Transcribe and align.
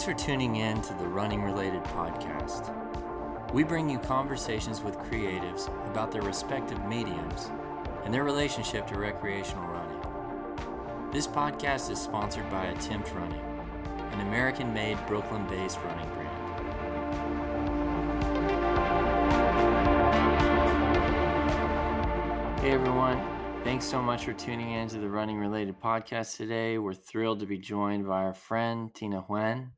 Thanks 0.00 0.22
for 0.22 0.26
tuning 0.26 0.56
in 0.56 0.80
to 0.80 0.94
the 0.94 1.06
Running 1.06 1.42
Related 1.42 1.84
Podcast. 1.84 2.72
We 3.52 3.64
bring 3.64 3.90
you 3.90 3.98
conversations 3.98 4.80
with 4.80 4.96
creatives 4.96 5.68
about 5.90 6.10
their 6.10 6.22
respective 6.22 6.82
mediums 6.86 7.50
and 8.04 8.14
their 8.14 8.24
relationship 8.24 8.86
to 8.86 8.98
recreational 8.98 9.68
running. 9.68 11.10
This 11.12 11.26
podcast 11.26 11.90
is 11.90 12.00
sponsored 12.00 12.48
by 12.48 12.64
Attempt 12.68 13.12
Running, 13.12 13.42
an 14.12 14.20
American 14.20 14.72
made 14.72 14.96
Brooklyn 15.06 15.46
based 15.48 15.76
running 15.84 16.08
brand. 16.14 16.60
Hey 22.60 22.70
everyone, 22.70 23.22
thanks 23.64 23.84
so 23.84 24.00
much 24.00 24.24
for 24.24 24.32
tuning 24.32 24.72
in 24.72 24.88
to 24.88 24.98
the 24.98 25.10
Running 25.10 25.36
Related 25.38 25.78
Podcast 25.78 26.38
today. 26.38 26.78
We're 26.78 26.94
thrilled 26.94 27.40
to 27.40 27.46
be 27.46 27.58
joined 27.58 28.06
by 28.06 28.22
our 28.22 28.32
friend 28.32 28.94
Tyna 28.94 29.26
Hoang, 29.26 29.72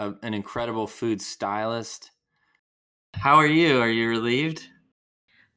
a- 0.00 0.14
an 0.22 0.34
incredible 0.34 0.86
food 0.88 1.20
stylist. 1.22 2.10
How 3.14 3.36
are 3.36 3.46
you? 3.46 3.80
Are 3.80 3.88
you 3.88 4.08
relieved? 4.08 4.66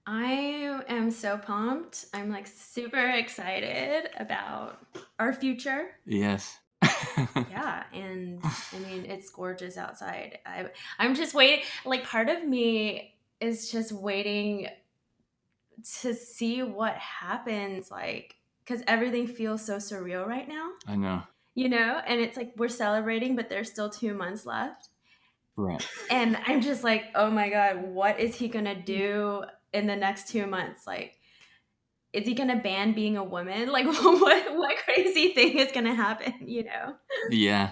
I 0.05 0.81
am 0.89 1.09
so 1.11 1.37
pumped. 1.37 2.05
I'm 2.13 2.29
like 2.29 2.45
super 2.45 3.09
excited 3.11 4.09
about 4.19 4.85
our 5.17 5.33
future. 5.33 5.91
Yes. 6.05 6.59
Yeah, 7.49 7.83
and 7.93 8.41
I 8.43 8.79
mean 8.79 9.05
it's 9.05 9.29
gorgeous 9.29 9.77
outside. 9.77 10.39
I 10.45 10.69
I'm 10.99 11.13
just 11.15 11.33
waiting. 11.33 11.63
Like 11.85 12.03
part 12.05 12.27
of 12.29 12.43
me 12.43 13.15
is 13.39 13.71
just 13.71 13.91
waiting 13.91 14.67
to 16.01 16.13
see 16.13 16.63
what 16.63 16.95
happens 16.95 17.89
like 17.91 18.35
cuz 18.65 18.81
everything 18.87 19.27
feels 19.27 19.63
so 19.65 19.77
surreal 19.77 20.25
right 20.27 20.47
now, 20.47 20.71
I 20.87 20.95
know. 20.95 21.23
You 21.55 21.69
know? 21.69 22.01
And 22.05 22.19
it's 22.21 22.37
like 22.37 22.53
we're 22.57 22.67
celebrating 22.69 23.35
but 23.35 23.49
there's 23.49 23.69
still 23.69 23.89
2 23.89 24.13
months 24.13 24.45
left. 24.45 24.89
Right. 25.55 25.85
And 26.09 26.37
I'm 26.47 26.61
just 26.61 26.83
like, 26.83 27.05
"Oh 27.15 27.29
my 27.29 27.49
god, 27.49 27.83
what 27.83 28.19
is 28.19 28.35
he 28.35 28.47
going 28.47 28.65
to 28.65 28.75
do 28.75 29.43
in 29.71 29.85
the 29.87 29.95
next 29.95 30.29
2 30.29 30.47
months?" 30.47 30.87
Like 30.87 31.17
is 32.13 32.27
he 32.27 32.35
gonna 32.35 32.55
ban 32.61 32.93
being 32.93 33.17
a 33.17 33.23
woman? 33.23 33.67
Like, 33.71 33.87
what 33.87 34.55
what 34.57 34.77
crazy 34.85 35.29
thing 35.33 35.57
is 35.57 35.71
gonna 35.71 35.95
happen? 35.95 36.33
You 36.45 36.63
know? 36.65 36.95
Yeah. 37.31 37.71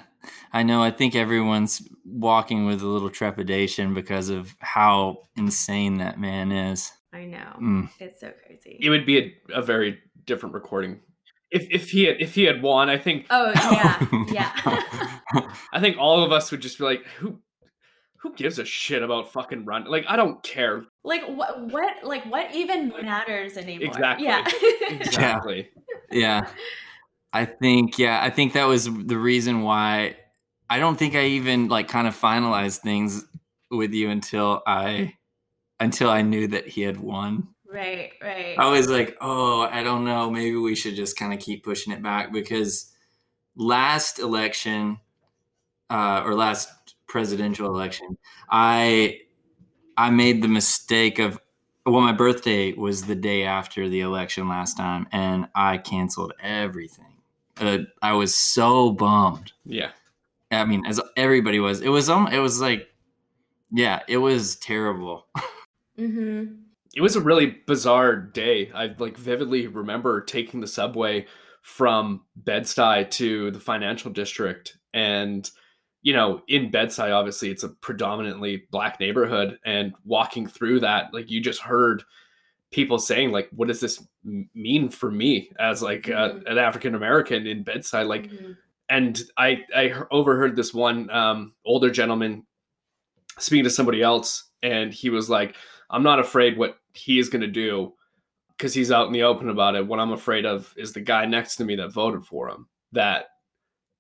I 0.51 0.63
know. 0.63 0.81
I 0.83 0.91
think 0.91 1.15
everyone's 1.15 1.87
walking 2.05 2.65
with 2.65 2.81
a 2.81 2.87
little 2.87 3.09
trepidation 3.11 3.93
because 3.93 4.29
of 4.29 4.55
how 4.59 5.27
insane 5.35 5.97
that 5.97 6.19
man 6.19 6.51
is. 6.51 6.91
I 7.13 7.25
know 7.25 7.53
Mm. 7.61 7.89
it's 7.99 8.19
so 8.19 8.31
crazy. 8.45 8.79
it 8.81 8.89
would 8.89 9.05
be 9.05 9.19
a, 9.19 9.59
a 9.59 9.61
very 9.61 9.99
different 10.25 10.55
recording 10.55 10.99
if 11.51 11.67
if 11.69 11.89
he 11.91 12.05
had 12.05 12.17
if 12.19 12.33
he 12.33 12.43
had 12.43 12.61
won. 12.61 12.89
I 12.89 12.97
think 12.97 13.27
oh 13.29 13.51
yeah, 13.71 14.05
yeah. 14.31 15.53
I 15.73 15.79
think 15.79 15.97
all 15.97 16.23
of 16.23 16.31
us 16.31 16.51
would 16.51 16.61
just 16.61 16.77
be 16.77 16.85
like, 16.85 17.05
who 17.17 17.39
who 18.17 18.33
gives 18.35 18.59
a 18.59 18.65
shit 18.65 19.01
about 19.01 19.31
fucking 19.31 19.65
run? 19.65 19.85
Like 19.85 20.05
I 20.07 20.15
don't 20.15 20.41
care. 20.43 20.83
like 21.03 21.23
what 21.27 21.59
what 21.71 22.03
like 22.03 22.23
what 22.25 22.53
even 22.55 22.89
matters 23.01 23.57
anymore? 23.57 23.87
Exactly. 23.87 24.25
Yeah. 24.25 24.47
Exactly. 24.89 25.69
yeah. 26.11 26.47
I 27.33 27.45
think 27.45 27.97
yeah, 27.97 28.19
I 28.21 28.29
think 28.29 28.53
that 28.53 28.65
was 28.65 28.85
the 28.85 29.17
reason 29.17 29.61
why 29.61 30.17
I 30.69 30.79
don't 30.79 30.97
think 30.97 31.15
I 31.15 31.25
even 31.25 31.67
like 31.67 31.87
kind 31.87 32.07
of 32.07 32.15
finalized 32.15 32.79
things 32.79 33.25
with 33.71 33.91
you 33.91 34.09
until 34.09 34.61
I 34.67 35.15
until 35.79 36.09
I 36.09 36.21
knew 36.21 36.47
that 36.47 36.67
he 36.67 36.81
had 36.81 36.97
won. 36.97 37.47
Right, 37.71 38.11
right. 38.21 38.55
I 38.57 38.69
was 38.69 38.89
like, 38.89 39.17
"Oh, 39.21 39.61
I 39.61 39.83
don't 39.83 40.05
know, 40.05 40.29
maybe 40.29 40.55
we 40.55 40.75
should 40.75 40.95
just 40.95 41.17
kind 41.17 41.33
of 41.33 41.39
keep 41.39 41.63
pushing 41.63 41.93
it 41.93 42.01
back 42.01 42.31
because 42.31 42.91
last 43.55 44.19
election 44.19 44.97
uh 45.89 46.23
or 46.25 46.35
last 46.35 46.95
presidential 47.07 47.67
election, 47.67 48.17
I 48.49 49.21
I 49.97 50.09
made 50.09 50.41
the 50.41 50.47
mistake 50.47 51.19
of 51.19 51.39
well, 51.85 52.01
my 52.01 52.11
birthday 52.11 52.73
was 52.73 53.05
the 53.05 53.15
day 53.15 53.43
after 53.43 53.89
the 53.89 54.01
election 54.01 54.47
last 54.47 54.77
time, 54.77 55.07
and 55.11 55.47
I 55.55 55.77
canceled 55.77 56.33
everything. 56.39 57.05
Uh, 57.57 57.79
I 58.01 58.13
was 58.13 58.35
so 58.35 58.91
bummed. 58.91 59.51
Yeah. 59.65 59.91
I 60.51 60.65
mean, 60.65 60.85
as 60.85 60.99
everybody 61.15 61.59
was, 61.59 61.81
it 61.81 61.89
was 61.89 62.09
um, 62.09 62.27
it 62.27 62.39
was 62.39 62.61
like, 62.61 62.87
yeah, 63.71 64.01
it 64.07 64.17
was 64.17 64.57
terrible. 64.57 65.27
mm-hmm. 65.99 66.53
It 66.95 67.01
was 67.01 67.15
a 67.15 67.21
really 67.21 67.57
bizarre 67.67 68.15
day. 68.15 68.69
I 68.73 68.93
like 68.97 69.17
vividly 69.17 69.67
remember 69.67 70.21
taking 70.21 70.59
the 70.59 70.67
subway 70.67 71.25
from 71.61 72.21
Bed-Stuy 72.35 73.09
to 73.11 73.51
the 73.51 73.59
financial 73.59 74.11
district 74.11 74.77
and 74.93 75.49
you 76.03 76.13
know, 76.13 76.41
in 76.47 76.71
Bed-Stuy 76.71 77.11
obviously 77.15 77.51
it's 77.51 77.61
a 77.63 77.69
predominantly 77.69 78.63
black 78.71 78.99
neighborhood 78.99 79.59
and 79.63 79.93
walking 80.03 80.47
through 80.47 80.79
that 80.79 81.13
like 81.13 81.29
you 81.29 81.39
just 81.39 81.61
heard 81.61 82.03
people 82.71 82.97
saying 82.97 83.31
like 83.31 83.47
what 83.51 83.67
does 83.67 83.79
this 83.79 84.03
mean 84.55 84.89
for 84.89 85.11
me 85.11 85.51
as 85.59 85.83
like 85.83 86.09
uh, 86.09 86.29
Mhm. 86.31 86.49
an 86.51 86.57
African 86.57 86.95
American 86.95 87.45
in 87.45 87.63
Bed-Stuy 87.63 88.07
like 88.07 88.31
Mhm. 88.31 88.57
and 88.89 89.21
I 89.37 89.63
I 89.75 89.93
overheard 90.09 90.55
this 90.55 90.73
one 90.73 91.09
um, 91.11 91.53
older 91.63 91.91
gentleman 91.91 92.45
speaking 93.37 93.63
to 93.65 93.69
somebody 93.69 94.01
else, 94.01 94.49
and 94.63 94.91
he 94.93 95.09
was 95.09 95.29
like, 95.29 95.55
"I'm 95.89 96.03
not 96.03 96.19
afraid 96.19 96.57
what 96.57 96.77
he 96.93 97.19
is 97.19 97.29
going 97.29 97.41
to 97.41 97.47
do 97.47 97.93
because 98.57 98.73
he's 98.73 98.91
out 98.91 99.07
in 99.07 99.13
the 99.13 99.23
open 99.23 99.49
about 99.49 99.75
it. 99.75 99.85
What 99.85 99.99
I'm 99.99 100.11
afraid 100.11 100.45
of 100.45 100.73
is 100.77 100.93
the 100.93 101.01
guy 101.01 101.25
next 101.25 101.55
to 101.57 101.65
me 101.65 101.75
that 101.77 101.91
voted 101.91 102.25
for 102.25 102.49
him 102.49 102.67
that 102.91 103.25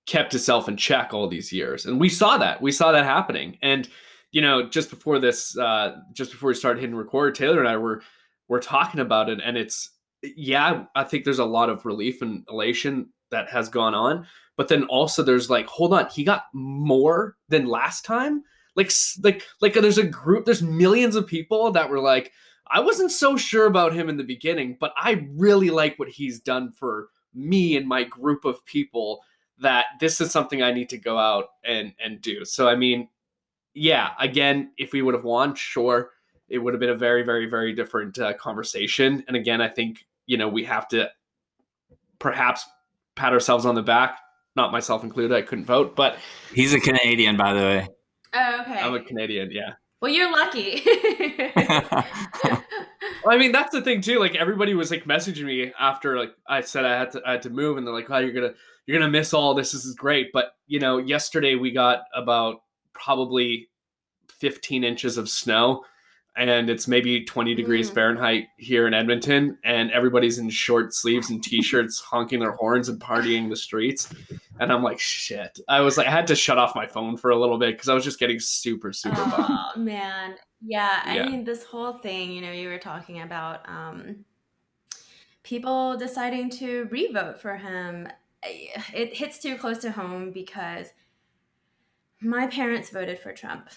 kept 0.05 0.31
himself 0.31 0.67
in 0.67 0.77
check 0.77 1.13
all 1.13 1.27
these 1.27 1.51
years, 1.51 1.85
and 1.85 1.99
we 1.99 2.09
saw 2.09 2.37
that. 2.37 2.61
We 2.61 2.71
saw 2.71 2.91
that 2.91 3.05
happening, 3.05 3.57
and 3.61 3.87
you 4.31 4.41
know, 4.41 4.67
just 4.69 4.89
before 4.89 5.19
this, 5.19 5.57
uh, 5.57 5.97
just 6.13 6.31
before 6.31 6.49
we 6.49 6.55
started 6.55 6.79
hitting 6.79 6.95
record, 6.95 7.35
Taylor 7.35 7.59
and 7.59 7.67
I 7.67 7.77
were 7.77 8.01
were 8.47 8.59
talking 8.59 8.99
about 8.99 9.29
it, 9.29 9.39
and 9.43 9.57
it's 9.57 9.89
yeah, 10.23 10.85
I 10.95 11.03
think 11.03 11.23
there's 11.23 11.39
a 11.39 11.45
lot 11.45 11.69
of 11.69 11.85
relief 11.85 12.21
and 12.21 12.45
elation 12.49 13.09
that 13.31 13.49
has 13.49 13.69
gone 13.69 13.95
on 13.95 14.27
but 14.61 14.67
then 14.67 14.83
also 14.83 15.23
there's 15.23 15.49
like 15.49 15.65
hold 15.65 15.91
on 15.91 16.07
he 16.09 16.23
got 16.23 16.45
more 16.53 17.35
than 17.49 17.65
last 17.65 18.05
time 18.05 18.43
like 18.75 18.91
like 19.23 19.43
like 19.59 19.73
there's 19.73 19.97
a 19.97 20.03
group 20.03 20.45
there's 20.45 20.61
millions 20.61 21.15
of 21.15 21.25
people 21.25 21.71
that 21.71 21.89
were 21.89 21.99
like 21.99 22.31
i 22.71 22.79
wasn't 22.79 23.11
so 23.11 23.37
sure 23.37 23.65
about 23.65 23.93
him 23.93 24.09
in 24.09 24.17
the 24.17 24.23
beginning 24.23 24.77
but 24.79 24.93
i 24.97 25.25
really 25.31 25.69
like 25.69 25.97
what 25.97 26.09
he's 26.09 26.39
done 26.39 26.71
for 26.71 27.09
me 27.33 27.77
and 27.77 27.87
my 27.87 28.03
group 28.03 28.45
of 28.45 28.65
people 28.65 29.21
that 29.59 29.85
this 29.99 30.19
is 30.19 30.31
something 30.31 30.61
i 30.61 30.71
need 30.71 30.89
to 30.89 30.97
go 30.97 31.17
out 31.17 31.49
and 31.63 31.93
and 32.03 32.21
do 32.21 32.43
so 32.43 32.67
i 32.67 32.75
mean 32.75 33.07
yeah 33.73 34.09
again 34.19 34.71
if 34.77 34.91
we 34.91 35.01
would 35.01 35.13
have 35.13 35.23
won 35.23 35.55
sure 35.55 36.11
it 36.49 36.57
would 36.57 36.73
have 36.73 36.79
been 36.79 36.89
a 36.89 36.95
very 36.95 37.23
very 37.23 37.45
very 37.47 37.73
different 37.73 38.17
uh, 38.19 38.33
conversation 38.33 39.23
and 39.27 39.37
again 39.37 39.61
i 39.61 39.67
think 39.67 40.05
you 40.25 40.37
know 40.37 40.47
we 40.47 40.63
have 40.63 40.87
to 40.87 41.09
perhaps 42.19 42.65
pat 43.15 43.33
ourselves 43.33 43.65
on 43.65 43.75
the 43.75 43.81
back 43.81 44.19
not 44.55 44.71
myself 44.71 45.03
included 45.03 45.35
i 45.35 45.41
couldn't 45.41 45.65
vote 45.65 45.95
but 45.95 46.17
He's 46.53 46.73
a 46.73 46.79
Canadian, 46.79 47.37
by 47.37 47.53
the 47.53 47.61
way. 47.61 47.87
Oh, 48.33 48.61
okay. 48.61 48.79
i'm 48.79 48.93
a 48.93 49.01
canadian 49.01 49.51
yeah 49.51 49.73
well, 50.01 50.11
you're 50.11 50.31
lucky. 50.31 50.81
I 53.27 53.37
mean, 53.37 53.51
that's 53.51 53.71
the 53.71 53.81
thing 53.81 54.01
too. 54.01 54.19
Like 54.19 54.35
everybody 54.35 54.73
was 54.73 54.89
like 54.89 55.05
messaging 55.05 55.45
me 55.45 55.71
after 55.79 56.17
like 56.17 56.31
I 56.47 56.61
said 56.61 56.85
I 56.85 56.97
had 56.97 57.11
to 57.11 57.21
I 57.25 57.33
had 57.33 57.43
to 57.43 57.51
move, 57.51 57.77
and 57.77 57.85
they're 57.85 57.93
like, 57.93 58.09
"Oh, 58.09 58.17
you're 58.17 58.33
gonna 58.33 58.53
you're 58.85 58.99
gonna 58.99 59.11
miss 59.11 59.33
all 59.33 59.53
this. 59.53 59.71
This 59.71 59.85
is 59.85 59.93
great." 59.93 60.31
But 60.33 60.55
you 60.65 60.79
know, 60.79 60.97
yesterday 60.97 61.55
we 61.55 61.71
got 61.71 62.01
about 62.15 62.63
probably 62.93 63.69
15 64.39 64.83
inches 64.83 65.17
of 65.17 65.29
snow, 65.29 65.83
and 66.37 66.69
it's 66.69 66.87
maybe 66.87 67.25
20 67.25 67.53
degrees 67.55 67.89
Mm. 67.91 67.93
Fahrenheit 67.93 68.47
here 68.57 68.87
in 68.87 68.93
Edmonton, 68.93 69.57
and 69.63 69.91
everybody's 69.91 70.37
in 70.39 70.49
short 70.49 70.93
sleeves 70.93 71.29
and 71.29 71.43
t-shirts, 71.43 71.99
honking 71.99 72.39
their 72.39 72.53
horns 72.53 72.87
and 72.89 72.99
partying 73.01 73.49
the 73.49 73.55
streets. 73.55 74.13
And 74.59 74.71
I'm 74.71 74.81
like, 74.83 74.99
shit. 74.99 75.59
I 75.67 75.81
was 75.81 75.97
like, 75.97 76.07
I 76.07 76.11
had 76.11 76.27
to 76.27 76.35
shut 76.35 76.57
off 76.57 76.73
my 76.75 76.85
phone 76.87 77.17
for 77.17 77.31
a 77.31 77.35
little 77.39 77.57
bit 77.57 77.75
because 77.75 77.89
I 77.89 77.93
was 77.93 78.03
just 78.03 78.19
getting 78.19 78.39
super 78.39 78.93
super 78.93 79.15
bummed. 79.15 79.45
oh 79.49 79.71
man 79.79 80.35
yeah 80.63 81.01
i 81.05 81.15
Yeah. 81.15 81.25
mean 81.27 81.43
this 81.43 81.63
whole 81.63 81.93
thing 81.93 82.31
you 82.31 82.39
know 82.41 82.51
you 82.51 82.69
were 82.69 82.77
talking 82.77 83.21
about 83.21 83.67
um 83.67 84.17
people 85.43 85.97
deciding 85.97 86.49
to 86.51 86.87
revote 86.91 87.39
for 87.41 87.57
him 87.57 88.07
it 88.43 89.15
hits 89.15 89.39
too 89.39 89.55
close 89.57 89.79
to 89.79 89.91
home 89.91 90.29
because 90.31 90.87
my 92.21 92.45
parents 92.47 92.89
voted 92.91 93.17
for 93.19 93.33
trump 93.33 93.69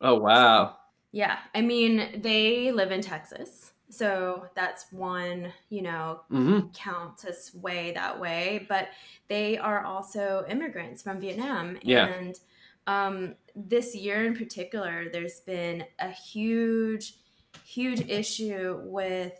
Oh 0.00 0.16
wow. 0.18 0.78
Yeah 1.12 1.38
i 1.54 1.60
mean 1.60 2.20
they 2.20 2.72
live 2.72 2.90
in 2.90 3.00
texas 3.00 3.72
so 3.90 4.46
that's 4.54 4.90
one 4.90 5.52
you 5.68 5.82
know 5.82 6.22
hmm 6.28 6.60
count 6.72 7.18
to 7.18 7.32
sway 7.32 7.92
that 7.92 8.18
way, 8.18 8.66
but 8.68 8.88
they 9.28 9.58
are 9.58 9.84
also 9.84 10.44
immigrants 10.48 11.02
from 11.02 11.20
Vietnam. 11.20 11.78
Yeah. 11.82 12.06
And 12.06 12.38
um, 12.86 13.34
this 13.54 13.94
year 13.94 14.24
in 14.24 14.34
particular, 14.34 15.08
there's 15.10 15.40
been 15.40 15.84
a 15.98 16.10
huge, 16.10 17.16
huge 17.64 18.08
issue 18.08 18.80
with 18.84 19.34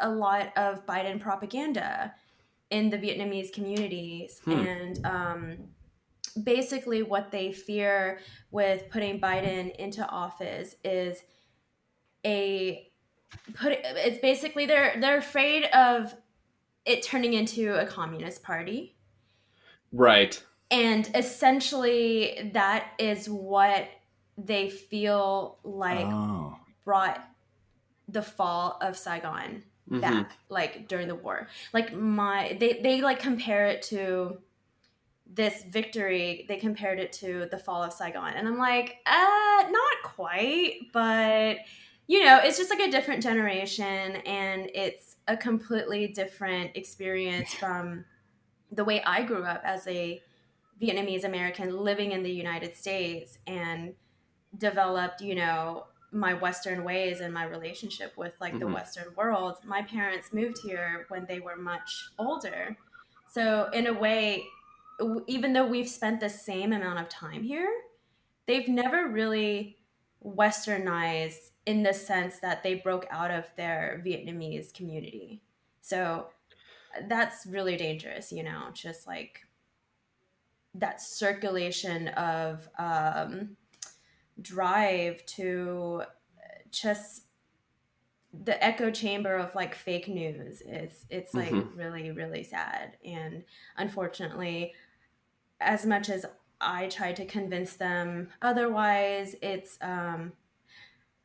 a 0.00 0.08
lot 0.08 0.56
of 0.56 0.84
Biden 0.86 1.20
propaganda 1.20 2.14
in 2.70 2.90
the 2.90 2.98
Vietnamese 2.98 3.52
communities. 3.52 4.40
Hmm. 4.44 4.52
And 4.52 5.06
um, 5.06 5.56
basically 6.36 7.02
what 7.02 7.30
they 7.30 7.52
fear 7.52 8.20
with 8.50 8.88
putting 8.90 9.20
Biden 9.20 9.74
into 9.76 10.06
office 10.06 10.76
is 10.84 11.22
a 12.24 12.90
put 13.54 13.72
it's 13.82 14.18
basically 14.18 14.66
they're 14.66 15.00
they're 15.00 15.18
afraid 15.18 15.64
of 15.66 16.14
it 16.84 17.02
turning 17.02 17.34
into 17.34 17.74
a 17.80 17.86
communist 17.86 18.42
party. 18.42 18.96
Right. 19.92 20.40
And 20.70 21.08
essentially 21.14 22.50
that 22.54 22.92
is 22.98 23.28
what 23.28 23.88
they 24.38 24.68
feel 24.70 25.58
like 25.64 26.06
Oh. 26.06 26.56
brought 26.84 27.24
the 28.08 28.22
fall 28.22 28.78
of 28.80 28.96
Saigon 28.96 29.62
Mhm. 29.90 30.00
back 30.00 30.32
like 30.48 30.88
during 30.88 31.06
the 31.06 31.14
war 31.14 31.46
like 31.72 31.92
my 31.92 32.56
they 32.58 32.80
they 32.82 33.00
like 33.00 33.20
compare 33.20 33.66
it 33.66 33.82
to 33.82 34.38
this 35.34 35.64
victory 35.64 36.44
they 36.48 36.56
compared 36.56 36.98
it 36.98 37.12
to 37.12 37.48
the 37.50 37.58
fall 37.58 37.82
of 37.82 37.92
saigon. 37.92 38.34
And 38.34 38.46
i'm 38.46 38.58
like 38.58 38.96
uh 39.06 39.64
not 39.70 40.02
quite 40.04 40.88
but 40.92 41.58
you 42.06 42.24
know 42.24 42.38
it's 42.42 42.56
just 42.56 42.70
like 42.70 42.80
a 42.80 42.90
different 42.90 43.22
generation 43.22 44.16
and 44.16 44.70
it's 44.74 45.16
a 45.28 45.36
completely 45.36 46.08
different 46.08 46.76
experience 46.76 47.52
from 47.54 48.04
the 48.72 48.84
way 48.84 49.02
i 49.02 49.22
grew 49.22 49.44
up 49.44 49.62
as 49.64 49.86
a 49.88 50.22
vietnamese 50.80 51.24
american 51.24 51.76
living 51.76 52.12
in 52.12 52.22
the 52.22 52.30
united 52.30 52.76
states 52.76 53.38
and 53.46 53.94
developed 54.58 55.20
you 55.20 55.34
know 55.34 55.86
my 56.12 56.34
western 56.34 56.84
ways 56.84 57.20
and 57.20 57.34
my 57.34 57.44
relationship 57.44 58.16
with 58.16 58.32
like 58.40 58.58
the 58.58 58.64
Mhm. 58.64 58.74
western 58.74 59.14
world. 59.16 59.58
My 59.64 59.82
parents 59.82 60.32
moved 60.32 60.58
here 60.64 61.04
when 61.08 61.26
they 61.26 61.40
were 61.40 61.56
much 61.56 62.08
older. 62.18 62.76
So 63.28 63.68
in 63.74 63.86
a 63.86 63.92
way 63.92 64.46
w- 64.98 65.24
even 65.26 65.52
though 65.52 65.66
we've 65.66 65.88
spent 65.88 66.20
the 66.20 66.28
same 66.28 66.72
amount 66.72 66.98
of 66.98 67.08
time 67.08 67.42
here 67.42 67.70
they've 68.46 68.68
never 68.68 69.08
really 69.08 69.78
westernized 70.24 71.50
in 71.66 71.82
the 71.82 71.94
sense 71.94 72.40
that 72.40 72.62
they 72.62 72.74
broke 72.76 73.06
out 73.10 73.30
of 73.30 73.46
their 73.56 74.02
vietnamese 74.06 74.72
community 74.74 75.42
so 75.80 76.28
that's 77.08 77.46
really 77.46 77.76
dangerous 77.76 78.32
you 78.32 78.42
know 78.42 78.70
just 78.72 79.06
like 79.06 79.40
that 80.74 81.00
circulation 81.00 82.08
of 82.08 82.68
um, 82.78 83.56
drive 84.42 85.24
to 85.26 86.02
just 86.70 87.24
the 88.44 88.62
echo 88.62 88.90
chamber 88.90 89.36
of 89.36 89.54
like 89.54 89.74
fake 89.74 90.08
news 90.08 90.60
is 90.62 91.06
it's 91.10 91.34
like 91.34 91.52
Mhm. 91.52 91.74
really 91.74 92.10
really 92.10 92.42
sad 92.42 92.98
and 93.04 93.44
unfortunately 93.76 94.74
as 95.60 95.86
much 95.86 96.08
as 96.10 96.26
i 96.60 96.86
tried 96.88 97.16
to 97.16 97.24
convince 97.24 97.74
them 97.74 98.28
otherwise 98.42 99.34
it's 99.42 99.78
um 99.80 100.32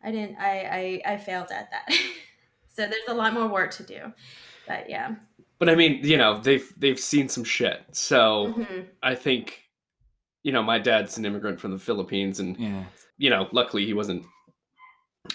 i 0.03 0.11
didn't 0.11 0.37
i 0.37 1.01
i, 1.05 1.13
I 1.13 1.17
failed 1.17 1.51
at 1.51 1.69
that 1.71 1.87
so 2.67 2.81
there's 2.87 3.07
a 3.07 3.13
lot 3.13 3.33
more 3.33 3.47
work 3.47 3.71
to 3.71 3.83
do 3.83 4.13
but 4.67 4.89
yeah 4.89 5.15
But 5.59 5.69
I 5.69 5.75
mean, 5.75 5.99
you 6.03 6.17
know, 6.17 6.39
they've 6.39 6.67
they've 6.77 6.99
seen 6.99 7.29
some 7.29 7.43
shit. 7.43 7.79
So 7.91 8.47
Mhm. 8.57 8.87
I 9.03 9.13
think, 9.15 9.69
you 10.43 10.51
know, 10.51 10.63
my 10.63 10.79
dad's 10.79 11.17
an 11.19 11.25
immigrant 11.25 11.59
from 11.59 11.71
the 11.71 11.77
Philippines, 11.77 12.39
and 12.39 12.57
Yeah. 12.57 12.85
you 13.17 13.29
know, 13.29 13.47
luckily 13.51 13.85
he 13.85 13.93
wasn't 13.93 14.25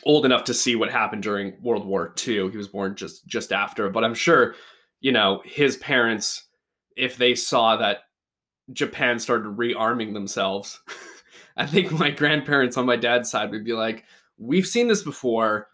old 0.05 0.25
enough 0.25 0.43
to 0.45 0.55
see 0.55 0.75
what 0.75 0.91
happened 0.91 1.23
during 1.23 1.55
World 1.63 1.87
War 1.87 2.13
II. 2.27 2.51
He 2.51 2.57
was 2.57 2.67
born 2.69 2.97
just 2.97 3.27
just 3.27 3.53
after. 3.53 3.89
But 3.89 4.03
I'm 4.05 4.15
sure, 4.15 4.57
you 5.01 5.13
know, 5.13 5.43
his 5.45 5.77
parents, 5.77 6.49
if 6.97 7.17
they 7.17 7.35
saw 7.37 7.77
that 7.77 7.99
Japan 8.73 9.19
started 9.19 9.57
rearming 9.57 10.13
themselves, 10.13 10.81
I 11.57 11.67
think 11.67 11.93
my 11.93 12.11
grandparents 12.11 12.77
on 12.77 12.87
my 12.87 12.97
dad's 12.97 13.31
side 13.31 13.51
would 13.51 13.65
be 13.65 13.73
like, 13.73 14.05
"We've 14.39 14.67
seen 14.67 14.89
this 14.89 15.03
before. 15.03 15.69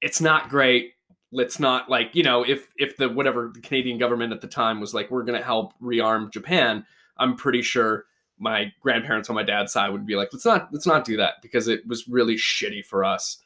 It's 0.00 0.20
not 0.20 0.48
great. 0.48 0.94
Let's 1.30 1.60
not 1.60 1.88
like 1.88 2.14
you 2.14 2.22
know 2.22 2.42
if 2.42 2.68
if 2.78 2.96
the 2.96 3.08
whatever 3.08 3.50
the 3.54 3.60
Canadian 3.60 3.98
government 3.98 4.32
at 4.32 4.40
the 4.40 4.48
time 4.48 4.80
was 4.80 4.94
like 4.94 5.10
we're 5.10 5.24
going 5.24 5.38
to 5.38 5.44
help 5.44 5.74
rearm 5.80 6.32
Japan. 6.32 6.84
I'm 7.16 7.36
pretty 7.36 7.62
sure." 7.62 8.06
My 8.38 8.72
grandparents 8.80 9.30
on 9.30 9.36
my 9.36 9.44
dad's 9.44 9.72
side 9.72 9.90
would 9.90 10.04
be 10.04 10.16
like, 10.16 10.30
let's 10.32 10.44
not 10.44 10.68
let's 10.72 10.86
not 10.86 11.04
do 11.04 11.16
that 11.18 11.34
because 11.42 11.68
it 11.68 11.86
was 11.86 12.08
really 12.08 12.34
shitty 12.34 12.84
for 12.84 13.04
us 13.04 13.38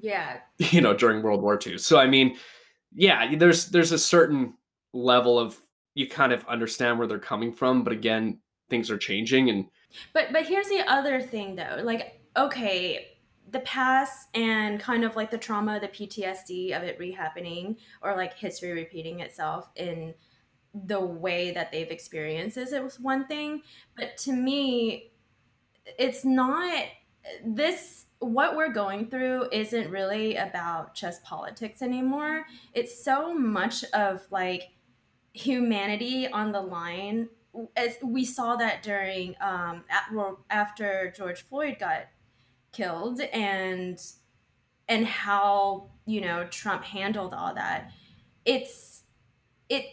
yeah 0.00 0.38
you 0.58 0.80
know 0.80 0.94
during 0.94 1.22
world 1.22 1.42
war 1.42 1.58
ii 1.66 1.78
so 1.78 1.98
i 1.98 2.06
mean 2.06 2.36
yeah 2.94 3.34
there's 3.36 3.66
there's 3.66 3.92
a 3.92 3.98
certain 3.98 4.54
level 4.92 5.38
of 5.38 5.58
you 5.94 6.08
kind 6.08 6.32
of 6.32 6.46
understand 6.46 6.98
where 6.98 7.06
they're 7.06 7.18
coming 7.18 7.52
from 7.52 7.82
but 7.84 7.92
again 7.92 8.38
things 8.72 8.90
are 8.90 8.98
changing 8.98 9.50
and 9.50 9.66
But 10.14 10.32
but 10.32 10.46
here's 10.46 10.68
the 10.68 10.82
other 10.88 11.20
thing 11.20 11.56
though. 11.56 11.80
Like 11.82 12.20
okay, 12.36 13.18
the 13.50 13.60
past 13.60 14.28
and 14.34 14.80
kind 14.80 15.04
of 15.04 15.16
like 15.16 15.30
the 15.30 15.38
trauma, 15.38 15.78
the 15.78 15.88
PTSD 15.88 16.74
of 16.74 16.82
it 16.82 16.98
rehappening 16.98 17.76
or 18.02 18.16
like 18.16 18.34
history 18.34 18.72
repeating 18.72 19.20
itself 19.20 19.68
in 19.76 20.14
the 20.86 20.98
way 20.98 21.50
that 21.50 21.70
they've 21.70 21.90
experienced 21.90 22.56
it 22.56 22.82
was 22.82 22.98
one 22.98 23.26
thing, 23.26 23.60
but 23.94 24.16
to 24.16 24.32
me 24.32 25.10
it's 25.98 26.24
not 26.24 26.84
this 27.44 28.06
what 28.20 28.56
we're 28.56 28.72
going 28.72 29.06
through 29.08 29.48
isn't 29.52 29.90
really 29.90 30.36
about 30.36 30.94
just 30.94 31.22
politics 31.24 31.82
anymore. 31.82 32.44
It's 32.72 33.04
so 33.04 33.34
much 33.34 33.84
of 33.92 34.22
like 34.30 34.70
humanity 35.32 36.28
on 36.28 36.52
the 36.52 36.60
line 36.60 37.28
as 37.76 37.96
we 38.02 38.24
saw 38.24 38.56
that 38.56 38.82
during 38.82 39.34
um 39.40 39.84
after 40.50 41.12
George 41.16 41.42
Floyd 41.42 41.76
got 41.78 42.08
killed 42.72 43.20
and 43.20 43.98
and 44.88 45.06
how 45.06 45.90
you 46.06 46.20
know 46.20 46.46
Trump 46.50 46.84
handled 46.84 47.32
all 47.34 47.54
that 47.54 47.90
it's 48.44 49.02
it 49.68 49.84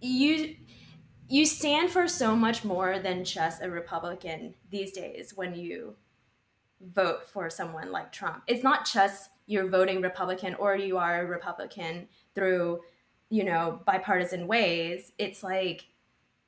you 0.00 0.56
you 1.28 1.46
stand 1.46 1.90
for 1.90 2.06
so 2.06 2.36
much 2.36 2.64
more 2.64 2.98
than 2.98 3.24
just 3.24 3.62
a 3.62 3.70
Republican 3.70 4.54
these 4.70 4.92
days 4.92 5.32
when 5.34 5.54
you 5.54 5.94
vote 6.92 7.26
for 7.26 7.48
someone 7.48 7.90
like 7.90 8.12
Trump. 8.12 8.42
It's 8.46 8.62
not 8.62 8.86
just 8.86 9.30
you're 9.46 9.68
voting 9.68 10.02
Republican 10.02 10.54
or 10.56 10.76
you 10.76 10.98
are 10.98 11.22
a 11.22 11.26
Republican 11.26 12.08
through, 12.34 12.80
you 13.30 13.44
know, 13.44 13.80
bipartisan 13.86 14.46
ways. 14.46 15.12
It's 15.18 15.42
like, 15.42 15.86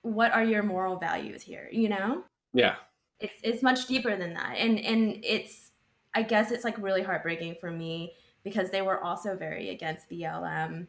what 0.03 0.33
are 0.33 0.45
your 0.45 0.63
moral 0.63 0.97
values 0.99 1.43
here? 1.43 1.69
You 1.73 1.89
know, 1.89 2.25
yeah 2.53 2.77
it's 3.21 3.35
it's 3.43 3.63
much 3.63 3.87
deeper 3.87 4.17
than 4.17 4.35
that, 4.35 4.57
and 4.59 4.79
and 4.81 5.25
it's 5.25 5.73
I 6.15 6.23
guess 6.23 6.51
it's 6.51 6.65
like 6.65 6.79
really 6.79 7.03
heartbreaking 7.03 7.57
for 7.61 7.71
me 7.71 8.15
because 8.45 8.71
they 8.71 8.83
were 8.83 9.03
also 9.03 9.37
very 9.37 9.71
against 9.71 10.09
BLM 10.11 10.87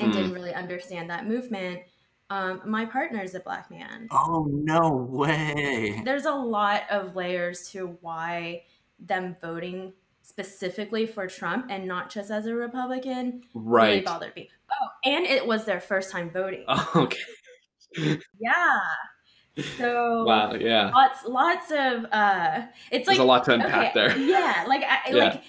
and 0.00 0.12
Mm. 0.12 0.12
didn't 0.12 0.32
really 0.32 0.54
understand 0.54 1.10
that 1.10 1.26
movement. 1.26 1.80
Um, 2.30 2.62
my 2.64 2.86
partner 2.86 3.22
is 3.22 3.34
a 3.34 3.40
black 3.40 3.70
man 3.70 4.08
Oh 4.10 4.46
no 4.50 4.90
way. 4.90 6.02
there's 6.04 6.24
a 6.24 6.32
lot 6.34 6.82
of 6.90 7.14
layers 7.16 7.68
to 7.70 7.98
why 8.00 8.64
them 8.98 9.36
voting 9.40 9.92
specifically 10.24 11.06
for 11.06 11.26
Trump 11.26 11.66
and 11.68 11.86
not 11.86 12.10
just 12.10 12.30
as 12.30 12.46
a 12.46 12.54
Republican 12.54 13.42
really 13.52 13.96
right 13.96 14.04
bothered 14.04 14.34
me. 14.34 14.48
Oh, 14.72 14.88
and 15.04 15.26
it 15.26 15.46
was 15.46 15.66
their 15.66 15.80
first 15.80 16.10
time 16.10 16.30
voting. 16.30 16.64
Oh, 16.66 16.90
okay 16.96 18.18
Yeah. 18.40 18.80
So 19.78 20.24
wow 20.24 20.54
yeah 20.54 20.90
lots 20.90 21.24
lots 21.26 21.70
of 21.70 22.06
uh 22.10 22.62
it's 22.90 23.06
like 23.06 23.16
there's 23.16 23.18
like 23.18 23.18
a 23.20 23.24
lot 23.24 23.44
to 23.44 23.52
unpack 23.52 23.90
okay, 23.90 23.92
there 23.94 24.18
Yeah, 24.18 24.64
like 24.66 24.82
I 24.82 25.10
Yeah. 25.10 25.24
like 25.24 25.42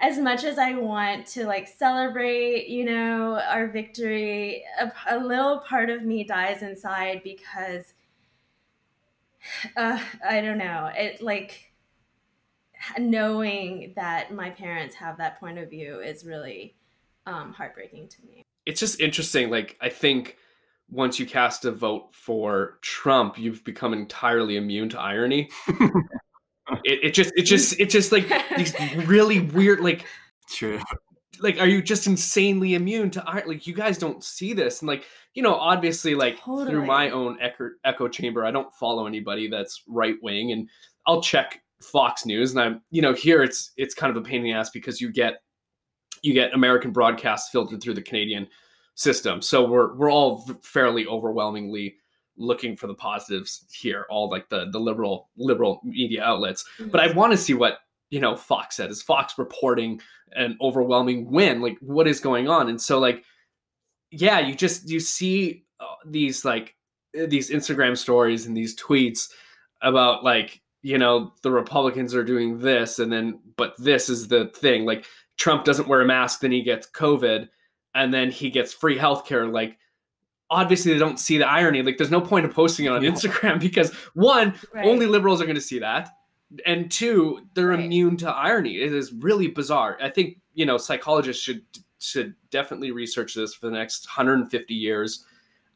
as 0.00 0.18
much 0.18 0.42
as 0.44 0.58
I 0.58 0.72
want 0.74 1.26
to 1.28 1.46
like 1.46 1.68
celebrate, 1.68 2.68
you 2.68 2.84
know, 2.84 3.40
our 3.48 3.68
victory, 3.68 4.64
a, 4.80 4.90
a 5.10 5.18
little 5.18 5.60
part 5.60 5.88
of 5.88 6.02
me 6.02 6.24
dies 6.24 6.62
inside 6.62 7.22
because 7.22 7.94
uh, 9.76 10.00
I 10.26 10.40
don't 10.40 10.58
know. 10.58 10.90
It 10.94 11.20
like 11.22 11.73
knowing 12.98 13.92
that 13.96 14.32
my 14.32 14.50
parents 14.50 14.94
have 14.94 15.16
that 15.18 15.38
point 15.40 15.58
of 15.58 15.70
view 15.70 16.00
is 16.00 16.24
really 16.24 16.76
um, 17.26 17.52
heartbreaking 17.52 18.08
to 18.08 18.16
me. 18.26 18.42
it's 18.66 18.80
just 18.80 19.00
interesting 19.00 19.50
like 19.50 19.76
i 19.80 19.88
think 19.88 20.36
once 20.90 21.18
you 21.18 21.24
cast 21.26 21.64
a 21.64 21.72
vote 21.72 22.08
for 22.12 22.78
trump 22.82 23.38
you've 23.38 23.64
become 23.64 23.92
entirely 23.92 24.56
immune 24.56 24.88
to 24.88 25.00
irony 25.00 25.48
it, 26.84 27.00
it 27.04 27.14
just 27.14 27.32
it 27.36 27.42
just 27.42 27.78
it 27.80 27.90
just 27.90 28.12
like 28.12 28.30
these 28.56 28.74
really 29.06 29.40
weird 29.40 29.80
like 29.80 30.04
True. 30.50 30.80
like 31.40 31.58
are 31.58 31.66
you 31.66 31.82
just 31.82 32.06
insanely 32.06 32.74
immune 32.74 33.10
to 33.10 33.24
art 33.24 33.48
like 33.48 33.66
you 33.66 33.74
guys 33.74 33.96
don't 33.96 34.22
see 34.22 34.52
this 34.52 34.80
and 34.80 34.88
like 34.88 35.04
you 35.32 35.42
know 35.42 35.54
obviously 35.54 36.14
like 36.14 36.42
through 36.44 36.84
my 36.84 37.10
own 37.10 37.38
echo, 37.40 37.70
echo 37.84 38.08
chamber 38.08 38.44
i 38.44 38.50
don't 38.50 38.72
follow 38.74 39.06
anybody 39.06 39.48
that's 39.48 39.82
right 39.88 40.16
wing 40.22 40.52
and 40.52 40.68
i'll 41.06 41.22
check 41.22 41.62
fox 41.84 42.26
news 42.26 42.52
and 42.52 42.60
i'm 42.60 42.80
you 42.90 43.02
know 43.02 43.12
here 43.12 43.42
it's 43.42 43.72
it's 43.76 43.94
kind 43.94 44.10
of 44.10 44.16
a 44.16 44.24
pain 44.24 44.38
in 44.38 44.44
the 44.44 44.52
ass 44.52 44.70
because 44.70 45.00
you 45.00 45.12
get 45.12 45.42
you 46.22 46.32
get 46.32 46.52
american 46.54 46.90
broadcasts 46.90 47.50
filtered 47.50 47.82
through 47.82 47.94
the 47.94 48.02
canadian 48.02 48.46
system 48.94 49.42
so 49.42 49.64
we're 49.64 49.94
we're 49.94 50.10
all 50.10 50.48
fairly 50.62 51.06
overwhelmingly 51.06 51.96
looking 52.36 52.76
for 52.76 52.86
the 52.86 52.94
positives 52.94 53.66
here, 53.72 54.06
all 54.10 54.28
like 54.28 54.48
the 54.48 54.68
the 54.70 54.78
liberal 54.78 55.30
liberal 55.36 55.80
media 55.84 56.22
outlets. 56.22 56.64
Mm-hmm. 56.78 56.90
But 56.90 57.00
I 57.00 57.12
want 57.12 57.32
to 57.32 57.38
see 57.38 57.54
what 57.54 57.78
you 58.10 58.20
know 58.20 58.36
Fox 58.36 58.76
said. 58.76 58.90
Is 58.90 59.02
Fox 59.02 59.38
reporting 59.38 60.00
an 60.32 60.56
overwhelming 60.60 61.30
win? 61.30 61.60
Like 61.60 61.78
what 61.80 62.08
is 62.08 62.20
going 62.20 62.48
on? 62.48 62.68
And 62.68 62.80
so 62.80 62.98
like 62.98 63.24
yeah, 64.10 64.38
you 64.40 64.54
just 64.54 64.88
you 64.88 65.00
see 65.00 65.64
uh, 65.80 65.86
these 66.06 66.44
like 66.44 66.74
these 67.12 67.50
Instagram 67.50 67.96
stories 67.96 68.46
and 68.46 68.56
these 68.56 68.76
tweets 68.76 69.28
about 69.82 70.24
like 70.24 70.60
you 70.84 70.98
know 70.98 71.32
the 71.42 71.50
Republicans 71.50 72.14
are 72.14 72.22
doing 72.22 72.58
this 72.58 72.98
and 72.98 73.10
then 73.10 73.40
but 73.56 73.74
this 73.78 74.08
is 74.10 74.28
the 74.28 74.48
thing 74.48 74.84
like 74.84 75.06
Trump 75.38 75.64
doesn't 75.64 75.88
wear 75.88 76.02
a 76.02 76.06
mask 76.06 76.40
then 76.40 76.52
he 76.52 76.62
gets 76.62 76.86
COVID 76.90 77.48
and 77.94 78.12
then 78.12 78.30
he 78.30 78.50
gets 78.50 78.72
free 78.74 78.98
healthcare 78.98 79.50
like 79.50 79.78
obviously 80.50 80.92
they 80.92 80.98
don't 80.98 81.18
see 81.18 81.38
the 81.38 81.48
irony 81.48 81.80
like 81.82 81.96
there's 81.96 82.10
no 82.10 82.20
point 82.20 82.44
of 82.44 82.52
posting 82.52 82.84
it 82.86 82.90
on 82.90 83.02
Yeah. 83.02 83.10
Instagram 83.10 83.58
because 83.68 83.92
one 84.12 84.54
Right. 84.74 84.84
only 84.86 85.06
liberals 85.06 85.40
are 85.40 85.46
going 85.46 85.54
to 85.56 85.60
see 85.60 85.78
that 85.78 86.10
and 86.66 86.90
two 86.90 87.40
they're 87.54 87.68
Right. 87.68 87.80
immune 87.80 88.18
to 88.18 88.30
irony 88.30 88.76
it 88.82 88.92
is 88.92 89.10
really 89.14 89.48
bizarre 89.48 89.96
i 90.02 90.10
think 90.10 90.38
you 90.52 90.66
know 90.66 90.76
psychologists 90.76 91.42
should 91.42 91.62
should 91.98 92.34
definitely 92.50 92.90
research 92.90 93.34
this 93.34 93.54
for 93.54 93.66
the 93.66 93.72
next 93.72 94.06
150 94.06 94.74
years 94.74 95.24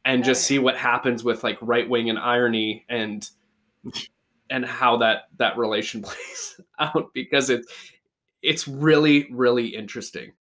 and 0.05 0.23
just 0.23 0.45
see 0.45 0.59
what 0.59 0.77
happens 0.77 1.25
with 1.25 1.43
like 1.43 1.57
right 1.63 1.89
wing 1.89 2.11
and 2.11 2.19
irony 2.19 2.85
and 2.91 3.31
and 4.51 4.65
how 4.65 4.97
that 4.99 5.25
that 5.39 5.57
relation 5.57 6.03
plays 6.05 6.61
out 6.79 7.11
because 7.15 7.51
it's 7.51 7.67
it's 8.43 8.69
really 8.69 9.29
really 9.33 9.69
interesting 9.69 10.33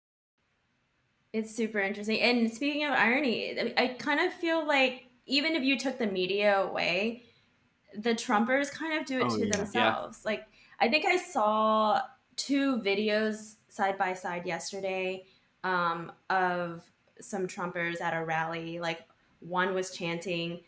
It's 1.33 1.53
super 1.53 1.79
interesting. 1.79 2.19
And 2.21 2.51
speaking 2.51 2.85
of 2.85 2.93
irony, 2.93 3.59
I, 3.59 3.63
mean, 3.63 3.73
I 3.77 3.87
kind 3.89 4.19
of 4.19 4.33
feel 4.33 4.65
like 4.65 5.07
even 5.25 5.55
if 5.55 5.63
you 5.63 5.77
took 5.77 5.97
the 5.97 6.07
media 6.07 6.61
away, 6.61 7.23
the 7.97 8.11
Trumpers 8.11 8.71
kind 8.71 8.99
of 8.99 9.05
do 9.05 9.19
it 9.19 9.29
Oh, 9.29 9.37
to 9.37 9.47
yeah. 9.47 9.47
themselves. 9.47 10.25
Like, 10.25 10.47
I 10.79 10.89
think 10.89 11.05
I 11.05 11.17
saw 11.17 12.01
two 12.37 12.77
videos 12.79 13.55
side 13.69 13.97
by 13.97 14.13
side 14.13 14.45
yesterday 14.45 15.25
um, 15.63 16.11
of 16.29 16.85
some 17.21 17.47
Trumpers 17.47 18.01
at 18.01 18.13
a 18.15 18.23
rally. 18.25 18.79
Like, 18.79 19.01
one 19.39 19.73
was 19.73 19.91
chanting, 19.91 20.61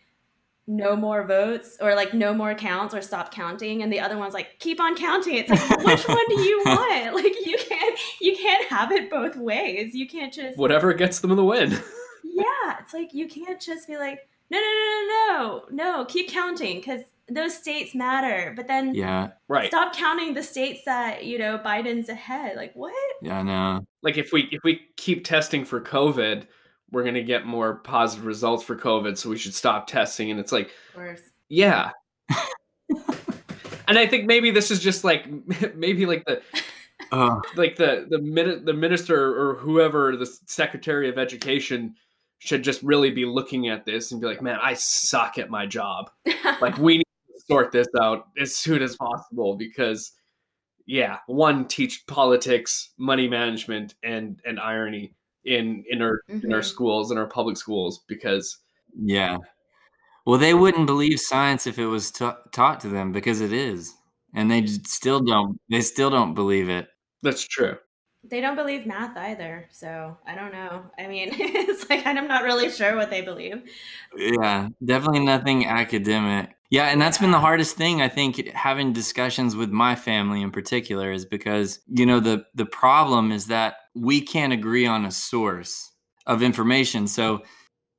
no 0.69 0.95
more 0.95 1.25
votes 1.25 1.77
or 1.81 1.95
like 1.95 2.13
no 2.13 2.33
more 2.33 2.53
counts 2.53 2.93
or 2.93 3.01
stop 3.01 3.33
counting 3.33 3.81
and 3.81 3.91
the 3.91 3.99
other 3.99 4.17
one's 4.17 4.35
like 4.35 4.59
keep 4.59 4.79
on 4.79 4.95
counting 4.95 5.33
it's 5.35 5.49
like 5.49 5.83
which 5.83 6.07
one 6.07 6.29
do 6.29 6.39
you 6.41 6.61
want 6.65 7.15
like 7.23 7.33
you 7.45 7.57
can't 7.57 7.99
you 8.21 8.37
can't 8.37 8.67
have 8.67 8.91
it 8.91 9.09
both 9.09 9.35
ways 9.35 9.95
you 9.95 10.07
can't 10.07 10.31
just 10.31 10.57
whatever 10.59 10.93
gets 10.93 11.19
them 11.21 11.31
in 11.31 11.37
the 11.37 11.43
win 11.43 11.71
yeah, 12.23 12.77
it's 12.79 12.93
like 12.93 13.13
you 13.13 13.27
can't 13.27 13.59
just 13.59 13.87
be 13.87 13.97
like, 13.97 14.27
no, 14.49 14.57
no, 14.59 14.65
no, 14.65 15.07
no, 15.07 15.63
no, 15.71 15.97
no, 15.97 16.05
keep 16.05 16.29
counting 16.29 16.77
because 16.77 17.01
those 17.27 17.55
states 17.55 17.93
matter. 17.93 18.53
But 18.55 18.67
then 18.67 18.95
Yeah, 18.95 19.29
right 19.47 19.67
stop 19.67 19.95
counting 19.95 20.33
the 20.33 20.43
states 20.43 20.81
that 20.85 21.25
you 21.25 21.37
know 21.37 21.59
Biden's 21.59 22.09
ahead. 22.09 22.55
Like 22.55 22.73
what? 22.73 22.93
yeah, 23.21 23.39
I 23.39 23.43
know. 23.43 23.85
like 24.01 24.17
if 24.17 24.31
we 24.31 24.47
if 24.51 24.61
we 24.63 24.81
keep 24.97 25.25
testing 25.25 25.65
for 25.65 25.79
covid 25.79 26.47
we're 26.91 27.03
going 27.03 27.15
to 27.15 27.23
get 27.23 27.45
more 27.45 27.75
positive 27.75 28.25
results 28.25 28.63
for 28.63 28.75
covid 28.75 29.17
so 29.17 29.29
we 29.29 29.37
should 29.37 29.53
stop 29.53 29.87
testing. 29.87 30.31
And 30.31 30.39
it's 30.39 30.51
like 30.51 30.71
Worse. 30.95 31.21
yeah. 31.47 31.91
And 33.87 33.97
i 33.97 34.05
think 34.05 34.27
maybe 34.27 34.51
this 34.51 34.69
is 34.69 34.79
just 34.79 35.03
like 35.03 35.25
maybe 35.75 36.05
like 36.05 36.23
the 36.25 36.41
Oh, 37.11 37.41
like 37.55 37.75
the 37.75 38.05
the 38.09 38.19
min- 38.19 38.65
the 38.65 38.73
minister 38.73 39.35
or 39.35 39.55
whoever 39.55 40.15
the 40.15 40.27
secretary 40.45 41.09
of 41.09 41.17
education 41.17 41.95
should 42.37 42.63
just 42.63 42.83
really 42.83 43.09
be 43.09 43.25
looking 43.25 43.67
at 43.67 43.83
this 43.85 44.11
and 44.11 44.21
be 44.21 44.27
like 44.27 44.41
man 44.43 44.59
i 44.61 44.73
suck 44.75 45.37
at 45.39 45.49
my 45.49 45.65
job. 45.65 46.11
Like 46.61 46.77
we 46.77 46.97
need 46.97 47.03
to 47.33 47.41
sort 47.47 47.71
this 47.71 47.87
out 47.99 48.27
as 48.39 48.55
soon 48.55 48.83
as 48.83 48.95
possible 48.95 49.55
because 49.55 50.11
yeah 50.85 51.17
one 51.25 51.65
teach 51.67 52.05
politics 52.05 52.91
money 52.97 53.27
management 53.27 53.95
and 54.03 54.39
and 54.45 54.59
irony 54.59 55.13
in 55.49 55.83
in 55.89 56.01
our 56.01 56.21
in 56.27 56.53
our 56.53 56.59
Mhm. 56.61 56.65
schools 56.65 57.11
in 57.11 57.17
our 57.17 57.27
public 57.27 57.57
schools 57.57 58.03
because 58.07 58.57
yeah. 58.95 59.37
Well, 60.25 60.37
they 60.39 60.53
wouldn't 60.53 60.85
believe 60.85 61.19
science 61.19 61.65
if 61.65 61.79
it 61.79 61.87
was 61.87 62.11
ta 62.11 62.37
taught 62.51 62.79
to 62.81 62.89
them 62.89 63.11
because 63.11 63.41
it 63.41 63.51
is, 63.53 63.93
and 64.35 64.49
they 64.51 64.65
still 64.67 65.19
don't. 65.21 65.59
They 65.69 65.81
still 65.81 66.09
don't 66.09 66.33
believe 66.35 66.69
it. 66.69 66.87
that's 67.21 67.45
true 67.47 67.75
they 68.23 68.41
don't 68.41 68.55
believe 68.55 68.85
math 68.85 69.15
either. 69.17 69.67
So 69.71 70.17
I 70.27 70.35
don't 70.35 70.51
know. 70.51 70.83
I 70.99 71.07
mean, 71.07 71.29
it's 71.33 71.89
like 71.89 72.05
I'm 72.05 72.27
not 72.27 72.43
really 72.43 72.69
sure 72.69 72.95
what 72.95 73.09
they 73.09 73.21
believe. 73.21 73.63
Yeah, 74.15 74.69
definitely 74.83 75.25
nothing 75.25 75.65
academic. 75.65 76.55
Yeah, 76.71 76.85
and 76.85 77.01
that's 77.01 77.17
been 77.17 77.31
the 77.31 77.39
hardest 77.39 77.75
thing 77.77 78.01
I 78.01 78.09
think 78.09 78.47
having 78.53 78.93
discussions 78.93 79.55
with 79.55 79.71
my 79.71 79.95
family 79.95 80.41
in 80.43 80.51
particular 80.51 81.11
is 81.11 81.25
because 81.25 81.79
you 81.87 82.05
know 82.05 82.19
the 82.19 82.45
the 82.53 82.65
problem 82.65 83.31
is 83.31 83.47
that 83.47 83.75
we 83.95 84.21
can't 84.21 84.53
agree 84.53 84.85
on 84.85 85.05
a 85.05 85.11
source 85.11 85.91
of 86.27 86.43
information. 86.43 87.07
So, 87.07 87.41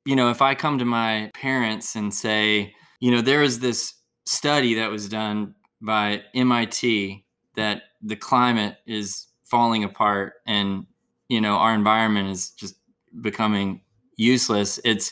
you 0.05 0.15
know, 0.15 0.29
if 0.29 0.41
I 0.41 0.55
come 0.55 0.77
to 0.79 0.85
my 0.85 1.31
parents 1.33 1.95
and 1.95 2.13
say, 2.13 2.73
you 3.01 3.11
know, 3.11 3.21
there 3.21 3.43
is 3.43 3.59
this 3.59 3.93
study 4.25 4.75
that 4.75 4.89
was 4.89 5.09
done 5.09 5.53
by 5.81 6.21
MIT 6.33 7.25
that 7.55 7.83
the 8.01 8.15
climate 8.15 8.77
is 8.87 9.27
falling 9.45 9.83
apart 9.83 10.33
and 10.47 10.85
you 11.27 11.41
know 11.41 11.55
our 11.55 11.73
environment 11.73 12.29
is 12.29 12.51
just 12.51 12.75
becoming 13.21 13.81
useless 14.17 14.79
it's 14.85 15.11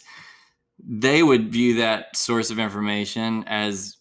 they 0.88 1.24
would 1.24 1.52
view 1.52 1.76
that 1.76 2.16
source 2.16 2.52
of 2.52 2.60
information 2.60 3.44
as 3.48 3.98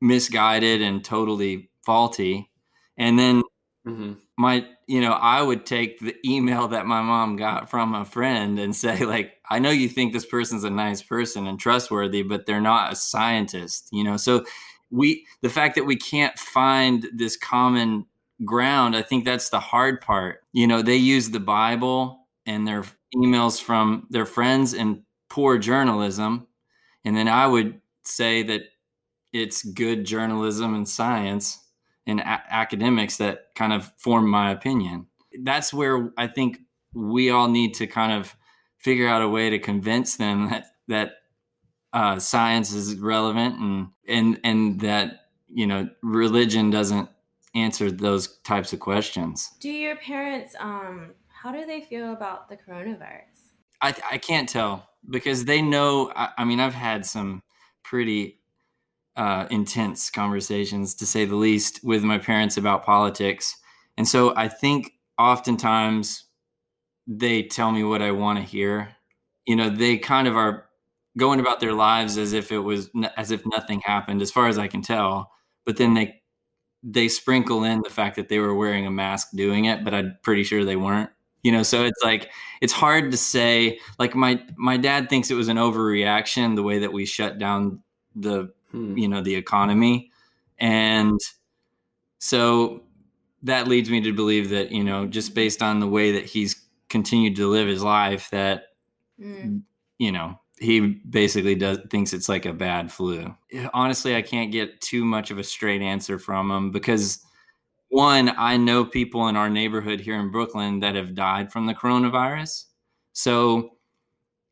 misguided 0.00 0.82
and 0.82 1.04
totally 1.04 1.70
faulty. 1.84 2.50
And 2.96 3.18
then 3.18 3.42
hmm 3.86 4.14
my 4.36 4.64
you 4.86 5.00
know 5.00 5.12
i 5.12 5.40
would 5.42 5.64
take 5.66 5.98
the 6.00 6.14
email 6.24 6.68
that 6.68 6.86
my 6.86 7.00
mom 7.02 7.36
got 7.36 7.68
from 7.70 7.94
a 7.94 8.04
friend 8.04 8.58
and 8.58 8.74
say 8.76 9.04
like 9.04 9.34
i 9.50 9.58
know 9.58 9.70
you 9.70 9.88
think 9.88 10.12
this 10.12 10.26
person's 10.26 10.64
a 10.64 10.70
nice 10.70 11.02
person 11.02 11.46
and 11.46 11.58
trustworthy 11.58 12.22
but 12.22 12.46
they're 12.46 12.60
not 12.60 12.92
a 12.92 12.96
scientist 12.96 13.88
you 13.92 14.04
know? 14.04 14.16
So 14.16 14.44
we 14.90 15.26
the 15.42 15.48
fact 15.48 15.74
that 15.76 15.84
we 15.84 15.96
can't 15.96 16.38
find 16.38 17.06
this 17.14 17.36
common 17.36 18.06
ground 18.44 18.94
i 18.96 19.02
think 19.02 19.24
that's 19.24 19.50
the 19.50 19.60
hard 19.60 20.00
part. 20.00 20.40
You 20.52 20.66
know 20.66 20.82
they 20.82 20.96
use 20.96 21.30
the 21.30 21.40
bible 21.40 22.26
and 22.46 22.66
their 22.66 22.84
emails 23.16 23.60
from 23.60 24.06
their 24.10 24.26
friends 24.26 24.74
and 24.74 25.02
poor 25.28 25.58
journalism 25.58 26.46
and 27.04 27.16
then 27.16 27.28
i 27.28 27.46
would 27.46 27.80
say 28.04 28.42
that 28.42 28.62
it's 29.32 29.62
good 29.62 30.04
journalism 30.04 30.74
and 30.74 30.88
science 30.88 31.64
and 32.06 32.20
a- 32.20 32.42
academics 32.50 33.18
that 33.18 33.54
kind 33.54 33.72
of 33.72 33.92
form 33.98 34.28
my 34.28 34.50
opinion. 34.50 35.06
That's 35.42 35.72
where 35.72 36.10
I 36.16 36.26
think 36.26 36.58
we 36.94 37.30
all 37.30 37.48
need 37.48 37.74
to 37.74 37.86
kind 37.86 38.12
of 38.12 38.34
figure 38.78 39.08
out 39.08 39.22
a 39.22 39.28
way 39.28 39.50
to 39.50 39.58
convince 39.58 40.16
them 40.16 40.48
that 40.50 40.66
that 40.88 41.12
uh, 41.92 42.18
science 42.18 42.72
is 42.72 42.96
relevant 42.96 43.58
and 43.58 43.88
and 44.08 44.40
and 44.42 44.80
that 44.80 45.26
you 45.52 45.66
know 45.66 45.88
religion 46.02 46.70
doesn't 46.70 47.08
answer 47.54 47.90
those 47.90 48.38
types 48.40 48.72
of 48.72 48.80
questions. 48.80 49.50
Do 49.60 49.70
your 49.70 49.96
parents 49.96 50.54
um 50.58 51.12
how 51.28 51.52
do 51.52 51.66
they 51.66 51.82
feel 51.82 52.12
about 52.12 52.48
the 52.48 52.56
coronavirus? 52.56 53.52
I 53.82 53.94
I 54.10 54.18
can't 54.18 54.48
tell 54.48 54.87
because 55.08 55.44
they 55.44 55.62
know. 55.62 56.12
I, 56.14 56.30
I 56.38 56.44
mean, 56.44 56.60
I've 56.60 56.74
had 56.74 57.06
some 57.06 57.42
pretty 57.84 58.40
uh, 59.16 59.46
intense 59.50 60.10
conversations, 60.10 60.94
to 60.96 61.06
say 61.06 61.24
the 61.24 61.36
least, 61.36 61.80
with 61.82 62.04
my 62.04 62.18
parents 62.18 62.56
about 62.56 62.84
politics, 62.84 63.56
and 63.96 64.06
so 64.06 64.34
I 64.36 64.48
think 64.48 64.92
oftentimes 65.18 66.24
they 67.06 67.42
tell 67.42 67.72
me 67.72 67.84
what 67.84 68.02
I 68.02 68.12
want 68.12 68.38
to 68.38 68.44
hear. 68.44 68.90
You 69.46 69.56
know, 69.56 69.70
they 69.70 69.98
kind 69.98 70.28
of 70.28 70.36
are 70.36 70.66
going 71.16 71.40
about 71.40 71.60
their 71.60 71.72
lives 71.72 72.18
as 72.18 72.32
if 72.32 72.52
it 72.52 72.58
was 72.60 72.90
as 73.16 73.30
if 73.30 73.42
nothing 73.46 73.80
happened, 73.80 74.22
as 74.22 74.30
far 74.30 74.48
as 74.48 74.58
I 74.58 74.68
can 74.68 74.82
tell. 74.82 75.32
But 75.66 75.76
then 75.76 75.94
they 75.94 76.20
they 76.82 77.08
sprinkle 77.08 77.64
in 77.64 77.82
the 77.82 77.90
fact 77.90 78.16
that 78.16 78.28
they 78.28 78.38
were 78.38 78.54
wearing 78.54 78.86
a 78.86 78.90
mask 78.90 79.28
doing 79.34 79.64
it, 79.66 79.84
but 79.84 79.94
I'm 79.94 80.16
pretty 80.22 80.44
sure 80.44 80.64
they 80.64 80.76
weren't. 80.76 81.10
You 81.42 81.52
know, 81.52 81.62
so 81.62 81.84
it's 81.84 82.02
like 82.02 82.30
it's 82.60 82.72
hard 82.72 83.10
to 83.12 83.16
say. 83.16 83.78
Like 83.98 84.14
my 84.14 84.42
my 84.56 84.76
dad 84.76 85.08
thinks 85.08 85.30
it 85.30 85.34
was 85.34 85.48
an 85.48 85.56
overreaction 85.56 86.56
the 86.56 86.62
way 86.62 86.78
that 86.80 86.92
we 86.92 87.06
shut 87.06 87.38
down 87.38 87.82
the 88.16 88.52
Hmm. 88.72 88.98
you 88.98 89.08
know 89.08 89.22
the 89.22 89.34
economy, 89.34 90.10
and 90.58 91.18
so 92.18 92.82
that 93.42 93.68
leads 93.68 93.88
me 93.90 94.00
to 94.02 94.12
believe 94.12 94.50
that 94.50 94.72
you 94.72 94.84
know 94.84 95.06
just 95.06 95.34
based 95.34 95.62
on 95.62 95.80
the 95.80 95.86
way 95.86 96.12
that 96.12 96.26
he's 96.26 96.66
continued 96.88 97.36
to 97.36 97.48
live 97.48 97.68
his 97.68 97.82
life 97.82 98.28
that 98.30 98.64
Mm. 99.20 99.62
you 99.98 100.12
know 100.12 100.38
he 100.60 100.80
basically 100.80 101.56
does 101.56 101.78
thinks 101.90 102.12
it's 102.12 102.28
like 102.28 102.46
a 102.46 102.52
bad 102.52 102.92
flu 102.92 103.34
honestly 103.74 104.14
i 104.14 104.22
can't 104.22 104.52
get 104.52 104.80
too 104.80 105.04
much 105.04 105.32
of 105.32 105.38
a 105.38 105.42
straight 105.44 105.82
answer 105.82 106.20
from 106.20 106.50
him 106.52 106.70
because 106.70 107.24
one 107.88 108.32
i 108.36 108.56
know 108.56 108.84
people 108.84 109.28
in 109.28 109.36
our 109.36 109.48
neighborhood 109.48 110.00
here 110.00 110.18
in 110.18 110.30
brooklyn 110.30 110.80
that 110.80 110.94
have 110.94 111.14
died 111.14 111.50
from 111.50 111.66
the 111.66 111.74
coronavirus 111.74 112.64
so 113.12 113.70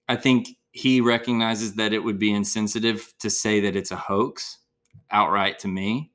i 0.08 0.16
think 0.16 0.48
he 0.76 1.00
recognizes 1.00 1.74
that 1.74 1.94
it 1.94 1.98
would 1.98 2.18
be 2.18 2.32
insensitive 2.32 3.10
to 3.18 3.30
say 3.30 3.60
that 3.60 3.76
it's 3.76 3.92
a 3.92 3.96
hoax 3.96 4.58
outright 5.10 5.58
to 5.60 5.68
me. 5.68 6.12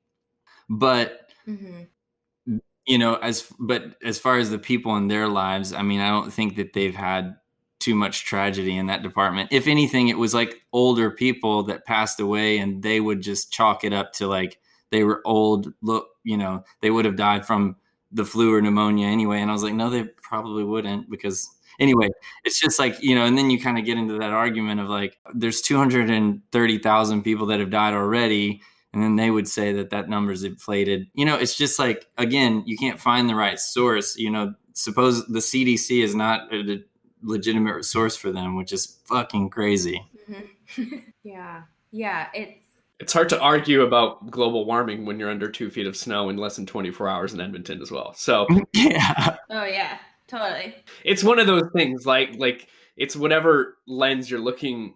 But 0.70 1.18
Mm-hmm. 1.48 2.58
you 2.86 3.00
know, 3.00 3.16
as 3.16 3.51
but 3.60 3.96
as 4.06 4.20
far 4.20 4.38
as 4.38 4.51
the 4.51 4.60
people 4.60 4.96
in 4.98 5.08
their 5.08 5.28
lives, 5.28 5.74
I 5.74 5.82
mean, 5.82 6.00
I 6.00 6.10
don't 6.10 6.32
think 6.32 6.56
that 6.58 6.74
they've 6.74 6.94
had 6.96 7.36
too 7.80 7.96
much 7.96 8.25
tragedy 8.25 8.78
in 8.78 8.86
that 8.86 9.01
department. 9.01 9.50
If 9.51 9.68
anything, 9.68 10.10
it 10.10 10.18
was 10.20 10.36
like 10.36 10.62
older 10.72 11.10
people 11.10 11.63
that 11.63 11.86
passed 11.88 12.20
away 12.20 12.60
and 12.60 12.84
they 12.84 13.00
would 13.00 13.22
just 13.22 13.51
chalk 13.51 13.84
it 13.84 13.92
up 13.92 14.13
to 14.13 14.28
like 14.28 14.60
they 14.92 15.04
were 15.04 15.24
old, 15.25 15.74
look, 15.82 16.10
you 16.24 16.38
know, 16.38 16.63
they 16.82 16.90
would 16.92 17.06
have 17.06 17.16
died 17.16 17.46
from 17.46 17.75
the 18.12 18.25
flu 18.25 18.54
or 18.54 18.62
pneumonia 18.62 19.08
anyway. 19.08 19.40
And 19.40 19.50
I 19.50 19.54
was 19.54 19.63
like, 19.63 19.74
no, 19.74 19.90
they 19.90 20.04
probably 20.04 20.63
wouldn't 20.63 21.10
because 21.10 21.50
anyway, 21.80 22.10
it's 22.44 22.60
just 22.60 22.80
like, 22.80 23.01
you 23.01 23.16
know, 23.16 23.25
and 23.25 23.38
then 23.38 23.50
you 23.50 23.60
kind 23.60 23.78
of 23.78 23.86
get 23.86 23.98
into 23.98 24.18
that 24.20 24.32
argument 24.32 24.82
of 24.82 24.90
like, 24.90 25.18
there's 25.34 25.62
230,000 25.62 27.24
people 27.24 27.46
that 27.48 27.60
have 27.60 27.70
died 27.70 27.94
already. 27.94 28.62
And 28.94 29.01
then 29.01 29.16
they 29.16 29.32
would 29.32 29.48
say 29.48 29.72
that 29.74 29.90
that 29.92 30.10
number's 30.10 30.44
inflated. 30.44 31.08
You 31.13 31.25
know, 31.25 31.36
it's 31.36 31.56
just 31.56 31.80
like, 31.80 32.08
again, 32.18 32.63
you 32.66 32.78
can't 32.78 33.00
find 33.00 33.30
the 33.30 33.36
right 33.36 33.58
source. 33.58 34.18
You 34.18 34.30
know, 34.30 34.54
suppose 34.74 35.25
the 35.28 35.40
CDC 35.40 36.04
is 36.04 36.13
not 36.13 36.54
a 36.54 36.84
legitimate 37.24 37.86
source 37.86 38.18
for 38.18 38.32
them, 38.32 38.58
which 38.58 38.74
is 38.74 38.98
fucking 39.06 39.50
crazy. 39.50 40.04
Mm-hmm. 40.30 40.96
yeah. 41.24 41.62
Yeah. 41.92 42.28
It's, 42.34 42.61
It's 43.01 43.13
hard 43.13 43.29
to 43.29 43.39
argue 43.41 43.81
about 43.81 44.29
global 44.29 44.65
warming 44.65 45.05
when 45.05 45.20
you're 45.20 45.31
under 45.31 45.50
two 45.50 45.72
feet 45.72 45.88
of 45.88 45.98
snow 45.98 46.29
in 46.29 46.38
less 46.38 46.55
than 46.55 46.67
24 46.67 47.10
hours 47.10 47.34
in 47.34 47.41
Edmonton 47.41 47.81
as 47.81 47.89
well. 47.89 48.13
So 48.13 48.46
yeah. 48.74 49.38
oh, 49.50 49.65
yeah. 49.65 49.98
Totally. 50.27 50.75
it's 51.03 51.25
one 51.25 51.39
of 51.39 51.48
those 51.48 51.70
things 51.75 52.05
like 52.05 52.36
like 52.38 52.70
it's 52.96 53.17
whatever 53.17 53.79
lens 53.86 54.31
you're 54.31 54.39
looking 54.39 54.93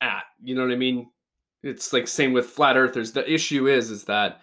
at. 0.00 0.24
You 0.42 0.56
know 0.56 0.62
what 0.62 0.72
I 0.72 0.76
mean? 0.76 1.10
It's 1.62 1.92
like 1.92 2.08
same 2.08 2.32
with 2.32 2.46
flat 2.46 2.76
earthers. 2.76 3.12
The 3.12 3.30
issue 3.32 3.68
is 3.68 3.90
is 3.90 4.04
that 4.04 4.40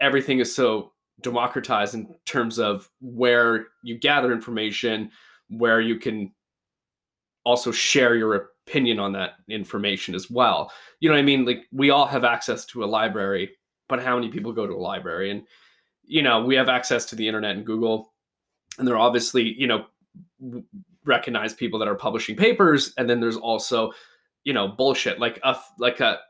everything 0.00 0.38
is 0.38 0.54
so 0.54 0.92
democratized 1.22 1.94
in 1.94 2.14
terms 2.24 2.58
of 2.58 2.88
where 3.00 3.66
you 3.82 3.98
gather 3.98 4.32
information, 4.32 5.10
where 5.48 5.80
you 5.80 5.98
can 5.98 6.32
also 7.44 7.72
share 7.72 8.14
your 8.14 8.50
opinion 8.66 8.98
on 8.98 9.12
that 9.12 9.32
information 9.48 10.14
as 10.14 10.30
well. 10.30 10.72
You 11.00 11.08
know 11.08 11.14
what 11.14 11.20
I 11.20 11.24
mean? 11.24 11.44
Like 11.44 11.66
we 11.72 11.90
all 11.90 12.06
have 12.06 12.24
access 12.24 12.64
to 12.66 12.84
a 12.84 12.86
library, 12.86 13.50
but 13.88 14.02
how 14.02 14.16
many 14.16 14.30
people 14.30 14.52
go 14.52 14.66
to 14.66 14.74
a 14.74 14.76
library? 14.76 15.30
And 15.30 15.42
you 16.06 16.22
know, 16.22 16.44
we 16.44 16.54
have 16.54 16.68
access 16.68 17.06
to 17.06 17.16
the 17.16 17.26
internet 17.26 17.56
and 17.56 17.64
Google, 17.64 18.12
and 18.78 18.86
there 18.86 18.94
are 18.94 18.98
obviously, 18.98 19.54
you 19.58 19.66
know, 19.66 19.86
recognized 21.04 21.58
people 21.58 21.78
that 21.78 21.88
are 21.88 21.94
publishing 21.94 22.36
papers, 22.36 22.92
and 22.98 23.08
then 23.08 23.20
there's 23.20 23.36
also, 23.36 23.92
you 24.44 24.52
know, 24.52 24.68
bullshit 24.68 25.18
like 25.18 25.40
a 25.42 25.56
like 25.78 26.00
a 26.00 26.20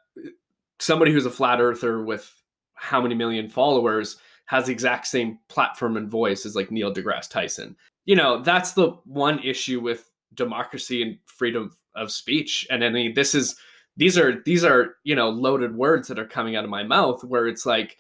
somebody 0.79 1.13
who's 1.13 1.27
a 1.27 1.31
flat 1.31 1.61
earther 1.61 2.03
with 2.03 2.33
how 2.75 3.01
many 3.01 3.15
million 3.15 3.49
followers 3.49 4.17
has 4.47 4.67
the 4.67 4.73
exact 4.73 5.07
same 5.07 5.39
platform 5.49 5.97
and 5.97 6.11
voice 6.11 6.45
as 6.45 6.55
like 6.55 6.71
Neil 6.71 6.93
deGrasse 6.93 7.31
Tyson. 7.31 7.77
You 8.05 8.17
know, 8.17 8.43
that's 8.43 8.73
the 8.73 8.91
one 9.05 9.39
issue 9.39 9.81
with 9.81 10.11
democracy 10.35 11.03
and 11.03 11.19
freedom 11.27 11.71
of 11.95 12.11
speech. 12.11 12.67
And 12.71 12.85
I 12.85 12.91
mean, 12.91 13.15
this 13.15 13.35
is 13.35 13.57
these 13.97 14.19
are 14.19 14.43
these 14.45 14.65
are 14.65 14.97
you 15.05 15.15
know 15.15 15.31
loaded 15.31 15.75
words 15.77 16.09
that 16.09 16.19
are 16.19 16.27
coming 16.27 16.57
out 16.57 16.65
of 16.65 16.71
my 16.71 16.83
mouth 16.83 17.23
where 17.25 17.47
it's 17.47 17.65
like 17.67 17.97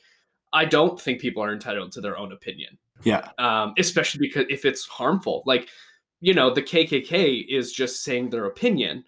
I 0.52 0.64
don't 0.64 1.00
think 1.00 1.20
people 1.20 1.42
are 1.42 1.52
entitled 1.52 1.92
to 1.92 2.00
their 2.00 2.16
own 2.16 2.33
opinion, 2.33 2.78
Yeah. 3.02 3.28
um, 3.38 3.74
especially 3.78 4.26
because 4.26 4.46
if 4.48 4.64
it's 4.64 4.87
harmful, 4.87 5.42
like 5.46 5.68
you 6.20 6.33
know, 6.33 6.52
the 6.54 6.62
KKK 6.62 7.44
is 7.48 7.72
just 7.72 8.02
saying 8.02 8.30
their 8.30 8.46
opinion 8.46 9.04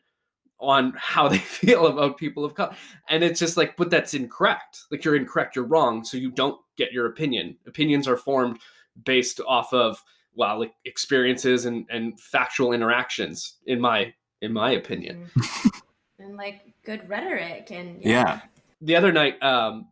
on 0.59 0.93
how 0.97 1.29
they 1.33 1.39
feel 1.39 1.87
about 1.87 2.19
people 2.19 2.45
of 2.45 2.55
color, 2.55 2.75
and 3.09 3.23
it's 3.25 3.41
just 3.41 3.57
like, 3.57 3.77
but 3.77 3.91
that's 3.91 4.15
incorrect. 4.15 4.83
Like 4.91 5.05
you're 5.05 5.17
incorrect, 5.17 5.57
you're 5.57 5.65
wrong, 5.65 6.05
so 6.05 6.17
you 6.17 6.31
don't 6.31 6.61
get 6.77 6.93
your 6.93 7.07
opinion. 7.07 7.57
Opinions 7.67 8.07
are 8.09 8.17
formed 8.17 8.59
based 9.05 9.41
off 9.47 9.73
of 9.73 10.03
well, 10.35 10.59
like 10.59 10.75
experiences 10.85 11.65
and 11.65 11.87
and 11.91 12.21
factual 12.21 12.73
interactions. 12.73 13.57
In 13.67 13.81
my 13.81 14.13
in 14.43 14.53
my 14.53 14.73
opinion. 14.73 15.31
Mhm. 15.35 15.71
and 16.19 16.37
like 16.37 16.63
good 16.85 17.09
rhetoric 17.09 17.71
and 17.71 18.03
Yeah. 18.03 18.41
the 18.81 18.97
other 18.97 19.13
night 19.13 19.43
um 19.43 19.89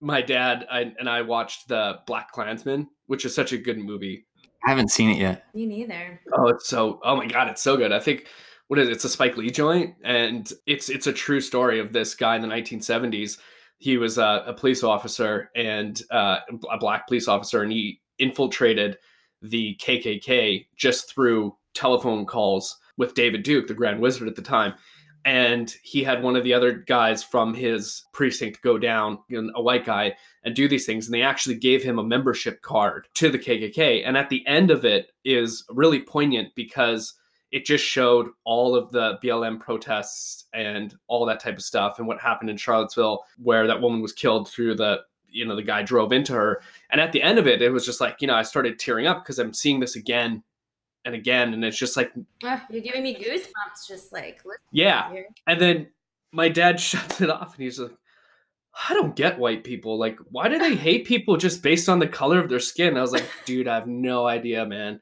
my 0.00 0.20
dad 0.22 0.66
I, 0.70 0.92
and 0.98 1.08
i 1.08 1.22
watched 1.22 1.68
the 1.68 2.00
BlacKkKlansman 2.08 2.86
which 3.06 3.24
is 3.24 3.34
such 3.34 3.52
a 3.52 3.58
good 3.58 3.78
movie 3.78 4.26
I 4.64 4.70
haven't 4.70 4.90
seen 4.92 5.10
it 5.10 5.18
yet. 5.18 5.44
Me 5.54 5.66
neither. 5.66 6.20
oh 6.32 6.48
it's 6.48 6.68
so 6.68 7.00
oh 7.02 7.16
my 7.16 7.26
god 7.26 7.48
it's 7.48 7.62
so 7.62 7.76
good 7.76 7.92
i 7.92 7.98
think 8.00 8.26
what 8.68 8.78
is 8.78 8.88
it? 8.88 8.92
it's 8.92 9.04
a 9.04 9.08
spike 9.08 9.36
lee 9.36 9.50
joint 9.50 9.94
and 10.04 10.50
it's 10.66 10.88
it's 10.88 11.06
a 11.06 11.12
true 11.12 11.40
story 11.40 11.78
of 11.80 11.92
this 11.92 12.14
guy 12.14 12.36
in 12.36 12.42
the 12.42 12.48
1970s 12.48 13.38
he 13.78 13.96
was 13.98 14.16
a, 14.18 14.44
a 14.46 14.54
police 14.54 14.82
officer 14.84 15.50
and 15.56 16.02
uh, 16.12 16.38
a 16.70 16.78
black 16.78 17.06
police 17.08 17.26
officer 17.28 17.62
and 17.62 17.72
he 17.72 18.00
infiltrated 18.18 18.96
the 19.42 19.76
kkk 19.82 20.66
just 20.76 21.12
through 21.12 21.54
telephone 21.74 22.24
calls 22.24 22.78
with 22.96 23.14
david 23.14 23.42
duke 23.42 23.66
the 23.66 23.74
grand 23.74 24.00
wizard 24.00 24.28
at 24.28 24.36
the 24.36 24.42
time 24.42 24.74
and 25.24 25.74
he 25.82 26.02
had 26.02 26.22
one 26.22 26.36
of 26.36 26.44
the 26.44 26.54
other 26.54 26.72
guys 26.72 27.22
from 27.22 27.54
his 27.54 28.04
precinct 28.12 28.62
go 28.62 28.76
down, 28.76 29.18
you 29.28 29.40
know, 29.40 29.52
a 29.54 29.62
white 29.62 29.84
guy, 29.84 30.16
and 30.44 30.54
do 30.54 30.68
these 30.68 30.84
things. 30.84 31.06
And 31.06 31.14
they 31.14 31.22
actually 31.22 31.54
gave 31.56 31.82
him 31.82 31.98
a 31.98 32.04
membership 32.04 32.62
card 32.62 33.06
to 33.14 33.30
the 33.30 33.38
KKK. 33.38 34.02
And 34.04 34.16
at 34.16 34.28
the 34.28 34.44
end 34.46 34.70
of 34.70 34.84
it 34.84 35.12
is 35.24 35.64
really 35.70 36.00
poignant 36.00 36.54
because 36.56 37.14
it 37.52 37.64
just 37.64 37.84
showed 37.84 38.30
all 38.44 38.74
of 38.74 38.90
the 38.90 39.18
BLM 39.22 39.60
protests 39.60 40.46
and 40.52 40.94
all 41.06 41.26
that 41.26 41.40
type 41.40 41.56
of 41.56 41.62
stuff 41.62 41.98
and 41.98 42.08
what 42.08 42.20
happened 42.20 42.50
in 42.50 42.56
Charlottesville, 42.56 43.24
where 43.38 43.66
that 43.66 43.80
woman 43.80 44.00
was 44.00 44.12
killed 44.12 44.48
through 44.48 44.74
the, 44.74 45.00
you 45.28 45.44
know, 45.44 45.54
the 45.54 45.62
guy 45.62 45.82
drove 45.82 46.12
into 46.12 46.32
her. 46.32 46.62
And 46.90 47.00
at 47.00 47.12
the 47.12 47.22
end 47.22 47.38
of 47.38 47.46
it, 47.46 47.62
it 47.62 47.70
was 47.70 47.86
just 47.86 48.00
like, 48.00 48.16
you 48.20 48.26
know, 48.26 48.34
I 48.34 48.42
started 48.42 48.78
tearing 48.78 49.06
up 49.06 49.22
because 49.22 49.38
I'm 49.38 49.54
seeing 49.54 49.80
this 49.80 49.94
again 49.94 50.42
and 51.04 51.14
again. 51.14 51.54
And 51.54 51.64
it's 51.64 51.78
just 51.78 51.96
like, 51.96 52.12
Ah, 52.44 52.64
you're 52.70 52.82
giving 52.82 53.02
me 53.02 53.14
goosebumps. 53.14 53.86
Just 53.86 54.12
like 54.12 54.42
yeah. 54.70 55.12
And 55.46 55.60
then 55.60 55.88
my 56.32 56.48
dad 56.48 56.80
shuts 56.80 57.20
it 57.20 57.30
off 57.30 57.54
and 57.54 57.64
he's 57.64 57.78
like, 57.78 57.92
I 58.88 58.94
don't 58.94 59.14
get 59.14 59.38
white 59.38 59.64
people. 59.64 59.98
Like, 59.98 60.18
why 60.30 60.48
do 60.48 60.58
they 60.58 60.74
hate 60.74 61.06
people 61.06 61.36
just 61.36 61.62
based 61.62 61.88
on 61.88 61.98
the 61.98 62.08
color 62.08 62.38
of 62.38 62.48
their 62.48 62.60
skin? 62.60 62.96
I 62.96 63.02
was 63.02 63.12
like, 63.12 63.28
dude, 63.44 63.68
I 63.68 63.74
have 63.74 63.86
no 63.86 64.26
idea, 64.26 64.64
man. 64.64 65.00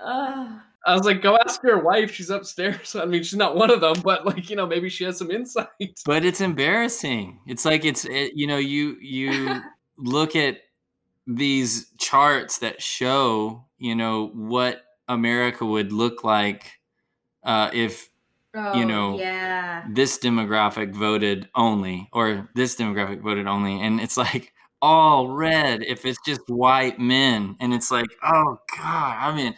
Ah, 0.00 0.64
I 0.86 0.94
was 0.94 1.04
like, 1.04 1.22
go 1.22 1.36
ask 1.36 1.62
your 1.62 1.82
wife. 1.82 2.12
She's 2.12 2.30
upstairs. 2.30 2.94
I 2.96 3.04
mean, 3.04 3.22
she's 3.22 3.38
not 3.38 3.56
one 3.56 3.70
of 3.70 3.80
them, 3.80 4.00
but 4.02 4.26
like, 4.26 4.50
you 4.50 4.56
know, 4.56 4.66
maybe 4.66 4.88
she 4.88 5.04
has 5.04 5.18
some 5.18 5.30
insight. 5.30 5.68
But 6.04 6.24
it's 6.24 6.40
embarrassing. 6.40 7.40
It's 7.46 7.64
like 7.64 7.84
it's 7.84 8.04
it, 8.04 8.32
you 8.34 8.46
know 8.46 8.58
you 8.58 8.96
you 9.00 9.60
look 9.96 10.36
at 10.36 10.58
these 11.26 11.90
charts 11.98 12.58
that 12.58 12.80
show 12.80 13.64
you 13.78 13.94
know 13.94 14.28
what 14.28 14.82
America 15.08 15.64
would 15.64 15.92
look 15.92 16.24
like 16.24 16.78
uh, 17.44 17.70
if 17.72 18.10
oh, 18.54 18.78
know, 18.84 19.18
yeah. 19.18 19.84
this 19.90 20.18
demographic 20.18 20.92
voted 20.92 21.48
only 21.54 22.08
or 22.12 22.48
this 22.54 22.76
demographic 22.76 23.22
voted 23.22 23.46
only, 23.46 23.80
and 23.80 24.00
it's 24.00 24.16
like 24.16 24.52
all 24.80 25.28
red 25.30 25.82
if 25.82 26.04
it's 26.04 26.18
just 26.24 26.42
white 26.48 26.98
men, 26.98 27.56
and 27.60 27.74
it's 27.74 27.90
like 27.90 28.08
oh 28.22 28.58
god. 28.76 29.16
I 29.18 29.34
mean, 29.34 29.54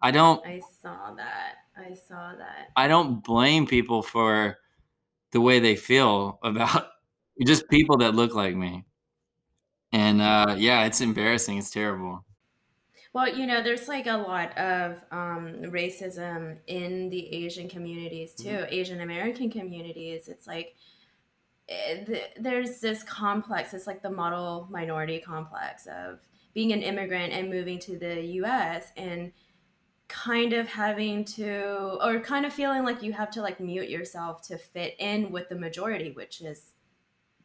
I 0.00 0.10
don't 0.10 0.44
I 0.46 0.60
saw 0.82 1.14
that. 1.14 1.54
I 1.76 1.94
saw 1.94 2.34
that. 2.36 2.68
I 2.76 2.88
don't 2.88 3.24
blame 3.24 3.66
people 3.66 4.02
for 4.02 4.58
the 5.32 5.40
way 5.40 5.58
they 5.58 5.76
feel 5.76 6.38
about 6.42 6.88
just 7.44 7.68
people 7.68 7.98
that 7.98 8.14
look 8.14 8.34
like 8.34 8.54
me. 8.54 8.84
And 9.92 10.22
uh, 10.22 10.54
yeah, 10.58 10.84
it's 10.84 11.00
embarrassing. 11.00 11.58
It's 11.58 11.70
terrible. 11.70 12.24
Well, 13.12 13.28
you 13.36 13.46
know, 13.46 13.62
there's 13.62 13.88
like 13.88 14.06
a 14.06 14.16
lot 14.16 14.56
of 14.56 15.02
um, 15.10 15.54
racism 15.64 16.58
in 16.66 17.10
the 17.10 17.32
Asian 17.44 17.68
communities 17.68 18.34
too, 18.34 18.48
Mm-hmm. 18.48 18.72
Asian 18.74 19.00
American 19.02 19.50
communities. 19.50 20.28
It's 20.28 20.46
like 20.46 20.74
eh, 21.68 22.04
th- 22.04 22.30
there's 22.38 22.80
this 22.80 23.02
complex, 23.02 23.74
it's 23.74 23.86
like 23.86 24.02
the 24.02 24.10
model 24.10 24.66
minority 24.70 25.20
complex 25.20 25.86
of 25.86 26.20
being 26.54 26.72
an 26.72 26.82
immigrant 26.82 27.32
and 27.32 27.50
moving 27.50 27.78
to 27.80 27.98
the 27.98 28.22
US 28.42 28.86
and 28.96 29.32
kind 30.08 30.52
of 30.52 30.68
having 30.68 31.24
to, 31.24 31.98
or 32.04 32.20
kind 32.20 32.44
of 32.46 32.52
feeling 32.52 32.84
like 32.84 33.02
you 33.02 33.12
have 33.12 33.30
to 33.32 33.42
like 33.42 33.60
mute 33.60 33.88
yourself 33.88 34.42
to 34.48 34.58
fit 34.58 34.94
in 34.98 35.30
with 35.30 35.48
the 35.48 35.56
majority, 35.56 36.12
which 36.12 36.40
is 36.42 36.72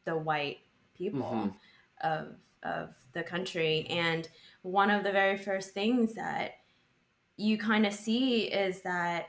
the 0.05 0.17
white 0.17 0.59
people 0.95 1.21
Mhm. 1.21 1.55
of 2.01 2.35
of 2.63 2.95
the 3.13 3.23
country 3.23 3.85
and 3.89 4.27
one 4.61 4.89
of 4.89 5.03
the 5.03 5.11
very 5.11 5.37
first 5.37 5.73
things 5.73 6.13
that 6.15 6.51
you 7.37 7.57
kind 7.57 7.85
of 7.85 7.93
see 7.93 8.45
is 8.45 8.81
that 8.81 9.27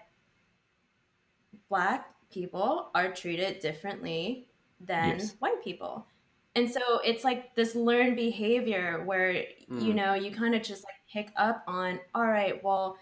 black 1.69 2.15
people 2.31 2.91
are 2.95 3.13
treated 3.13 3.61
differently 3.61 4.49
than 4.81 5.19
Yes. 5.19 5.35
white 5.39 5.63
people 5.63 6.07
and 6.55 6.69
so 6.71 6.81
it's 7.05 7.25
like 7.25 7.55
this 7.55 7.75
learned 7.75 8.17
behavior 8.17 9.05
where 9.05 9.33
you 9.33 9.47
Mm. 9.69 9.95
know 9.95 10.15
you 10.15 10.31
kind 10.31 10.55
of 10.55 10.63
just 10.63 10.83
like 10.85 10.95
pick 11.13 11.33
up 11.37 11.63
on 11.67 12.01
all 12.15 12.27
right 12.27 12.63
well 12.65 12.97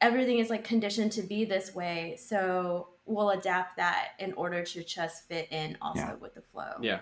everything 0.00 0.38
is 0.38 0.50
like 0.50 0.64
conditioned 0.64 1.10
to 1.12 1.22
be 1.22 1.44
this 1.46 1.74
way. 1.74 2.14
So 2.16 2.88
we'll 3.06 3.30
adapt 3.30 3.76
that 3.78 4.10
in 4.18 4.34
order 4.34 4.62
to 4.62 4.84
just 4.84 5.26
fit 5.28 5.50
in 5.50 5.78
also 5.80 6.00
Yeah. 6.00 6.14
with 6.16 6.34
the 6.34 6.42
flow. 6.42 6.74
Yeah. 6.82 7.00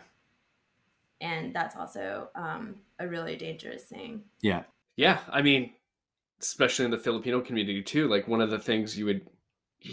And 1.23 1.55
that's 1.55 1.77
also 1.77 2.29
um, 2.35 2.77
a 2.99 3.09
really 3.09 3.37
dangerous 3.37 3.85
thing. 3.85 4.25
Yeah. 4.43 4.65
Yeah, 4.97 5.21
I 5.31 5.41
mean, 5.41 5.73
especially 6.41 6.85
in 6.85 6.91
the 6.91 6.99
Filipino 6.99 7.41
community 7.41 7.83
too. 7.83 8.09
Like 8.09 8.29
one 8.29 8.41
of 8.43 8.51
the 8.51 8.59
things 8.59 8.99
you 8.99 9.07
would, 9.07 9.27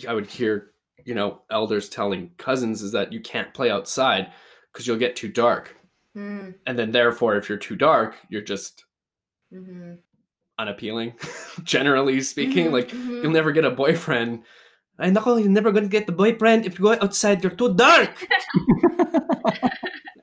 I 0.08 0.14
would 0.14 0.28
hear, 0.28 0.72
you 1.06 1.16
know, 1.16 1.42
elders 1.50 1.88
telling 1.90 2.32
cousins 2.38 2.82
is 2.82 2.92
that 2.92 3.14
you 3.14 3.22
can't 3.22 3.54
play 3.54 3.72
outside 3.72 4.32
because 4.72 4.86
you'll 4.88 4.98
get 4.98 5.16
too 5.16 5.30
dark, 5.30 5.76
Mm, 6.18 6.56
and 6.66 6.78
then 6.78 6.92
therefore, 6.92 7.36
if 7.38 7.48
you're 7.50 7.58
too 7.58 7.76
dark, 7.76 8.16
you're 8.30 8.42
just 8.42 8.86
hmm 9.52 9.94
unappealing. 10.58 11.14
Generally 11.64 12.22
speaking, 12.22 12.68
Mhm, 12.68 12.72
like 12.72 12.90
mhm. 12.92 13.24
you'll 13.24 13.32
never 13.32 13.52
get 13.52 13.66
a 13.66 13.72
boyfriend. 13.72 14.44
I 15.00 15.10
know 15.10 15.38
you're 15.38 15.50
never 15.50 15.72
gonna 15.72 15.88
get 15.88 16.06
the 16.08 16.12
boyfriend 16.12 16.66
if 16.66 16.78
you 16.78 16.86
go 16.86 16.94
outside. 16.94 17.44
You're 17.44 17.54
too 17.56 17.74
dark. 17.76 18.28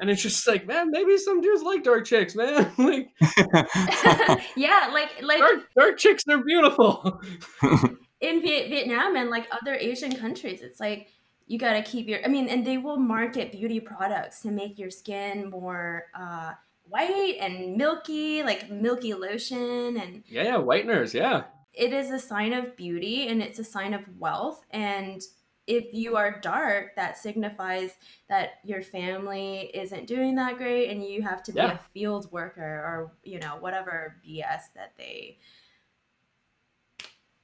and 0.07 0.13
it's 0.13 0.23
just 0.23 0.47
like, 0.47 0.69
man, 0.69 0.93
maybe 0.93 1.19
some 1.19 1.41
dudes 1.41 1.65
like 1.65 1.83
dark 1.83 2.05
chicks, 2.05 2.37
man. 2.37 2.71
like 2.79 3.09
yeah, 4.57 4.89
like 4.93 5.21
like 5.21 5.41
dark, 5.41 5.69
dark 5.77 5.99
chicks 5.99 6.23
are 6.31 6.39
beautiful. 6.39 7.21
in 8.21 8.41
Viet- 8.41 8.69
Vietnam 8.69 9.17
and 9.17 9.31
like 9.31 9.49
other 9.51 9.75
Asian 9.75 10.15
countries, 10.15 10.63
it's 10.63 10.79
like 10.79 11.09
you 11.49 11.59
got 11.59 11.73
to 11.73 11.83
keep 11.83 12.07
your. 12.07 12.25
I 12.25 12.29
mean, 12.29 12.49
and 12.49 12.65
they 12.65 12.79
will 12.79 12.99
market 12.99 13.51
beauty 13.51 13.81
products 13.81 14.43
to 14.43 14.53
make 14.53 14.79
your 14.79 14.91
skin 14.91 15.51
more 15.51 16.05
uh, 16.17 16.53
white 16.85 17.39
and 17.41 17.77
milky, 17.77 18.45
like 18.45 18.71
milky 18.71 19.13
lotion, 19.13 19.97
and 19.97 20.23
yeah, 20.29 20.45
yeah, 20.45 20.59
whiteners, 20.59 21.15
yeah. 21.15 21.47
it 21.75 21.93
is 21.93 22.13
a 22.13 22.21
sign 22.21 22.53
of 22.53 22.77
beauty 22.77 23.27
and 23.27 23.43
it's 23.43 23.59
a 23.59 23.65
sign 23.65 23.93
of 23.93 24.03
wealth. 24.21 24.65
And 24.71 25.21
if 25.67 25.93
you 25.93 26.17
are 26.17 26.41
dark, 26.41 26.95
that 26.97 27.19
signifies 27.19 27.93
that 28.29 28.61
your 28.65 28.83
family 28.83 29.71
isn't 29.75 30.07
doing 30.07 30.35
that 30.37 30.59
great, 30.59 30.91
and 30.91 31.05
you 31.05 31.23
have 31.23 31.43
to 31.45 31.53
be 31.53 31.61
Yeah. 31.61 31.75
a 31.75 31.79
field 31.93 32.31
worker 32.33 32.63
or 32.63 33.13
you 33.25 33.39
know 33.39 33.57
whatever 33.61 34.21
BS 34.25 34.73
that 34.75 34.93
they 34.97 35.39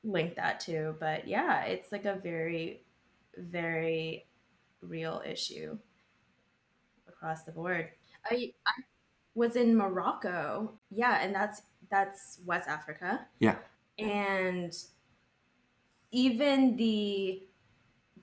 link 0.05 0.35
that 0.37 0.61
to. 0.61 0.95
But 1.01 1.27
yeah, 1.29 1.65
it's 1.65 1.93
like 1.93 2.05
a 2.05 2.17
very, 2.17 2.85
very 3.37 4.27
real 4.81 5.23
issue 5.25 5.79
across 7.09 7.43
the 7.45 7.53
board. 7.53 7.91
I, 8.31 8.53
I 8.67 8.73
was 9.35 9.57
in 9.57 9.77
Morocco, 9.77 10.79
yeah, 10.91 11.21
and 11.23 11.35
that's 11.35 11.63
that's 11.91 12.41
West 12.47 12.69
Africa 12.69 13.27
yeah. 13.39 13.57
and 13.99 14.73
even 16.11 16.77
the 16.77 17.43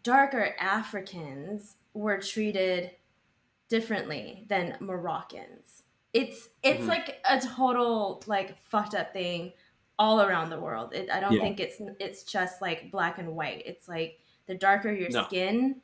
darker 0.03 0.55
Africans 0.59 1.75
were 1.93 2.19
treated 2.19 2.91
differently 3.69 4.45
than 4.49 4.77
Moroccans. 4.79 5.83
It's 6.13 6.49
it's 6.63 6.83
Mhm. 6.83 6.87
like 6.87 7.23
a 7.29 7.39
total 7.39 8.23
like 8.25 8.57
fucked 8.63 8.95
up 8.95 9.13
thing 9.13 9.53
all 9.99 10.21
around 10.21 10.49
the 10.49 10.59
world. 10.59 10.93
It, 10.93 11.09
I 11.11 11.19
don't 11.19 11.33
Yeah. 11.33 11.41
think 11.41 11.59
it's 11.59 11.77
it's 11.99 12.23
just 12.23 12.61
like 12.61 12.89
black 12.91 13.17
and 13.19 13.35
white. 13.35 13.63
It's 13.65 13.87
like 13.87 14.19
the 14.47 14.55
darker 14.55 14.91
your 14.91 15.09
No. 15.11 15.25
skin, 15.25 15.81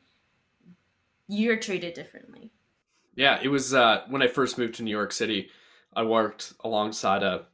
you're 1.27 1.57
treated 1.57 1.93
differently. 1.93 2.51
Yeah, 3.15 3.39
it 3.41 3.47
was 3.49 3.73
uh, 3.73 4.05
when 4.09 4.21
I 4.21 4.27
first 4.27 4.57
moved 4.57 4.75
to 4.75 4.83
New 4.83 4.91
York 4.91 5.11
City. 5.11 5.49
I 5.95 6.03
worked 6.03 6.53
alongside 6.61 7.23
a 7.23 7.47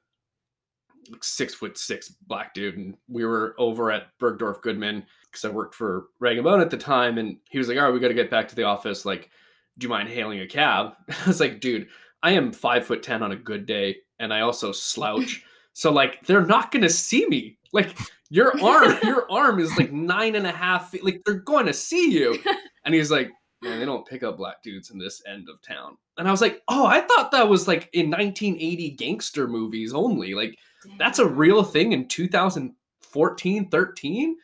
like, 1.09 1.23
six 1.23 1.53
foot 1.53 1.77
six 1.77 2.09
black 2.09 2.53
dude, 2.53 2.77
and 2.77 2.95
we 3.07 3.25
were 3.25 3.55
over 3.57 3.91
at 3.91 4.17
Bergdorf 4.19 4.61
Goodman 4.61 5.05
because 5.25 5.45
I 5.45 5.49
worked 5.49 5.75
for 5.75 6.07
Rag 6.19 6.41
& 6.41 6.43
Bone 6.43 6.61
at 6.61 6.69
the 6.69 6.77
time. 6.77 7.17
And 7.17 7.37
he 7.49 7.57
was 7.57 7.67
like, 7.67 7.77
"All 7.77 7.83
right, 7.83 7.93
we 7.93 7.99
got 7.99 8.09
to 8.09 8.13
get 8.13 8.29
back 8.29 8.47
to 8.49 8.55
the 8.55 8.63
office. 8.63 9.05
Like, 9.05 9.29
do 9.77 9.85
you 9.85 9.89
mind 9.89 10.09
hailing 10.09 10.39
a 10.39 10.47
cab?" 10.47 10.93
I 11.09 11.27
was 11.27 11.39
like, 11.39 11.59
"Dude, 11.59 11.87
I 12.23 12.31
am 12.31 12.51
five 12.51 12.85
foot 12.85 13.03
ten 13.03 13.23
on 13.23 13.31
a 13.31 13.37
good 13.37 13.65
day, 13.65 13.97
and 14.19 14.33
I 14.33 14.41
also 14.41 14.71
slouch. 14.71 15.43
so 15.73 15.91
like, 15.91 16.25
they're 16.25 16.45
not 16.45 16.71
gonna 16.71 16.89
see 16.89 17.25
me. 17.27 17.57
Like, 17.73 17.97
your 18.29 18.59
arm, 18.61 18.97
your 19.03 19.31
arm 19.31 19.59
is 19.59 19.75
like 19.77 19.91
nine 19.91 20.35
and 20.35 20.45
a 20.47 20.51
half 20.51 20.91
feet. 20.91 21.05
Like, 21.05 21.21
they're 21.25 21.35
going 21.35 21.65
to 21.65 21.73
see 21.73 22.11
you." 22.11 22.37
And 22.83 22.95
he's 22.95 23.11
like, 23.11 23.29
man, 23.61 23.79
they 23.79 23.85
don't 23.85 24.07
pick 24.07 24.23
up 24.23 24.37
black 24.37 24.63
dudes 24.63 24.89
in 24.89 24.97
this 24.97 25.21
end 25.27 25.47
of 25.49 25.61
town. 25.61 25.97
And 26.17 26.27
I 26.27 26.31
was 26.31 26.41
like, 26.41 26.61
oh, 26.67 26.85
I 26.85 27.01
thought 27.01 27.31
that 27.31 27.47
was 27.47 27.67
like 27.67 27.89
in 27.93 28.09
1980 28.09 28.91
gangster 28.91 29.47
movies 29.47 29.93
only. 29.93 30.33
Like, 30.33 30.57
that's 30.97 31.19
a 31.19 31.27
real 31.27 31.63
thing 31.63 31.91
in 31.91 32.07
2014, 32.07 33.69
13? 33.69 34.37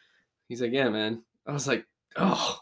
He's 0.47 0.61
like, 0.61 0.71
yeah, 0.71 0.89
man. 0.89 1.23
I 1.45 1.51
was 1.51 1.67
like, 1.67 1.85
oh. 2.15 2.59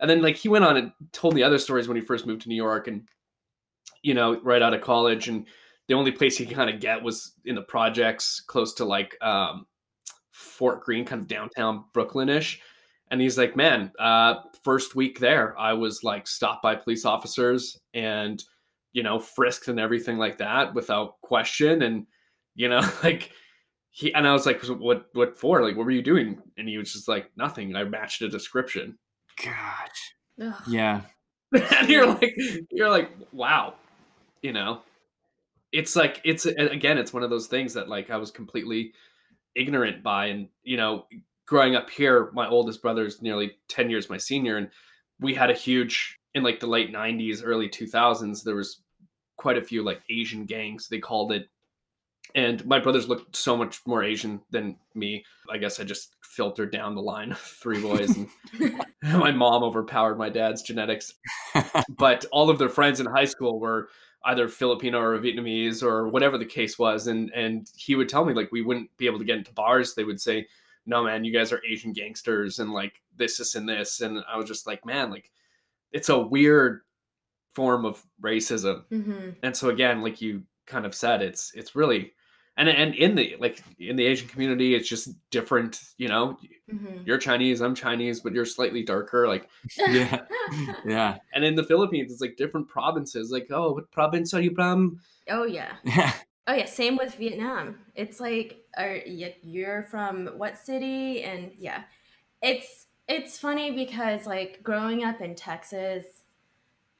And 0.00 0.10
then, 0.10 0.22
like, 0.22 0.36
he 0.36 0.48
went 0.48 0.64
on 0.64 0.76
and 0.76 0.92
told 1.12 1.34
me 1.34 1.42
other 1.42 1.58
stories 1.58 1.88
when 1.88 1.96
he 1.96 2.02
first 2.02 2.26
moved 2.26 2.42
to 2.42 2.48
New 2.48 2.56
York 2.56 2.88
and, 2.88 3.08
you 4.02 4.14
know, 4.14 4.40
right 4.40 4.62
out 4.62 4.74
of 4.74 4.80
college. 4.80 5.28
And 5.28 5.46
the 5.88 5.94
only 5.94 6.12
place 6.12 6.36
he 6.36 6.46
kind 6.46 6.68
of 6.68 6.80
get 6.80 7.02
was 7.02 7.32
in 7.44 7.54
the 7.54 7.62
projects 7.62 8.40
close 8.40 8.74
to 8.74 8.84
like 8.84 9.16
um, 9.22 9.66
Fort 10.32 10.82
Greene, 10.82 11.04
kind 11.04 11.22
of 11.22 11.28
downtown 11.28 11.84
Brooklynish. 11.94 12.58
And 13.10 13.20
he's 13.20 13.38
like, 13.38 13.54
man, 13.54 13.92
uh, 13.98 14.36
first 14.62 14.94
week 14.94 15.20
there, 15.20 15.58
I 15.58 15.72
was 15.72 16.02
like 16.02 16.26
stopped 16.26 16.62
by 16.62 16.74
police 16.74 17.04
officers 17.04 17.78
and, 17.92 18.42
you 18.92 19.02
know, 19.02 19.18
frisked 19.18 19.68
and 19.68 19.78
everything 19.78 20.18
like 20.18 20.38
that 20.38 20.74
without 20.74 21.20
question. 21.20 21.82
And, 21.82 22.06
you 22.54 22.68
know, 22.68 22.82
like 23.02 23.30
he, 23.90 24.12
and 24.12 24.26
I 24.26 24.32
was 24.32 24.46
like, 24.46 24.62
what, 24.64 25.06
what 25.12 25.36
for? 25.36 25.62
Like, 25.62 25.76
what 25.76 25.84
were 25.84 25.92
you 25.92 26.02
doing? 26.02 26.42
And 26.58 26.68
he 26.68 26.78
was 26.78 26.92
just 26.92 27.08
like, 27.08 27.30
nothing. 27.36 27.76
I 27.76 27.84
matched 27.84 28.22
a 28.22 28.28
description. 28.28 28.98
Gosh. 29.42 30.14
Ugh. 30.42 30.54
Yeah. 30.66 31.02
and 31.52 31.88
you're 31.88 32.06
like, 32.06 32.34
you're 32.70 32.90
like, 32.90 33.10
wow, 33.32 33.74
you 34.42 34.52
know, 34.52 34.80
it's 35.70 35.94
like, 35.94 36.20
it's 36.24 36.46
again, 36.46 36.98
it's 36.98 37.12
one 37.12 37.22
of 37.22 37.30
those 37.30 37.46
things 37.46 37.74
that 37.74 37.88
like 37.88 38.10
I 38.10 38.16
was 38.16 38.30
completely 38.30 38.92
ignorant 39.54 40.02
by. 40.02 40.26
And, 40.26 40.48
you 40.64 40.76
know, 40.76 41.06
growing 41.46 41.76
up 41.76 41.90
here, 41.90 42.30
my 42.32 42.48
oldest 42.48 42.82
brother 42.82 43.06
is 43.06 43.22
nearly 43.22 43.52
10 43.68 43.90
years 43.90 44.10
my 44.10 44.16
senior. 44.16 44.56
And 44.56 44.70
we 45.20 45.34
had 45.34 45.50
a 45.50 45.54
huge, 45.54 46.18
in 46.34 46.42
like 46.42 46.58
the 46.58 46.66
late 46.66 46.92
90s, 46.92 47.42
early 47.44 47.68
2000s, 47.68 48.42
there 48.42 48.56
was 48.56 48.80
quite 49.36 49.58
a 49.58 49.62
few 49.62 49.84
like 49.84 50.02
Asian 50.10 50.46
gangs, 50.46 50.88
they 50.88 50.98
called 50.98 51.32
it. 51.32 51.48
And 52.34 52.64
my 52.66 52.80
brothers 52.80 53.08
looked 53.08 53.36
so 53.36 53.56
much 53.56 53.80
more 53.86 54.02
Asian 54.02 54.40
than 54.50 54.76
me. 54.94 55.24
I 55.50 55.58
guess 55.58 55.78
I 55.78 55.84
just 55.84 56.16
filtered 56.22 56.72
down 56.72 56.94
the 56.94 57.02
line 57.02 57.30
of 57.32 57.38
three 57.38 57.80
boys 57.80 58.16
and 58.16 58.28
my 59.02 59.30
mom 59.30 59.62
overpowered 59.62 60.16
my 60.16 60.28
dad's 60.28 60.62
genetics. 60.62 61.14
But 61.88 62.24
all 62.32 62.50
of 62.50 62.58
their 62.58 62.68
friends 62.68 63.00
in 63.00 63.06
high 63.06 63.26
school 63.26 63.60
were 63.60 63.88
either 64.24 64.48
Filipino 64.48 65.00
or 65.00 65.18
Vietnamese 65.18 65.82
or 65.82 66.08
whatever 66.08 66.38
the 66.38 66.44
case 66.44 66.78
was. 66.78 67.06
And 67.06 67.30
and 67.34 67.70
he 67.76 67.94
would 67.94 68.08
tell 68.08 68.24
me 68.24 68.34
like 68.34 68.50
we 68.50 68.62
wouldn't 68.62 68.96
be 68.96 69.06
able 69.06 69.18
to 69.18 69.24
get 69.24 69.38
into 69.38 69.52
bars. 69.52 69.94
They 69.94 70.04
would 70.04 70.20
say, 70.20 70.48
No 70.86 71.04
man, 71.04 71.24
you 71.24 71.32
guys 71.32 71.52
are 71.52 71.62
Asian 71.64 71.92
gangsters 71.92 72.58
and 72.58 72.72
like 72.72 73.00
this, 73.16 73.38
this, 73.38 73.54
and 73.54 73.68
this. 73.68 74.00
And 74.00 74.24
I 74.28 74.36
was 74.36 74.48
just 74.48 74.66
like, 74.66 74.84
man, 74.84 75.10
like 75.10 75.30
it's 75.92 76.08
a 76.08 76.18
weird 76.18 76.80
form 77.54 77.84
of 77.84 78.04
racism. 78.20 78.84
Mhm. 78.90 79.36
And 79.42 79.56
so 79.56 79.68
again, 79.70 80.02
like 80.02 80.20
you 80.20 80.42
kind 80.66 80.86
of 80.86 80.94
said, 80.94 81.22
it's 81.22 81.52
it's 81.54 81.74
really 81.76 82.12
and 82.56 82.68
and 82.68 82.94
in 82.94 83.14
the 83.14 83.36
like 83.40 83.62
in 83.78 83.96
the 83.96 84.06
Asian 84.06 84.28
community, 84.28 84.74
it's 84.74 84.88
just 84.88 85.08
different, 85.30 85.80
you 85.98 86.08
know. 86.08 86.38
Mhm. 86.72 87.06
You're 87.06 87.18
Chinese, 87.18 87.60
I'm 87.60 87.74
Chinese, 87.74 88.20
but 88.20 88.32
you're 88.32 88.46
slightly 88.46 88.82
darker. 88.82 89.28
Like 89.28 89.48
yeah. 89.78 90.22
Yeah. 90.84 91.18
and 91.34 91.44
in 91.44 91.54
the 91.56 91.64
Philippines, 91.64 92.12
it's 92.12 92.20
like 92.20 92.36
different 92.36 92.68
provinces. 92.68 93.30
Like, 93.30 93.48
oh, 93.50 93.72
what 93.72 93.90
province 93.90 94.32
are 94.34 94.40
you 94.40 94.54
from? 94.54 95.00
oh 95.30 95.44
yeah. 95.44 95.72
Yeah. 95.84 96.12
Oh 96.46 96.52
yeah, 96.54 96.66
same 96.66 96.96
with 96.96 97.14
Vietnam. 97.14 97.76
It's 97.94 98.20
like, 98.20 98.58
are 98.76 99.00
you're 99.06 99.84
from 99.84 100.26
what 100.36 100.58
city? 100.58 101.22
And 101.22 101.50
yeah, 101.58 101.84
it's 102.42 102.86
it's 103.08 103.38
funny 103.38 103.70
because 103.72 104.26
like 104.26 104.60
growing 104.62 105.04
up 105.04 105.20
in 105.22 105.34
Texas, 105.34 106.04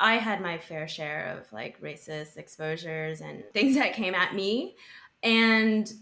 I 0.00 0.16
had 0.16 0.40
my 0.40 0.58
fair 0.58 0.88
share 0.88 1.38
of 1.38 1.52
like 1.52 1.80
racist 1.80 2.36
exposures 2.36 3.20
and 3.20 3.44
things 3.52 3.76
that 3.76 3.94
came 3.94 4.14
at 4.14 4.34
me, 4.34 4.76
and 5.22 5.92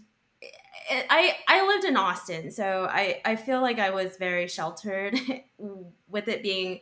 I 0.91 1.35
I 1.47 1.67
lived 1.67 1.85
in 1.85 1.95
Austin, 1.95 2.51
so 2.51 2.87
I 2.89 3.21
I 3.25 3.35
feel 3.35 3.61
like 3.61 3.79
I 3.79 3.89
was 3.91 4.17
very 4.17 4.47
sheltered 4.47 5.19
with 6.09 6.27
it 6.27 6.43
being 6.43 6.81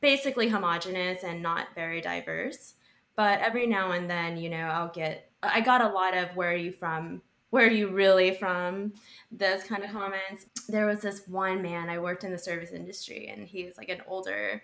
basically 0.00 0.48
homogenous 0.48 1.22
and 1.24 1.42
not 1.42 1.68
very 1.74 2.00
diverse. 2.00 2.74
But 3.16 3.40
every 3.40 3.66
now 3.66 3.92
and 3.92 4.08
then 4.08 4.38
you 4.38 4.48
know 4.48 4.64
i'll 4.66 4.92
get 4.92 5.30
i 5.42 5.60
got 5.60 5.82
a 5.82 5.88
lot 5.88 6.16
of 6.16 6.34
where 6.36 6.52
are 6.52 6.56
you 6.56 6.72
from? 6.72 7.22
Where 7.50 7.66
are 7.66 7.70
you 7.70 7.88
really 7.88 8.34
from? 8.34 8.94
those 9.32 9.64
kind 9.64 9.82
of 9.84 9.90
comments. 9.90 10.46
There 10.68 10.86
was 10.86 11.00
this 11.00 11.26
one 11.26 11.60
man 11.62 11.90
i 11.90 11.98
worked 11.98 12.24
in 12.24 12.32
the 12.32 12.38
service 12.38 12.70
industry 12.70 13.28
and 13.28 13.46
he 13.46 13.64
was 13.64 13.76
like 13.76 13.90
an 13.90 14.02
older 14.06 14.62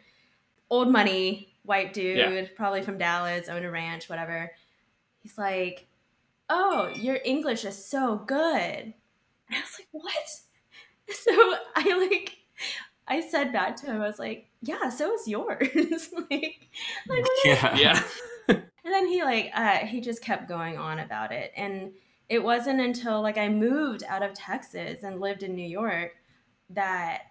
old 0.70 0.90
money 0.90 1.54
white 1.62 1.92
dude 1.92 2.16
Yeah. 2.16 2.44
probably 2.54 2.82
from 2.82 2.98
dallas 2.98 3.48
owned 3.48 3.64
a 3.64 3.70
ranch 3.70 4.08
whatever 4.08 4.52
he's 5.20 5.36
like 5.36 5.86
oh 6.48 6.88
your 6.94 7.18
english 7.24 7.64
is 7.64 7.84
so 7.84 8.16
good 8.16 8.36
and 8.38 8.94
i 9.52 9.58
was 9.60 9.78
like 9.78 9.88
what 9.90 10.14
So 11.24 11.32
I 11.76 12.08
like 12.10 12.36
I 13.06 13.20
said 13.20 13.52
back 13.52 13.76
to 13.76 13.86
him, 13.86 14.02
I 14.02 14.06
was 14.08 14.18
like, 14.18 14.48
"Yeah, 14.60 14.88
so 14.88 15.14
is 15.14 15.28
yours." 15.28 16.10
like, 16.30 16.68
like 17.08 17.24
Yeah. 17.44 17.76
Yeah. 17.76 18.02
and 18.48 18.64
then 18.84 19.06
he 19.06 19.22
like 19.22 19.52
uh, 19.54 19.78
he 19.86 20.00
just 20.00 20.20
kept 20.20 20.48
going 20.48 20.76
on 20.76 20.98
about 20.98 21.30
it, 21.30 21.52
and 21.56 21.92
it 22.28 22.42
wasn't 22.42 22.80
until 22.80 23.22
like 23.22 23.38
I 23.38 23.48
moved 23.48 24.02
out 24.08 24.24
of 24.24 24.34
Texas 24.34 25.04
and 25.04 25.20
lived 25.20 25.44
in 25.44 25.54
New 25.54 25.68
York 25.68 26.16
that 26.70 27.22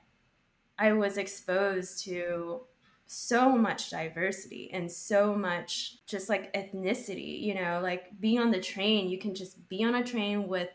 I 0.80 0.94
was 0.94 1.18
exposed 1.18 2.06
to 2.06 2.62
so 3.08 3.56
much 3.56 3.90
diversity 3.90 4.70
and 4.74 4.92
so 4.92 5.36
much 5.36 6.06
just 6.08 6.30
like 6.30 6.54
ethnicity, 6.54 7.42
you 7.42 7.56
know, 7.56 7.80
like 7.82 8.20
being 8.20 8.40
on 8.40 8.52
the 8.52 8.60
train, 8.60 9.10
you 9.10 9.18
can 9.18 9.36
just 9.36 9.68
be 9.70 9.84
on 9.84 9.96
a 9.96 10.04
train 10.04 10.48
with 10.48 10.70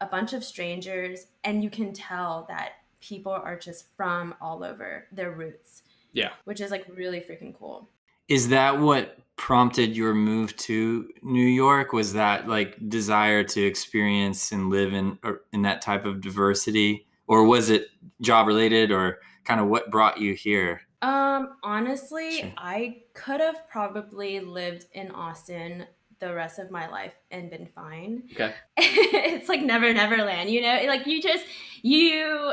a 0.00 0.06
bunch 0.06 0.32
of 0.32 0.44
strangers 0.44 1.26
and 1.44 1.62
you 1.62 1.70
can 1.70 1.92
tell 1.92 2.46
that 2.48 2.72
people 3.00 3.32
are 3.32 3.58
just 3.58 3.86
from 3.96 4.34
all 4.40 4.62
over 4.62 5.06
their 5.12 5.32
roots. 5.32 5.82
Yeah. 6.12 6.30
Which 6.44 6.60
is 6.60 6.70
like 6.70 6.86
really 6.94 7.20
freaking 7.20 7.54
cool. 7.58 7.88
Is 8.28 8.48
that 8.50 8.78
what 8.78 9.18
prompted 9.36 9.96
your 9.96 10.14
move 10.14 10.56
to 10.58 11.08
New 11.22 11.46
York? 11.46 11.92
Was 11.92 12.12
that 12.12 12.46
like 12.46 12.76
desire 12.88 13.42
to 13.42 13.62
experience 13.62 14.52
and 14.52 14.70
live 14.70 14.92
in 14.92 15.18
or 15.24 15.42
in 15.52 15.62
that 15.62 15.80
type 15.80 16.04
of 16.04 16.20
diversity, 16.20 17.06
or 17.26 17.44
was 17.44 17.70
it 17.70 17.88
job 18.20 18.46
related, 18.46 18.92
or 18.92 19.18
kind 19.44 19.60
of 19.60 19.68
what 19.68 19.90
brought 19.90 20.18
you 20.18 20.34
here? 20.34 20.82
Um, 21.02 21.56
honestly. 21.62 22.52
I 22.56 23.02
could 23.14 23.40
have 23.40 23.68
probably 23.68 24.40
lived 24.40 24.86
in 24.92 25.10
Austin 25.10 25.86
the 26.20 26.34
rest 26.34 26.58
of 26.58 26.70
my 26.70 26.86
life 26.88 27.14
and 27.30 27.50
been 27.50 27.66
fine. 27.66 28.24
Okay. 28.32 28.54
it's 28.76 29.48
like 29.48 29.62
never 29.62 29.92
never 29.92 30.18
land, 30.18 30.50
you 30.50 30.60
know? 30.60 30.80
Like 30.86 31.06
you 31.06 31.20
just 31.20 31.44
you 31.82 32.52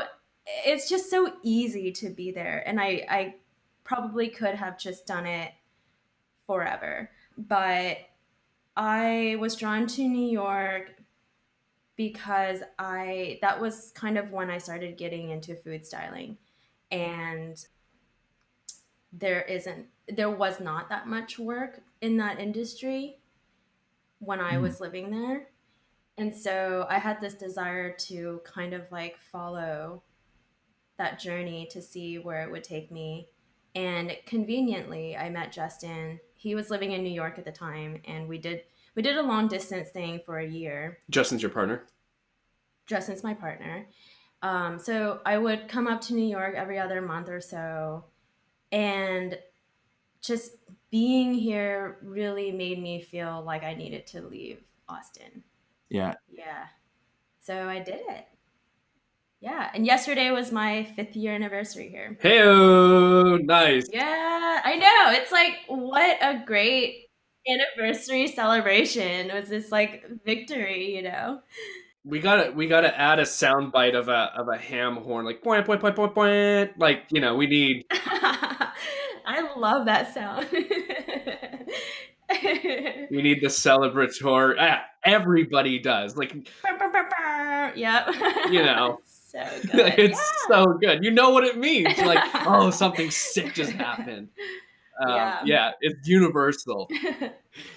it's 0.64 0.88
just 0.88 1.10
so 1.10 1.34
easy 1.42 1.92
to 1.92 2.08
be 2.08 2.30
there 2.30 2.62
and 2.66 2.80
I 2.80 3.04
I 3.08 3.34
probably 3.84 4.28
could 4.28 4.54
have 4.54 4.78
just 4.78 5.06
done 5.06 5.26
it 5.26 5.52
forever. 6.46 7.10
But 7.36 7.98
I 8.76 9.36
was 9.38 9.54
drawn 9.54 9.86
to 9.88 10.02
New 10.08 10.30
York 10.30 10.94
because 11.96 12.62
I 12.78 13.38
that 13.42 13.60
was 13.60 13.92
kind 13.94 14.16
of 14.16 14.30
when 14.30 14.48
I 14.48 14.58
started 14.58 14.96
getting 14.96 15.30
into 15.30 15.54
food 15.56 15.84
styling 15.84 16.38
and 16.90 17.62
there 19.12 19.42
isn't 19.42 19.86
there 20.08 20.30
was 20.30 20.60
not 20.60 20.88
that 20.88 21.06
much 21.06 21.38
work 21.38 21.80
in 22.00 22.16
that 22.16 22.38
industry 22.40 23.18
when 24.20 24.40
I 24.40 24.54
Mhm. 24.54 24.62
was 24.62 24.80
living 24.80 25.10
there. 25.10 25.50
And 26.16 26.34
so 26.34 26.86
I 26.88 26.98
had 26.98 27.20
this 27.20 27.34
desire 27.34 27.92
to 27.92 28.40
kind 28.44 28.74
of 28.74 28.90
like 28.90 29.16
follow 29.18 30.02
that 30.96 31.18
journey 31.20 31.66
to 31.70 31.80
see 31.80 32.18
where 32.18 32.42
it 32.42 32.50
would 32.50 32.64
take 32.64 32.90
me. 32.90 33.28
And 33.74 34.16
conveniently, 34.26 35.16
I 35.16 35.28
met 35.30 35.52
Justin. 35.52 36.18
He 36.34 36.54
was 36.54 36.70
living 36.70 36.92
in 36.92 37.02
New 37.04 37.12
York 37.12 37.38
at 37.38 37.44
the 37.44 37.52
time 37.52 38.00
and 38.04 38.28
we 38.28 38.38
did 38.38 38.64
we 38.94 39.02
did 39.02 39.16
a 39.16 39.22
long 39.22 39.46
distance 39.46 39.90
thing 39.90 40.20
for 40.26 40.38
a 40.38 40.46
year. 40.46 40.98
Justin's 41.08 41.42
your 41.42 41.52
partner. 41.52 41.86
Justin's 42.86 43.22
my 43.22 43.34
partner. 43.34 43.86
Um, 44.42 44.78
so 44.78 45.20
I 45.24 45.38
would 45.38 45.68
come 45.68 45.86
up 45.86 46.00
to 46.02 46.14
New 46.14 46.26
York 46.26 46.54
every 46.56 46.78
other 46.80 47.00
month 47.00 47.28
or 47.28 47.40
so, 47.40 48.04
and 48.72 49.38
just 50.20 50.52
being 50.90 51.34
here 51.34 51.98
really 52.02 52.50
made 52.52 52.82
me 52.82 53.00
feel 53.00 53.42
like 53.44 53.62
I 53.62 53.74
needed 53.74 54.06
to 54.08 54.22
leave 54.22 54.62
Austin. 54.88 55.42
Yeah. 55.90 56.14
Yeah. 56.30 56.64
So 57.40 57.68
I 57.68 57.78
did 57.78 58.00
it. 58.08 58.26
Yeah. 59.40 59.70
And 59.72 59.86
yesterday 59.86 60.30
was 60.30 60.50
my 60.50 60.84
fifth 60.96 61.14
year 61.14 61.34
anniversary 61.34 61.88
here. 61.88 62.18
Hey, 62.20 62.42
nice. 63.42 63.86
Yeah, 63.92 64.60
I 64.64 64.76
know. 64.76 65.18
It's 65.18 65.30
like, 65.30 65.52
what 65.68 66.18
a 66.20 66.42
great 66.44 67.08
anniversary 67.48 68.26
celebration. 68.28 69.30
It 69.30 69.34
was 69.34 69.48
this 69.48 69.70
like 69.70 70.04
victory, 70.24 70.94
you 70.96 71.02
know? 71.02 71.40
We 72.04 72.20
gotta 72.20 72.52
we 72.52 72.68
gotta 72.68 72.98
add 72.98 73.18
a 73.18 73.26
sound 73.26 73.70
bite 73.72 73.94
of 73.94 74.08
a 74.08 74.32
of 74.34 74.48
a 74.48 74.56
ham 74.56 74.96
horn, 74.96 75.26
like 75.26 75.42
point 75.42 75.66
point 75.66 75.80
point 75.80 75.94
point 75.94 76.14
point. 76.14 76.78
Like 76.78 77.04
you 77.10 77.20
know, 77.20 77.34
we 77.34 77.46
need 77.46 77.84
I 79.30 79.54
love 79.56 79.84
that 79.86 80.14
sound. 80.14 80.46
we 83.10 83.20
need 83.22 83.40
the 83.42 83.48
celebratory. 83.48 84.54
Ah, 84.58 84.82
everybody 85.04 85.78
does. 85.78 86.16
Like 86.16 86.32
yep. 87.76 88.08
You 88.50 88.62
know. 88.64 89.00
so 89.04 89.38
good. 89.72 89.94
it's 89.98 90.18
Yeah. 90.48 90.56
so 90.56 90.64
good. 90.80 91.04
You 91.04 91.10
know 91.10 91.28
what 91.30 91.44
it 91.44 91.58
means. 91.58 91.98
Like, 91.98 92.24
oh, 92.46 92.70
something 92.70 93.10
sick 93.10 93.52
just 93.54 93.72
happened. 93.72 94.28
Um, 95.06 95.14
Yeah. 95.14 95.40
yeah, 95.44 95.70
it's 95.82 96.08
universal. 96.08 96.88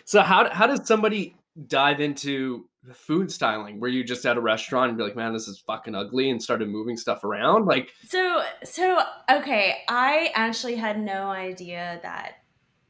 So 0.05 0.21
how 0.21 0.49
how 0.49 0.67
does 0.67 0.87
somebody 0.87 1.35
dive 1.67 1.99
into 1.99 2.65
the 2.83 2.93
food 2.93 3.31
styling? 3.31 3.79
Were 3.79 3.87
you 3.87 4.03
just 4.03 4.25
at 4.25 4.37
a 4.37 4.41
restaurant 4.41 4.89
and 4.89 4.97
be 4.97 5.03
like, 5.03 5.15
man, 5.15 5.33
this 5.33 5.47
is 5.47 5.59
fucking 5.59 5.93
ugly, 5.95 6.29
and 6.29 6.41
started 6.41 6.67
moving 6.69 6.97
stuff 6.97 7.23
around? 7.23 7.65
Like, 7.65 7.91
so 8.07 8.43
so 8.63 8.99
okay, 9.29 9.77
I 9.87 10.31
actually 10.33 10.75
had 10.75 10.99
no 10.99 11.29
idea 11.29 11.99
that 12.03 12.37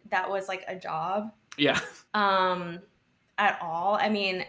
that 0.10 0.30
was 0.30 0.48
like 0.48 0.64
a 0.68 0.76
job. 0.76 1.32
yeah, 1.58 1.80
um 2.14 2.80
at 3.38 3.58
all 3.62 3.96
i 3.96 4.08
mean 4.10 4.46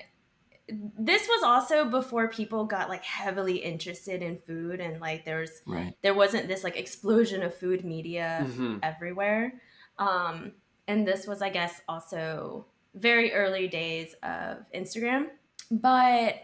this 0.99 1.27
was 1.29 1.43
also 1.43 1.85
before 1.87 2.29
people 2.29 2.65
got 2.65 2.89
like 2.89 3.03
heavily 3.05 3.57
interested 3.57 4.23
in 4.23 4.37
food 4.39 4.81
and 4.81 5.01
like 5.01 5.25
there 5.25 5.41
was 5.41 5.63
Right. 5.67 5.95
there 6.03 6.15
wasn't 6.15 6.47
this 6.49 6.63
like 6.63 6.77
explosion 6.77 7.43
of 7.43 7.55
food 7.55 7.85
media 7.85 8.47
Mhm. 8.49 8.81
everywhere 8.83 9.55
um 9.99 10.53
and 10.89 11.07
this 11.07 11.27
was 11.27 11.43
i 11.43 11.49
guess 11.51 11.81
also 11.89 12.67
very 12.95 13.33
early 13.33 13.69
days 13.69 14.15
of 14.23 14.59
instagram 14.75 15.27
but 15.71 16.35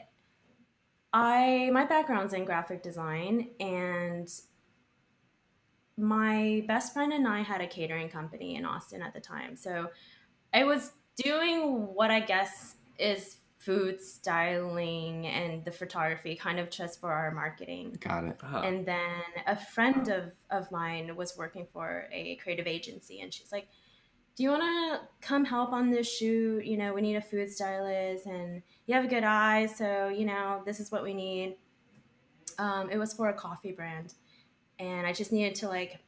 i 1.13 1.71
my 1.73 1.85
background's 1.85 2.33
in 2.33 2.45
graphic 2.45 2.83
design 2.83 3.49
and 3.61 4.29
my 5.97 6.65
best 6.67 6.93
friend 6.93 7.13
and 7.13 7.27
i 7.27 7.43
had 7.43 7.61
a 7.61 7.67
catering 7.67 8.09
company 8.09 8.57
in 8.57 8.65
austin 8.65 9.03
at 9.03 9.13
the 9.13 9.21
time 9.21 9.57
so 9.57 9.89
i 10.55 10.65
was 10.65 10.93
doing 11.23 11.89
what 11.95 12.11
i 12.11 12.21
guess 12.21 12.77
is 12.99 13.39
food 13.59 14.01
styling 14.01 15.27
and 15.27 15.65
the 15.65 15.71
photography 15.71 16.37
kind 16.37 16.61
of 16.61 16.71
just 16.71 17.01
for 17.01 17.13
our 17.13 17.33
marketing 17.33 17.97
Got 18.01 18.25
it. 18.25 18.37
Uh-huh. 18.43 18.63
and 18.65 18.87
then 18.87 19.23
a 19.47 19.57
friend 19.57 20.09
of, 20.09 20.33
of 20.51 20.71
mine 20.71 21.15
was 21.17 21.37
working 21.37 21.67
for 21.73 22.09
a 22.13 22.37
creative 22.37 22.69
agency 22.69 23.21
and 23.21 23.35
she's 23.35 23.51
like 23.51 23.69
do 24.39 24.45
you 24.45 24.51
want 24.51 24.63
to 24.63 25.01
come 25.21 25.45
help 25.45 25.73
on 25.73 25.91
this 25.91 26.09
shoot? 26.09 26.65
You 26.65 26.77
know 26.77 26.95
we 26.95 27.01
need 27.01 27.17
a 27.17 27.21
food 27.21 27.51
stylist 27.51 28.27
and 28.27 28.63
you 28.87 28.95
have 28.95 29.05
a 29.05 29.09
good 29.09 29.25
eye 29.25 29.67
so 29.67 30.09
you 30.09 30.25
know 30.25 30.63
this 30.65 30.79
is 30.79 30.93
what 30.93 31.03
we 31.03 31.13
need. 31.13 31.57
Um, 32.57 32.89
it 32.89 32.99
was 32.99 33.13
for 33.13 33.29
a 33.29 33.33
coffee 33.33 33.73
brand 33.73 34.15
and 34.81 35.07
i 35.07 35.13
just 35.13 35.33
needed 35.33 35.55
to 35.57 35.69
like 35.69 35.99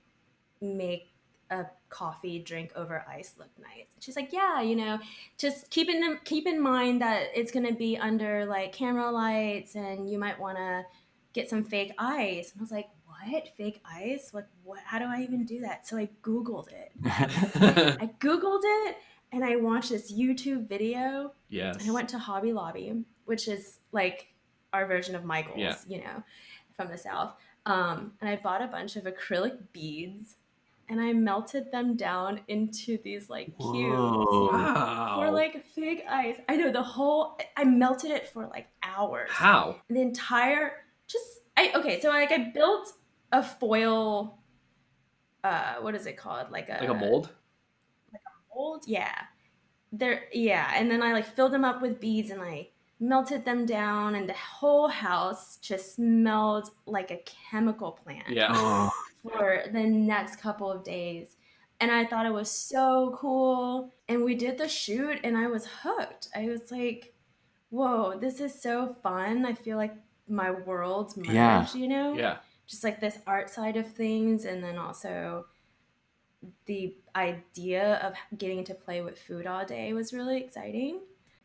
make 0.60 1.12
a 1.50 1.64
coffee 1.88 2.38
drink 2.40 2.70
over 2.76 3.04
ice 3.08 3.34
look 3.36 3.50
nice. 3.58 3.88
She's 3.98 4.14
like 4.14 4.32
yeah 4.32 4.62
you 4.62 4.76
know 4.76 5.00
just 5.36 5.68
keep 5.70 5.88
in 5.88 6.18
keep 6.24 6.46
in 6.46 6.60
mind 6.60 7.02
that 7.02 7.30
it's 7.34 7.50
going 7.50 7.66
to 7.66 7.74
be 7.74 7.98
under 7.98 8.46
like 8.46 8.72
camera 8.72 9.10
lights 9.10 9.74
and 9.74 10.08
you 10.08 10.20
might 10.20 10.38
want 10.38 10.56
to 10.56 10.84
get 11.32 11.48
some 11.48 11.64
fake 11.64 11.92
ice. 11.98 12.52
And 12.52 12.60
I 12.60 12.62
was 12.62 12.70
like, 12.70 12.88
what? 13.28 13.48
Fake 13.56 13.82
ice? 13.84 14.32
Like, 14.32 14.46
what? 14.64 14.80
How 14.84 14.98
do 14.98 15.04
I 15.06 15.22
even 15.22 15.44
do 15.44 15.60
that? 15.60 15.86
So 15.86 15.96
I 15.96 16.08
Googled 16.22 16.68
it. 16.72 16.92
I 17.04 18.10
Googled 18.20 18.60
it 18.62 18.96
and 19.32 19.44
I 19.44 19.56
watched 19.56 19.90
this 19.90 20.12
YouTube 20.12 20.68
video 20.68 21.32
yes. 21.48 21.76
and 21.76 21.88
I 21.88 21.92
went 21.92 22.08
to 22.10 22.18
Hobby 22.18 22.52
Lobby, 22.52 23.04
which 23.24 23.48
is 23.48 23.78
like 23.92 24.28
our 24.72 24.86
version 24.86 25.14
of 25.14 25.24
Michael's, 25.24 25.58
Yeah. 25.58 25.76
you 25.86 25.98
know, 25.98 26.22
from 26.76 26.88
the 26.88 26.98
South. 26.98 27.32
Um, 27.66 28.12
and 28.20 28.28
I 28.30 28.36
bought 28.36 28.62
a 28.62 28.66
bunch 28.66 28.96
of 28.96 29.04
acrylic 29.04 29.58
beads 29.72 30.36
and 30.88 31.00
I 31.00 31.12
melted 31.12 31.70
them 31.70 31.96
down 31.96 32.40
into 32.48 32.98
these 33.04 33.30
like 33.30 33.46
cubes 33.58 34.50
Wow. 34.52 35.18
for 35.20 35.30
like 35.30 35.64
fake 35.66 36.04
ice. 36.08 36.36
I 36.48 36.56
know 36.56 36.72
the 36.72 36.82
whole, 36.82 37.38
I 37.56 37.64
melted 37.64 38.10
it 38.10 38.28
for 38.28 38.46
like 38.46 38.66
hours 38.82 39.30
How? 39.30 39.76
the 39.88 40.00
entire 40.00 40.72
just 41.06 41.40
I 41.56 41.72
okay, 41.74 42.00
so 42.00 42.08
like 42.08 42.30
I 42.32 42.50
built 42.54 42.92
a 43.32 43.42
foil 43.42 44.38
uh 45.44 45.74
what 45.80 45.94
is 45.94 46.06
it 46.06 46.16
called? 46.16 46.50
Like 46.50 46.68
a 46.68 46.78
Like 46.80 46.88
a 46.90 46.94
mold? 46.94 47.30
like 48.12 48.22
a 48.22 48.54
mold? 48.54 48.84
Yeah. 48.86 49.14
There 49.92 50.24
yeah, 50.32 50.72
and 50.76 50.90
then 50.90 51.02
I 51.02 51.12
like 51.12 51.26
filled 51.26 51.52
them 51.52 51.64
up 51.64 51.82
with 51.82 52.00
beads 52.00 52.30
and 52.30 52.40
I 52.42 52.68
melted 53.00 53.44
them 53.44 53.64
down 53.66 54.14
and 54.14 54.28
the 54.28 54.34
whole 54.34 54.86
house 54.88 55.56
just 55.56 55.94
smelled 55.96 56.70
like 56.86 57.10
a 57.10 57.22
chemical 57.50 57.92
plant 57.92 58.28
Yeah. 58.28 58.48
Oh, 58.52 58.90
for 59.22 59.62
the 59.72 59.82
next 59.82 60.36
couple 60.36 60.70
of 60.70 60.84
days. 60.84 61.36
And 61.80 61.90
I 61.90 62.04
thought 62.04 62.26
it 62.26 62.32
was 62.32 62.50
so 62.50 63.16
cool. 63.18 63.90
And 64.06 64.22
we 64.22 64.34
did 64.34 64.58
the 64.58 64.68
shoot 64.68 65.18
and 65.24 65.34
I 65.34 65.46
was 65.46 65.66
hooked. 65.82 66.28
I 66.36 66.44
was 66.46 66.70
like, 66.70 67.14
whoa, 67.70 68.18
this 68.18 68.38
is 68.38 68.60
so 68.60 68.94
fun. 69.02 69.46
I 69.46 69.54
feel 69.54 69.78
like 69.78 69.94
my 70.28 70.50
worlds 70.50 71.16
merged, 71.16 71.32
Yeah. 71.32 71.66
you 71.74 71.88
know? 71.88 72.12
Yeah. 72.14 72.36
Just 72.70 72.84
like 72.84 73.00
this 73.00 73.18
art 73.26 73.50
side 73.50 73.76
of 73.76 73.92
things 73.92 74.44
and 74.44 74.62
then 74.62 74.78
also 74.78 75.46
the 76.66 76.94
idea 77.16 77.96
of 77.96 78.14
getting 78.38 78.62
to 78.64 78.74
play 78.74 79.02
with 79.02 79.18
food 79.18 79.44
all 79.44 79.66
day 79.66 79.92
was 79.92 80.12
really 80.12 80.40
exciting. 80.40 81.00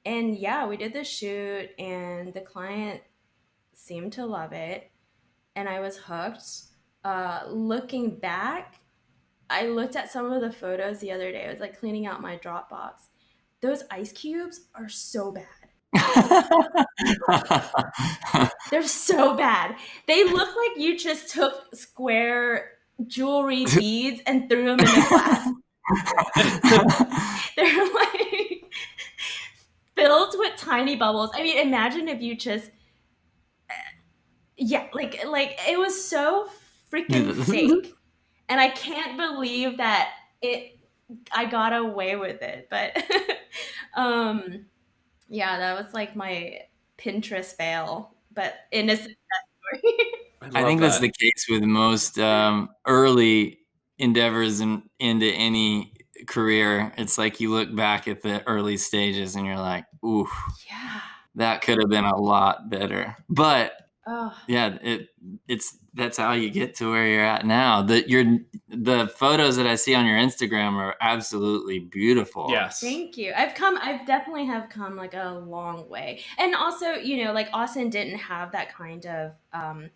And 0.06 0.38
yeah, 0.38 0.68
we 0.68 0.78
did 0.78 0.94
the 0.94 1.04
shoot 1.04 1.72
and 1.80 2.32
the 2.32 2.42
client 2.42 3.02
seemed 3.74 4.14
to 4.14 4.26
love 4.28 4.54
it 4.54 4.92
and 5.56 5.68
I 5.68 5.80
was 5.80 5.98
hooked. 5.98 6.44
Uh, 7.04 7.42
looking 7.48 8.20
back, 8.20 8.76
I 9.50 9.66
looked 9.66 9.96
at 9.96 10.12
some 10.12 10.32
of 10.32 10.42
the 10.42 10.52
photos 10.52 11.00
the 11.00 11.12
other 11.12 11.32
day. 11.32 11.48
I 11.48 11.52
was 11.52 11.60
like 11.60 11.80
cleaning 11.80 12.06
out 12.06 12.22
my 12.22 12.38
Dropbox. 12.38 13.08
Those 13.62 13.84
ice 13.90 14.12
cubes 14.12 14.68
are 14.76 14.90
so 14.90 15.32
bad. 15.32 15.65
They're 18.72 18.84
so 18.84 19.36
bad. 19.36 19.76
They 20.08 20.24
look 20.24 20.50
like 20.56 20.78
you 20.78 20.98
just 20.98 21.34
took 21.34 21.76
square 21.76 22.72
jewelry 23.08 23.66
beads 23.78 24.22
and 24.26 24.50
threw 24.50 24.66
them 24.66 24.80
in 24.80 24.88
a 24.88 25.08
glass. 25.10 25.50
They're 27.56 27.94
like 27.94 28.64
filled 29.96 30.36
with 30.38 30.58
tiny 30.58 30.96
bubbles. 30.96 31.32
I 31.34 31.44
mean, 31.44 31.58
imagine 31.60 32.08
if 32.08 32.22
you 32.22 32.36
just 32.36 32.72
yeah, 34.58 34.88
like 34.94 35.26
like 35.26 35.60
it 35.68 35.78
was 35.78 36.08
so 36.08 36.48
freaking 36.92 37.34
fake. 37.44 37.94
And 38.48 38.60
I 38.60 38.70
can't 38.70 39.18
believe 39.18 39.78
that 39.78 40.10
it 40.42 40.78
I 41.32 41.46
got 41.46 41.74
away 41.74 42.16
with 42.16 42.42
it. 42.42 42.68
But 42.70 43.04
um 43.96 44.66
yeah, 45.28 45.58
that 45.60 45.84
was 45.84 45.94
like 45.94 46.16
my 46.16 46.62
Pinterest 46.98 47.56
fail, 47.56 48.16
but 48.34 48.54
in 48.72 48.90
a 48.90 48.96
success 48.96 49.16
story. 49.80 49.94
I 50.42 50.60
love 50.60 50.68
think 50.68 50.82
that's 50.82 51.00
the 51.00 51.12
case 51.12 51.48
with 51.50 51.64
most 51.64 52.20
um, 52.20 52.70
early 52.86 53.60
endeavors 53.98 54.60
in, 54.60 54.84
into 55.00 55.26
any 55.28 55.94
career. 56.28 56.94
It's 56.98 57.18
like 57.18 57.40
you 57.40 57.52
look 57.52 57.76
back 57.76 58.08
at 58.08 58.22
the 58.22 58.48
early 58.48 58.78
stages 58.78 59.36
and 59.36 59.46
you're 59.46 59.58
like, 59.58 59.86
ooh, 60.04 60.28
yeah. 60.70 61.00
that 61.36 61.62
could 61.62 61.80
have 61.80 61.90
been 61.90 62.06
a 62.06 62.16
lot 62.16 62.70
better. 62.70 63.18
But 63.28 63.74
Oh, 64.08 64.34
yeah, 64.48 64.78
it 64.82 65.10
it's 65.48 65.78
that's 65.96 66.18
how 66.18 66.34
you 66.34 66.50
get 66.50 66.76
to 66.76 66.92
where 66.92 67.08
you're 67.08 67.24
at 67.24 67.46
now. 67.46 67.82
The 67.82 68.08
your 68.08 68.40
the 68.68 69.08
photos 69.08 69.56
that 69.56 69.66
I 69.66 69.76
see 69.76 69.96
on 69.96 70.06
your 70.06 70.18
Instagram 70.18 70.74
are 70.74 70.96
absolutely 71.00 71.80
beautiful. 71.80 72.48
Yes. 72.50 72.82
Thank 72.82 73.18
you. 73.18 73.34
I've 73.36 73.56
come 73.56 73.80
I've 73.82 74.06
definitely 74.06 74.46
have 74.46 74.70
come 74.70 74.98
like 74.98 75.14
a 75.14 75.42
long 75.46 75.90
way. 75.90 76.22
And 76.38 76.54
also, 76.54 76.92
you 76.92 77.24
know, 77.24 77.32
like 77.32 77.48
Austin 77.54 77.90
didn't 77.90 78.18
have 78.18 78.52
that 78.52 78.74
kind 78.74 79.06
of 79.06 79.32
um 79.54 79.90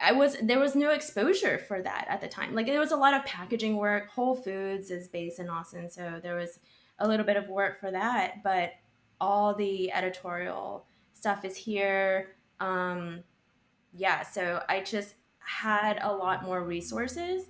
I 0.00 0.12
was 0.12 0.36
there 0.40 0.60
was 0.60 0.76
no 0.76 0.90
exposure 0.90 1.58
for 1.58 1.82
that 1.82 2.06
at 2.08 2.20
the 2.20 2.28
time. 2.28 2.54
Like 2.54 2.66
there 2.66 2.78
was 2.78 2.92
a 2.92 2.96
lot 2.96 3.14
of 3.14 3.24
packaging 3.24 3.76
work. 3.76 4.08
Whole 4.10 4.36
Foods 4.36 4.92
is 4.92 5.08
based 5.08 5.40
in 5.40 5.48
Austin, 5.48 5.90
so 5.90 6.20
there 6.22 6.36
was 6.36 6.60
a 7.00 7.08
little 7.08 7.26
bit 7.26 7.36
of 7.36 7.48
work 7.48 7.80
for 7.80 7.90
that, 7.90 8.44
but 8.44 8.70
all 9.20 9.52
the 9.52 9.92
editorial 9.92 10.86
stuff 11.12 11.44
is 11.44 11.56
here. 11.56 12.36
Um 12.60 13.24
yeah, 13.98 14.22
so 14.22 14.62
I 14.68 14.80
just 14.80 15.14
had 15.38 15.98
a 16.02 16.12
lot 16.12 16.44
more 16.44 16.62
resources 16.64 17.42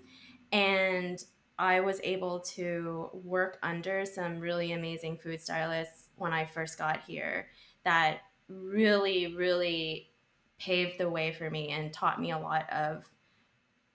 and 0.50 1.22
I 1.58 1.80
was 1.80 2.00
able 2.02 2.40
to 2.40 3.10
work 3.12 3.58
under 3.62 4.06
some 4.06 4.38
really 4.38 4.72
amazing 4.72 5.18
food 5.18 5.40
stylists 5.40 6.08
when 6.16 6.32
I 6.32 6.46
first 6.46 6.78
got 6.78 7.00
here 7.06 7.48
that 7.84 8.20
really, 8.48 9.34
really 9.34 10.10
paved 10.58 10.98
the 10.98 11.10
way 11.10 11.32
for 11.32 11.50
me 11.50 11.70
and 11.70 11.92
taught 11.92 12.20
me 12.20 12.30
a 12.30 12.38
lot 12.38 12.70
of 12.72 13.04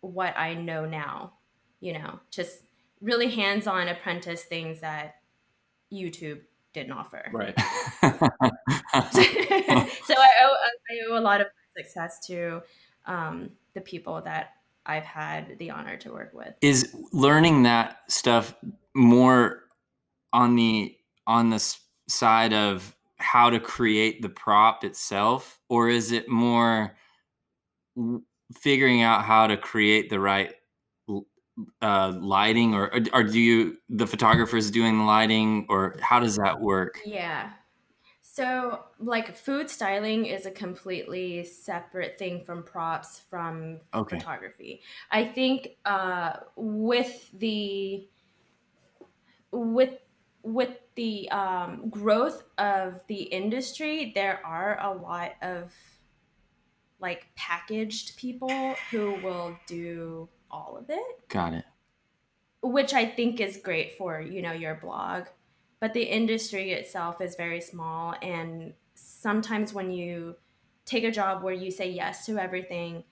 what 0.01 0.37
I 0.37 0.53
know 0.53 0.85
now. 0.85 1.33
You 1.79 1.93
know, 1.93 2.19
just 2.29 2.59
really 3.01 3.29
hands 3.29 3.65
on 3.65 3.87
apprentice 3.87 4.43
things 4.43 4.81
that 4.81 5.15
YouTube 5.91 6.41
didn't 6.73 6.91
offer. 6.93 7.29
Right. 7.33 7.57
so 8.01 8.05
I 10.13 10.29
owe, 10.43 10.55
I 10.89 10.99
owe 11.09 11.17
a 11.17 11.21
lot 11.21 11.41
of 11.41 11.47
success 11.77 12.19
to 12.27 12.61
um, 13.05 13.49
the 13.73 13.81
people 13.81 14.21
that 14.21 14.51
I've 14.85 15.03
had 15.03 15.57
the 15.59 15.71
honor 15.71 15.97
to 15.97 16.11
work 16.11 16.31
with. 16.33 16.53
is 16.61 16.93
learning 17.11 17.63
that 17.63 17.99
stuff 18.09 18.55
more 18.93 19.63
on 20.33 20.55
the 20.55 20.95
on 21.25 21.49
the 21.49 21.75
side 22.09 22.53
of 22.53 22.95
how 23.17 23.49
to 23.49 23.59
create 23.59 24.21
the 24.21 24.29
prop 24.29 24.83
itself 24.83 25.59
or 25.69 25.89
is 25.89 26.11
it 26.11 26.27
more 26.27 26.97
figuring 28.53 29.01
out 29.01 29.23
how 29.23 29.47
to 29.47 29.55
create 29.55 30.09
the 30.09 30.19
right 30.19 30.53
uh, 31.81 32.11
lighting 32.19 32.73
or, 32.73 32.91
or 33.13 33.23
do 33.23 33.39
you 33.39 33.77
the 33.87 34.07
photographers 34.07 34.71
doing 34.71 34.97
the 34.97 35.03
lighting 35.03 35.65
or 35.69 35.95
how 36.01 36.19
does 36.19 36.35
that 36.35 36.59
work 36.59 36.99
Yeah. 37.05 37.51
So, 38.35 38.79
like, 38.99 39.37
food 39.37 39.69
styling 39.69 40.25
is 40.25 40.47
a 40.47 40.51
completely 40.51 41.43
separate 41.43 42.17
thing 42.17 42.43
from 42.43 42.63
props, 42.63 43.21
from 43.29 43.81
okay 43.93 44.17
photography. 44.17 44.81
I 45.11 45.23
think 45.23 45.77
uh, 45.85 46.37
with 46.55 47.29
the 47.37 48.07
with 49.51 49.99
with 50.41 50.79
the 50.95 51.29
um, 51.29 51.89
growth 51.91 52.41
of 52.57 53.01
the 53.05 53.21
industry, 53.21 54.13
there 54.15 54.43
are 54.43 54.79
a 54.81 54.91
lot 54.91 55.33
of 55.43 55.71
like 56.99 57.27
packaged 57.35 58.17
people 58.17 58.73
who 58.89 59.13
will 59.21 59.55
do 59.67 60.27
all 60.49 60.75
of 60.75 60.89
it 60.89 61.29
got 61.29 61.53
it 61.53 61.65
which 62.63 62.93
I 62.93 63.05
think 63.05 63.39
is 63.41 63.57
great 63.57 63.97
for 63.97 64.21
you 64.21 64.41
know 64.41 64.53
your 64.53 64.75
blog. 64.75 65.25
But 65.83 65.91
the 65.91 66.03
industry 66.03 66.71
itself 66.71 67.19
is 67.19 67.35
very 67.35 67.59
small, 67.59 68.15
and 68.21 68.73
sometimes 68.93 69.73
when 69.73 69.91
you 69.91 70.37
take 70.85 71.03
a 71.03 71.11
job 71.11 71.43
where 71.43 71.53
you 71.53 71.71
say 71.71 71.89
yes 71.91 72.25
to 72.27 72.37
everything, 72.37 73.03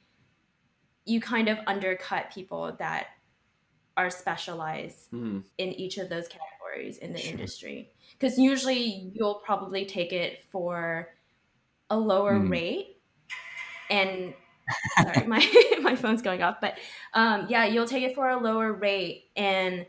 you 1.03 1.19
kind 1.19 1.49
of 1.49 1.57
undercut 1.67 2.31
people 2.31 2.71
that 2.79 3.07
are 3.97 4.09
specialized 4.09 5.09
Hmm. 5.09 5.39
in 5.57 5.73
each 5.73 5.97
of 5.97 6.07
those 6.07 6.29
categories 6.29 6.97
in 6.97 7.11
the 7.11 7.19
Sure. 7.19 7.31
industry. 7.31 7.93
Because 8.13 8.39
usually 8.39 9.11
you'll 9.13 9.41
probably 9.45 9.85
take 9.85 10.13
it 10.13 10.41
for 10.49 11.13
a 11.89 11.99
lower 11.99 12.39
Mm. 12.39 12.49
rate. 12.49 13.01
And 13.89 14.33
sorry, 14.97 15.25
my 15.25 15.45
my 15.81 15.95
phone's 15.97 16.21
going 16.21 16.43
off. 16.43 16.57
But 16.61 16.79
um, 17.13 17.47
yeah, 17.49 17.65
you'll 17.65 17.87
take 17.87 18.03
it 18.03 18.15
for 18.15 18.29
a 18.29 18.37
lower 18.37 18.71
rate, 18.73 19.31
and 19.35 19.85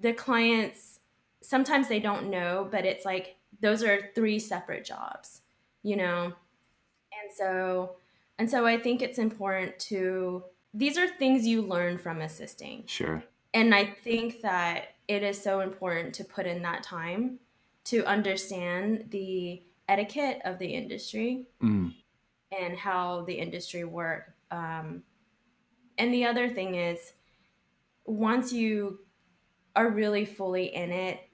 the 0.00 0.12
clients 0.12 0.97
sometimes 1.48 1.88
they 1.88 1.98
don't 1.98 2.28
know, 2.28 2.68
but 2.70 2.84
it's 2.84 3.06
like 3.06 3.36
those 3.60 3.82
are 3.82 4.10
three 4.14 4.38
separate 4.38 4.84
jobs, 4.84 5.40
you 5.82 5.96
know. 5.96 6.24
And 6.24 7.32
so 7.34 7.96
and 8.38 8.50
so 8.50 8.66
I 8.66 8.76
think 8.76 9.00
it's 9.00 9.18
important 9.18 9.78
to 9.90 10.44
these 10.74 10.98
are 10.98 11.08
things 11.08 11.46
you 11.46 11.62
learn 11.62 11.96
from 11.96 12.20
assisting 12.20 12.84
sure 12.86 13.24
and 13.54 13.74
I 13.74 13.86
think 14.04 14.42
that 14.42 14.96
it 15.08 15.22
is 15.22 15.42
so 15.42 15.60
important 15.60 16.14
to 16.16 16.24
put 16.24 16.46
in 16.46 16.60
that 16.62 16.82
time 16.82 17.38
to 17.84 18.04
understand 18.04 19.06
the 19.08 19.62
etiquette 19.88 20.42
of 20.44 20.58
the 20.58 20.74
industry 20.74 21.46
Mm, 21.62 21.94
and 22.56 22.76
how 22.76 23.22
the 23.22 23.34
industry 23.34 23.84
work. 23.84 24.34
Um, 24.50 25.02
and 25.96 26.12
the 26.12 26.26
other 26.26 26.50
thing 26.50 26.74
is, 26.74 27.14
once 28.04 28.52
you 28.52 29.00
are 29.74 29.88
really 29.88 30.24
fully 30.26 30.74
in 30.74 30.90
it, 30.90 31.27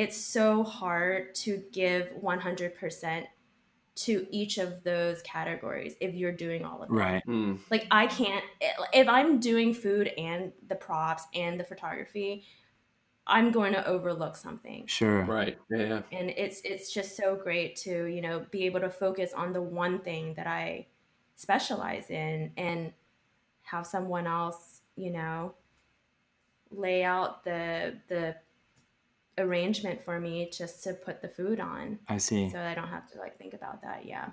it's 0.00 0.16
so 0.16 0.64
hard 0.64 1.34
to 1.34 1.62
give 1.72 2.04
100% 2.22 3.26
to 3.96 4.26
each 4.30 4.56
of 4.58 4.82
those 4.84 5.20
categories 5.22 5.94
if 6.00 6.14
you're 6.14 6.32
doing 6.46 6.64
all 6.64 6.82
of 6.82 6.88
it 6.90 6.92
right 6.94 7.22
Hmm. 7.24 7.56
like 7.70 7.86
i 7.90 8.06
can't 8.06 8.44
if 8.92 9.08
i'm 9.08 9.40
doing 9.40 9.74
food 9.74 10.08
and 10.16 10.52
the 10.68 10.74
props 10.76 11.24
and 11.34 11.58
the 11.60 11.64
photography 11.64 12.44
i'm 13.26 13.50
going 13.50 13.72
to 13.74 13.86
overlook 13.86 14.36
something 14.36 14.86
sure 14.86 15.24
Right. 15.24 15.58
Yeah. 15.70 15.76
yeah. 15.78 16.02
and 16.18 16.30
it's 16.30 16.60
it's 16.64 16.92
just 16.92 17.16
so 17.16 17.36
great 17.36 17.76
to 17.84 18.04
you 18.06 18.22
know 18.22 18.46
be 18.50 18.64
able 18.64 18.80
to 18.80 18.90
focus 18.90 19.32
on 19.34 19.52
the 19.52 19.60
one 19.62 19.98
thing 20.00 20.34
that 20.34 20.46
i 20.46 20.86
specialize 21.36 22.08
in 22.10 22.52
and 22.56 22.92
have 23.62 23.86
someone 23.86 24.26
else 24.26 24.80
you 24.96 25.10
know 25.10 25.54
lay 26.70 27.02
out 27.04 27.44
the 27.44 27.96
the 28.08 28.36
arrangement 29.40 30.00
for 30.04 30.20
me 30.20 30.50
just 30.52 30.84
to 30.84 30.92
put 30.94 31.20
the 31.22 31.28
food 31.28 31.58
on 31.60 31.98
i 32.08 32.16
see 32.16 32.48
so 32.50 32.60
i 32.60 32.74
don't 32.74 32.88
have 32.88 33.10
to 33.10 33.18
like 33.18 33.36
think 33.38 33.54
about 33.54 33.82
that 33.82 34.04
yeah 34.06 34.28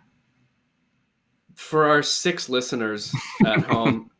For 1.55 1.85
our 1.87 2.03
six 2.03 2.49
listeners 2.49 3.11
at 3.45 3.63
home, 3.65 4.11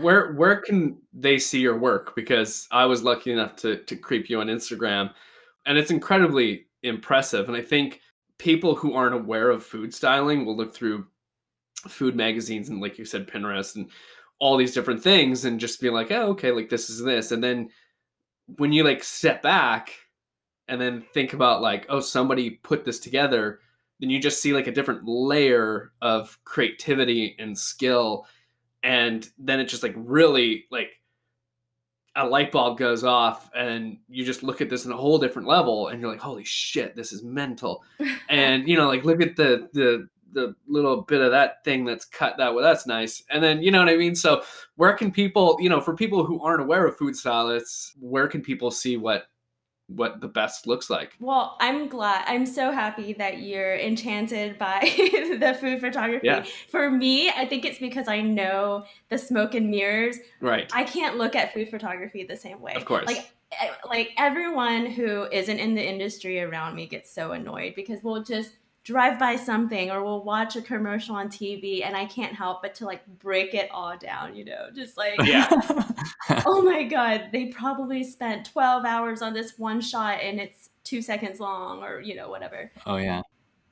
where 0.00 0.32
where 0.32 0.56
can 0.56 0.96
they 1.12 1.38
see 1.38 1.60
your 1.60 1.78
work? 1.78 2.14
Because 2.16 2.66
I 2.70 2.86
was 2.86 3.02
lucky 3.02 3.32
enough 3.32 3.54
to 3.56 3.76
to 3.84 3.96
creep 3.96 4.30
you 4.30 4.40
on 4.40 4.46
Instagram, 4.46 5.12
and 5.66 5.76
it's 5.76 5.90
incredibly 5.90 6.66
impressive. 6.82 7.48
And 7.48 7.56
I 7.56 7.62
think 7.62 8.00
people 8.38 8.74
who 8.74 8.94
aren't 8.94 9.14
aware 9.14 9.50
of 9.50 9.62
food 9.62 9.92
styling 9.92 10.46
will 10.46 10.56
look 10.56 10.74
through 10.74 11.06
food 11.88 12.16
magazines 12.16 12.70
and 12.70 12.80
like 12.80 12.98
you 12.98 13.04
said 13.04 13.26
pinterest 13.28 13.76
and 13.76 13.90
all 14.38 14.56
these 14.56 14.74
different 14.74 15.02
things 15.02 15.44
and 15.44 15.60
just 15.60 15.80
be 15.80 15.90
like 15.90 16.10
oh 16.10 16.28
okay 16.30 16.50
like 16.50 16.70
this 16.70 16.88
is 16.88 17.02
this 17.04 17.32
and 17.32 17.44
then 17.44 17.68
when 18.56 18.72
you 18.72 18.84
like 18.84 19.02
step 19.02 19.42
back 19.42 19.92
and 20.68 20.80
then 20.80 21.04
think 21.14 21.32
about 21.32 21.62
like 21.62 21.86
oh 21.88 22.00
somebody 22.00 22.50
put 22.50 22.84
this 22.84 23.00
together 23.00 23.60
then 24.00 24.10
you 24.10 24.18
just 24.18 24.42
see 24.42 24.52
like 24.52 24.66
a 24.66 24.72
different 24.72 25.06
layer 25.06 25.92
of 26.00 26.38
creativity 26.44 27.36
and 27.38 27.56
skill. 27.56 28.26
And 28.82 29.28
then 29.38 29.60
it 29.60 29.66
just 29.66 29.82
like 29.82 29.94
really 29.94 30.66
like 30.70 30.90
a 32.16 32.26
light 32.26 32.50
bulb 32.50 32.78
goes 32.78 33.04
off 33.04 33.50
and 33.54 33.98
you 34.08 34.24
just 34.24 34.42
look 34.42 34.60
at 34.60 34.70
this 34.70 34.84
in 34.86 34.90
a 34.90 34.96
whole 34.96 35.18
different 35.18 35.46
level 35.46 35.88
and 35.88 36.00
you're 36.00 36.10
like 36.10 36.20
holy 36.20 36.44
shit 36.44 36.96
this 36.96 37.12
is 37.12 37.22
mental. 37.22 37.84
And 38.28 38.68
you 38.68 38.76
know 38.76 38.88
like 38.88 39.04
look 39.04 39.20
at 39.20 39.36
the 39.36 39.68
the 39.74 40.08
the 40.32 40.54
little 40.66 41.02
bit 41.02 41.20
of 41.20 41.30
that 41.30 41.64
thing 41.64 41.84
that's 41.84 42.04
cut 42.04 42.36
that 42.38 42.54
way 42.54 42.62
that's 42.62 42.86
nice 42.86 43.22
and 43.30 43.42
then 43.42 43.62
you 43.62 43.70
know 43.70 43.78
what 43.78 43.88
i 43.88 43.96
mean 43.96 44.14
so 44.14 44.42
where 44.76 44.92
can 44.92 45.10
people 45.10 45.56
you 45.60 45.68
know 45.68 45.80
for 45.80 45.94
people 45.94 46.24
who 46.24 46.40
aren't 46.42 46.60
aware 46.62 46.86
of 46.86 46.96
food 46.96 47.16
stylists 47.16 47.94
where 48.00 48.28
can 48.28 48.40
people 48.40 48.70
see 48.70 48.96
what 48.96 49.26
what 49.94 50.20
the 50.20 50.28
best 50.28 50.66
looks 50.66 50.88
like. 50.88 51.16
Well, 51.20 51.56
I'm 51.60 51.88
glad. 51.88 52.24
I'm 52.26 52.46
so 52.46 52.70
happy 52.70 53.12
that 53.14 53.40
you're 53.40 53.76
enchanted 53.76 54.58
by 54.58 54.80
the 54.84 55.56
food 55.60 55.80
photography. 55.80 56.26
Yeah. 56.26 56.44
For 56.70 56.90
me, 56.90 57.28
I 57.30 57.44
think 57.44 57.64
it's 57.64 57.78
because 57.78 58.06
I 58.06 58.20
know 58.20 58.84
the 59.08 59.18
smoke 59.18 59.54
and 59.54 59.70
mirrors. 59.70 60.18
Right. 60.40 60.70
I 60.72 60.84
can't 60.84 61.16
look 61.16 61.34
at 61.34 61.52
food 61.52 61.68
photography 61.70 62.24
the 62.24 62.36
same 62.36 62.60
way. 62.60 62.74
Of 62.74 62.84
course. 62.84 63.06
Like 63.06 63.30
eh, 63.60 63.70
like 63.86 64.10
everyone 64.16 64.86
who 64.86 65.26
isn't 65.32 65.58
in 65.58 65.74
the 65.74 65.86
industry 65.86 66.40
around 66.40 66.76
me 66.76 66.86
gets 66.86 67.12
so 67.12 67.32
annoyed 67.32 67.74
because 67.74 68.00
we'll 68.02 68.22
just 68.22 68.52
drive 68.90 69.18
by 69.18 69.36
something 69.36 69.90
or 69.90 70.02
we'll 70.02 70.24
watch 70.24 70.56
a 70.56 70.62
commercial 70.62 71.14
on 71.14 71.28
TV 71.28 71.84
and 71.86 71.96
I 71.96 72.06
can't 72.06 72.34
help 72.34 72.60
but 72.62 72.74
to 72.76 72.84
like 72.86 73.06
break 73.18 73.54
it 73.54 73.70
all 73.70 73.96
down, 73.96 74.34
you 74.34 74.44
know, 74.44 74.68
just 74.74 74.96
like 74.96 75.14
Yeah. 75.24 75.48
oh 76.46 76.62
my 76.62 76.82
god, 76.84 77.28
they 77.32 77.46
probably 77.46 78.02
spent 78.02 78.46
12 78.46 78.84
hours 78.84 79.22
on 79.22 79.32
this 79.32 79.58
one 79.58 79.80
shot 79.80 80.20
and 80.20 80.40
it's 80.40 80.70
2 80.84 81.02
seconds 81.02 81.38
long 81.40 81.82
or 81.82 82.00
you 82.00 82.16
know 82.16 82.28
whatever. 82.28 82.70
oh 82.86 82.96
yeah. 82.96 83.22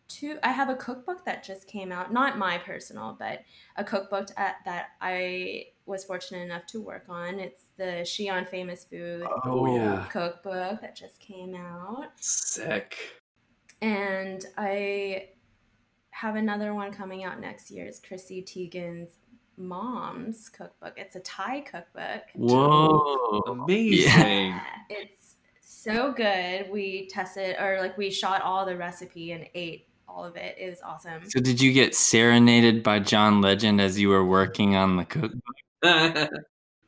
Two 0.09 0.39
I 0.43 0.53
have 0.53 0.71
a 0.71 0.77
cookbook 0.77 1.25
that 1.27 1.45
just 1.45 1.67
came 1.67 1.93
out, 1.93 2.13
not 2.13 2.39
my 2.39 2.57
personal, 2.59 3.15
but 3.19 3.41
a 3.77 3.85
cookbook 3.85 4.29
at, 4.39 4.51
uh, 4.51 4.55
that 4.65 4.87
I 5.03 5.67
was 5.85 6.05
fortunate 6.05 6.43
enough 6.45 6.65
to 6.67 6.81
work 6.81 7.05
on. 7.09 7.39
It's 7.41 7.65
the 7.77 8.05
Xi'an 8.13 8.49
Famous 8.49 8.85
Food 8.85 9.27
Oh, 9.45 9.75
yeah. 9.77 10.07
cookbook 10.11 10.81
that 10.81 10.95
just 10.97 11.19
came 11.21 11.55
out 11.55 12.07
Sick. 12.21 12.97
And 13.81 14.45
I 14.57 15.29
have 16.11 16.37
another 16.37 16.75
one 16.75 16.93
coming 16.93 17.25
out 17.25 17.41
next 17.41 17.71
year. 17.71 17.87
It's 17.87 18.01
Chrissy 18.01 18.43
Teigen's 18.43 19.17
mom's 19.57 20.49
cookbook. 20.49 20.95
It's 20.97 21.17
a 21.17 21.21
Thai 21.21 21.61
cookbook. 21.61 22.23
Whoa. 22.35 23.43
Amazing. 23.47 24.61
It's 24.89 25.37
so 25.61 26.13
good. 26.13 26.71
We 26.71 27.09
tested 27.09 27.57
or 27.61 27.79
like 27.81 27.97
we 27.97 28.11
shot 28.11 28.43
all 28.43 28.67
the 28.67 28.77
recipe 28.77 29.33
and 29.33 29.47
ate 29.55 29.87
all 30.09 30.25
of 30.25 30.37
it. 30.37 30.57
It 30.59 30.69
was 30.71 30.81
awesome. 30.83 31.29
So 31.29 31.41
did 31.41 31.61
you 31.61 31.73
get 31.73 31.95
serenaded 31.95 32.83
by 32.83 32.99
John 32.99 33.41
Legend 33.41 33.81
as 33.81 34.01
you 34.01 34.09
were 34.09 34.25
working 34.25 34.75
on 34.75 34.97
the 34.97 35.05
cookbook? 35.05 35.43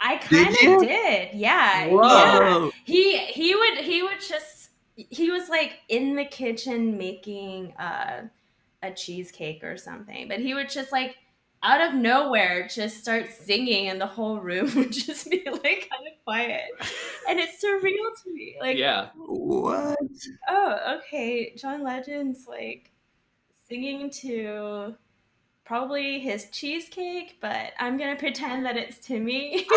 I 0.02 0.16
kind 0.16 0.48
of 0.48 0.80
did. 0.82 1.34
Yeah. 1.34 1.84
Yeah. 1.84 1.88
Whoa. 1.88 2.70
He 2.84 3.18
he 3.18 3.54
would 3.54 3.78
he 3.78 4.02
would 4.02 4.20
just 4.20 4.49
he 5.08 5.30
was 5.30 5.48
like 5.48 5.78
in 5.88 6.16
the 6.16 6.24
kitchen 6.24 6.98
making 6.98 7.72
uh, 7.78 8.22
a 8.82 8.90
cheesecake 8.92 9.64
or 9.64 9.76
something, 9.76 10.28
but 10.28 10.40
he 10.40 10.54
would 10.54 10.68
just 10.68 10.92
like 10.92 11.16
out 11.62 11.80
of 11.80 11.94
nowhere 11.94 12.66
just 12.68 12.98
start 12.98 13.30
singing 13.30 13.88
and 13.88 14.00
the 14.00 14.06
whole 14.06 14.38
room 14.38 14.70
would 14.76 14.92
just 14.92 15.30
be 15.30 15.42
like 15.44 15.88
kind 15.90 16.06
of 16.06 16.24
quiet. 16.24 16.70
And 17.28 17.38
it's 17.38 17.62
surreal 17.62 18.22
to 18.24 18.32
me. 18.32 18.56
Like 18.60 18.76
yeah. 18.76 19.08
What? 19.16 19.98
oh, 20.48 20.98
okay, 20.98 21.54
John 21.56 21.82
Legend's 21.82 22.46
like 22.46 22.90
singing 23.68 24.10
to 24.10 24.94
probably 25.70 26.18
his 26.18 26.46
cheesecake, 26.50 27.38
but 27.40 27.74
I'm 27.78 27.96
gonna 27.96 28.16
pretend 28.16 28.66
that 28.66 28.76
it's 28.76 28.98
to 29.06 29.20
me. 29.20 29.68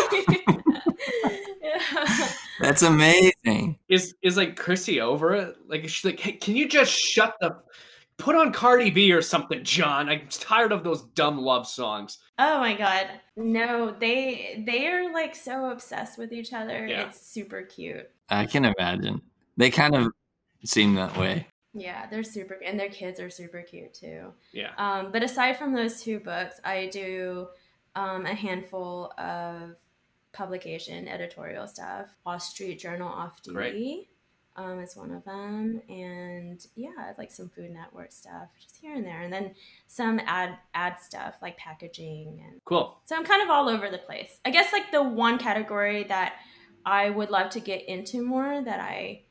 Yeah. 1.62 2.28
That's 2.60 2.82
amazing. 2.82 3.78
Is 3.88 4.16
is 4.20 4.36
like 4.36 4.56
Chrissy 4.56 5.00
over 5.00 5.34
it? 5.34 5.54
Like 5.68 5.88
she's 5.88 6.04
like, 6.04 6.18
hey, 6.18 6.32
can 6.32 6.56
you 6.56 6.68
just 6.68 6.90
shut 6.90 7.36
the 7.40 7.58
put 8.16 8.34
on 8.34 8.52
Cardi 8.52 8.90
B 8.90 9.12
or 9.12 9.22
something, 9.22 9.62
John? 9.62 10.08
I'm 10.08 10.26
tired 10.28 10.72
of 10.72 10.82
those 10.82 11.02
dumb 11.14 11.38
love 11.38 11.64
songs. 11.64 12.18
Oh 12.40 12.58
my 12.58 12.74
god. 12.74 13.06
No, 13.36 13.94
they 13.96 14.64
they 14.66 14.88
are 14.88 15.12
like 15.12 15.36
so 15.36 15.70
obsessed 15.70 16.18
with 16.18 16.32
each 16.32 16.52
other. 16.52 16.88
Yeah. 16.88 17.06
It's 17.06 17.24
super 17.24 17.62
cute. 17.62 18.10
I 18.30 18.46
can 18.46 18.64
imagine. 18.64 19.22
They 19.56 19.70
kind 19.70 19.94
of 19.94 20.08
seem 20.64 20.96
that 20.96 21.16
way. 21.16 21.46
Yeah, 21.74 22.06
they're 22.08 22.22
super 22.22 22.54
and 22.64 22.78
their 22.78 22.88
kids 22.88 23.18
are 23.20 23.28
super 23.30 23.60
cute 23.62 23.92
too. 23.94 24.32
Yeah. 24.52 24.70
Um, 24.78 25.10
but 25.12 25.22
aside 25.22 25.58
from 25.58 25.72
those 25.74 26.02
two 26.02 26.20
books, 26.20 26.60
I 26.64 26.86
do 26.92 27.48
um, 27.96 28.26
a 28.26 28.34
handful 28.34 29.12
of 29.18 29.74
publication 30.32 31.06
editorial 31.08 31.66
stuff. 31.66 32.06
Wall 32.24 32.40
Street 32.40 32.78
Journal 32.78 33.08
Off 33.08 33.42
Duty 33.42 33.54
Great. 33.54 34.08
um, 34.56 34.80
is 34.80 34.96
one 34.96 35.10
of 35.12 35.24
them, 35.24 35.80
and 35.88 36.64
yeah, 36.76 37.12
like 37.18 37.30
some 37.30 37.48
Food 37.48 37.70
Network 37.70 38.10
stuff, 38.12 38.48
just 38.60 38.76
here 38.80 38.94
and 38.94 39.04
there, 39.04 39.22
and 39.22 39.32
then 39.32 39.54
some 39.86 40.20
ad 40.26 40.56
ad 40.74 40.98
stuff 41.00 41.34
like 41.42 41.56
packaging 41.56 42.42
and 42.48 42.60
Cool. 42.64 42.96
so 43.04 43.16
I'm 43.16 43.24
kind 43.24 43.42
of 43.42 43.50
all 43.50 43.68
over 43.68 43.90
the 43.90 43.98
place. 43.98 44.38
I 44.44 44.50
guess 44.50 44.72
like 44.72 44.90
the 44.92 45.02
one 45.02 45.38
category 45.38 46.04
that 46.04 46.34
I 46.86 47.10
would 47.10 47.30
love 47.30 47.50
to 47.50 47.60
get 47.60 47.88
into 47.88 48.22
more 48.22 48.62
that 48.62 48.80
I 48.80 49.22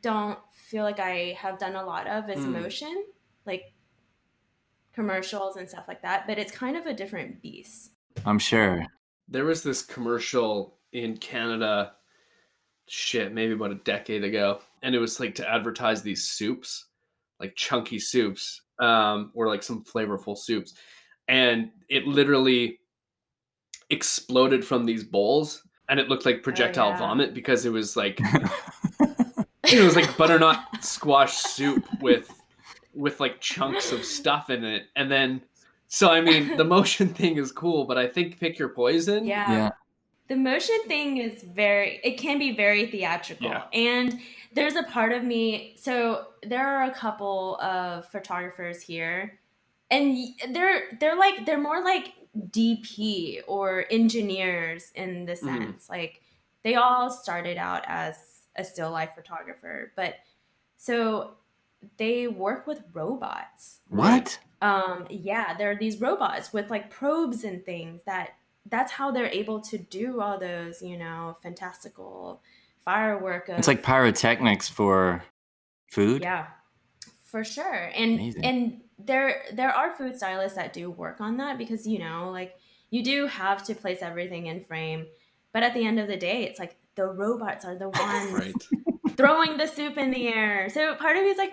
don't 0.00 0.38
feel 0.52 0.84
like 0.84 1.00
I 1.00 1.36
have 1.38 1.58
done 1.58 1.76
a 1.76 1.84
lot 1.84 2.06
of 2.06 2.28
is 2.28 2.44
Mm. 2.44 2.62
motion, 2.62 3.04
like 3.44 3.72
commercials 4.92 5.56
and 5.56 5.68
stuff 5.68 5.84
like 5.88 6.02
that. 6.02 6.26
But 6.26 6.38
it's 6.38 6.52
kind 6.52 6.76
of 6.76 6.86
a 6.86 6.94
different 6.94 7.42
beast. 7.42 7.92
I'm 8.24 8.38
sure. 8.38 8.86
There 9.28 9.44
was 9.44 9.62
this 9.62 9.82
commercial 9.82 10.78
in 10.92 11.16
Canada, 11.18 11.92
shit, 12.88 13.32
maybe 13.32 13.52
about 13.52 13.72
a 13.72 13.76
decade 13.76 14.24
ago, 14.24 14.60
and 14.82 14.94
it 14.94 14.98
was 14.98 15.20
like 15.20 15.34
to 15.36 15.48
advertise 15.50 16.02
these 16.02 16.28
soups, 16.28 16.86
like 17.40 17.54
chunky 17.56 17.98
soups, 17.98 18.62
um, 18.78 19.32
or 19.34 19.48
like 19.48 19.62
some 19.62 19.84
flavorful 19.84 20.38
soups, 20.38 20.74
and 21.28 21.70
it 21.88 22.06
literally 22.06 22.78
exploded 23.90 24.64
from 24.64 24.84
these 24.84 25.04
bowls, 25.04 25.62
and 25.88 26.00
it 26.00 26.08
looked 26.08 26.24
like 26.24 26.42
projectile 26.42 26.90
yeah. 26.90 26.98
vomit 26.98 27.34
because 27.34 27.66
it 27.66 27.70
was 27.70 27.96
like 27.96 28.18
it 29.72 29.82
was 29.82 29.96
like 29.96 30.16
butternut 30.16 30.58
squash 30.82 31.36
soup 31.36 31.84
with 32.00 32.30
with 32.94 33.20
like 33.20 33.40
chunks 33.40 33.92
of 33.92 34.04
stuff 34.04 34.50
in 34.50 34.64
it, 34.64 34.84
and 34.96 35.10
then. 35.10 35.42
So 35.88 36.10
I 36.10 36.20
mean, 36.20 36.56
the 36.56 36.64
motion 36.76 37.08
thing 37.14 37.36
is 37.36 37.52
cool, 37.52 37.84
but 37.84 37.96
I 37.96 38.08
think 38.08 38.40
pick 38.40 38.58
your 38.58 38.70
poison. 38.70 39.24
Yeah. 39.24 39.50
Yeah. 39.52 39.70
The 40.28 40.34
motion 40.34 40.76
thing 40.88 41.18
is 41.18 41.44
very, 41.44 42.00
it 42.02 42.18
can 42.18 42.40
be 42.40 42.56
very 42.56 42.86
theatrical. 42.88 43.46
Yeah. 43.46 43.62
And 43.72 44.18
there's 44.54 44.74
a 44.74 44.82
part 44.82 45.12
of 45.12 45.22
me, 45.22 45.76
so 45.78 46.26
there 46.42 46.66
are 46.66 46.90
a 46.90 46.92
couple 46.92 47.56
of 47.60 48.08
photographers 48.08 48.82
here, 48.82 49.38
and 49.92 50.18
they're, 50.50 50.98
they're 50.98 51.14
like, 51.16 51.46
they're 51.46 51.60
more 51.60 51.84
like 51.84 52.14
DP 52.50 53.42
or 53.46 53.84
engineers 53.92 54.90
in 54.96 55.26
the 55.26 55.34
Mhm. 55.34 55.44
sense. 55.44 55.88
Like 55.88 56.20
they 56.64 56.74
all 56.74 57.08
started 57.08 57.56
out 57.56 57.84
as 57.86 58.35
a 58.56 58.64
still 58.64 58.90
life 58.90 59.10
photographer, 59.14 59.92
but 59.96 60.14
so 60.76 61.32
they 61.98 62.26
work 62.26 62.66
with 62.66 62.82
robots 62.92 63.80
What? 63.88 64.38
um 64.62 65.06
yeah 65.10 65.56
there 65.56 65.70
are 65.70 65.76
these 65.76 66.00
robots 66.00 66.52
with 66.52 66.70
like 66.70 66.90
probes 66.90 67.44
and 67.44 67.64
things 67.64 68.00
that 68.06 68.30
that's 68.68 68.90
how 68.90 69.10
they're 69.10 69.28
able 69.28 69.60
to 69.60 69.78
do 69.78 70.20
all 70.20 70.38
those 70.38 70.80
you 70.82 70.96
know 70.96 71.36
fantastical 71.42 72.40
firework 72.84 73.48
of, 73.50 73.58
It's 73.58 73.68
like 73.68 73.82
pyrotechnics 73.82 74.68
for 74.68 75.22
food. 75.90 76.22
yeah 76.22 76.46
for 77.26 77.44
sure 77.44 77.90
and 77.94 78.14
Amazing. 78.14 78.44
and 78.44 78.80
there 78.98 79.42
there 79.52 79.70
are 79.70 79.94
food 79.94 80.16
stylists 80.16 80.56
that 80.56 80.72
do 80.72 80.90
work 80.90 81.20
on 81.20 81.36
that 81.36 81.58
because 81.58 81.86
you 81.86 81.98
know 81.98 82.30
like 82.32 82.56
you 82.90 83.04
do 83.04 83.26
have 83.26 83.62
to 83.64 83.74
place 83.74 83.98
everything 84.00 84.46
in 84.46 84.64
frame 84.64 85.06
but 85.52 85.62
at 85.62 85.74
the 85.74 85.86
end 85.86 86.00
of 86.00 86.08
the 86.08 86.16
day 86.16 86.44
it's 86.44 86.58
like 86.58 86.76
the 86.96 87.06
robots 87.06 87.64
are 87.64 87.76
the 87.76 87.88
ones 87.90 88.32
Right. 88.32 89.16
throwing 89.16 89.56
the 89.56 89.66
soup 89.66 89.96
in 89.98 90.10
the 90.10 90.28
air. 90.28 90.68
So 90.70 90.94
part 90.96 91.16
of 91.16 91.22
me 91.22 91.30
is 91.30 91.38
like, 91.38 91.52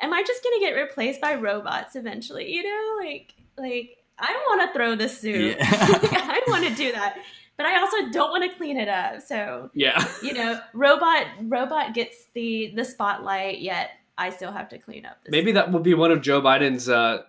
am 0.00 0.12
I 0.12 0.22
just 0.22 0.42
gonna 0.44 0.60
get 0.60 0.72
replaced 0.72 1.20
by 1.20 1.34
robots 1.34 1.96
eventually? 1.96 2.52
You 2.52 2.62
know, 2.62 2.98
like 3.04 3.34
like 3.56 3.96
I 4.18 4.32
don't 4.32 4.58
want 4.58 4.62
to 4.70 4.78
throw 4.78 4.94
the 4.94 5.08
soup. 5.08 5.56
Yeah. 5.58 5.66
I 5.70 6.40
don't 6.44 6.48
want 6.50 6.68
to 6.68 6.74
do 6.74 6.92
that, 6.92 7.16
but 7.56 7.66
I 7.66 7.80
also 7.80 8.10
don't 8.12 8.30
want 8.30 8.48
to 8.50 8.56
clean 8.56 8.76
it 8.76 8.88
up. 8.88 9.20
So 9.22 9.70
Yeah. 9.74 10.06
you 10.22 10.32
know, 10.34 10.60
robot 10.72 11.26
robot 11.42 11.94
gets 11.94 12.26
the 12.34 12.72
the 12.76 12.84
spotlight, 12.84 13.60
yet 13.60 13.90
I 14.16 14.30
still 14.30 14.52
have 14.52 14.68
to 14.68 14.78
clean 14.78 15.04
up. 15.06 15.16
Maybe 15.28 15.50
that 15.52 15.72
will 15.72 15.80
be 15.80 15.94
one 15.94 16.12
of 16.12 16.20
Joe 16.22 16.40
Biden's, 16.40 16.88
uh, 16.88 17.22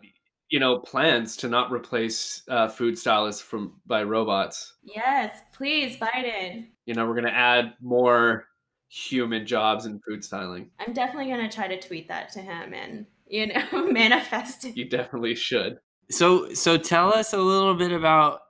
you 0.49 0.59
know, 0.59 0.79
plans 0.79 1.35
to 1.37 1.47
not 1.47 1.71
replace 1.71 2.43
uh, 2.49 2.67
food 2.67 2.97
stylists 2.97 3.41
from 3.41 3.73
by 3.85 4.03
robots. 4.03 4.73
Yes, 4.83 5.37
please, 5.53 5.97
Biden. 5.97 6.67
You 6.85 6.93
know, 6.93 7.07
we're 7.07 7.15
gonna 7.15 7.29
add 7.29 7.73
more 7.81 8.47
human 8.87 9.45
jobs 9.45 9.85
in 9.85 9.99
food 10.07 10.23
styling. 10.23 10.69
I'm 10.79 10.93
definitely 10.93 11.31
gonna 11.31 11.51
try 11.51 11.67
to 11.67 11.79
tweet 11.79 12.07
that 12.09 12.29
to 12.33 12.39
him 12.39 12.73
and 12.73 13.05
you 13.27 13.47
know 13.47 13.63
manifest 13.91 14.65
it. 14.65 14.77
You 14.77 14.87
definitely 14.89 15.35
should. 15.35 15.77
So 16.11 16.53
so 16.53 16.77
tell 16.77 17.13
us 17.13 17.33
a 17.33 17.39
little 17.39 17.73
bit 17.73 17.91
about 17.91 18.41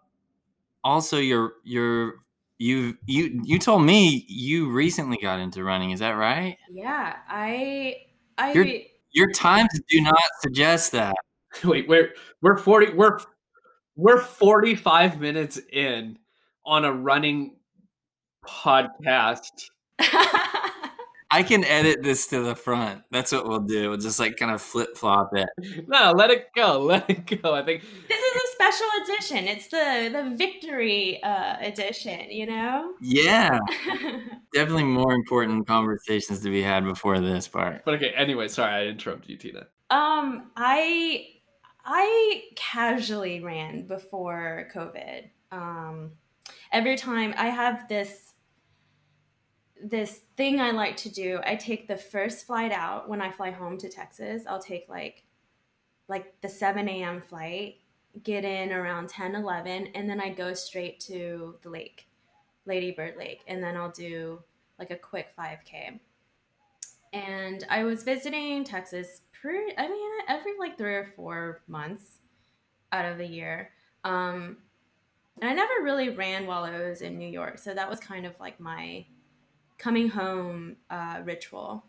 also 0.84 1.18
your 1.18 1.54
your 1.64 2.16
you 2.58 2.98
you 3.06 3.42
you 3.44 3.58
told 3.60 3.84
me 3.84 4.26
you 4.28 4.70
recently 4.70 5.18
got 5.22 5.40
into 5.40 5.64
running. 5.64 5.92
Is 5.92 6.00
that 6.02 6.12
right? 6.12 6.58
Yeah, 6.70 7.16
I 7.30 7.96
I 8.38 8.52
You're- 8.54 8.88
Your 9.12 9.32
times 9.32 9.70
do 9.90 10.02
not 10.02 10.20
suggest 10.42 10.92
that. 10.92 11.16
Wait, 11.64 11.88
we're 11.88 12.14
we're 12.42 12.58
forty 12.58 12.92
we're 12.94 13.20
we're 13.96 14.20
forty 14.20 14.76
five 14.76 15.20
minutes 15.20 15.60
in 15.72 16.18
on 16.66 16.86
a 16.86 16.92
running 16.92 17.56
podcast. 18.46 19.70
I 21.32 21.44
can 21.44 21.66
edit 21.66 22.02
this 22.02 22.28
to 22.28 22.42
the 22.42 22.56
front. 22.56 23.02
That's 23.12 23.32
what 23.32 23.48
we'll 23.48 23.60
do. 23.60 23.90
We'll 23.90 23.98
just 23.98 24.20
like 24.20 24.38
kind 24.38 24.52
of 24.52 24.62
flip 24.62 24.96
flop 24.96 25.32
it. 25.34 25.50
No, 25.88 26.14
let 26.16 26.30
it 26.30 26.48
go. 26.56 26.80
Let 26.84 27.10
it 27.10 27.42
go. 27.42 27.54
I 27.54 27.64
think 27.64 27.82
this 28.08 28.20
is 28.20 28.36
a 28.36 28.48
special 28.54 28.88
edition. 29.04 29.48
It's 29.48 29.68
the 29.68 30.10
the 30.12 30.36
victory 30.36 31.22
uh, 31.24 31.58
edition. 31.60 32.32
You 32.32 32.46
know. 32.46 32.94
Yeah, 33.02 33.60
definitely 34.54 34.84
more 34.86 35.14
important 35.14 35.68
conversations 35.68 36.42
to 36.42 36.50
be 36.50 36.62
had 36.62 36.86
before 36.86 37.20
this 37.20 37.48
part. 37.48 37.84
but 37.86 37.96
okay, 37.96 38.12
anyway, 38.16 38.48
sorry 38.48 38.74
I 38.74 38.86
interrupted 38.86 39.30
you, 39.30 39.38
Tyna. 39.38 39.66
Um, 39.90 40.52
I 40.56 41.28
I 41.86 42.46
casually 42.56 43.40
ran 43.42 43.86
before 43.86 44.70
COVID. 44.74 45.30
Um, 45.52 46.14
every 46.72 46.98
time 46.98 47.34
I 47.38 47.50
have 47.50 47.88
this 47.88 48.34
this 49.84 50.22
thing 50.36 50.60
I 50.60 50.72
like 50.72 50.98
to 50.98 51.10
do, 51.10 51.40
I 51.46 51.56
take 51.56 51.88
the 51.88 51.98
first 51.98 52.48
flight 52.48 52.72
out 52.72 53.08
when 53.08 53.22
I 53.22 53.30
fly 53.30 53.52
home 53.52 53.78
to 53.78 53.90
Texas. 53.90 54.44
I'll 54.48 54.62
take 54.62 54.90
like 54.90 55.24
like 56.08 56.40
the 56.42 56.50
7 56.50 56.88
a.m. 56.88 57.22
flight, 57.22 57.76
get 58.24 58.46
in 58.46 58.72
around 58.72 59.10
10, 59.10 59.36
11, 59.36 59.88
and 59.96 60.10
then 60.10 60.22
I 60.22 60.30
go 60.30 60.54
straight 60.54 61.00
to 61.02 61.56
the 61.62 61.70
lake, 61.70 62.08
Lady 62.66 62.92
Bird 62.92 63.16
Lake, 63.18 63.42
and 63.48 63.64
then 63.64 63.76
I'll 63.76 63.92
do 63.92 64.42
like 64.78 64.92
a 64.92 64.96
quick 64.96 65.28
5K. 65.38 66.00
And 67.14 67.66
I 67.70 67.84
was 67.84 68.04
visiting 68.04 68.64
Texas 68.64 69.22
pretty, 69.46 69.78
I 69.78 69.88
mean, 69.88 70.12
every 70.28 70.54
like 70.58 70.76
three 70.76 70.96
or 70.96 71.14
four 71.16 71.62
months 71.68 72.18
out 72.92 73.06
of 73.06 73.20
the 73.20 73.28
year. 73.28 73.70
Um, 74.04 74.58
and 75.40 75.50
I 75.52 75.54
never 75.54 75.84
really 75.84 76.10
ran 76.10 76.48
while 76.48 76.64
I 76.64 76.80
was 76.80 77.02
in 77.02 77.20
New 77.20 77.28
York. 77.28 77.60
So 77.60 77.74
that 77.74 77.88
was 77.88 78.00
kind 78.00 78.26
of 78.26 78.34
like 78.40 78.60
my 78.60 79.06
coming 79.78 80.10
home 80.10 80.78
uh, 80.90 81.22
ritual. 81.24 81.84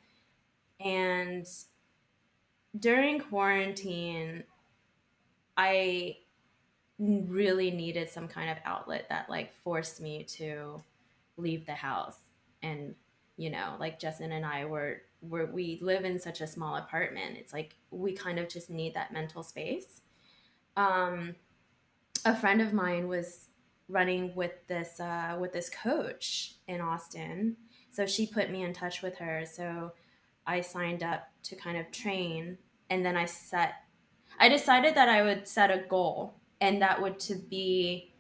And 0.80 1.46
during 2.78 3.20
quarantine, 3.20 4.44
I 5.56 6.18
really 6.98 7.70
needed 7.70 8.10
some 8.10 8.28
kind 8.28 8.50
of 8.50 8.58
outlet 8.66 9.06
that 9.08 9.30
like 9.30 9.54
forced 9.64 10.02
me 10.02 10.24
to 10.24 10.82
leave 11.38 11.64
the 11.64 11.72
house. 11.72 12.18
And, 12.62 12.94
you 13.38 13.48
know, 13.48 13.76
like 13.80 13.98
Justin 13.98 14.32
and 14.32 14.44
I 14.44 14.66
were, 14.66 15.00
were 15.20 15.46
we 15.46 15.78
live 15.82 16.04
in 16.04 16.18
such 16.18 16.40
a 16.40 16.46
small 16.46 16.76
apartment. 16.76 17.36
It's 17.38 17.52
like 17.52 17.76
we 17.90 18.12
kind 18.12 18.38
of 18.38 18.48
just 18.48 18.70
need 18.70 18.94
that 18.94 19.12
mental 19.12 19.42
space. 19.42 20.02
Um, 20.76 21.34
a 22.24 22.36
friend 22.36 22.60
of 22.60 22.72
mine 22.72 23.08
was 23.08 23.48
running 23.88 24.34
with 24.34 24.52
this 24.66 25.00
uh, 25.00 25.36
with 25.40 25.52
this 25.52 25.70
coach 25.70 26.54
in 26.66 26.80
Austin, 26.80 27.56
so 27.90 28.06
she 28.06 28.26
put 28.26 28.50
me 28.50 28.62
in 28.62 28.72
touch 28.72 29.02
with 29.02 29.16
her. 29.18 29.44
So 29.50 29.92
I 30.46 30.60
signed 30.60 31.02
up 31.02 31.28
to 31.44 31.56
kind 31.56 31.78
of 31.78 31.90
train, 31.90 32.58
and 32.90 33.04
then 33.04 33.16
I 33.16 33.24
set. 33.24 33.74
I 34.38 34.48
decided 34.48 34.94
that 34.96 35.08
I 35.08 35.22
would 35.22 35.48
set 35.48 35.70
a 35.70 35.84
goal, 35.88 36.34
and 36.60 36.82
that 36.82 37.00
would 37.00 37.18
to 37.20 37.36
be 37.36 38.12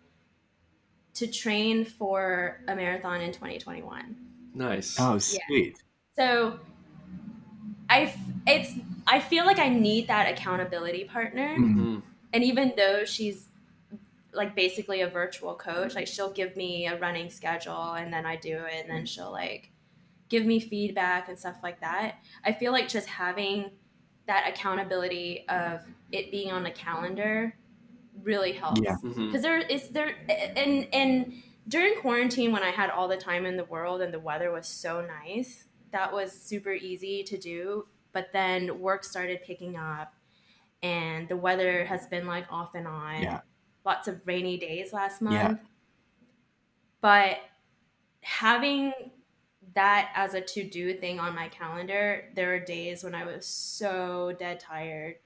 to 1.14 1.26
train 1.26 1.84
for 1.84 2.60
a 2.68 2.76
marathon 2.76 3.20
in 3.22 3.32
2021. 3.32 4.16
Nice. 4.54 4.96
Oh, 4.98 5.18
sweet. 5.18 5.78
So 6.14 6.58
I 7.88 8.02
f- 8.02 8.18
it's 8.46 8.72
I 9.06 9.20
feel 9.20 9.44
like 9.46 9.58
I 9.58 9.68
need 9.68 10.08
that 10.08 10.30
accountability 10.30 11.04
partner 11.04 11.56
Mhm. 11.56 11.74
Mhm. 11.76 12.02
and 12.32 12.44
even 12.44 12.72
though 12.76 13.04
she's 13.04 13.48
like 14.32 14.54
basically 14.54 15.00
a 15.00 15.08
virtual 15.08 15.54
coach 15.54 15.94
like 15.94 16.06
she'll 16.06 16.32
give 16.32 16.56
me 16.56 16.86
a 16.86 16.98
running 16.98 17.30
schedule 17.30 17.94
and 17.94 18.12
then 18.12 18.26
i 18.26 18.36
do 18.36 18.54
it 18.70 18.82
and 18.82 18.90
then 18.90 19.06
she'll 19.06 19.30
like 19.32 19.70
give 20.28 20.44
me 20.44 20.60
feedback 20.60 21.28
and 21.30 21.38
stuff 21.38 21.56
like 21.62 21.80
that 21.80 22.16
i 22.44 22.52
feel 22.52 22.70
like 22.70 22.86
just 22.86 23.06
having 23.08 23.70
that 24.26 24.46
accountability 24.46 25.46
of 25.48 25.80
it 26.12 26.30
being 26.30 26.52
on 26.52 26.62
the 26.64 26.70
calendar 26.70 27.56
really 28.22 28.52
helps 28.52 28.80
Yeah. 28.82 28.96
Mhm. 29.02 29.28
because 29.28 29.40
there 29.42 29.58
is 29.58 29.88
there 29.90 30.14
and 30.28 30.86
and 30.92 31.42
during 31.68 31.94
quarantine 32.00 32.52
when 32.52 32.62
i 32.62 32.70
had 32.70 32.90
all 32.90 33.08
the 33.08 33.16
time 33.16 33.46
in 33.46 33.56
the 33.56 33.64
world 33.64 34.02
and 34.02 34.12
the 34.12 34.20
weather 34.20 34.50
was 34.50 34.68
so 34.68 35.00
nice 35.00 35.64
that 35.92 36.12
was 36.12 36.32
super 36.32 36.72
easy 36.72 37.22
to 37.24 37.36
do 37.38 37.86
but 38.12 38.28
then 38.32 38.80
work 38.80 39.04
started 39.04 39.40
picking 39.42 39.76
up 39.76 40.14
and 40.82 41.28
the 41.28 41.36
weather 41.36 41.84
has 41.84 42.06
been 42.06 42.26
like 42.26 42.46
off 42.50 42.74
and 42.74 42.86
on 42.86 43.22
Yeah. 43.22 43.40
lots 43.84 44.08
of 44.08 44.20
rainy 44.26 44.56
days 44.58 44.92
last 44.92 45.20
month 45.22 45.34
Yeah. 45.34 45.54
but 47.00 47.38
having 48.20 48.92
that 49.74 50.10
as 50.14 50.34
a 50.34 50.40
to-do 50.40 50.94
thing 50.94 51.18
on 51.20 51.34
my 51.34 51.48
calendar 51.48 52.30
there 52.34 52.48
were 52.48 52.60
days 52.60 53.04
when 53.04 53.14
i 53.14 53.24
was 53.24 53.46
so 53.46 54.34
dead 54.38 54.58
tired 54.60 55.16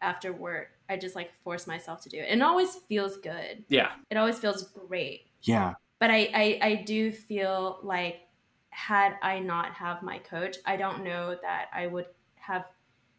after 0.00 0.32
work 0.32 0.68
i 0.88 0.96
just 0.96 1.16
like 1.16 1.30
force 1.42 1.66
myself 1.66 2.00
to 2.02 2.08
do 2.08 2.18
it 2.18 2.26
and 2.28 2.40
it 2.40 2.44
always 2.44 2.76
feels 2.88 3.16
good 3.16 3.64
Yeah. 3.68 3.92
it 4.10 4.16
always 4.16 4.38
feels 4.38 4.64
great 4.64 5.26
Yeah. 5.42 5.74
but 5.98 6.10
I, 6.10 6.30
I 6.34 6.58
i 6.62 6.74
do 6.86 7.10
feel 7.10 7.80
like 7.82 8.20
had 8.76 9.14
i 9.22 9.38
not 9.38 9.72
have 9.72 10.02
my 10.02 10.18
coach 10.18 10.56
i 10.66 10.76
don't 10.76 11.02
know 11.02 11.34
that 11.40 11.66
i 11.74 11.86
would 11.86 12.04
have 12.34 12.66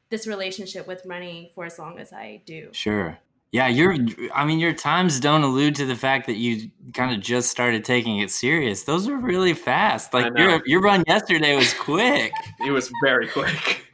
this 0.10 0.28
relationship 0.28 0.86
with 0.88 1.02
running 1.06 1.50
for 1.56 1.66
as 1.66 1.80
long 1.80 1.98
as 1.98 2.14
i 2.14 2.40
do 2.46 2.70
Sure. 2.72 3.18
Yeah, 3.54 3.68
your 3.70 3.96
I 4.36 4.46
mean 4.46 4.60
your 4.60 4.74
times 4.74 5.22
don't 5.22 5.42
allude 5.42 5.74
to 5.76 5.86
the 5.86 5.96
fact 5.96 6.28
that 6.28 6.36
you 6.36 6.70
kind 6.94 7.16
of 7.16 7.22
just 7.22 7.50
started 7.50 7.86
taking 7.86 8.20
it 8.20 8.30
serious. 8.30 8.84
Those 8.84 9.08
are 9.08 9.16
really 9.16 9.54
fast. 9.54 10.14
Like 10.14 10.38
your 10.38 10.62
your 10.66 10.82
run 10.82 11.06
yesterday 11.08 11.56
was 11.56 11.74
quick. 11.74 12.34
It 12.68 12.72
was 12.72 12.92
very 13.02 13.26
quick. 13.30 13.86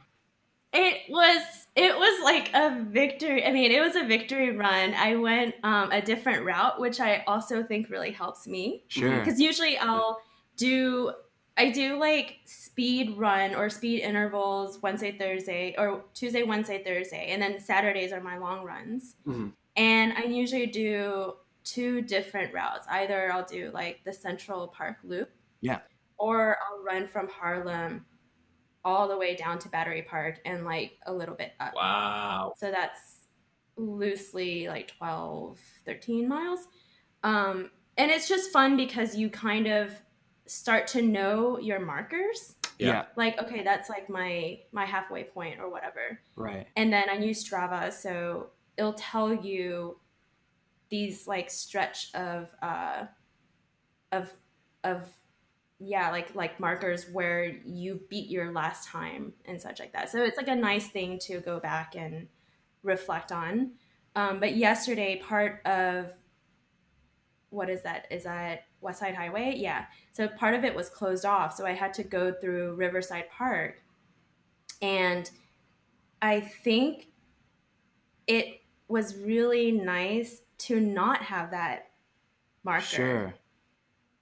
it 0.72 1.02
was 1.08 1.42
it 1.76 1.96
was 1.96 2.24
like 2.24 2.50
a 2.54 2.82
victory 2.90 3.46
i 3.46 3.52
mean 3.52 3.70
it 3.70 3.80
was 3.80 3.94
a 3.96 4.04
victory 4.04 4.50
run 4.56 4.92
i 4.94 5.14
went 5.14 5.54
um, 5.62 5.90
a 5.92 6.02
different 6.02 6.44
route 6.44 6.80
which 6.80 6.98
i 7.00 7.22
also 7.28 7.62
think 7.62 7.88
really 7.90 8.10
helps 8.10 8.46
me 8.48 8.82
Sure. 8.88 9.18
because 9.20 9.40
usually 9.40 9.78
i'll 9.78 10.18
do 10.56 11.12
i 11.56 11.70
do 11.70 11.96
like 11.98 12.38
speed 12.44 13.16
run 13.16 13.54
or 13.54 13.68
speed 13.70 14.00
intervals 14.00 14.80
wednesday 14.82 15.16
thursday 15.16 15.74
or 15.78 16.04
tuesday 16.14 16.42
wednesday 16.42 16.82
thursday 16.82 17.28
and 17.30 17.40
then 17.40 17.58
saturdays 17.60 18.12
are 18.12 18.20
my 18.20 18.36
long 18.38 18.64
runs 18.64 19.16
Mhm. 19.26 19.52
and 19.76 20.12
i 20.14 20.22
usually 20.24 20.66
do 20.66 21.34
two 21.64 22.00
different 22.02 22.52
routes 22.52 22.86
either 22.90 23.32
i'll 23.32 23.44
do 23.44 23.70
like 23.72 24.00
the 24.04 24.12
central 24.12 24.68
park 24.68 24.96
loop 25.04 25.30
Yeah. 25.60 25.80
or 26.18 26.58
i'll 26.68 26.82
run 26.82 27.06
from 27.06 27.28
harlem 27.28 28.04
all 28.84 29.08
the 29.08 29.16
way 29.16 29.34
down 29.34 29.58
to 29.60 29.68
battery 29.70 30.02
park 30.02 30.40
and 30.44 30.64
like 30.64 30.98
a 31.06 31.12
little 31.12 31.34
bit 31.34 31.52
up 31.60 31.72
Wow. 31.74 32.52
so 32.58 32.70
that's 32.70 33.26
loosely 33.76 34.68
like 34.68 34.88
12 34.98 35.58
13 35.84 36.28
miles 36.28 36.68
um, 37.22 37.70
and 37.96 38.10
it's 38.10 38.28
just 38.28 38.50
fun 38.52 38.76
because 38.76 39.16
you 39.16 39.30
kind 39.30 39.66
of 39.66 39.92
start 40.46 40.86
to 40.88 41.00
know 41.02 41.58
your 41.58 41.80
markers 41.80 42.56
Yeah. 42.78 42.88
yeah. 42.88 43.04
like 43.16 43.38
okay 43.42 43.62
that's 43.62 43.88
like 43.88 44.08
my 44.10 44.58
my 44.72 44.84
halfway 44.84 45.24
point 45.24 45.58
or 45.60 45.70
whatever 45.70 46.18
Right. 46.36 46.66
and 46.76 46.92
then 46.92 47.08
i 47.08 47.14
use 47.16 47.42
strava 47.48 47.92
so 47.92 48.50
it'll 48.76 48.92
tell 48.94 49.32
you 49.32 49.98
these 50.90 51.26
like 51.26 51.50
stretch 51.50 52.14
of 52.14 52.50
uh 52.62 53.06
of 54.12 54.30
of 54.84 55.08
yeah 55.78 56.10
like 56.10 56.34
like 56.34 56.60
markers 56.60 57.06
where 57.10 57.46
you 57.64 58.00
beat 58.10 58.28
your 58.30 58.52
last 58.52 58.86
time 58.88 59.32
and 59.46 59.60
such 59.60 59.80
like 59.80 59.92
that 59.92 60.10
so 60.10 60.22
it's 60.22 60.36
like 60.36 60.48
a 60.48 60.54
nice 60.54 60.86
thing 60.88 61.18
to 61.18 61.40
go 61.40 61.58
back 61.58 61.94
and 61.96 62.28
reflect 62.82 63.32
on 63.32 63.72
um, 64.16 64.38
but 64.38 64.54
yesterday 64.56 65.20
part 65.20 65.60
of 65.66 66.12
what 67.50 67.68
is 67.70 67.82
that 67.82 68.06
is 68.10 68.24
that 68.24 68.64
west 68.84 69.00
side 69.00 69.14
highway 69.14 69.52
yeah 69.56 69.86
so 70.12 70.28
part 70.28 70.54
of 70.54 70.64
it 70.64 70.74
was 70.74 70.88
closed 70.88 71.24
off 71.24 71.54
so 71.54 71.64
i 71.66 71.72
had 71.72 71.92
to 71.94 72.04
go 72.04 72.32
through 72.32 72.74
riverside 72.74 73.28
park 73.30 73.80
And 74.82 75.30
I 76.20 76.40
think 76.40 77.08
it 78.26 78.60
was 78.88 79.16
really 79.16 79.70
nice 79.72 80.42
to 80.58 80.80
not 80.80 81.22
have 81.22 81.50
that 81.50 81.90
marker. 82.64 82.84
Sure. 82.84 83.34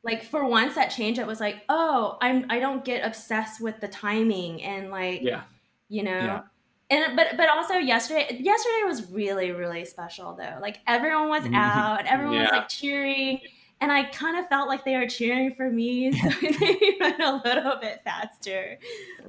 Like 0.04 0.24
for 0.24 0.44
once 0.46 0.74
that 0.74 0.88
change 0.88 1.18
it 1.18 1.26
was 1.26 1.40
like, 1.40 1.62
oh, 1.68 2.18
I'm 2.20 2.46
I 2.50 2.58
don't 2.58 2.84
get 2.84 3.04
obsessed 3.06 3.60
with 3.60 3.80
the 3.80 3.88
timing 3.88 4.62
and 4.62 4.90
like 4.90 5.22
Yeah. 5.22 5.42
you 5.88 6.02
know. 6.02 6.10
Yeah. 6.10 6.42
And 6.90 7.16
but 7.16 7.36
but 7.36 7.48
also 7.48 7.74
yesterday 7.74 8.26
yesterday 8.40 8.82
was 8.84 9.10
really 9.10 9.52
really 9.52 9.84
special 9.84 10.34
though. 10.34 10.58
Like 10.60 10.78
everyone 10.86 11.28
was 11.28 11.44
Mhm. 11.44 11.54
out, 11.56 12.06
everyone 12.06 12.40
was 12.40 12.50
like 12.50 12.68
cheering, 12.68 13.40
and 13.82 13.92
I 13.92 14.04
kind 14.04 14.38
of 14.38 14.48
felt 14.48 14.68
like 14.68 14.84
they 14.84 14.96
were 14.96 15.06
cheering 15.08 15.54
for 15.54 15.68
me, 15.70 16.12
so 16.18 16.28
they 16.40 16.96
went 17.00 17.20
a 17.20 17.42
little 17.44 17.76
bit 17.80 18.00
faster. 18.04 18.78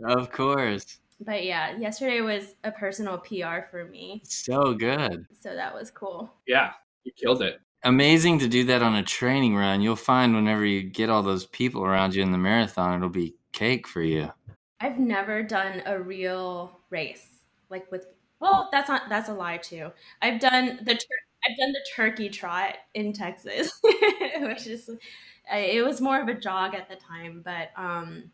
Of 0.05 0.31
course. 0.31 0.99
But 1.19 1.43
yeah, 1.43 1.77
yesterday 1.77 2.21
was 2.21 2.55
a 2.63 2.71
personal 2.71 3.17
PR 3.17 3.61
for 3.71 3.85
me, 3.85 4.21
So 4.25 4.73
good. 4.73 5.25
so 5.39 5.55
that 5.55 5.73
was 5.73 5.89
cool. 5.91 6.33
Yeah. 6.47 6.71
You 7.03 7.11
killed 7.13 7.41
it. 7.41 7.59
Amazing 7.85 8.39
to 8.39 8.47
do 8.47 8.63
that 8.65 8.81
on 8.81 8.95
a 8.95 9.03
training 9.03 9.55
run. 9.55 9.81
You'll 9.81 9.95
find 9.97 10.33
whenever 10.33 10.65
you 10.65 10.83
get 10.83 11.09
all 11.09 11.21
those 11.23 11.45
people 11.47 11.83
around 11.83 12.15
you 12.15 12.23
in 12.23 12.31
the 12.31 12.37
marathon, 12.37 12.95
it'll 12.95 13.09
be 13.09 13.35
cake 13.51 13.87
for 13.87 14.01
you. 14.01 14.31
I've 14.79 14.99
never 14.99 15.43
done 15.43 15.81
a 15.85 15.99
real 15.99 16.79
race 16.89 17.25
like 17.69 17.89
with. 17.91 18.05
Well, 18.39 18.69
that's 18.71 18.89
not 18.89 19.03
that's 19.09 19.29
a 19.29 19.33
lie 19.33 19.57
too. 19.57 19.91
I've 20.21 20.39
done 20.41 20.79
the 20.83 20.95
tur- 20.95 21.25
I've 21.47 21.57
done 21.57 21.71
the 21.73 21.85
turkey 21.95 22.29
trot 22.29 22.75
in 22.93 23.13
Texas, 23.13 23.71
which 23.83 24.67
is 24.67 24.89
uh, 24.89 25.55
it 25.57 25.83
was 25.85 25.99
more 26.01 26.21
of 26.21 26.27
a 26.27 26.33
jog 26.33 26.73
at 26.75 26.89
the 26.89 26.95
time, 26.95 27.41
but 27.43 27.69
um, 27.75 28.31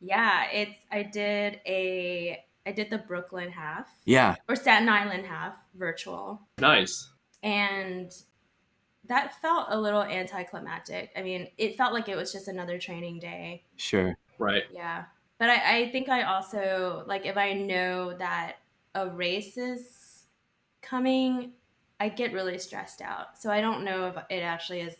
yeah, 0.00 0.44
it's 0.52 0.78
I 0.90 1.02
did 1.02 1.60
a 1.66 2.42
I 2.66 2.72
did 2.72 2.90
the 2.90 2.98
Brooklyn 2.98 3.50
half 3.50 3.88
Yeah. 4.04 4.36
or 4.48 4.56
Staten 4.56 4.88
Island 4.88 5.24
half 5.26 5.54
virtual, 5.74 6.40
Nice. 6.58 7.08
and 7.42 8.12
that 9.08 9.40
felt 9.40 9.66
a 9.70 9.80
little 9.80 10.02
anticlimactic. 10.02 11.10
I 11.16 11.22
mean, 11.22 11.48
it 11.58 11.76
felt 11.76 11.92
like 11.92 12.08
it 12.08 12.16
was 12.16 12.32
just 12.32 12.48
another 12.48 12.76
training 12.78 13.20
day. 13.20 13.62
Sure. 13.76 14.16
Right. 14.38 14.64
Yeah. 14.72 15.04
But 15.38 15.50
I, 15.50 15.78
I 15.78 15.90
think 15.92 16.08
I 16.08 16.22
also 16.22 17.04
like 17.06 17.24
if 17.24 17.36
I 17.36 17.52
know 17.52 18.16
that 18.18 18.56
a 18.96 19.08
race 19.08 19.56
is 19.56 20.24
coming, 20.82 21.52
I 21.98 22.08
get 22.08 22.32
really 22.32 22.58
stressed 22.58 23.00
out. 23.00 23.38
So 23.38 23.50
I 23.50 23.60
don't 23.60 23.84
know 23.84 24.06
if 24.06 24.16
it 24.30 24.42
actually 24.42 24.80
is 24.80 24.94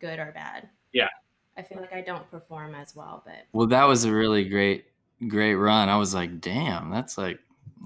good 0.00 0.18
or 0.18 0.32
bad. 0.32 0.68
Yeah. 0.92 1.08
I 1.56 1.62
feel 1.62 1.78
like 1.80 1.92
I 1.92 2.00
don't 2.00 2.28
perform 2.30 2.74
as 2.74 2.96
well, 2.96 3.22
but 3.24 3.46
Well, 3.52 3.66
that 3.68 3.84
was 3.84 4.04
a 4.04 4.12
really 4.12 4.44
great, 4.48 4.86
great 5.28 5.54
run. 5.54 5.88
I 5.88 5.96
was 5.96 6.14
like, 6.14 6.40
damn, 6.40 6.90
that's 6.90 7.18
like, 7.18 7.38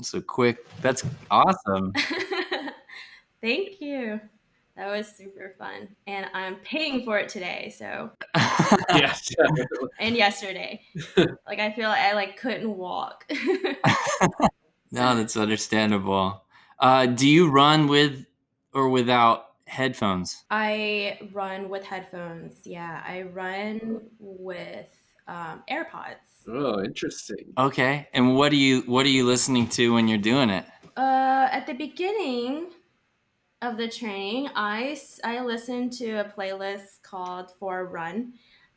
so 0.03 0.21
quick, 0.21 0.67
that's 0.81 1.05
awesome. 1.31 1.93
thank 3.41 3.81
you. 3.81 4.21
That 4.77 4.89
was 4.89 5.09
super 5.09 5.55
fun. 5.59 5.89
And 6.07 6.27
I'm 6.35 6.57
paying 6.57 7.05
for 7.05 7.19
it 7.19 7.31
today. 7.31 7.75
So, 7.77 8.11
yes. 8.91 9.31
and 9.99 10.15
yesterday. 10.15 10.83
like 11.47 11.59
I 11.59 11.73
feel 11.73 11.89
like 11.89 12.01
I 12.01 12.13
like 12.13 12.37
couldn't 12.37 12.77
walk. 12.77 13.25
no, 14.93 15.17
that's 15.17 15.37
understandable. 15.37 16.45
Uh, 16.79 17.07
do 17.07 17.27
you 17.27 17.51
run 17.51 17.87
with 17.87 18.26
or 18.77 18.91
without 18.91 19.47
headphones? 19.67 20.45
I 20.51 21.19
run 21.33 21.71
with 21.71 21.83
headphones. 21.83 22.61
Yeah, 22.65 23.03
I 23.05 23.23
run 23.23 24.03
with 24.19 24.87
um, 25.27 25.65
AirPods. 25.71 26.47
Oh, 26.47 26.85
interesting. 26.85 27.55
Okay. 27.57 28.07
And 28.13 28.37
what 28.37 28.53
are 28.53 28.57
you, 28.57 28.83
what 28.83 29.07
are 29.07 29.11
you 29.11 29.25
listening 29.25 29.67
to 29.71 29.95
when 29.95 30.09
you're 30.09 30.19
doing 30.19 30.51
it? 30.51 30.67
Uh, 30.95 31.49
at 31.51 31.67
the 31.67 31.73
beginning 31.73 32.67
of 33.63 33.79
the 33.79 33.89
training, 33.89 34.51
I 34.55 34.99
I 35.25 35.41
listened 35.41 35.93
to 35.95 36.17
a 36.17 36.25
playlist 36.25 37.03
called 37.03 37.51
For 37.59 37.81
a 37.81 37.85
Run. 37.85 38.35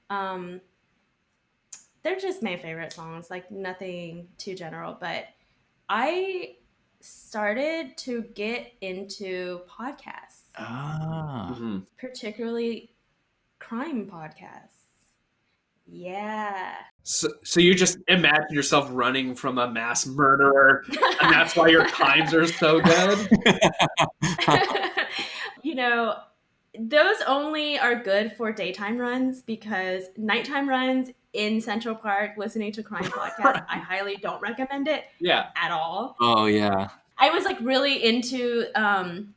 Um, 0.09 0.61
they're 2.03 2.17
just 2.17 2.41
my 2.41 2.55
favorite 2.55 2.93
songs, 2.93 3.29
like 3.29 3.51
nothing 3.51 4.29
too 4.37 4.55
general. 4.55 4.97
But 4.99 5.25
I 5.89 6.55
started 7.01 7.95
to 7.97 8.23
get 8.35 8.73
into 8.81 9.61
podcasts. 9.69 10.43
Ah. 10.57 11.55
Mhm. 11.57 11.85
particularly 11.97 12.91
crime 13.59 14.07
podcasts. 14.07 14.75
Yeah. 15.85 16.73
So, 17.03 17.29
so 17.43 17.59
you 17.59 17.73
just 17.73 17.97
imagine 18.07 18.51
yourself 18.51 18.87
running 18.91 19.33
from 19.35 19.57
a 19.57 19.69
mass 19.71 20.05
murderer, 20.05 20.83
and 21.21 21.33
that's 21.33 21.55
why 21.55 21.69
your 21.69 21.87
times 21.87 22.33
are 22.33 22.45
so 22.45 22.79
good. 22.81 23.29
you 25.63 25.75
know, 25.75 26.15
those 26.77 27.17
only 27.25 27.79
are 27.79 27.95
good 27.95 28.33
for 28.33 28.51
daytime 28.51 28.97
runs 28.97 29.41
because 29.41 30.03
nighttime 30.17 30.69
runs 30.69 31.09
in 31.33 31.61
Central 31.61 31.95
Park 31.95 32.31
listening 32.37 32.71
to 32.73 32.83
crime 32.83 33.03
podcast. 33.05 33.65
I 33.69 33.77
highly 33.77 34.15
don't 34.17 34.41
recommend 34.41 34.87
it 34.87 35.05
Yeah. 35.19 35.47
at 35.55 35.71
all. 35.71 36.15
Oh, 36.19 36.45
yeah. 36.45 36.89
I 37.17 37.29
was 37.31 37.43
like 37.43 37.59
really 37.61 38.03
into 38.03 38.65
um, 38.75 39.35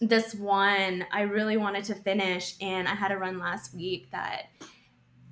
this 0.00 0.34
one 0.34 1.04
I 1.12 1.22
really 1.22 1.56
wanted 1.56 1.84
to 1.84 1.94
finish, 1.94 2.54
and 2.60 2.86
I 2.88 2.94
had 2.94 3.12
a 3.12 3.18
run 3.18 3.38
last 3.38 3.74
week 3.74 4.10
that 4.12 4.46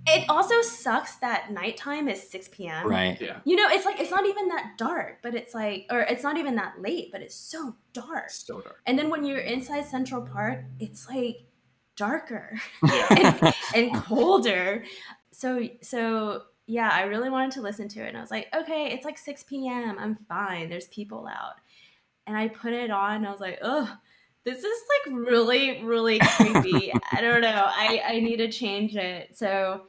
it 0.07 0.28
also 0.28 0.61
sucks 0.61 1.16
that 1.16 1.50
nighttime 1.50 2.09
is 2.09 2.28
6 2.28 2.48
p.m. 2.48 2.86
Right. 2.86 3.18
Yeah. 3.18 3.38
You 3.44 3.57
know, 3.57 3.68
it's 3.68 3.86
like 3.86 3.98
it's 4.00 4.11
not 4.11 4.26
even 4.26 4.48
that 4.48 4.72
dark, 4.76 5.20
but 5.22 5.34
it's 5.34 5.55
like, 5.55 5.86
or 5.90 6.00
it's 6.00 6.22
not 6.22 6.36
even 6.36 6.57
that 6.57 6.74
late, 6.82 7.11
but 7.11 7.22
it's 7.22 7.34
so 7.34 7.74
dark. 7.94 8.28
So 8.28 8.61
dark. 8.61 8.80
And 8.86 8.98
then 8.98 9.09
when 9.09 9.24
you're 9.24 9.38
inside 9.38 9.86
Central 9.86 10.20
Park, 10.20 10.64
it's 10.78 11.09
like 11.09 11.46
darker 11.96 12.59
Yeah. 12.86 13.52
and 13.74 13.94
colder. 13.94 14.84
So, 15.35 15.68
so 15.82 16.43
yeah, 16.66 16.91
I 16.93 17.03
really 17.03 17.30
wanted 17.30 17.53
to 17.53 17.61
listen 17.62 17.89
to 17.89 18.01
it, 18.05 18.09
and 18.09 18.16
I 18.16 18.20
was 18.20 18.30
like, 18.30 18.47
okay, 18.55 18.93
it's 18.93 19.05
like 19.05 19.18
6 19.18 19.43
p.m. 19.45 19.99
I'm 19.99 20.16
fine. 20.28 20.68
There's 20.68 20.89
people 20.89 21.26
out, 21.26 21.55
and 22.26 22.37
I 22.37 22.49
put 22.49 22.72
it 22.72 22.91
on. 22.91 23.26
I 23.26 23.30
was 23.30 23.41
like, 23.41 23.59
oh, 23.62 23.97
This 24.45 24.62
is 24.62 24.82
like 25.07 25.16
really, 25.16 25.82
really 25.82 26.18
creepy. 26.18 26.93
I 27.12 27.22
don't 27.22 27.41
know. 27.41 27.64
I, 27.66 28.03
I 28.07 28.20
need 28.20 28.37
to 28.37 28.51
change 28.53 28.95
it. 28.95 29.37
So 29.37 29.87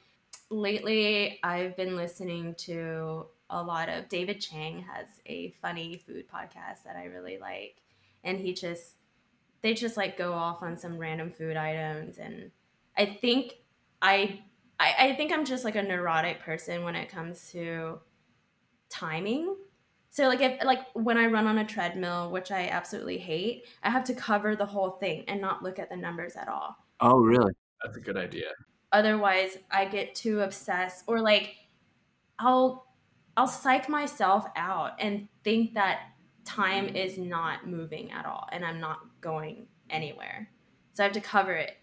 lately 0.50 1.40
I've 1.44 1.76
been 1.76 1.98
listening 1.98 2.56
to 2.60 3.26
a 3.50 3.62
lot 3.62 3.90
of 3.90 4.08
David 4.08 4.40
Chang 4.40 4.80
has 4.82 5.08
a 5.26 5.54
funny 5.62 6.02
food 6.08 6.26
podcast 6.34 6.84
that 6.86 6.96
I 6.96 7.06
really 7.06 7.38
like. 7.38 7.82
And 8.24 8.40
he 8.40 8.54
just 8.54 8.94
they 9.62 9.74
just 9.74 9.98
like 9.98 10.18
go 10.18 10.32
off 10.32 10.64
on 10.64 10.78
some 10.78 10.98
random 10.98 11.32
food 11.32 11.58
items 11.58 12.18
and 12.18 12.52
I 12.98 13.18
think 13.20 13.56
I 14.02 14.40
I, 14.80 14.94
I 15.00 15.16
think 15.16 15.32
I'm 15.32 15.46
just 15.46 15.64
like 15.64 15.76
a 15.76 15.84
neurotic 15.84 16.42
person 16.42 16.84
when 16.84 16.96
it 16.96 17.10
comes 17.10 17.52
to 17.52 18.00
timing. 18.90 19.56
So 20.10 20.28
like 20.28 20.42
if 20.42 20.64
like 20.64 20.80
when 20.94 21.18
I 21.18 21.28
run 21.28 21.48
on 21.48 21.58
a 21.58 21.66
treadmill, 21.66 22.32
which 22.32 22.52
I 22.52 22.68
absolutely 22.70 23.18
hate, 23.18 23.66
I 23.84 23.90
have 23.90 24.04
to 24.06 24.14
cover 24.14 24.56
the 24.56 24.66
whole 24.66 24.92
thing 24.92 25.26
and 25.28 25.42
not 25.42 25.64
look 25.64 25.80
at 25.80 25.90
the 25.90 25.98
numbers 25.98 26.36
at 26.36 26.48
all 26.48 26.78
oh, 27.02 27.20
really? 27.20 27.54
That's 27.84 27.98
a 27.98 28.02
good 28.02 28.18
idea. 28.18 28.48
otherwise 28.92 29.58
i 29.72 29.84
get 29.84 30.16
too 30.16 30.42
obsessed 30.42 31.04
or 31.08 31.20
like 31.20 31.56
i'll 32.40 32.88
i'll 33.36 33.48
psych 33.48 33.90
myself 33.90 34.46
out 34.56 34.92
and 35.00 35.28
think 35.44 35.74
that 35.74 36.12
time 36.46 36.88
is 36.88 37.18
not 37.18 37.68
moving 37.68 38.12
at 38.12 38.26
all 38.26 38.48
and 38.52 38.64
i'm 38.64 38.80
not 38.80 39.00
going 39.22 39.68
anywhere 39.90 40.50
so 40.94 41.04
i 41.04 41.06
have 41.06 41.14
to 41.14 41.22
cover 41.22 41.52
it 41.52 41.78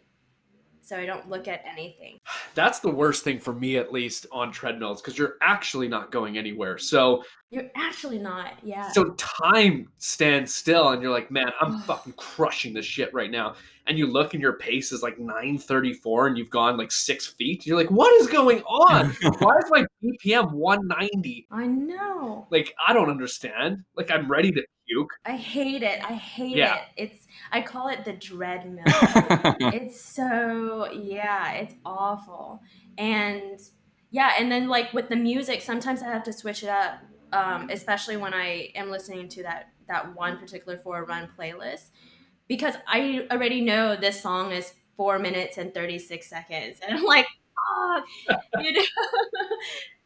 so 0.83 0.97
i 0.97 1.07
don't 1.07 1.28
look 1.28 1.49
at 1.49 1.62
anything 1.66 2.18
That's 2.55 2.80
the 2.80 2.91
worst 2.91 3.24
thing 3.24 3.39
for 3.39 3.55
me, 3.55 3.76
at 3.76 3.93
least 3.93 4.26
on 4.30 4.53
treadmills, 4.53 5.01
because 5.01 5.16
you're 5.16 5.37
actually 5.41 5.89
not 5.89 6.12
going 6.12 6.37
anywhere. 6.37 6.78
So, 6.78 7.24
you're 7.51 7.70
actually 7.76 8.18
not 8.18 8.55
yeah 8.62 8.91
so 8.93 9.11
time 9.11 9.89
stands 9.99 10.55
still, 10.55 10.91
and 10.91 11.03
you're 11.03 11.11
like, 11.11 11.30
man, 11.30 11.51
I'm 11.61 11.80
fucking 11.83 12.14
crushing 12.14 12.74
this 12.74 12.87
shit 12.87 13.12
right 13.14 13.30
now. 13.30 13.55
And 13.87 13.99
you 13.99 14.07
look, 14.07 14.35
and 14.35 14.41
your 14.41 14.53
pace 14.55 14.93
is 14.93 15.03
like 15.03 15.18
934, 15.18 16.28
and 16.28 16.39
you've 16.39 16.51
gone 16.51 16.76
like 16.76 16.93
six 16.93 17.26
feet. 17.26 17.66
You're 17.66 17.76
like, 17.76 17.91
what 17.91 18.12
is 18.20 18.28
going 18.28 18.61
on? 18.62 19.11
Why 19.39 19.57
is 19.59 19.64
my 19.70 19.85
BPM 20.05 20.53
190? 20.53 21.47
i 21.51 21.66
know 21.66 22.47
Like, 22.51 22.74
I 22.87 22.93
don't 22.93 23.11
understand. 23.11 23.83
Like, 23.97 24.11
I'm 24.11 24.30
ready 24.30 24.53
to 24.53 24.62
puke. 24.93 25.12
i 25.24 25.36
hate 25.36 25.82
it. 25.82 26.01
I 26.05 26.14
hate 26.14 26.57
Yeah. 26.57 26.76
it. 26.76 26.82
It's 26.97 27.26
i 27.51 27.61
call 27.61 27.88
it 27.88 28.05
the 28.05 28.12
dread 28.12 28.78
it's 29.76 30.01
so 30.01 30.90
yeah 30.93 31.53
it's 31.53 31.74
awful. 31.84 32.62
And 32.99 33.61
yeah 34.11 34.32
and 34.38 34.51
then 34.53 34.68
like 34.68 34.93
with 34.93 35.09
the 35.09 35.16
music 35.16 35.62
sometimes 35.62 36.03
i 36.03 36.07
have 36.07 36.22
to 36.24 36.32
switch 36.32 36.62
it 36.62 36.68
up 36.68 37.01
um, 37.32 37.70
especially 37.70 38.16
when 38.18 38.34
i 38.34 38.68
am 38.74 38.90
listening 38.90 39.28
to 39.30 39.43
that 39.43 39.68
that 39.88 40.14
one 40.14 40.36
particular 40.38 40.76
four 40.78 41.05
run 41.05 41.28
playlist. 41.38 41.86
Because 42.49 42.74
i 42.86 43.26
already 43.30 43.61
know 43.62 43.97
this 43.97 44.20
song 44.20 44.53
is 44.53 44.74
four 44.97 45.18
minutes 45.18 45.57
and 45.59 45.72
36 45.72 46.28
seconds. 46.28 46.78
And 46.86 46.99
i'm 46.99 47.05
like 47.05 47.26
oh, 47.59 48.03
you 48.61 48.72
know? 48.72 48.82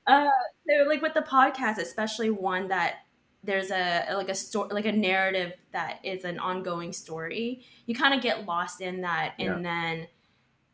Uh, 0.09 0.29
so 0.69 0.85
like 0.89 1.03
with 1.03 1.15
the 1.15 1.21
podcast, 1.21 1.79
especially 1.79 2.31
one 2.31 2.69
that 2.69 2.99
there's 3.47 3.71
a 3.71 4.07
like 4.15 4.29
a 4.29 4.35
story 4.35 4.69
like 4.73 4.87
a 4.87 4.93
narrative 4.93 5.53
that 5.73 6.01
is 6.03 6.25
an 6.25 6.39
ongoing 6.39 6.93
story. 6.93 7.63
You 7.87 7.95
kind 7.95 8.15
of 8.15 8.21
get 8.21 8.45
lost 8.45 8.81
in 8.81 9.01
that 9.03 9.35
and 9.39 9.65
then 9.65 10.09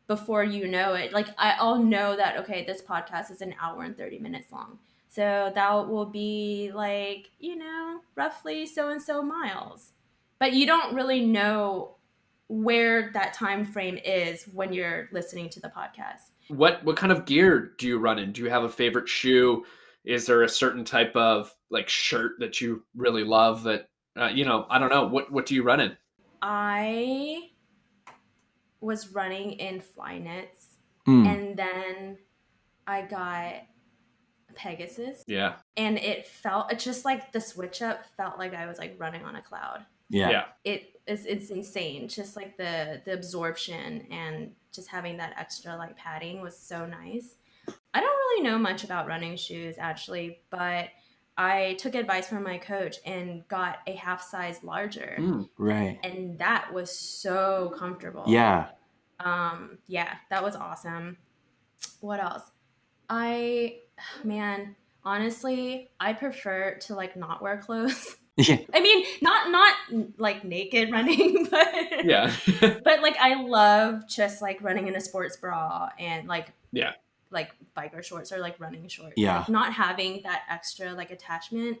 before 0.07 0.43
you 0.43 0.67
know 0.67 0.95
it 0.95 1.13
like 1.13 1.27
I, 1.37 1.55
i'll 1.59 1.79
know 1.79 2.17
that 2.17 2.37
okay 2.39 2.65
this 2.65 2.81
podcast 2.81 3.31
is 3.31 3.39
an 3.39 3.55
hour 3.61 3.83
and 3.83 3.97
30 3.97 4.19
minutes 4.19 4.51
long. 4.51 4.79
So 5.09 5.51
that 5.53 5.87
will 5.87 6.07
be 6.07 6.71
like 6.73 7.29
you 7.39 7.55
know 7.55 8.01
roughly 8.15 8.65
so 8.65 8.89
and 8.89 9.01
so 9.01 9.21
miles. 9.21 9.91
But 10.39 10.53
you 10.53 10.65
don't 10.65 10.93
really 10.93 11.21
know 11.21 11.95
where 12.49 13.11
that 13.13 13.33
time 13.33 13.65
frame 13.65 13.97
is 14.03 14.43
when 14.53 14.73
you're 14.73 15.07
listening 15.11 15.49
to 15.49 15.59
the 15.59 15.69
podcast. 15.69 16.31
What 16.49 16.83
what 16.83 16.97
kind 16.97 17.11
of 17.11 17.25
gear 17.25 17.71
do 17.77 17.87
you 17.87 17.99
run 17.99 18.19
in? 18.19 18.31
Do 18.31 18.41
you 18.41 18.49
have 18.49 18.63
a 18.63 18.69
favorite 18.69 19.07
shoe 19.07 19.65
is 20.05 20.25
there 20.25 20.43
a 20.43 20.49
certain 20.49 20.83
type 20.85 21.15
of 21.15 21.53
like 21.69 21.87
shirt 21.89 22.33
that 22.39 22.59
you 22.61 22.83
really 22.95 23.23
love 23.23 23.63
that 23.63 23.87
uh, 24.19 24.27
you 24.27 24.45
know 24.45 24.65
i 24.69 24.77
don't 24.77 24.89
know 24.89 25.07
what 25.07 25.31
what 25.31 25.45
do 25.45 25.55
you 25.55 25.63
run 25.63 25.79
in? 25.79 25.95
I 26.41 27.49
was 28.81 29.09
running 29.13 29.53
in 29.53 29.81
flyknits 29.81 30.67
Mm. 31.07 31.27
and 31.27 31.57
then 31.57 32.17
i 32.87 33.01
got 33.01 33.55
pegasus. 34.55 35.23
Yeah. 35.27 35.55
And 35.77 35.97
it 35.97 36.27
felt 36.27 36.71
it 36.71 36.79
just 36.79 37.05
like 37.05 37.31
the 37.31 37.41
switch 37.41 37.81
up 37.81 38.05
felt 38.17 38.37
like 38.37 38.53
i 38.53 38.65
was 38.67 38.77
like 38.77 38.95
running 38.97 39.23
on 39.25 39.35
a 39.35 39.41
cloud. 39.41 39.85
Yeah. 40.09 40.29
yeah. 40.29 40.43
It 40.63 41.01
is 41.07 41.25
it's 41.25 41.49
insane. 41.49 42.07
Just 42.07 42.35
like 42.35 42.55
the 42.57 43.01
the 43.05 43.13
absorption 43.13 44.07
and 44.11 44.51
just 44.73 44.87
having 44.89 45.17
that 45.17 45.33
extra 45.37 45.75
like 45.75 45.97
padding 45.97 46.41
was 46.41 46.57
so 46.57 46.85
nice 46.85 47.35
i 47.93 47.99
don't 47.99 48.09
really 48.15 48.43
know 48.43 48.57
much 48.57 48.83
about 48.83 49.07
running 49.07 49.35
shoes 49.35 49.75
actually 49.79 50.39
but 50.49 50.87
i 51.37 51.75
took 51.79 51.95
advice 51.95 52.27
from 52.27 52.43
my 52.43 52.57
coach 52.57 52.97
and 53.05 53.47
got 53.47 53.77
a 53.87 53.93
half 53.95 54.21
size 54.21 54.59
larger 54.63 55.15
Mm. 55.19 55.49
Right. 55.57 55.99
and 56.03 56.37
that 56.39 56.71
was 56.73 56.95
so 56.95 57.73
comfortable 57.77 58.23
Yeah. 58.27 58.67
um 59.19 59.77
yeah 59.87 60.15
that 60.29 60.43
was 60.43 60.55
awesome 60.55 61.17
what 62.01 62.19
else 62.19 62.43
i 63.09 63.77
man 64.23 64.75
honestly 65.05 65.89
i 65.99 66.13
prefer 66.13 66.75
to 66.81 66.95
like 66.95 67.15
not 67.15 67.41
wear 67.41 67.57
clothes 67.57 68.15
Yeah. 68.35 68.57
i 68.73 68.79
mean 68.81 69.05
not 69.21 69.51
not 69.51 69.75
like 70.17 70.43
naked 70.43 70.91
running 70.91 71.47
but 71.51 72.03
yeah 72.05 72.33
but 72.83 73.01
like 73.03 73.15
i 73.17 73.39
love 73.43 74.07
just 74.09 74.41
like 74.41 74.59
running 74.63 74.87
in 74.87 74.95
a 74.95 75.01
sports 75.01 75.37
bra 75.37 75.89
and 75.99 76.27
like 76.27 76.47
Yeah. 76.71 76.93
Like 77.33 77.49
biker 77.75 78.01
shorts 78.03 78.31
or 78.31 78.37
like 78.39 78.57
running 78.59 78.87
shorts 78.87 79.13
Yeah. 79.17 79.39
like 79.39 79.49
not 79.49 79.73
having 79.73 80.21
that 80.23 80.43
extra 80.49 80.93
like 80.93 81.11
attachment 81.11 81.79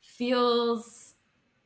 feels 0.00 1.14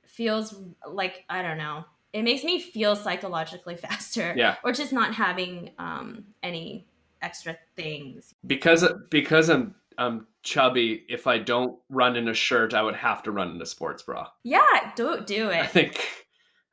feels 0.07 0.55
like 0.89 1.25
i 1.29 1.43
don't 1.43 1.59
know 1.59 1.85
it 2.13 2.23
makes 2.23 2.45
me 2.45 2.61
feel 2.61 2.95
psychologically 2.97 3.77
faster 3.89 4.35
Yeah. 4.37 4.57
or 4.65 4.73
just 4.73 4.93
not 4.93 5.15
having 5.15 5.71
um 5.79 6.25
any 6.43 6.87
extra 7.21 7.57
things 7.77 8.35
because 8.47 8.85
because 9.11 9.49
i'm 9.49 9.75
i'm 9.99 10.27
chubby 10.43 11.05
if 11.09 11.27
i 11.27 11.39
don't 11.39 11.79
run 11.89 12.17
in 12.17 12.29
a 12.29 12.35
shirt 12.35 12.75
i 12.75 12.83
would 12.83 12.97
have 12.97 13.23
to 13.25 13.31
run 13.33 13.51
in 13.53 13.63
a 13.63 13.67
sports 13.67 14.03
bra 14.03 14.27
yeah 14.43 14.93
don't 14.97 15.27
do 15.27 15.49
it. 15.51 15.57
i 15.61 15.67
think 15.67 16.05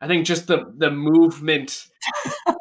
i 0.02 0.08
think 0.08 0.26
just 0.26 0.48
the 0.48 0.74
the 0.78 0.90
movement 0.92 1.88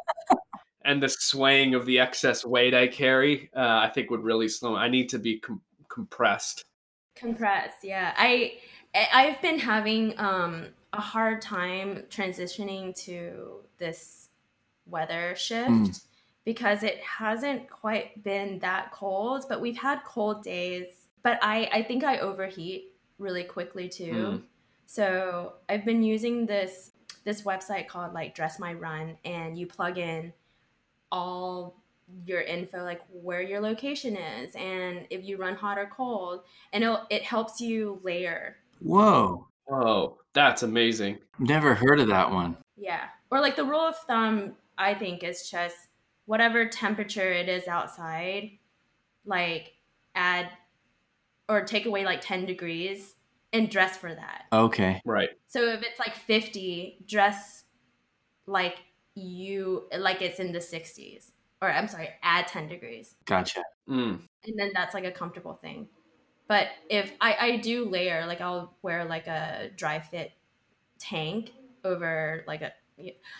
and 0.89 1.03
the 1.03 1.09
swaying 1.09 1.75
of 1.75 1.85
the 1.85 1.99
excess 1.99 2.43
weight 2.43 2.73
i 2.73 2.87
carry 2.87 3.49
uh, 3.55 3.59
i 3.85 3.89
think 3.93 4.09
would 4.09 4.23
really 4.23 4.49
slow 4.49 4.75
i 4.75 4.87
need 4.89 5.07
to 5.09 5.19
be 5.19 5.39
com- 5.39 5.61
compressed 5.87 6.65
compress 7.15 7.71
yeah 7.83 8.13
i 8.17 8.53
I- 8.95 9.09
i've 9.13 9.41
been 9.41 9.59
having 9.59 10.17
um 10.19 10.67
a 10.93 11.01
hard 11.01 11.41
time 11.41 12.03
transitioning 12.09 12.95
to 13.05 13.61
this 13.77 14.29
weather 14.87 15.35
shift 15.35 15.69
Mm. 15.69 16.05
because 16.45 16.81
it 16.81 16.97
hasn't 17.03 17.69
quite 17.69 18.23
been 18.23 18.59
that 18.59 18.91
cold 18.91 19.45
but 19.49 19.61
we've 19.61 19.77
had 19.77 20.03
cold 20.03 20.43
days 20.43 20.87
but 21.21 21.37
i 21.43 21.69
i 21.71 21.83
think 21.83 22.03
i 22.03 22.17
overheat 22.19 22.93
really 23.19 23.43
quickly 23.43 23.87
too 23.87 24.13
Mm. 24.13 24.41
so 24.87 25.53
i've 25.69 25.85
been 25.85 26.01
using 26.01 26.45
this 26.47 26.91
this 27.25 27.43
website 27.43 27.87
called 27.87 28.13
like 28.13 28.33
dress 28.33 28.57
my 28.59 28.73
run 28.73 29.17
and 29.25 29.57
you 29.59 29.67
plug 29.67 29.97
in 29.99 30.33
all 31.11 31.75
your 32.25 32.41
info 32.41 32.83
like 32.83 33.01
where 33.11 33.41
your 33.41 33.59
location 33.59 34.15
is 34.17 34.55
and 34.55 35.05
if 35.11 35.23
you 35.23 35.37
run 35.37 35.55
hot 35.55 35.77
or 35.77 35.85
cold 35.95 36.41
and 36.73 36.83
it'll, 36.83 37.05
it 37.09 37.23
helps 37.23 37.61
you 37.61 37.99
layer 38.03 38.55
Whoa. 38.79 39.47
whoa 39.65 40.17
that's 40.33 40.63
amazing 40.63 41.19
Never 41.37 41.75
heard 41.75 41.99
of 41.99 42.07
that 42.07 42.31
one. 42.31 42.57
yeah 42.77 43.05
or 43.31 43.39
like 43.41 43.55
the 43.55 43.63
rule 43.63 43.81
of 43.81 43.95
thumb 44.07 44.53
i 44.77 44.93
think 44.93 45.23
is 45.23 45.49
just 45.49 45.75
whatever 46.25 46.67
temperature 46.67 47.31
it 47.31 47.47
is 47.49 47.67
outside 47.67 48.51
like 49.25 49.73
add 50.15 50.49
or 51.47 51.63
take 51.63 51.85
away 51.85 52.05
like 52.05 52.21
10 52.21 52.45
degrees 52.45 53.15
and 53.53 53.69
dress 53.69 53.97
for 53.97 54.13
that 54.13 54.45
Okay. 54.51 54.99
right 55.05 55.29
so 55.47 55.61
if 55.73 55.83
it's 55.83 55.99
like 55.99 56.15
50 56.15 57.03
dress 57.07 57.65
like 58.47 58.77
you 59.19 59.87
like 59.97 60.21
it's 60.21 60.39
in 60.39 60.51
the 60.51 60.59
60s 60.59 61.31
or 61.61 61.71
i'm 61.71 61.87
sorry 61.87 62.09
add 62.23 62.47
10 62.47 62.67
degrees 62.67 63.15
Gotcha. 63.25 63.63
Mm. 63.89 64.21
and 64.45 64.59
then 64.59 64.71
that's 64.73 64.93
like 64.93 65.05
a 65.05 65.11
comfortable 65.11 65.53
thing 65.53 65.87
but 66.47 66.67
if 66.89 67.11
i 67.21 67.35
i 67.39 67.57
do 67.57 67.89
layer 67.89 68.25
like 68.25 68.41
i'll 68.41 68.75
wear 68.81 69.05
like 69.05 69.27
a 69.27 69.69
Dri-FIT 69.75 70.31
tank 70.99 71.51
over 71.83 72.43
like 72.47 72.61
a 72.61 72.71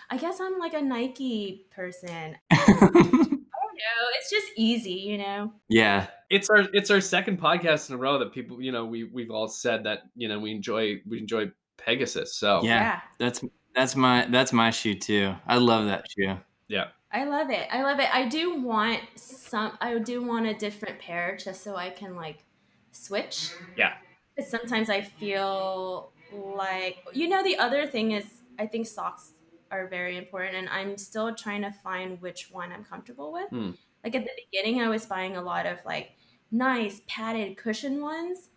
i 0.09 0.17
guess 0.17 0.39
i'm 0.39 0.57
like 0.57 0.73
a 0.73 0.81
nike 0.81 1.65
person 1.75 2.37
i 2.51 2.65
don't 2.67 3.13
know 3.13 4.05
it's 4.17 4.29
just 4.29 4.47
easy 4.55 4.91
you 4.91 5.17
know 5.17 5.51
yeah. 5.67 6.07
it's 6.29 6.49
our 6.49 6.65
it's 6.73 6.89
our 6.89 7.01
second 7.01 7.39
podcast 7.41 7.89
in 7.89 7.95
a 7.95 7.97
row 7.97 8.19
that 8.19 8.31
people 8.31 8.61
you 8.61 8.71
know 8.71 8.85
we 8.85 9.03
we've 9.03 9.31
all 9.31 9.47
said 9.47 9.83
that 9.83 10.03
you 10.15 10.27
know 10.27 10.39
we 10.39 10.51
enjoy 10.51 11.01
we 11.07 11.17
enjoy 11.17 11.51
pegasus 11.77 12.35
so 12.35 12.61
Yeah. 12.63 12.99
That's 13.19 13.43
that's 13.79 13.95
my 13.95 14.25
that's 14.27 14.53
my 14.53 14.69
shoe 14.71 14.95
too. 14.95 15.35
I 15.45 15.57
love 15.57 15.85
that 15.85 16.05
shoe. 16.11 16.37
Yeah. 16.67 16.91
I 17.11 17.23
love 17.23 17.49
it. 17.49 17.67
I 17.71 17.81
love 17.81 17.99
it. 17.99 18.13
I 18.13 18.27
do 18.27 18.61
want 18.61 19.01
some. 19.15 19.77
I 19.81 19.97
do 19.99 20.23
want 20.23 20.45
a 20.45 20.53
different 20.53 20.99
pair 20.99 21.35
just 21.37 21.63
so 21.63 21.75
I 21.75 21.89
can 21.89 22.15
like 22.15 22.45
switch. 22.91 23.51
Yeah. 23.75 23.97
'Cause 24.37 24.49
sometimes 24.49 24.89
I 24.89 25.01
feel 25.01 26.13
like 26.31 27.03
you 27.13 27.27
know 27.27 27.43
the 27.43 27.57
other 27.57 27.87
thing 27.87 28.11
is 28.11 28.43
I 28.59 28.67
think 28.67 28.87
socks 28.87 29.33
are 29.71 29.87
very 29.87 30.17
important, 30.17 30.55
and 30.55 30.69
I'm 30.69 30.97
still 30.97 31.33
trying 31.35 31.61
to 31.63 31.71
find 31.71 32.21
which 32.21 32.51
one 32.51 32.71
I'm 32.71 32.85
comfortable 32.85 33.31
with. 33.33 33.49
Hmm. 33.49 33.71
Like 34.03 34.15
at 34.15 34.23
the 34.23 34.31
beginning, 34.51 34.81
I 34.81 34.89
was 34.89 35.05
buying 35.07 35.35
a 35.35 35.41
lot 35.41 35.65
of 35.65 35.79
like 35.85 36.15
nice 36.51 37.01
padded 37.07 37.57
cushion 37.57 38.01
ones, 38.01 38.49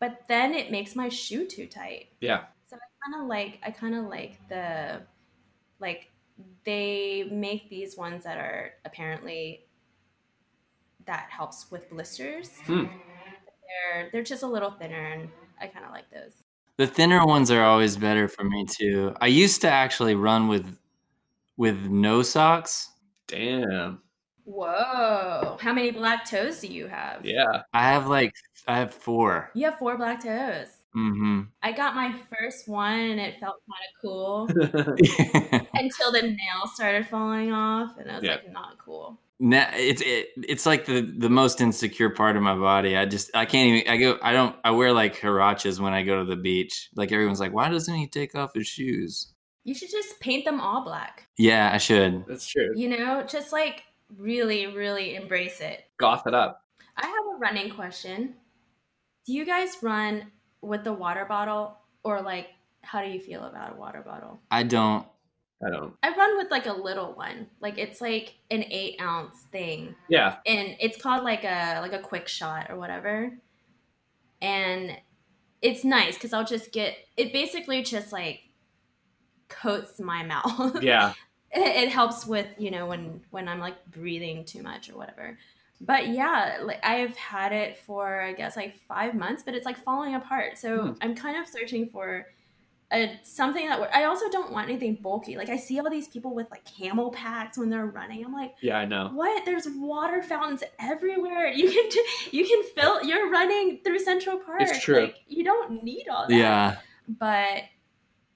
but 0.00 0.28
then 0.28 0.54
it 0.54 0.70
makes 0.70 0.96
my 0.96 1.08
shoe 1.08 1.46
too 1.46 1.66
tight. 1.68 2.12
yeah 2.20 2.46
So 2.46 2.48
I 2.48 2.51
kind 3.04 3.22
of 3.22 3.28
like 3.28 3.58
I 3.64 3.70
kind 3.70 3.94
of 3.94 4.06
like 4.06 4.38
the 4.48 5.02
like 5.80 6.10
they 6.64 7.28
make 7.30 7.68
these 7.68 7.96
ones 7.96 8.24
that 8.24 8.38
are 8.38 8.72
apparently 8.84 9.66
that 11.06 11.28
helps 11.30 11.70
with 11.70 11.90
blisters. 11.90 12.50
Hmm. 12.64 12.84
They're 12.84 14.10
they're 14.12 14.22
just 14.22 14.42
a 14.42 14.46
little 14.46 14.70
thinner 14.70 15.12
and 15.12 15.28
I 15.60 15.66
kind 15.66 15.84
of 15.84 15.92
like 15.92 16.10
those. 16.10 16.32
The 16.78 16.86
thinner 16.86 17.24
ones 17.26 17.50
are 17.50 17.62
always 17.62 17.96
better 17.96 18.28
for 18.28 18.44
me 18.44 18.64
too. 18.66 19.14
I 19.20 19.26
used 19.26 19.60
to 19.62 19.68
actually 19.70 20.14
run 20.14 20.48
with 20.48 20.78
with 21.56 21.86
no 21.86 22.22
socks. 22.22 22.90
damn 23.26 24.00
Whoa! 24.44 25.56
How 25.60 25.72
many 25.72 25.92
black 25.92 26.28
toes 26.28 26.60
do 26.60 26.66
you 26.66 26.88
have? 26.88 27.24
yeah 27.24 27.62
I 27.72 27.82
have 27.82 28.06
like 28.08 28.32
I 28.66 28.78
have 28.78 28.92
four. 28.94 29.50
You 29.54 29.66
have 29.66 29.78
four 29.78 29.96
black 29.96 30.22
toes. 30.22 30.68
Mm-hmm. 30.96 31.42
I 31.62 31.72
got 31.72 31.94
my 31.94 32.14
first 32.38 32.68
one 32.68 32.98
and 32.98 33.20
it 33.20 33.40
felt 33.40 33.56
kind 33.66 33.86
of 33.88 34.00
cool 34.02 34.46
until 35.74 36.12
the 36.12 36.22
nail 36.22 36.66
started 36.74 37.06
falling 37.08 37.52
off 37.52 37.96
and 37.98 38.10
I 38.10 38.14
was 38.16 38.24
Yeah. 38.24 38.32
like 38.32 38.52
not 38.52 38.78
cool. 38.78 39.18
it's 39.40 40.02
it, 40.02 40.28
it's 40.36 40.66
like 40.66 40.84
the 40.86 41.00
the 41.00 41.30
most 41.30 41.60
insecure 41.60 42.10
part 42.10 42.36
of 42.36 42.42
my 42.42 42.54
body. 42.54 42.96
I 42.96 43.06
just 43.06 43.34
I 43.34 43.44
can't 43.46 43.68
even 43.74 43.90
I 43.92 43.96
go 43.96 44.18
I 44.22 44.32
don't 44.32 44.54
I 44.64 44.70
wear 44.72 44.92
like 44.92 45.16
huaraches 45.18 45.80
when 45.80 45.92
I 45.92 46.02
go 46.02 46.18
to 46.18 46.24
the 46.24 46.36
beach. 46.36 46.90
Like 46.94 47.10
everyone's 47.10 47.40
like, 47.40 47.52
why 47.52 47.68
doesn't 47.68 47.94
he 47.94 48.06
take 48.06 48.34
off 48.34 48.54
his 48.54 48.66
shoes? 48.66 49.32
You 49.64 49.74
should 49.74 49.90
just 49.90 50.18
paint 50.20 50.44
them 50.44 50.60
all 50.60 50.84
black. 50.84 51.26
Yeah, 51.38 51.70
I 51.72 51.78
should. 51.78 52.24
that's 52.26 52.46
true 52.46 52.72
You 52.76 52.88
know, 52.88 53.24
just 53.26 53.52
like 53.52 53.84
really, 54.18 54.66
really 54.66 55.14
embrace 55.16 55.60
it. 55.60 55.84
goth 55.98 56.26
it 56.26 56.34
up 56.34 56.58
I 56.98 57.06
have 57.06 57.34
a 57.34 57.38
running 57.38 57.70
question. 57.74 58.34
Do 59.24 59.32
you 59.32 59.46
guys 59.46 59.76
run 59.82 60.30
with 60.62 60.84
the 60.84 60.92
water 60.92 61.26
bottle 61.26 61.76
or 62.02 62.22
like 62.22 62.48
how 62.82 63.02
do 63.02 63.08
you 63.08 63.20
feel 63.20 63.44
about 63.44 63.72
a 63.72 63.76
water 63.76 64.02
bottle? 64.02 64.40
I 64.50 64.62
don't. 64.62 65.06
I 65.64 65.70
don't. 65.70 65.94
I 66.02 66.10
run 66.16 66.36
with 66.36 66.50
like 66.50 66.66
a 66.66 66.72
little 66.72 67.12
one. 67.14 67.46
Like 67.60 67.78
it's 67.78 68.00
like 68.00 68.34
an 68.50 68.64
eight 68.64 69.00
ounce 69.00 69.42
thing. 69.52 69.94
Yeah. 70.08 70.36
And 70.44 70.76
it's 70.80 71.00
called 71.00 71.22
like 71.22 71.44
a 71.44 71.80
like 71.80 71.92
a 71.92 72.00
quick 72.00 72.26
shot 72.26 72.66
or 72.70 72.76
whatever. 72.76 73.32
And 74.40 74.96
it's 75.60 75.84
nice 75.84 76.14
because 76.14 76.32
I'll 76.32 76.44
just 76.44 76.72
get 76.72 76.96
it 77.16 77.32
basically 77.32 77.82
just 77.82 78.12
like 78.12 78.40
coats 79.48 80.00
my 80.00 80.22
mouth. 80.24 80.82
Yeah. 80.82 81.14
it, 81.52 81.84
it 81.84 81.88
helps 81.90 82.26
with, 82.26 82.48
you 82.58 82.72
know, 82.72 82.86
when 82.86 83.20
when 83.30 83.48
I'm 83.48 83.60
like 83.60 83.86
breathing 83.86 84.44
too 84.44 84.62
much 84.62 84.90
or 84.90 84.96
whatever. 84.96 85.38
But 85.84 86.08
yeah, 86.08 86.58
like 86.62 86.78
I've 86.84 87.16
had 87.16 87.52
it 87.52 87.76
for 87.76 88.20
I 88.22 88.32
guess 88.34 88.56
like 88.56 88.76
five 88.86 89.14
months, 89.14 89.42
but 89.42 89.54
it's 89.54 89.66
like 89.66 89.76
falling 89.76 90.14
apart. 90.14 90.56
So 90.58 90.80
Hmm. 90.86 90.92
I'm 91.00 91.14
kind 91.16 91.36
of 91.36 91.46
searching 91.48 91.88
for 91.88 92.26
a, 92.92 93.18
something 93.24 93.66
that 93.68 93.80
I 93.96 94.04
also 94.04 94.28
don't 94.30 94.52
want 94.52 94.68
anything 94.68 94.96
bulky. 95.02 95.36
Like 95.36 95.48
I 95.48 95.56
see 95.56 95.80
all 95.80 95.88
these 95.90 96.08
people 96.08 96.34
with 96.34 96.50
like 96.50 96.62
camel 96.66 97.10
packs 97.10 97.56
when 97.58 97.68
they're 97.70 97.86
running. 97.86 98.22
I'm 98.24 98.32
like, 98.34 98.54
Yeah, 98.60 98.76
I 98.78 98.84
know. 98.84 99.10
what? 99.14 99.44
There's 99.44 99.66
water 99.66 100.22
fountains 100.22 100.62
everywhere. 100.78 101.48
You 101.48 101.68
can 101.70 101.90
you 102.30 102.46
can 102.46 102.62
fill. 102.76 103.02
You're 103.02 103.30
running 103.30 103.80
through 103.82 103.98
Central 104.00 104.38
Park. 104.38 104.60
It's 104.60 104.78
true. 104.84 105.00
Like, 105.04 105.16
you 105.26 105.42
don't 105.42 105.82
need 105.82 106.06
all 106.08 106.28
that. 106.28 106.36
Yeah. 106.36 106.76
But 107.08 107.62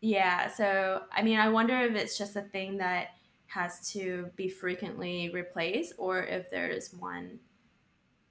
yeah, 0.00 0.48
so 0.48 1.02
I 1.12 1.22
mean, 1.22 1.38
I 1.38 1.48
wonder 1.50 1.78
if 1.82 1.94
it's 1.94 2.16
just 2.18 2.34
a 2.34 2.42
thing 2.42 2.78
that 2.78 3.08
has 3.46 3.90
to 3.92 4.30
be 4.36 4.48
frequently 4.48 5.30
replaced, 5.30 5.94
or 5.98 6.22
if 6.24 6.50
there's 6.50 6.92
one 6.92 7.38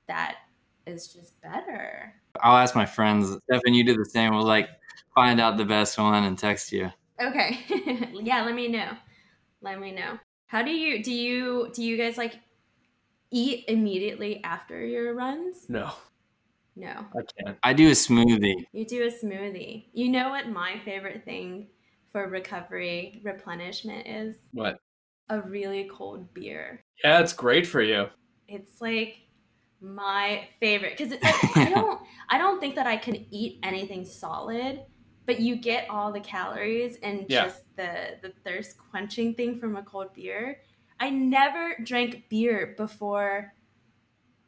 that 0.07 0.37
is 0.85 1.07
just 1.07 1.41
better. 1.41 2.13
I'll 2.41 2.57
ask 2.57 2.75
my 2.75 2.85
friends. 2.85 3.35
Stefan, 3.43 3.73
you 3.73 3.83
do 3.83 3.95
the 3.95 4.05
same. 4.05 4.33
We'll 4.33 4.43
like 4.43 4.69
find 5.13 5.39
out 5.39 5.57
the 5.57 5.65
best 5.65 5.97
one 5.97 6.23
and 6.23 6.37
text 6.37 6.71
you. 6.71 6.91
Okay. 7.21 7.59
yeah, 8.13 8.43
let 8.43 8.55
me 8.55 8.67
know. 8.67 8.91
Let 9.61 9.79
me 9.79 9.91
know. 9.91 10.19
How 10.47 10.61
do 10.61 10.71
you 10.71 11.03
do 11.03 11.11
you 11.13 11.71
do 11.73 11.83
you 11.83 11.97
guys 11.97 12.17
like 12.17 12.39
eat 13.31 13.65
immediately 13.67 14.43
after 14.43 14.85
your 14.85 15.13
runs? 15.15 15.69
No, 15.69 15.91
No. 16.75 17.05
I 17.13 17.21
can't. 17.37 17.57
I 17.63 17.73
do 17.73 17.87
a 17.87 17.91
smoothie. 17.91 18.65
You 18.71 18.85
do 18.85 19.03
a 19.03 19.11
smoothie. 19.11 19.85
You 19.93 20.09
know 20.09 20.29
what 20.29 20.49
my 20.49 20.79
favorite 20.85 21.25
thing 21.25 21.67
for 22.11 22.29
recovery 22.29 23.21
replenishment 23.23 24.07
is? 24.07 24.35
What? 24.51 24.79
A 25.29 25.39
really 25.39 25.83
cold 25.87 26.33
beer. 26.33 26.83
Yeah, 27.03 27.19
it's 27.21 27.33
great 27.33 27.67
for 27.67 27.81
you. 27.81 28.09
It's 28.47 28.79
like 28.81 29.17
my 29.81 30.47
favorite 30.59 30.97
because 30.97 31.11
it's 31.11 31.23
like 31.23 31.51
I 31.55 31.69
don't 31.69 32.01
I 32.29 32.37
don't 32.37 32.59
think 32.59 32.75
that 32.75 32.87
I 32.87 32.97
can 32.97 33.15
eat 33.33 33.59
anything 33.63 34.05
solid, 34.05 34.85
but 35.25 35.39
you 35.39 35.55
get 35.57 35.89
all 35.89 36.11
the 36.11 36.19
calories 36.19 36.97
and 37.03 37.27
Yeah. 37.27 37.51
just 37.51 37.75
the 37.75 38.17
the 38.21 38.33
thirst 38.43 38.77
quenching 38.77 39.35
thing 39.35 39.59
from 39.59 39.75
a 39.75 39.83
cold 39.83 40.13
beer. 40.13 40.61
I 40.99 41.09
never 41.09 41.75
drank 41.83 42.29
beer 42.29 42.73
before 42.77 43.53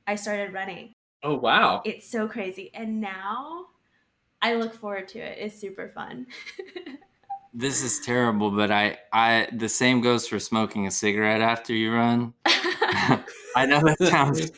I 0.05 0.15
started 0.15 0.53
running. 0.53 0.93
Oh 1.21 1.35
wow. 1.35 1.85
It's 1.85 2.09
so 2.09 2.27
crazy. 2.27 2.73
And 2.73 3.01
now 3.01 3.67
I 4.41 4.55
look 4.55 4.75
forward 4.75 5.09
to 5.09 5.19
it. 5.19 5.39
It's 5.39 5.59
super 5.59 5.89
fun. 5.89 6.27
This 7.59 7.83
is 7.83 7.99
terrible, 7.99 8.51
but 8.51 8.69
I, 8.69 8.99
I, 9.11 9.47
the 9.51 9.67
same 9.67 10.01
goes 10.01 10.27
for 10.27 10.39
smoking 10.39 10.85
a 10.85 10.91
cigarette 10.91 11.41
after 11.41 11.73
you 11.73 11.91
run. 11.91 12.35
I 12.45 13.65
know 13.65 13.81
that 13.81 13.97
sounds 13.99 14.51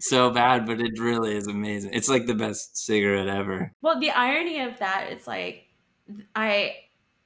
so 0.06 0.30
bad, 0.30 0.64
but 0.64 0.80
it 0.80 1.00
really 1.00 1.34
is 1.34 1.48
amazing. 1.48 1.90
It's 1.92 2.08
like 2.08 2.26
the 2.26 2.34
best 2.34 2.76
cigarette 2.76 3.26
ever. 3.26 3.72
well, 3.82 3.98
the 3.98 4.10
irony 4.10 4.60
of 4.60 4.78
that 4.78 5.08
is 5.12 5.26
like 5.26 5.64
I 6.36 6.76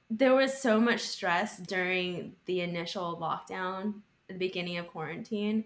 there 0.09 0.33
was 0.33 0.59
so 0.59 0.81
much 0.81 1.01
stress 1.01 1.57
during 1.57 2.33
the 2.45 2.61
initial 2.61 3.17
lockdown 3.21 4.01
the 4.27 4.33
beginning 4.33 4.77
of 4.77 4.87
quarantine. 4.87 5.65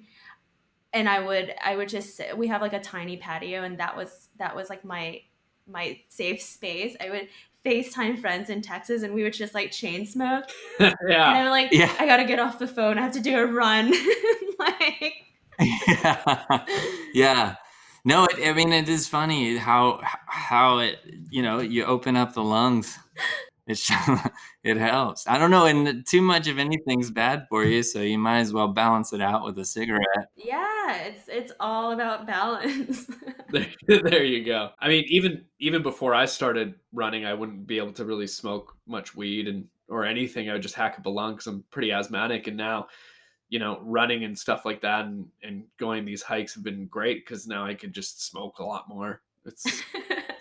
And 0.92 1.08
I 1.08 1.22
would 1.22 1.54
I 1.64 1.78
would 1.78 1.88
just 1.88 2.18
sit, 2.18 2.38
we 2.38 2.48
have 2.48 2.62
like 2.62 2.74
a 2.74 2.82
tiny 2.82 3.16
patio 3.16 3.64
and 3.64 3.80
that 3.80 3.96
was 3.96 4.28
that 4.38 4.54
was 4.54 4.70
like 4.70 4.84
my 4.84 5.22
my 5.66 6.00
safe 6.10 6.42
space. 6.42 6.96
I 7.00 7.10
would 7.10 7.30
FaceTime 7.66 8.20
friends 8.20 8.50
in 8.50 8.62
Texas 8.62 9.04
and 9.04 9.14
we 9.14 9.24
would 9.24 9.34
just 9.34 9.54
like 9.54 9.72
chain 9.72 10.06
smoke. 10.06 10.46
And 10.80 10.96
yeah. 11.08 11.30
I'm 11.30 11.50
like, 11.50 11.72
Yeah. 11.72 11.94
I 12.00 12.06
gotta 12.06 12.26
get 12.26 12.40
off 12.40 12.60
the 12.60 12.68
phone. 12.68 12.98
I 12.98 13.02
have 13.02 13.14
to 13.14 13.22
do 13.22 13.38
a 13.38 13.46
run. 13.46 13.92
like 14.60 15.14
yeah. 15.88 16.66
yeah. 17.14 17.56
No, 18.04 18.26
it, 18.26 18.48
I 18.48 18.54
mean 18.54 18.72
it 18.72 18.88
is 18.88 19.08
funny 19.08 19.58
how 19.58 20.00
how 20.28 20.80
it 20.80 21.00
you 21.30 21.42
know 21.42 21.60
you 21.60 21.86
open 21.86 22.16
up 22.16 22.34
the 22.34 22.44
lungs. 22.44 22.98
It's 23.68 23.90
it 24.64 24.78
helps. 24.78 25.28
I 25.28 25.40
don't 25.40 25.50
know, 25.50 25.66
and 25.66 26.06
too 26.06 26.22
much 26.22 26.48
of 26.48 26.60
anything's 26.60 27.10
bad 27.10 27.48
for 27.50 27.64
you, 27.64 27.82
so 27.82 28.02
you 28.02 28.20
might 28.20 28.40
as 28.40 28.54
well 28.54 28.68
balance 28.68 29.12
it 29.12 29.22
out 29.22 29.44
with 29.44 29.58
a 29.58 29.66
cigarette. 29.66 30.30
Yeah, 30.36 30.98
it's 30.98 31.28
it's 31.28 31.52
all 31.60 31.92
about 31.92 32.28
balance. 32.28 33.10
There, 33.52 33.68
there 33.88 34.24
you 34.24 34.44
go. 34.44 34.72
I 34.80 34.90
mean, 34.90 35.06
even 35.08 35.46
even 35.60 35.84
before 35.84 36.16
I 36.16 36.26
started 36.26 36.74
running, 36.92 37.26
I 37.26 37.34
wouldn't 37.36 37.68
be 37.68 37.78
able 37.78 37.94
to 37.94 38.04
really 38.04 38.26
smoke 38.26 38.76
much 38.88 39.16
weed 39.16 39.48
and 39.48 39.68
or 39.88 40.04
anything. 40.04 40.50
I 40.50 40.54
would 40.54 40.64
just 40.64 40.74
hack 40.74 40.96
up 40.98 41.06
a 41.06 41.10
lung 41.10 41.34
because 41.34 41.48
I'm 41.48 41.64
pretty 41.70 41.92
asthmatic. 41.92 42.48
And 42.48 42.58
now, 42.58 42.88
you 43.50 43.60
know, 43.60 43.80
running 43.84 44.24
and 44.24 44.38
stuff 44.38 44.66
like 44.66 44.82
that 44.82 45.06
and 45.06 45.28
and 45.44 45.64
going 45.78 46.06
these 46.06 46.24
hikes 46.24 46.56
have 46.56 46.64
been 46.64 46.88
great 46.88 47.24
because 47.24 47.46
now 47.48 47.66
I 47.66 47.76
could 47.76 47.94
just 47.94 48.26
smoke 48.26 48.58
a 48.58 48.66
lot 48.66 48.90
more. 48.90 49.22
It's 49.46 49.84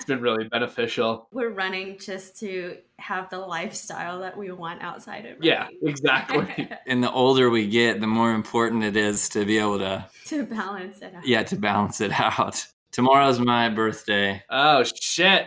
it's 0.05 0.09
been 0.11 0.21
really 0.21 0.45
beneficial. 0.49 1.29
We're 1.33 1.49
running 1.49 1.99
just 1.99 2.39
to 2.41 2.77
have 2.99 3.31
the 3.31 3.39
lifestyle 3.39 4.21
that 4.21 4.37
we 4.37 4.53
want 4.53 4.83
outside 4.83 5.25
of 5.25 5.43
Yeah, 5.43 5.67
exactly. 5.83 6.69
And 6.87 7.03
the 7.03 7.11
older 7.11 7.49
we 7.49 7.67
get, 7.67 8.03
the 8.03 8.07
more 8.07 8.33
important 8.35 8.85
it 8.85 8.97
is 8.99 9.31
to 9.31 9.47
be 9.47 9.57
able 9.57 9.79
to 9.79 10.05
to 10.27 10.45
balance 10.45 11.01
it 11.01 11.15
out. 11.15 11.27
yeah 11.27 11.43
to 11.45 11.57
balance 11.57 12.03
it 12.03 12.13
out. 12.21 12.67
Tomorrow's 12.93 13.41
my 13.41 13.71
birthday. 13.71 14.43
Oh 14.51 14.85
shit! 14.85 15.47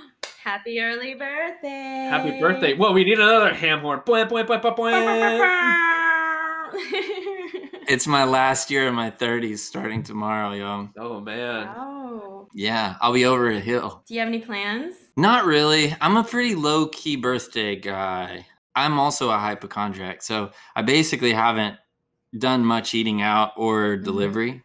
Happy 0.42 0.80
early 0.80 1.14
birthday. 1.14 2.08
Happy 2.10 2.40
birthday! 2.40 2.74
Whoa, 2.74 2.92
we 2.92 3.04
need 3.04 3.18
another 3.20 3.52
ham 3.52 3.80
horn. 3.80 4.00
Boing, 4.06 4.26
boing, 4.30 4.46
boing, 4.46 4.62
boing, 4.62 4.76
boing. 4.76 5.68
It's 7.88 8.06
my 8.06 8.24
last 8.24 8.70
year 8.70 8.86
in 8.86 8.94
my 8.94 9.10
30s 9.10 9.58
starting 9.62 10.02
tomorrow, 10.02 10.52
yo. 10.52 10.90
Oh 10.98 11.20
man. 11.20 11.66
wow. 11.68 12.48
Yeah, 12.52 12.96
I'll 13.00 13.12
be 13.12 13.24
over 13.24 13.50
a 13.50 13.58
hill. 13.60 14.02
Do 14.06 14.14
you 14.14 14.20
have 14.20 14.28
any 14.28 14.40
plans? 14.40 14.94
Not 15.16 15.46
really. 15.46 15.94
I'm 16.00 16.16
a 16.16 16.24
pretty 16.24 16.54
low 16.54 16.86
key 16.88 17.16
birthday 17.16 17.76
guy. 17.76 18.46
I'm 18.74 18.98
also 18.98 19.30
a 19.30 19.38
hypochondriac, 19.38 20.22
so 20.22 20.50
I 20.76 20.82
basically 20.82 21.32
haven't 21.32 21.76
done 22.38 22.64
much 22.64 22.94
eating 22.94 23.22
out 23.22 23.52
or 23.56 23.96
Mhm. 23.96 24.04
delivery, 24.04 24.62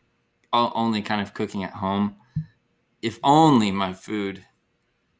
o- 0.51 0.71
only 0.75 1.01
kind 1.01 1.21
of 1.21 1.33
cooking 1.33 1.63
at 1.63 1.73
home. 1.73 2.17
If 3.01 3.19
only 3.23 3.71
my 3.71 3.93
food 3.93 4.45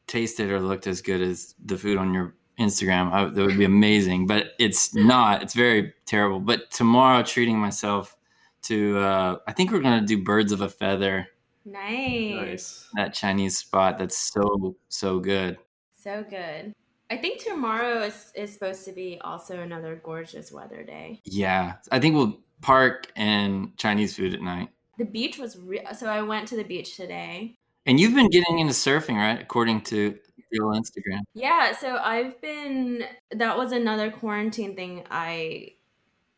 tasted 0.06 0.50
or 0.50 0.60
looked 0.60 0.86
as 0.86 1.00
good 1.00 1.22
as 1.22 1.54
the 1.64 1.78
food 1.78 1.96
on 1.98 2.12
your 2.14 2.34
Instagram, 2.58 3.12
I, 3.12 3.24
that 3.24 3.46
would 3.46 3.58
be 3.58 3.64
amazing. 3.64 4.26
But 4.26 4.52
it's 4.58 4.94
not. 4.94 5.42
It's 5.42 5.54
very 5.54 5.94
terrible. 6.06 6.40
But 6.40 6.70
tomorrow, 6.70 7.22
treating 7.22 7.58
myself 7.58 8.16
to, 8.62 8.98
uh, 8.98 9.36
I 9.46 9.52
think 9.52 9.72
we're 9.72 9.80
gonna 9.80 10.06
do 10.06 10.22
birds 10.22 10.52
of 10.52 10.60
a 10.60 10.68
feather, 10.68 11.28
Nice. 11.64 12.34
Nice. 12.34 12.88
that 12.94 13.14
Chinese 13.14 13.56
spot 13.58 13.98
that's 13.98 14.18
so 14.18 14.76
so 14.88 15.18
good. 15.18 15.58
So 15.98 16.24
good. 16.28 16.72
I 17.10 17.16
think 17.16 17.42
tomorrow 17.42 18.02
is, 18.02 18.32
is 18.34 18.52
supposed 18.52 18.84
to 18.86 18.92
be 18.92 19.18
also 19.22 19.60
another 19.60 20.00
gorgeous 20.02 20.50
weather 20.52 20.82
day. 20.82 21.20
Yeah, 21.24 21.74
I 21.92 21.98
think 22.00 22.14
we'll 22.14 22.40
park 22.60 23.12
and 23.16 23.76
Chinese 23.76 24.16
food 24.16 24.34
at 24.34 24.40
night. 24.42 24.70
The 24.98 25.04
beach 25.04 25.38
was 25.38 25.58
re- 25.58 25.86
so 25.96 26.06
I 26.06 26.22
went 26.22 26.48
to 26.48 26.56
the 26.56 26.64
beach 26.64 26.96
today. 26.96 27.56
And 27.86 28.00
you've 28.00 28.14
been 28.14 28.30
getting 28.30 28.58
into 28.58 28.72
surfing, 28.72 29.16
right? 29.16 29.40
According 29.40 29.82
to 29.82 30.16
your 30.54 30.72
Instagram. 30.72 31.20
Yeah, 31.34 31.72
so 31.76 31.96
I've 31.96 32.40
been 32.40 33.04
that 33.32 33.56
was 33.58 33.72
another 33.72 34.10
quarantine 34.10 34.74
thing 34.76 35.04
I 35.10 35.72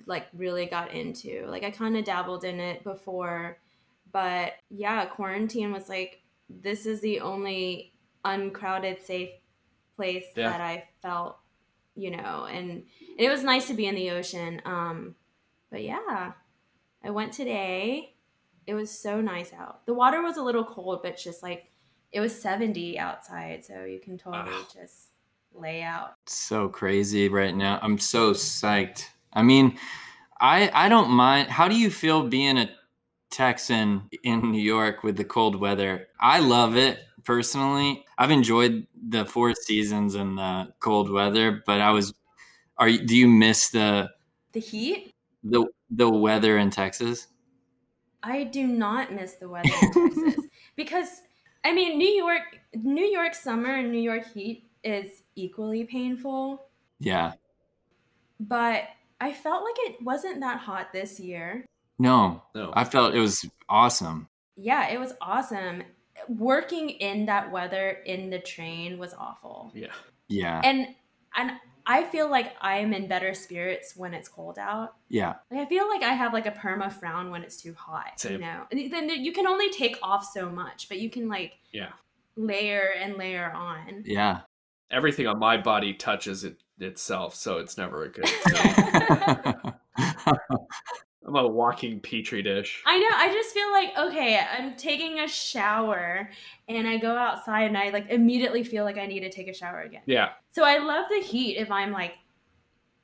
like 0.07 0.27
really 0.35 0.67
got 0.67 0.93
into. 0.93 1.47
Like 1.47 1.63
I 1.65 1.71
kind 1.71 1.97
of 1.97 2.05
dabbled 2.05 2.45
in 2.45 2.61
it 2.61 2.83
before, 2.85 3.59
but 4.13 4.53
yeah, 4.71 5.05
quarantine 5.07 5.73
was 5.73 5.89
like 5.89 6.23
this 6.49 6.87
is 6.87 7.01
the 7.01 7.21
only 7.21 7.93
uncrowded 8.25 9.03
safe 9.03 9.31
place 9.97 10.25
Yeah. 10.37 10.51
that 10.51 10.61
I 10.61 10.89
felt, 11.03 11.39
you 11.95 12.11
know, 12.11 12.47
and, 12.51 12.71
and 12.71 12.85
it 13.19 13.29
was 13.29 13.43
nice 13.43 13.67
to 13.69 13.75
be 13.75 13.87
in 13.87 13.95
the 13.95 14.11
ocean. 14.11 14.63
Um 14.65 15.15
but 15.71 15.83
yeah, 15.83 16.33
I 17.05 17.11
went 17.11 17.33
today. 17.33 18.15
It 18.67 18.75
was 18.75 18.91
so 18.91 19.21
nice 19.21 19.53
out. 19.53 19.87
The 19.87 19.95
water 19.95 20.23
was 20.23 20.37
a 20.37 20.43
little 20.43 20.65
cold, 20.65 21.01
but 21.03 21.17
just 21.17 21.43
like 21.43 21.71
it 22.17 22.21
was 22.21 22.41
70 22.41 22.99
outside, 22.99 23.65
so 23.65 23.85
you 23.85 24.01
can 24.01 24.19
totally 24.19 24.51
Wow. 24.51 24.69
just 24.73 25.13
lay 25.53 25.83
out. 25.83 26.17
So 26.27 26.69
crazy 26.69 27.29
right 27.29 27.55
now. 27.55 27.79
I'm 27.83 27.99
so 27.99 28.33
psyched. 28.33 29.07
I 29.33 29.43
mean, 29.43 29.79
I 30.41 30.71
I 30.75 30.89
don't 30.89 31.11
mind. 31.11 31.51
How 31.51 31.69
do 31.69 31.77
you 31.79 31.91
feel 31.91 32.29
being 32.29 32.59
a 32.59 32.71
Texan 33.31 34.11
in 34.25 34.53
New 34.53 34.61
York 34.63 35.03
with 35.05 35.17
the 35.17 35.25
cold 35.25 35.57
weather? 35.57 36.09
I 36.21 36.41
love 36.41 36.77
it 36.77 37.01
personally. 37.25 38.05
I've 38.19 38.31
enjoyed 38.33 38.87
the 38.95 39.27
four 39.27 39.55
seasons 39.55 40.15
and 40.17 40.39
the 40.39 40.75
cold 40.81 41.11
weather, 41.11 41.63
but 41.67 41.81
I 41.81 41.91
was 41.93 42.15
Are 42.79 42.89
you, 42.89 43.07
do 43.07 43.17
you 43.17 43.29
miss 43.29 43.71
the 43.71 44.11
The 44.53 44.59
heat? 44.61 45.13
the 45.43 45.67
the 45.89 46.11
weather 46.11 46.59
in 46.59 46.71
Texas? 46.71 47.29
I 48.23 48.45
do 48.45 48.67
not 48.67 49.13
miss 49.13 49.35
the 49.37 49.49
weather 49.49 49.79
in 49.79 49.91
Texas 49.91 50.47
because 50.77 51.23
I 51.67 51.73
mean 51.73 51.99
New 51.99 52.09
York 52.09 52.61
New 52.75 53.05
York 53.05 53.35
summer 53.35 53.75
and 53.75 53.91
New 53.91 53.99
York 54.01 54.25
heat 54.33 54.71
is 54.85 55.23
equally 55.35 55.83
painful, 55.85 56.63
Yeah. 57.01 57.33
but 58.39 58.85
I 59.21 59.33
felt 59.33 59.65
like 59.65 59.75
it 59.91 60.03
wasn't 60.03 60.41
that 60.41 60.59
hot 60.61 60.93
this 60.93 61.19
year. 61.19 61.65
No, 61.99 62.43
No. 62.55 62.73
I 62.75 62.85
felt 62.85 63.15
it 63.15 63.19
was 63.21 63.45
awesome. 63.69 64.29
Yeah, 64.57 64.89
it 64.91 65.01
was 65.01 65.15
awesome. 65.21 65.83
Working 66.29 66.91
in 66.91 67.27
that 67.27 67.51
weather 67.51 67.99
in 68.07 68.31
the 68.31 68.39
train 68.39 68.99
was 68.99 69.13
awful. 69.15 69.73
yeah. 69.75 69.93
Yeah. 70.29 70.61
And 70.65 70.95
and 71.37 71.53
I 71.87 72.03
feel 72.05 72.29
like 72.31 72.55
I'm 72.61 72.93
in 72.93 73.07
better 73.07 73.33
spirits 73.35 73.95
when 73.97 74.13
it's 74.13 74.29
cold 74.29 74.59
out. 74.59 74.95
Yeah. 75.09 75.35
Like 75.51 75.61
I 75.61 75.67
feel 75.67 75.89
like 75.89 76.03
I 76.03 76.13
have 76.15 76.33
like 76.33 76.47
a 76.47 76.51
perma 76.51 76.93
frown 76.93 77.31
when 77.31 77.43
it's 77.43 77.57
too 77.63 77.75
hot. 77.75 78.19
Same. 78.19 78.33
You 78.33 78.39
know, 78.39 78.63
And 78.73 78.93
then 78.93 79.09
you 79.09 79.33
can 79.33 79.47
only 79.47 79.71
take 79.71 79.97
off 80.03 80.25
so 80.25 80.51
much, 80.51 80.89
but 80.89 80.99
you 80.99 81.11
can 81.11 81.29
like 81.29 81.55
Yeah. 81.73 81.91
layer 82.37 82.91
and 83.01 83.17
layer 83.17 83.53
on. 83.53 84.03
Yeah. 84.05 84.41
Everything 84.91 85.27
on 85.27 85.39
my 85.39 85.57
body 85.57 85.95
touches 85.95 86.45
it 86.45 86.57
itself, 86.79 87.35
so 87.35 87.59
it's 87.59 87.77
never 87.79 88.05
a 88.05 88.09
good 88.09 88.27
thing. 88.29 89.55
I'm 91.27 91.35
a 91.35 91.47
walking 91.47 91.99
petri 92.01 92.41
dish. 92.43 92.83
I 92.87 92.99
know. 92.99 93.09
I 93.17 93.33
just 93.33 93.53
feel 93.53 93.71
like 93.73 93.91
okay, 93.99 94.39
I'm 94.39 94.77
taking 94.77 95.19
a 95.21 95.27
shower, 95.29 96.31
and 96.69 96.87
I 96.87 96.99
go 96.99 97.17
outside, 97.17 97.65
and 97.65 97.77
I 97.77 97.91
like 97.91 98.09
immediately 98.11 98.63
feel 98.63 98.85
like 98.85 98.97
I 98.97 99.07
need 99.07 99.21
to 99.21 99.31
take 99.31 99.49
a 99.49 99.55
shower 99.55 99.81
again. 99.81 100.03
Yeah. 100.07 100.31
So 100.51 100.65
I 100.65 100.79
love 100.79 101.07
the 101.11 101.21
heat 101.21 101.57
if 101.57 101.71
I'm 101.71 101.91
like 101.91 102.15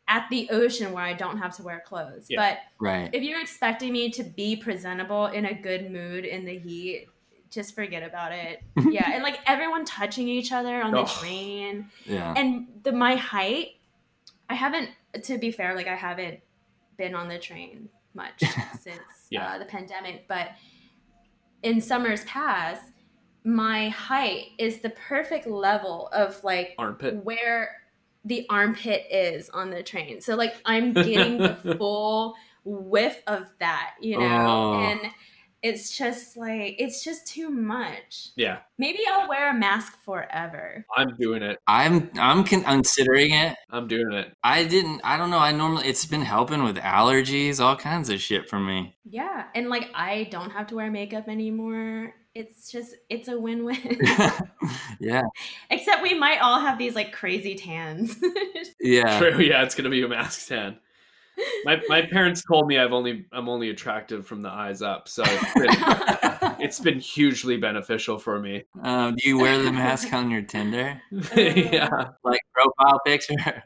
at 0.09 0.27
the 0.31 0.49
ocean 0.51 0.93
where 0.93 1.03
I 1.05 1.15
don't 1.15 1.39
have 1.39 1.57
to 1.57 1.63
wear 1.63 1.83
clothes. 1.85 2.27
Yeah. 2.29 2.39
But 2.41 2.59
right. 2.79 3.11
if 3.13 3.23
you're 3.23 3.41
expecting 3.41 3.93
me 3.93 4.11
to 4.11 4.23
be 4.23 4.57
presentable 4.57 5.27
in 5.27 5.47
a 5.47 5.55
good 5.55 5.91
mood 5.91 6.25
in 6.25 6.45
the 6.45 6.59
heat, 6.59 7.07
just 7.51 7.75
forget 7.75 8.03
about 8.03 8.33
it. 8.33 8.63
yeah, 8.91 9.13
and 9.15 9.23
like 9.23 9.39
everyone 9.47 9.85
touching 9.85 10.29
each 10.29 10.53
other 10.53 10.81
on 10.83 10.93
the 10.93 11.01
Oh. 11.01 11.07
train, 11.07 11.89
Yeah. 12.05 12.35
and 12.37 12.69
the 12.85 12.93
my 12.93 13.17
height, 13.17 13.79
I 14.49 14.55
haven't. 14.55 14.91
To 15.25 15.39
be 15.39 15.51
fair, 15.51 15.75
like 15.75 15.89
I 15.89 15.97
haven't 15.97 16.41
been 16.97 17.15
on 17.15 17.29
the 17.29 17.39
train 17.39 17.89
much 18.15 18.41
since 18.81 18.99
Yeah. 19.31 19.55
uh, 19.55 19.59
the 19.59 19.65
pandemic, 19.65 20.27
but 20.29 20.49
in 21.63 21.81
summers 21.81 22.25
past, 22.25 22.83
my 23.45 23.89
height 23.91 24.47
is 24.59 24.79
the 24.81 24.91
perfect 24.91 25.47
level 25.47 26.09
of 26.13 26.43
like 26.45 26.75
Armpit. 26.79 27.25
where 27.25 27.77
the 28.25 28.47
armpit 28.51 29.05
is 29.11 29.49
on 29.51 29.71
the 29.71 29.83
train. 29.83 30.21
So 30.21 30.37
like 30.37 30.55
I'm 30.65 30.93
getting 30.93 31.39
the 31.39 31.57
full 31.79 32.35
whiff 32.65 33.21
of 33.27 33.47
that, 33.59 33.95
you 34.01 34.19
know? 34.19 34.25
Oh. 34.25 34.81
And 34.81 35.01
it's 35.63 35.97
just 35.97 36.37
like 36.37 36.75
it's 36.79 37.05
just 37.05 37.27
too 37.27 37.49
much. 37.49 38.31
Yeah. 38.35 38.59
Maybe 38.79 38.99
I'll 39.11 39.29
wear 39.29 39.51
a 39.51 39.55
mask 39.55 39.97
forever. 40.05 40.85
I'm 40.97 41.15
doing 41.17 41.43
it. 41.43 41.59
I'm 41.69 42.11
I'm 42.19 42.43
con- 42.45 42.65
considering 42.65 43.33
it. 43.33 43.57
I'm 43.71 43.87
doing 43.87 44.13
it. 44.13 44.33
I 44.43 44.65
didn't. 44.65 45.01
I 45.05 45.17
don't 45.17 45.31
know. 45.31 45.39
I 45.39 45.53
normally 45.53 45.87
it's 45.87 46.05
been 46.05 46.23
helping 46.23 46.65
with 46.65 46.77
allergies, 46.79 47.61
all 47.61 47.77
kinds 47.77 48.11
of 48.11 48.21
shit 48.21 48.49
for 48.49 48.59
me. 48.59 48.97
Yeah. 49.05 49.45
And 49.55 49.69
like 49.69 49.89
I 49.95 50.29
don't 50.31 50.51
have 50.51 50.67
to 50.69 50.75
wear 50.75 50.91
makeup 50.91 51.29
anymore. 51.29 52.15
It's 52.35 52.71
just 52.73 52.97
it's 53.09 53.29
a 53.29 53.39
win-win. 53.39 54.01
yeah. 54.99 55.23
Except 55.71 56.03
we 56.03 56.15
might 56.15 56.41
all 56.41 56.59
have 56.59 56.79
these 56.79 56.95
like 56.95 57.13
crazy 57.13 57.55
tans. 57.55 58.17
Yeah. 58.85 59.17
True. 59.21 59.39
Yeah, 59.39 59.63
it's 59.63 59.77
gonna 59.77 59.91
be 59.91 60.03
a 60.03 60.09
mask 60.09 60.49
tan. 60.49 60.77
My 61.65 61.81
my 61.89 62.03
parents 62.03 62.43
told 62.43 62.67
me 62.67 62.79
I've 62.79 62.93
only 62.93 63.27
I'm 63.33 63.49
only 63.49 63.71
attractive 63.71 64.27
from 64.27 64.43
the 64.43 64.51
eyes 64.51 64.83
up, 64.83 65.09
so 65.09 65.23
it's 65.27 65.55
been, 65.55 66.57
it's 66.61 66.81
been 66.81 66.99
hugely 66.99 67.57
beneficial 67.57 68.19
for 68.19 68.41
me. 68.41 68.65
Um, 68.83 69.17
do 69.17 69.29
you 69.29 69.39
wear 69.39 69.63
the 69.63 69.73
mask 69.73 70.13
on 70.13 70.31
your 70.31 70.43
Tinder, 70.43 71.01
yeah, 71.37 72.09
like 72.25 72.41
profile 72.53 73.01
picture? 73.07 73.63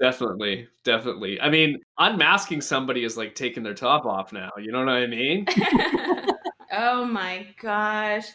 definitely, 0.00 0.68
definitely. 0.84 1.40
I 1.40 1.50
mean, 1.50 1.78
unmasking 1.98 2.60
somebody 2.60 3.04
is 3.04 3.16
like 3.16 3.34
taking 3.34 3.62
their 3.62 3.74
top 3.74 4.04
off 4.04 4.32
now. 4.32 4.50
You 4.58 4.72
know 4.72 4.80
what 4.80 4.90
I 4.90 5.06
mean? 5.06 5.46
oh 6.72 7.04
my 7.04 7.46
gosh. 7.60 8.26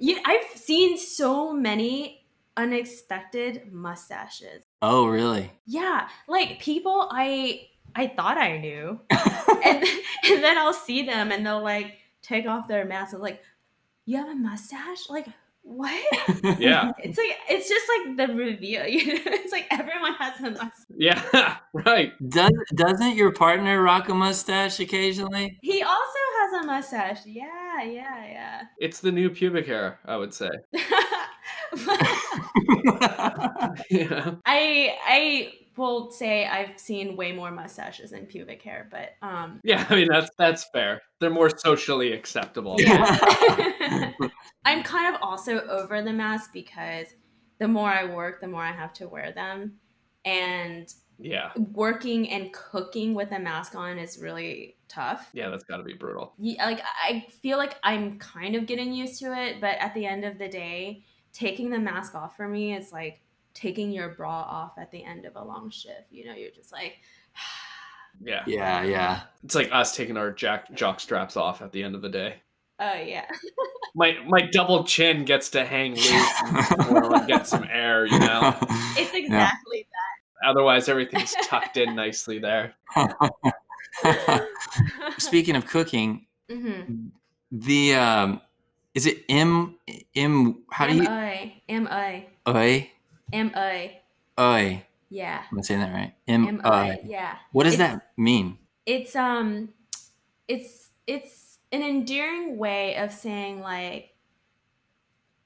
You, 0.00 0.18
I've 0.24 0.46
seen 0.54 0.96
so 0.96 1.52
many 1.52 2.24
unexpected 2.56 3.72
mustaches. 3.72 4.62
Oh, 4.82 5.06
really? 5.06 5.52
Yeah, 5.64 6.08
like 6.26 6.60
people 6.60 7.08
I 7.10 7.68
I 7.98 8.06
thought 8.06 8.38
I 8.38 8.58
knew. 8.58 9.00
and 9.10 9.84
and 10.30 10.44
then 10.44 10.56
I'll 10.56 10.72
see 10.72 11.02
them 11.02 11.32
and 11.32 11.44
they'll 11.44 11.62
like 11.62 11.94
take 12.22 12.46
off 12.46 12.68
their 12.68 12.84
mask 12.84 13.12
and 13.12 13.20
like, 13.22 13.42
"You 14.06 14.18
have 14.18 14.28
a 14.28 14.36
mustache?" 14.36 15.10
Like, 15.10 15.26
what? 15.62 15.90
Yeah, 16.60 16.92
It's 17.02 17.18
like 17.18 17.36
it's 17.50 17.68
just 17.68 17.86
like 18.06 18.16
the 18.28 18.34
reveal. 18.34 18.86
You 18.86 19.14
know? 19.14 19.20
It's 19.26 19.52
like 19.52 19.66
everyone 19.70 20.14
has 20.14 20.40
a 20.40 20.50
mustache. 20.50 20.86
yeah, 20.96 21.56
right. 21.72 22.12
Does 22.28 22.52
doesn't 22.76 23.16
your 23.16 23.32
partner 23.32 23.82
rock 23.82 24.08
a 24.08 24.14
mustache 24.14 24.78
occasionally? 24.80 25.58
He 25.62 25.82
also 25.82 26.20
has 26.40 26.62
a 26.62 26.66
mustache. 26.66 27.26
Yeah, 27.26 27.82
yeah, 27.82 28.24
yeah. 28.26 28.62
It's 28.78 29.00
the 29.00 29.10
new 29.10 29.28
pubic 29.28 29.66
hair, 29.66 29.98
I 30.04 30.16
would 30.16 30.32
say. 30.32 30.50
yeah. 31.76 33.74
Yeah, 33.90 34.34
I 34.46 34.96
I 35.06 35.52
will 35.78 36.10
say 36.10 36.46
I've 36.46 36.78
seen 36.78 37.16
way 37.16 37.32
more 37.32 37.50
mustaches 37.50 38.10
than 38.10 38.26
pubic 38.26 38.62
hair, 38.62 38.88
but 38.90 39.10
um 39.26 39.60
yeah. 39.64 39.86
I 39.88 39.94
mean, 39.94 40.08
that's 40.10 40.30
that's 40.36 40.64
fair. 40.72 41.00
They're 41.20 41.30
more 41.30 41.50
socially 41.56 42.12
acceptable. 42.12 42.76
yeah. 42.78 43.16
I'm 44.64 44.82
kind 44.82 45.14
of 45.14 45.22
also 45.22 45.60
over 45.62 46.02
the 46.02 46.12
mask 46.12 46.50
because 46.52 47.06
the 47.58 47.68
more 47.68 47.88
I 47.88 48.04
work, 48.04 48.40
the 48.40 48.48
more 48.48 48.62
I 48.62 48.72
have 48.72 48.92
to 48.94 49.08
wear 49.08 49.32
them. 49.32 49.78
And 50.24 50.92
Yeah, 51.18 51.50
working 51.56 52.28
and 52.30 52.52
cooking 52.52 53.14
with 53.14 53.32
a 53.32 53.38
mask 53.38 53.74
on 53.74 53.98
is 53.98 54.18
really 54.18 54.76
tough. 54.88 55.30
yeah. 55.32 55.48
That's 55.48 55.64
got 55.64 55.78
to 55.78 55.82
be 55.84 55.94
brutal. 55.94 56.34
Yeah, 56.38 56.64
like 56.66 56.82
I 57.02 57.26
feel 57.42 57.56
like 57.58 57.76
I'm 57.82 58.18
kind 58.18 58.54
of 58.56 58.66
getting 58.66 58.92
used 58.92 59.20
to 59.20 59.32
it, 59.32 59.60
but 59.60 59.76
at 59.78 59.94
the 59.94 60.06
end 60.06 60.24
of 60.24 60.38
the 60.38 60.48
day, 60.48 61.04
taking 61.32 61.70
the 61.70 61.78
mask 61.78 62.14
off 62.14 62.36
for 62.36 62.48
me 62.48 62.74
is 62.76 62.92
like 62.92 63.20
taking 63.54 63.90
your 63.90 64.10
bra 64.10 64.42
off 64.42 64.78
at 64.78 64.90
the 64.90 65.04
end 65.04 65.24
of 65.24 65.36
a 65.36 65.44
long 65.44 65.70
shift. 65.70 66.10
You 66.10 66.26
know, 66.26 66.34
you're 66.34 66.50
just 66.50 66.72
like, 66.72 66.98
Yeah. 68.20 68.42
yeah, 68.46 68.82
yeah. 68.82 69.20
It's 69.44 69.54
like 69.54 69.68
us 69.70 69.94
taking 69.94 70.16
our 70.16 70.32
jack 70.32 70.74
jock 70.74 70.98
straps 70.98 71.36
off 71.36 71.62
at 71.62 71.70
the 71.70 71.84
end 71.84 71.94
of 71.94 72.02
the 72.02 72.08
day. 72.08 72.34
oh 72.80 72.94
yeah, 72.94 73.26
My 73.94 74.16
my 74.26 74.40
double 74.40 74.84
chin 74.84 75.24
gets 75.24 75.50
to 75.50 75.64
hang 75.64 75.94
loose 75.94 76.32
and 76.42 77.14
and 77.14 77.26
get 77.26 77.46
some 77.46 77.64
air, 77.70 78.06
you 78.06 78.18
know. 78.18 78.56
it's 78.96 79.14
exactly 79.14 79.86
that. 79.90 80.48
Otherwise, 80.48 80.88
everything's 80.88 81.34
tucked 81.44 81.76
in 81.76 81.94
nicely 81.96 82.38
there. 82.38 82.74
Speaking 85.18 85.56
of 85.56 85.66
cooking, 85.66 86.26
mm-hmm. 86.48 87.08
the 87.50 87.94
um, 87.94 88.40
is 88.94 89.06
it 89.06 89.24
M 89.28 89.76
M? 90.14 90.62
How 90.70 90.86
do 90.86 90.94
you? 90.94 91.02
M 91.02 91.08
I 91.08 91.62
M 91.68 91.88
I 91.90 92.26
Oi, 92.48 92.90
M 93.32 93.52
I 93.54 93.98
oi. 94.40 94.84
yeah 95.10 95.42
Am 95.52 95.58
I 95.58 95.62
saying 95.62 95.80
that 95.80 95.92
right? 95.92 96.14
M 96.26 96.60
I 96.64 96.68
I. 96.68 97.00
yeah. 97.04 97.36
What 97.52 97.64
does 97.64 97.74
It's- 97.74 97.90
that 97.92 98.08
mean? 98.16 98.58
It's 98.86 99.14
um, 99.14 99.68
it's 100.48 100.88
it's 101.06 101.58
an 101.72 101.82
endearing 101.82 102.56
way 102.56 102.96
of 102.96 103.12
saying 103.12 103.60
like, 103.60 104.14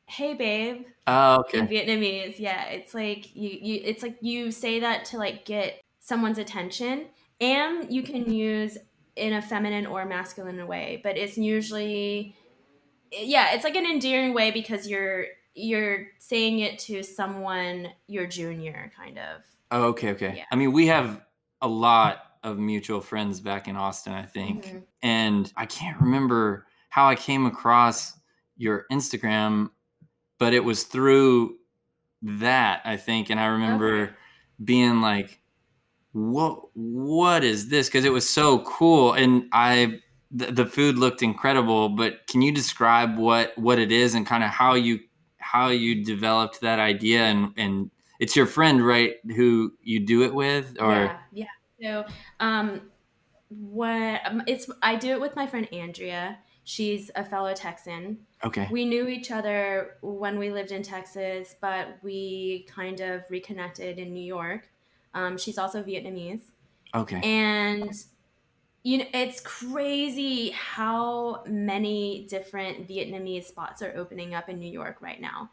hey 0.06 0.34
babe, 0.34 0.84
Oh, 1.08 1.40
okay. 1.40 1.58
in. 1.58 1.66
Vietnamese. 1.68 2.38
Yeah, 2.38 2.66
it's 2.66 2.94
like 2.94 3.34
you 3.34 3.50
you 3.60 3.80
it's 3.84 4.02
like 4.02 4.16
you 4.20 4.52
say 4.52 4.78
that 4.80 5.04
to 5.06 5.18
like 5.18 5.44
get 5.44 5.80
someone's 5.98 6.38
attention, 6.38 7.06
and 7.40 7.92
you 7.92 8.02
can 8.04 8.32
use 8.32 8.78
in 9.16 9.32
a 9.32 9.42
feminine 9.42 9.86
or 9.86 10.04
masculine 10.06 10.64
way, 10.68 11.00
but 11.02 11.16
it's 11.16 11.36
usually 11.36 12.36
yeah, 13.10 13.54
it's 13.54 13.64
like 13.64 13.74
an 13.74 13.86
endearing 13.86 14.34
way 14.34 14.52
because 14.52 14.86
you're 14.86 15.26
you're 15.54 16.06
saying 16.18 16.60
it 16.60 16.78
to 16.80 17.02
someone 17.02 17.88
your 18.06 18.26
junior 18.26 18.90
kind 18.96 19.18
of. 19.18 19.42
Oh, 19.70 19.84
okay, 19.88 20.10
okay. 20.10 20.34
Yeah. 20.36 20.44
I 20.50 20.56
mean, 20.56 20.72
we 20.72 20.86
have 20.86 21.22
a 21.60 21.68
lot 21.68 22.18
of 22.42 22.58
mutual 22.58 23.00
friends 23.00 23.40
back 23.40 23.68
in 23.68 23.76
Austin, 23.76 24.12
I 24.12 24.22
think. 24.22 24.66
Mhm. 24.66 24.82
And 25.02 25.52
I 25.56 25.66
can't 25.66 26.00
remember 26.00 26.66
how 26.90 27.06
I 27.08 27.14
came 27.14 27.46
across 27.46 28.18
your 28.56 28.86
Instagram, 28.90 29.70
but 30.38 30.52
it 30.52 30.64
was 30.64 30.84
through 30.84 31.56
that, 32.22 32.82
I 32.84 32.96
think. 32.96 33.30
And 33.30 33.38
I 33.40 33.46
remember 33.46 34.02
Okay. 34.02 34.12
being 34.64 35.00
like, 35.00 35.40
what 36.12 36.60
what 36.74 37.42
is 37.44 37.68
this? 37.68 37.88
Because 37.88 38.04
it 38.04 38.12
was 38.12 38.28
so 38.28 38.58
cool. 38.60 39.14
And 39.14 39.48
I 39.52 40.00
the, 40.30 40.50
the 40.50 40.66
food 40.66 40.98
looked 40.98 41.22
incredible, 41.22 41.90
but 41.90 42.26
can 42.26 42.42
you 42.42 42.52
describe 42.52 43.16
what 43.18 43.56
what 43.56 43.78
it 43.78 43.92
is 43.92 44.14
and 44.14 44.26
kind 44.26 44.42
of 44.44 44.50
how 44.50 44.74
you 44.74 45.00
how 45.42 45.68
you 45.68 46.04
developed 46.04 46.60
that 46.62 46.78
idea 46.78 47.24
and 47.24 47.52
and 47.56 47.90
it's 48.18 48.36
your 48.36 48.46
friend, 48.46 48.86
right? 48.86 49.16
Who 49.34 49.74
you 49.82 50.00
do 50.00 50.22
it 50.22 50.32
with, 50.32 50.76
or 50.80 51.18
yeah, 51.32 51.46
yeah. 51.78 52.04
So, 52.06 52.12
um, 52.38 52.82
what 53.48 54.20
um, 54.24 54.42
it's 54.46 54.70
I 54.80 54.96
do 54.96 55.10
it 55.10 55.20
with 55.20 55.34
my 55.34 55.46
friend 55.46 55.68
Andrea. 55.72 56.38
She's 56.64 57.10
a 57.16 57.24
fellow 57.24 57.52
Texan. 57.54 58.18
okay, 58.44 58.68
We 58.70 58.84
knew 58.84 59.08
each 59.08 59.32
other 59.32 59.96
when 60.00 60.38
we 60.38 60.52
lived 60.52 60.70
in 60.70 60.84
Texas, 60.84 61.56
but 61.60 61.98
we 62.02 62.64
kind 62.68 63.00
of 63.00 63.24
reconnected 63.28 63.98
in 63.98 64.14
New 64.14 64.22
York. 64.24 64.70
Um, 65.12 65.36
she's 65.36 65.58
also 65.58 65.82
Vietnamese. 65.82 66.42
okay, 66.94 67.20
And 67.24 67.92
you 68.82 68.98
know, 68.98 69.04
it's 69.14 69.40
crazy 69.40 70.50
how 70.50 71.44
many 71.46 72.26
different 72.28 72.88
Vietnamese 72.88 73.44
spots 73.44 73.80
are 73.80 73.94
opening 73.96 74.34
up 74.34 74.48
in 74.48 74.58
New 74.58 74.70
York 74.70 74.96
right 75.00 75.20
now, 75.20 75.50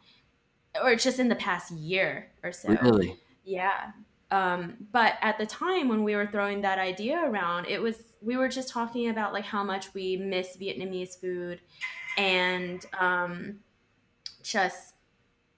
or 0.82 0.96
just 0.96 1.20
in 1.20 1.28
the 1.28 1.36
past 1.36 1.70
year 1.70 2.30
or 2.42 2.52
so. 2.52 2.70
really, 2.82 3.16
Yeah. 3.44 3.92
Um, 4.32 4.76
but 4.92 5.14
at 5.22 5.38
the 5.38 5.46
time 5.46 5.88
when 5.88 6.04
we 6.04 6.14
were 6.14 6.26
throwing 6.26 6.60
that 6.62 6.78
idea 6.78 7.20
around, 7.24 7.66
it 7.66 7.80
was 7.80 7.96
we 8.20 8.36
were 8.36 8.48
just 8.48 8.68
talking 8.68 9.08
about 9.08 9.32
like 9.32 9.44
how 9.44 9.64
much 9.64 9.92
we 9.94 10.16
miss 10.16 10.56
Vietnamese 10.56 11.18
food 11.20 11.60
and 12.16 12.84
um, 12.98 13.60
just 14.42 14.94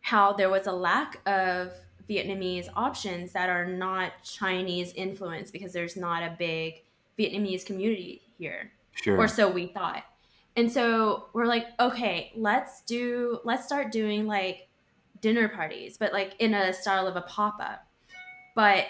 how 0.01 0.33
there 0.33 0.51
was 0.51 0.67
a 0.67 0.73
lack 0.73 1.21
of 1.27 1.73
Vietnamese 2.09 2.69
options 2.75 3.33
that 3.33 3.49
are 3.49 3.67
not 3.67 4.13
Chinese 4.23 4.93
influenced 4.95 5.53
because 5.53 5.73
there's 5.73 5.97
not 5.97 6.23
a 6.23 6.35
big 6.39 6.83
Vietnamese 7.19 7.65
community 7.65 8.23
here 8.39 8.73
sure, 8.93 9.19
or 9.19 9.29
so 9.29 9.51
we 9.51 9.67
thought. 9.67 10.05
And 10.57 10.71
so 10.71 11.29
we're 11.33 11.47
like, 11.47 11.67
okay, 11.81 12.33
let's 12.37 12.83
do 12.83 13.41
let's 13.45 13.65
start 13.65 13.93
doing 13.93 14.27
like 14.27 14.69
dinner 15.21 15.49
parties, 15.49 15.97
but 15.97 16.13
like 16.13 16.35
in 16.39 16.53
a 16.55 16.73
style 16.73 17.07
of 17.07 17.17
a 17.17 17.23
pop-up. 17.23 17.87
But 18.55 18.87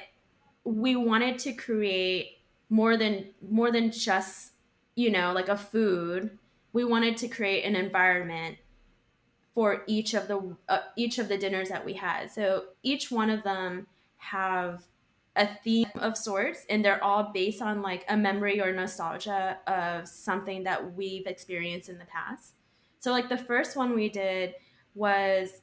we 0.65 0.97
wanted 0.97 1.39
to 1.41 1.53
create 1.53 2.39
more 2.69 2.97
than 2.97 3.27
more 3.49 3.71
than 3.71 3.93
just, 3.93 4.53
you 4.95 5.11
know, 5.11 5.33
like 5.33 5.49
a 5.49 5.57
food. 5.57 6.39
We 6.73 6.85
wanted 6.85 7.17
to 7.19 7.29
create 7.29 7.65
an 7.65 7.77
environment 7.77 8.57
for 9.55 9.85
each 9.87 10.15
of 10.15 10.27
the 10.29 10.57
uh, 10.69 10.81
each 10.97 11.19
of 11.19 11.29
the 11.29 11.39
dinners 11.39 11.69
that 11.69 11.85
we 11.85 11.93
had. 11.93 12.31
So 12.31 12.65
each 12.83 13.11
one 13.11 13.31
of 13.31 13.43
them 13.45 13.87
have 14.17 14.83
a 15.37 15.49
theme 15.65 15.91
of 15.95 16.17
sorts 16.17 16.67
and 16.69 16.85
they're 16.85 17.03
all 17.03 17.31
based 17.33 17.63
on 17.63 17.81
like 17.81 18.05
a 18.09 18.17
memory 18.17 18.61
or 18.61 18.73
nostalgia 18.73 19.59
of 19.67 20.07
something 20.07 20.63
that 20.65 20.95
we've 20.95 21.27
experienced 21.27 21.89
in 21.89 21.99
the 21.99 22.05
past. 22.05 22.55
So 22.99 23.11
like 23.11 23.29
the 23.29 23.39
first 23.39 23.77
one 23.77 23.95
we 23.95 24.09
did 24.09 24.55
was 24.95 25.63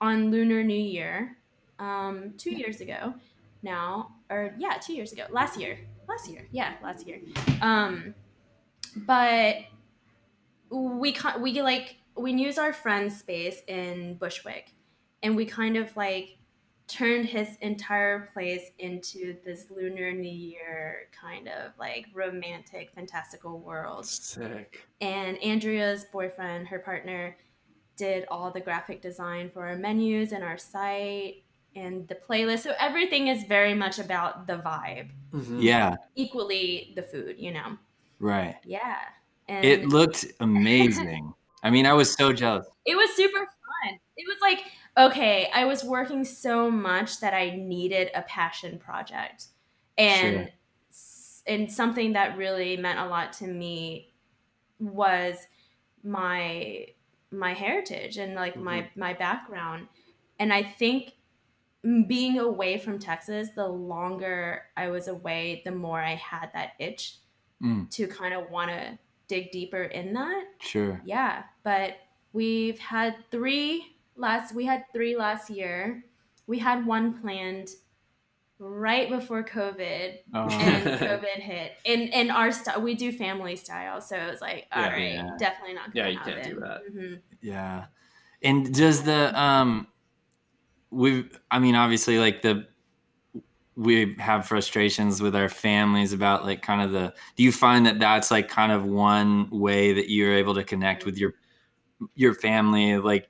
on 0.00 0.30
Lunar 0.30 0.64
New 0.64 0.74
Year, 0.74 1.36
um, 1.78 2.34
two 2.38 2.50
years 2.50 2.80
ago 2.80 3.14
now, 3.62 4.14
or 4.30 4.54
yeah, 4.58 4.78
two 4.80 4.94
years 4.94 5.12
ago, 5.12 5.24
last 5.30 5.58
year, 5.58 5.78
last 6.08 6.30
year, 6.30 6.46
yeah, 6.50 6.74
last 6.82 7.06
year. 7.06 7.20
Um, 7.60 8.14
but 8.96 9.56
we 10.70 11.14
we 11.40 11.62
like 11.62 11.96
we 12.16 12.32
use 12.32 12.58
our 12.58 12.72
friend's 12.72 13.18
space 13.18 13.62
in 13.66 14.14
Bushwick, 14.14 14.72
and 15.22 15.36
we 15.36 15.44
kind 15.46 15.76
of 15.76 15.94
like 15.96 16.38
turned 16.90 17.26
his 17.26 17.56
entire 17.60 18.30
place 18.32 18.70
into 18.78 19.36
this 19.44 19.66
lunar 19.70 20.12
new 20.12 20.28
year 20.28 21.08
kind 21.18 21.48
of 21.48 21.72
like 21.78 22.06
romantic 22.14 22.90
fantastical 22.94 23.58
world 23.60 24.04
Sick. 24.06 24.86
and 25.00 25.38
andrea's 25.42 26.04
boyfriend 26.12 26.66
her 26.68 26.78
partner 26.78 27.36
did 27.96 28.24
all 28.30 28.50
the 28.50 28.60
graphic 28.60 29.00
design 29.02 29.50
for 29.50 29.66
our 29.66 29.76
menus 29.76 30.32
and 30.32 30.42
our 30.42 30.58
site 30.58 31.42
and 31.76 32.08
the 32.08 32.14
playlist 32.16 32.60
so 32.60 32.72
everything 32.80 33.28
is 33.28 33.44
very 33.44 33.74
much 33.74 33.98
about 33.98 34.46
the 34.46 34.54
vibe 34.58 35.10
Mhm. 35.32 35.62
yeah, 35.62 35.94
equally 36.16 36.92
the 36.96 37.02
food 37.02 37.36
you 37.38 37.52
know 37.52 37.76
right. 38.18 38.56
yeah 38.64 38.96
and 39.48 39.64
It 39.64 39.88
looked 39.88 40.26
amazing. 40.40 41.32
I 41.62 41.70
mean, 41.70 41.84
I 41.84 41.92
was 41.92 42.12
so 42.14 42.32
jealous. 42.32 42.66
it 42.86 42.94
was 42.96 43.10
super 43.16 43.38
fun. 43.40 43.98
It 44.16 44.24
was 44.28 44.38
like, 44.40 44.64
okay, 45.08 45.50
I 45.54 45.64
was 45.64 45.84
working 45.84 46.24
so 46.24 46.70
much 46.70 47.20
that 47.20 47.34
I 47.34 47.50
needed 47.56 48.10
a 48.14 48.22
passion 48.22 48.78
project. 48.78 49.48
And 49.98 50.50
Sure. 50.50 50.52
and 51.46 51.70
something 51.70 52.12
that 52.12 52.36
really 52.36 52.76
meant 52.76 52.98
a 52.98 53.06
lot 53.06 53.32
to 53.34 53.46
me 53.46 54.14
was 54.80 55.46
my 56.02 56.86
my 57.32 57.54
heritage 57.54 58.18
and 58.18 58.34
like 58.34 58.56
my 58.56 58.90
my 58.96 59.14
background. 59.14 59.88
And 60.38 60.52
I 60.52 60.62
think 60.64 61.14
being 62.06 62.38
away 62.38 62.78
from 62.78 62.98
Texas, 62.98 63.50
the 63.54 63.66
longer 63.68 64.64
I 64.76 64.88
was 64.88 65.08
away, 65.08 65.62
the 65.64 65.70
more 65.72 66.00
I 66.00 66.14
had 66.14 66.50
that 66.52 66.72
itch 66.78 67.16
Mm, 67.62 67.90
to 67.90 68.06
kind 68.08 68.34
of 68.34 68.50
want 68.50 68.70
to 68.70 68.98
dig 69.28 69.50
deeper 69.52 69.82
in 69.84 70.12
that 70.14 70.44
sure. 70.60 71.02
yeah 71.02 71.44
but 71.64 71.98
we've 72.32 72.78
had 72.78 73.16
three 73.30 73.96
last 74.20 74.54
we 74.54 74.64
had 74.64 74.84
three 74.92 75.16
last 75.16 75.50
year 75.50 76.04
we 76.46 76.58
had 76.58 76.86
one 76.86 77.20
planned 77.20 77.68
right 78.58 79.08
before 79.08 79.42
covid 79.42 80.18
Oh, 80.34 80.42
and 80.48 80.84
covid 81.00 81.40
hit 81.40 81.72
and 81.86 82.12
and 82.12 82.30
our 82.30 82.52
style 82.52 82.82
we 82.82 82.94
do 82.94 83.10
family 83.10 83.56
style 83.56 84.00
so 84.00 84.16
it 84.16 84.30
was 84.30 84.40
like 84.40 84.66
all 84.72 84.82
Yeah. 84.82 84.90
right, 84.90 85.14
Yeah. 85.14 85.30
definitely 85.38 85.74
not 85.74 85.94
Yeah, 85.94 86.02
gonna 86.04 86.12
you 86.14 86.18
can't 86.20 86.42
do 86.44 86.60
happen. 86.60 86.60
that. 86.60 86.80
Mhm. 86.92 87.20
Yeah. 87.40 87.86
And 88.42 88.74
does 88.74 89.02
the 89.02 89.38
um 89.40 89.86
we 90.90 91.28
I 91.50 91.58
mean 91.58 91.74
obviously 91.74 92.18
like 92.18 92.42
the 92.42 92.66
we 93.76 94.14
have 94.18 94.46
frustrations 94.46 95.22
with 95.22 95.34
our 95.34 95.48
families 95.48 96.12
about 96.12 96.44
like 96.44 96.60
kind 96.60 96.82
of 96.82 96.92
the 96.92 97.14
do 97.36 97.42
you 97.42 97.52
find 97.52 97.86
that 97.86 97.98
that's 97.98 98.30
like 98.30 98.48
kind 98.48 98.72
of 98.72 98.84
one 98.84 99.48
way 99.50 99.92
that 99.94 100.10
you're 100.10 100.34
able 100.34 100.54
to 100.54 100.64
connect 100.64 101.06
with 101.06 101.16
your 101.16 101.32
your 102.14 102.34
family 102.34 102.98
like 102.98 103.28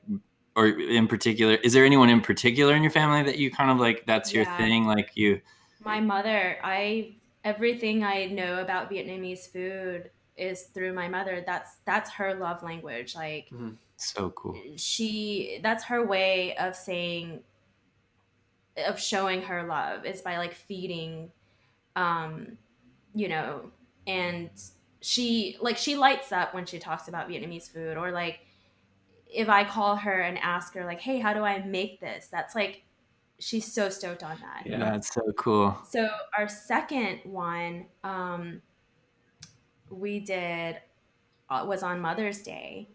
or 0.57 0.67
in 0.67 1.07
particular 1.07 1.55
is 1.55 1.73
there 1.73 1.85
anyone 1.85 2.09
in 2.09 2.21
particular 2.21 2.75
in 2.75 2.83
your 2.83 2.91
family 2.91 3.23
that 3.23 3.39
you 3.39 3.51
kind 3.51 3.71
of 3.71 3.79
like 3.79 4.05
that's 4.07 4.33
your 4.33 4.45
thing? 4.45 4.87
Like 4.87 5.11
you 5.15 5.41
my 5.83 5.99
mother 5.99 6.59
i 6.63 7.15
everything 7.43 8.05
i 8.05 8.27
know 8.27 8.61
about 8.61 8.91
vietnamese 8.91 9.51
food 9.51 10.11
is 10.41 10.63
through 10.63 10.93
my 10.93 11.07
mother. 11.07 11.45
That's 11.47 11.77
that's 11.85 12.11
her 12.11 12.35
love 12.35 12.63
language. 12.63 13.15
Like 13.15 13.51
so 13.97 14.31
cool. 14.31 14.57
she 14.77 15.61
that's 15.63 15.85
her 15.85 16.05
way 16.05 16.57
of 16.57 16.75
saying 16.75 17.41
of 18.77 18.99
showing 18.99 19.43
her 19.43 19.64
love 19.64 20.07
is 20.07 20.22
by 20.22 20.39
like 20.39 20.55
feeding 20.55 21.31
um 21.97 22.57
you 23.14 23.29
know 23.29 23.71
and 24.07 24.49
she 25.03 25.59
like 25.61 25.77
she 25.77 25.97
lights 25.97 26.33
up 26.33 26.55
when 26.55 26.64
she 26.64 26.79
talks 26.79 27.09
about 27.09 27.29
vietnamese 27.29 27.71
food 27.71 27.99
or 27.99 28.11
like 28.11 28.41
if 29.33 29.49
i 29.49 29.65
call 29.65 29.97
her 29.97 30.21
and 30.21 30.39
ask 30.39 30.75
her 30.75 30.85
like 30.85 31.01
hey 31.01 31.19
how 31.19 31.33
do 31.33 31.43
i 31.45 31.59
make 31.65 32.01
this 32.01 32.29
that's 32.31 32.55
like 32.55 32.83
she's 33.39 33.73
so 33.73 33.89
stoked 33.89 34.23
on 34.23 34.37
that 34.41 34.67
Yeah. 34.67 34.79
that's 34.79 35.13
so 35.15 35.23
cool 35.37 35.77
so 35.89 36.09
our 36.37 36.49
second 36.49 37.21
one 37.25 37.87
um, 38.05 38.61
we 39.91 40.21
did 40.21 40.77
uh, 41.49 41.65
was 41.67 41.83
on 41.83 42.01
Mother's 42.01 42.43
Day, 42.43 42.89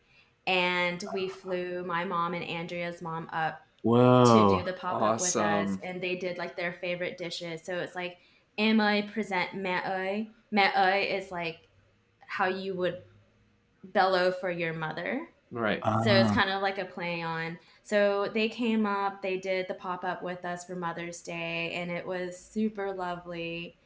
and 0.48 1.03
we 1.14 1.28
flew 1.28 1.84
my 1.84 2.06
mom 2.06 2.34
and 2.34 2.44
Andrea's 2.45 3.02
mom 3.02 3.28
up 3.34 3.62
to 3.84 4.57
do 4.60 4.64
the 4.64 4.74
pop 4.74 5.02
up 5.02 5.20
with 5.20 5.36
us, 5.36 5.78
and 5.84 6.02
they 6.02 6.16
did 6.16 6.38
like 6.38 6.56
their 6.56 6.74
favorite 6.74 7.18
dishes. 7.18 7.62
So 7.66 7.74
it's 7.76 7.95
like 7.95 8.18
Em 8.57 8.80
Ơi 8.80 9.12
present 9.14 9.53
mẹ 9.56 9.82
ơi? 9.84 10.28
Mẹ 10.53 11.03
is 11.18 11.32
like 11.32 11.68
how 12.28 12.45
you 12.48 12.74
would 12.76 13.02
bellow 13.84 14.32
for 14.32 14.49
your 14.49 14.74
mother. 14.74 15.28
Right. 15.56 15.80
So 16.03 16.11
it's 16.11 16.30
Ah, 16.32 16.36
kind 16.36 16.49
of 16.49 16.61
like 16.61 16.77
a 16.77 16.86
play 16.86 17.22
on. 17.22 17.57
So 17.84 18.30
they 18.34 18.49
came 18.49 18.86
up, 18.86 19.22
they 19.22 19.38
did 19.38 19.68
the 19.68 19.73
pop 19.73 20.03
up 20.03 20.22
with 20.22 20.44
us 20.44 20.65
for 20.65 20.76
Mother's 20.76 21.22
Day, 21.22 21.72
and 21.76 21.90
it 21.90 22.06
was 22.06 22.38
super 22.38 22.91
lovely. 22.94 23.77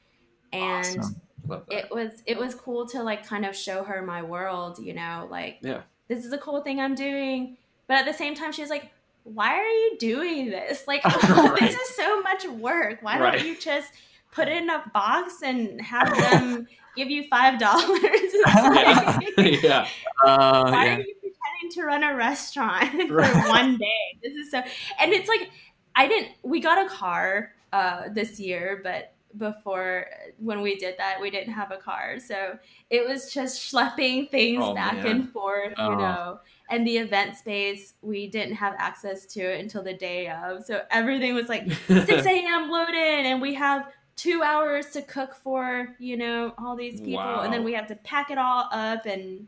And 0.51 0.99
awesome. 0.99 1.21
It 1.69 1.89
was 1.91 2.23
it 2.25 2.37
was 2.37 2.55
cool 2.55 2.85
to 2.87 3.03
like 3.03 3.25
kind 3.25 3.45
of 3.45 3.55
show 3.55 3.83
her 3.83 4.01
my 4.01 4.21
world, 4.23 4.79
you 4.79 4.93
know, 4.93 5.27
like 5.29 5.57
Yeah. 5.61 5.81
this 6.07 6.25
is 6.25 6.33
a 6.33 6.37
cool 6.37 6.61
thing 6.61 6.79
I'm 6.79 6.95
doing. 6.95 7.57
But 7.87 7.97
at 7.97 8.05
the 8.05 8.13
same 8.13 8.35
time, 8.35 8.51
she 8.51 8.61
was 8.61 8.69
like, 8.69 8.91
"Why 9.23 9.55
are 9.59 9.63
you 9.67 9.97
doing 9.99 10.49
this? 10.49 10.87
Like 10.87 11.03
Right. 11.05 11.55
this 11.59 11.75
is 11.75 11.95
so 11.95 12.21
much 12.21 12.45
work. 12.47 12.99
Why 13.01 13.19
Right. 13.19 13.33
don't 13.37 13.45
you 13.47 13.57
just 13.59 13.91
put 14.31 14.47
it 14.47 14.57
in 14.57 14.69
a 14.69 14.83
box 14.93 15.41
and 15.43 15.79
have 15.81 16.15
them 16.17 16.67
give 16.95 17.09
you 17.09 17.25
five 17.29 17.59
dollars?" 17.59 18.01
yeah. 18.45 19.19
yeah. 19.37 19.87
Uh, 20.25 20.69
why 20.71 20.85
yeah. 20.85 20.95
are 20.95 20.99
you 21.01 21.15
pretending 21.39 21.71
to 21.81 21.83
run 21.85 22.03
a 22.03 22.15
restaurant 22.15 22.91
for 23.07 23.23
one 23.49 23.77
day? 23.77 24.19
This 24.23 24.35
is 24.35 24.51
so, 24.51 24.59
and 24.99 25.11
it's 25.13 25.27
like 25.29 25.49
I 25.95 26.07
didn't. 26.07 26.33
We 26.43 26.59
got 26.59 26.85
a 26.85 26.89
car 26.89 27.53
uh, 27.73 28.03
this 28.13 28.39
year, 28.39 28.79
but 28.83 29.13
before 29.37 30.07
when 30.39 30.59
we 30.61 30.75
did 30.75 30.95
that 30.97 31.21
we 31.21 31.29
didn't 31.29 31.53
have 31.53 31.69
a 31.69 31.77
car 31.77 32.17
so 32.19 32.57
it 32.89 33.07
was 33.07 33.31
just 33.31 33.61
schlepping 33.71 34.27
things 34.31 34.59
Oh, 34.59 34.73
back 34.73 34.95
man. 34.95 35.05
and 35.05 35.29
forth 35.31 35.73
Oh. 35.77 35.91
you 35.91 35.97
know 35.97 36.39
and 36.71 36.87
the 36.87 36.97
event 36.97 37.37
space 37.37 37.93
we 38.01 38.25
didn't 38.27 38.55
have 38.55 38.73
access 38.79 39.27
to 39.27 39.39
it 39.41 39.59
until 39.61 39.83
the 39.83 39.93
day 39.93 40.29
of 40.31 40.65
so 40.65 40.81
everything 40.89 41.35
was 41.35 41.47
like 41.47 41.71
6 41.87 42.09
a.m 42.25 42.71
load 42.71 42.89
in 42.89 43.27
and 43.27 43.39
we 43.39 43.53
have 43.53 43.91
two 44.15 44.41
hours 44.41 44.87
to 44.93 45.03
cook 45.03 45.35
for 45.35 45.95
you 45.99 46.17
know 46.17 46.51
all 46.57 46.75
these 46.75 46.99
people 46.99 47.41
and 47.41 47.53
then 47.53 47.63
we 47.63 47.71
have 47.73 47.85
to 47.85 47.95
pack 47.97 48.31
it 48.31 48.39
all 48.39 48.67
up 48.71 49.05
and 49.05 49.45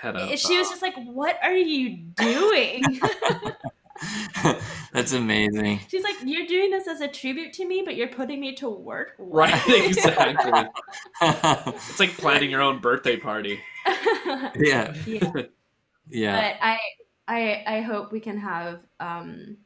Head 0.00 0.16
up. 0.16 0.28
she 0.36 0.58
was 0.58 0.68
just 0.68 0.82
like 0.82 0.94
what 1.04 1.38
are 1.42 1.56
you 1.56 1.96
doing 2.16 2.82
That's 4.92 5.12
amazing. 5.12 5.80
she's 5.88 6.02
like 6.02 6.16
you're 6.24 6.46
doing 6.46 6.70
this 6.70 6.86
as 6.88 7.00
a 7.00 7.08
tribute 7.08 7.52
to 7.54 7.66
me 7.66 7.82
but 7.84 7.94
you're 7.96 8.08
putting 8.08 8.40
me 8.40 8.54
to 8.56 8.68
work 8.68 9.14
right, 9.18 9.62
exactly. 9.68 10.64
It's 11.22 12.00
like 12.00 12.10
planning 12.16 12.50
your 12.50 12.60
own 12.60 12.80
birthday 12.80 13.16
party. 13.16 13.60
yeah. 14.56 14.94
yeah. 15.06 15.32
Yeah. 16.08 16.40
but 16.40 16.66
I, 16.66 16.78
I, 17.28 17.64
I 17.78 17.80
hope 17.80 18.12
we 18.12 18.20
can 18.20 18.36
have 18.38 18.80
um, 19.00 19.56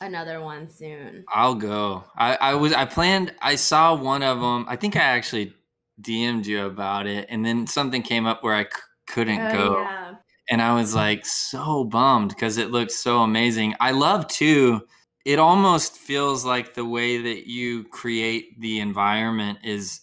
another 0.00 0.40
one 0.40 0.68
soon. 0.68 1.24
I'll 1.32 1.54
go. 1.54 2.04
I, 2.16 2.36
I 2.36 2.54
was 2.54 2.72
I 2.72 2.84
planned 2.84 3.34
I 3.42 3.56
saw 3.56 3.94
one 3.94 4.22
of 4.22 4.40
them. 4.40 4.66
I 4.68 4.76
think 4.76 4.96
I 4.96 5.00
actually 5.00 5.54
DM'd 6.00 6.46
you 6.46 6.66
about 6.66 7.06
it 7.06 7.26
and 7.30 7.44
then 7.44 7.66
something 7.66 8.02
came 8.02 8.26
up 8.26 8.44
where 8.44 8.54
I 8.54 8.66
couldn't 9.06 9.40
Oh, 9.40 9.52
go. 9.52 9.80
yeah. 9.82 10.14
and 10.50 10.62
I 10.62 10.74
was 10.74 10.94
like 10.94 11.24
so 11.26 11.84
bummed 11.84 12.30
because 12.30 12.56
it 12.58 12.70
looked 12.70 12.92
so 12.92 13.18
amazing. 13.22 13.74
I 13.80 13.90
love 13.92 14.26
too. 14.28 14.86
It 15.24 15.38
almost 15.40 15.96
feels 15.98 16.44
like 16.44 16.74
the 16.74 16.84
way 16.84 17.18
that 17.20 17.48
you 17.48 17.84
create 17.84 18.60
the 18.60 18.78
environment 18.80 19.58
is 19.64 20.00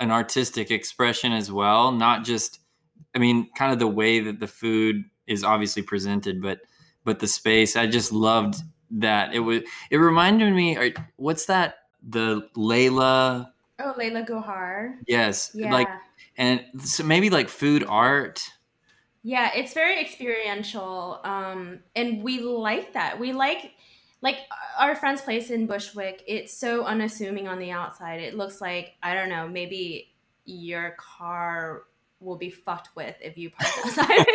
an 0.00 0.10
artistic 0.10 0.70
expression 0.70 1.32
as 1.32 1.52
well, 1.52 1.92
not 1.92 2.24
just. 2.24 2.60
I 3.14 3.18
mean, 3.18 3.50
kind 3.54 3.72
of 3.72 3.78
the 3.78 3.86
way 3.86 4.20
that 4.20 4.40
the 4.40 4.46
food 4.46 5.04
is 5.26 5.44
obviously 5.44 5.82
presented, 5.82 6.40
but 6.40 6.60
but 7.04 7.18
the 7.18 7.28
space. 7.28 7.76
I 7.76 7.86
just 7.86 8.10
loved 8.12 8.56
that. 8.92 9.34
It 9.34 9.40
was. 9.40 9.60
It 9.90 9.98
reminded 9.98 10.54
me. 10.54 10.94
What's 11.16 11.44
that? 11.46 11.74
The 12.08 12.48
Laila. 12.56 13.52
Oh, 13.78 13.92
Laila 13.98 14.22
Gohar. 14.24 14.94
Yes. 15.06 15.50
Yeah. 15.54 15.70
Like 15.72 15.88
and 16.36 16.62
so 16.78 17.04
maybe 17.04 17.30
like 17.30 17.48
food 17.48 17.84
art. 17.88 18.42
yeah, 19.22 19.50
it's 19.54 19.72
very 19.74 20.00
experiential. 20.00 21.20
Um, 21.24 21.80
and 21.94 22.22
we 22.22 22.40
like 22.40 22.94
that. 22.94 23.18
We 23.20 23.32
like 23.32 23.72
like 24.20 24.36
our 24.78 24.94
friend's 24.94 25.20
place 25.20 25.50
in 25.50 25.66
Bushwick. 25.66 26.22
It's 26.26 26.52
so 26.56 26.84
unassuming 26.84 27.48
on 27.48 27.58
the 27.58 27.70
outside. 27.70 28.20
It 28.20 28.36
looks 28.36 28.60
like 28.60 28.92
I 29.02 29.14
don't 29.14 29.28
know, 29.28 29.48
maybe 29.48 30.14
your 30.44 30.96
car 30.98 31.84
will 32.20 32.36
be 32.36 32.50
fucked 32.50 32.88
with 32.94 33.16
if 33.20 33.36
you 33.36 33.50
park 33.50 33.72
outside. 33.84 34.26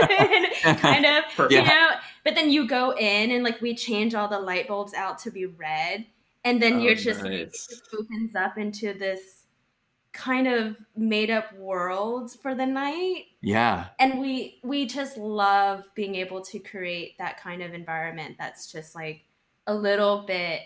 kind 0.80 1.06
of 1.06 1.24
Perfect. 1.36 1.52
you 1.54 1.64
know 1.64 1.90
but 2.26 2.36
then 2.36 2.50
you 2.52 2.68
go 2.68 2.92
in 2.98 3.32
and 3.32 3.46
like 3.46 3.62
we 3.62 3.74
change 3.74 4.14
all 4.14 4.28
the 4.28 4.40
light 4.40 4.68
bulbs 4.68 4.94
out 4.94 5.18
to 5.20 5.32
be 5.32 5.46
red 5.46 6.06
and 6.44 6.62
then 6.62 6.74
Oh, 6.74 6.80
you're 6.80 6.96
just 6.96 7.24
it 7.24 7.54
just 7.54 7.84
opens 7.98 8.36
up 8.36 8.58
into 8.58 8.94
this 8.94 9.44
kind 10.18 10.48
of 10.48 10.76
made 10.96 11.30
up 11.30 11.54
worlds 11.58 12.36
for 12.36 12.56
the 12.56 12.66
night 12.66 13.26
Yeah. 13.42 13.88
and 14.00 14.20
we 14.20 14.60
we 14.64 14.86
just 14.88 15.16
love 15.18 15.84
being 15.96 16.16
able 16.16 16.42
to 16.46 16.60
create 16.60 17.18
that 17.20 17.40
kind 17.40 17.62
of 17.62 17.74
environment 17.74 18.36
that's 18.40 18.72
just 18.72 18.96
like 18.96 19.22
a 19.68 19.74
little 19.76 20.24
bit 20.26 20.62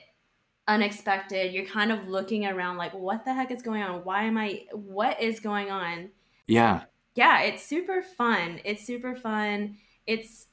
unexpected 0.67 1.53
you're 1.53 1.65
kind 1.65 1.91
of 1.91 2.07
looking 2.07 2.45
around 2.45 2.77
like 2.77 2.93
what 2.93 3.25
the 3.25 3.33
heck 3.33 3.51
is 3.51 3.61
going 3.61 3.81
on 3.83 4.03
why 4.05 4.23
am 4.23 4.37
i 4.37 4.63
what 4.73 5.21
is 5.21 5.39
going 5.39 5.69
on 5.69 6.09
Yeah. 6.47 6.83
yeah, 7.15 7.41
it's 7.41 7.63
super 7.63 8.01
fun. 8.01 8.59
It's 8.63 8.85
super 8.85 9.15
fun. 9.15 9.77
It's 10.07 10.47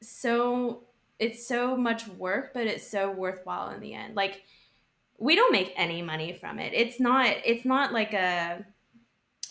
so 0.00 0.84
it's 1.18 1.46
so 1.46 1.76
much 1.76 2.06
work, 2.08 2.52
but 2.54 2.66
it's 2.66 2.86
so 2.88 3.10
worthwhile 3.10 3.70
in 3.70 3.80
the 3.80 3.94
end. 3.94 4.14
Like 4.16 4.42
we 5.22 5.36
don't 5.36 5.52
make 5.52 5.72
any 5.76 6.02
money 6.02 6.32
from 6.32 6.58
it. 6.58 6.72
It's 6.74 6.98
not 6.98 7.26
it's 7.44 7.64
not 7.64 7.92
like 7.92 8.12
a 8.12 8.64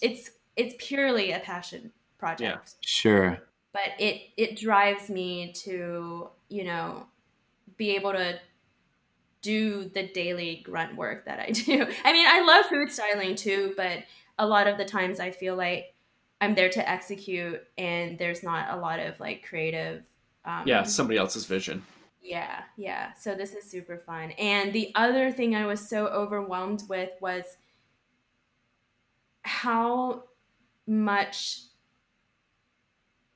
it's 0.01 0.31
it's 0.57 0.75
purely 0.77 1.31
a 1.31 1.39
passion 1.39 1.91
project. 2.17 2.41
Yeah, 2.41 2.57
Sure. 2.81 3.39
But 3.71 3.93
it 3.97 4.21
it 4.35 4.57
drives 4.57 5.09
me 5.09 5.53
to, 5.63 6.29
you 6.49 6.63
know, 6.65 7.05
be 7.77 7.95
able 7.95 8.11
to 8.11 8.37
do 9.41 9.85
the 9.85 10.07
daily 10.07 10.61
grunt 10.65 10.97
work 10.97 11.25
that 11.25 11.39
I 11.39 11.51
do. 11.51 11.87
I 12.03 12.11
mean, 12.11 12.27
I 12.27 12.41
love 12.41 12.65
food 12.65 12.91
styling 12.91 13.35
too, 13.35 13.73
but 13.77 13.99
a 14.37 14.45
lot 14.45 14.67
of 14.67 14.77
the 14.77 14.85
times 14.85 15.21
I 15.21 15.31
feel 15.31 15.55
like 15.55 15.95
I'm 16.41 16.53
there 16.53 16.69
to 16.69 16.89
execute 16.89 17.61
and 17.77 18.19
there's 18.19 18.43
not 18.43 18.77
a 18.77 18.77
lot 18.77 18.99
of 18.99 19.17
like 19.21 19.45
creative 19.47 20.05
um 20.43 20.63
Yeah, 20.65 20.83
somebody 20.83 21.17
else's 21.17 21.45
vision. 21.45 21.81
Yeah, 22.21 22.63
yeah. 22.77 23.13
So 23.13 23.35
this 23.35 23.53
is 23.53 23.69
super 23.69 23.97
fun. 24.05 24.31
And 24.31 24.71
the 24.73 24.91
other 24.95 25.31
thing 25.31 25.55
I 25.55 25.65
was 25.65 25.87
so 25.87 26.07
overwhelmed 26.07 26.83
with 26.87 27.09
was 27.19 27.45
how 29.43 30.23
much 30.87 31.61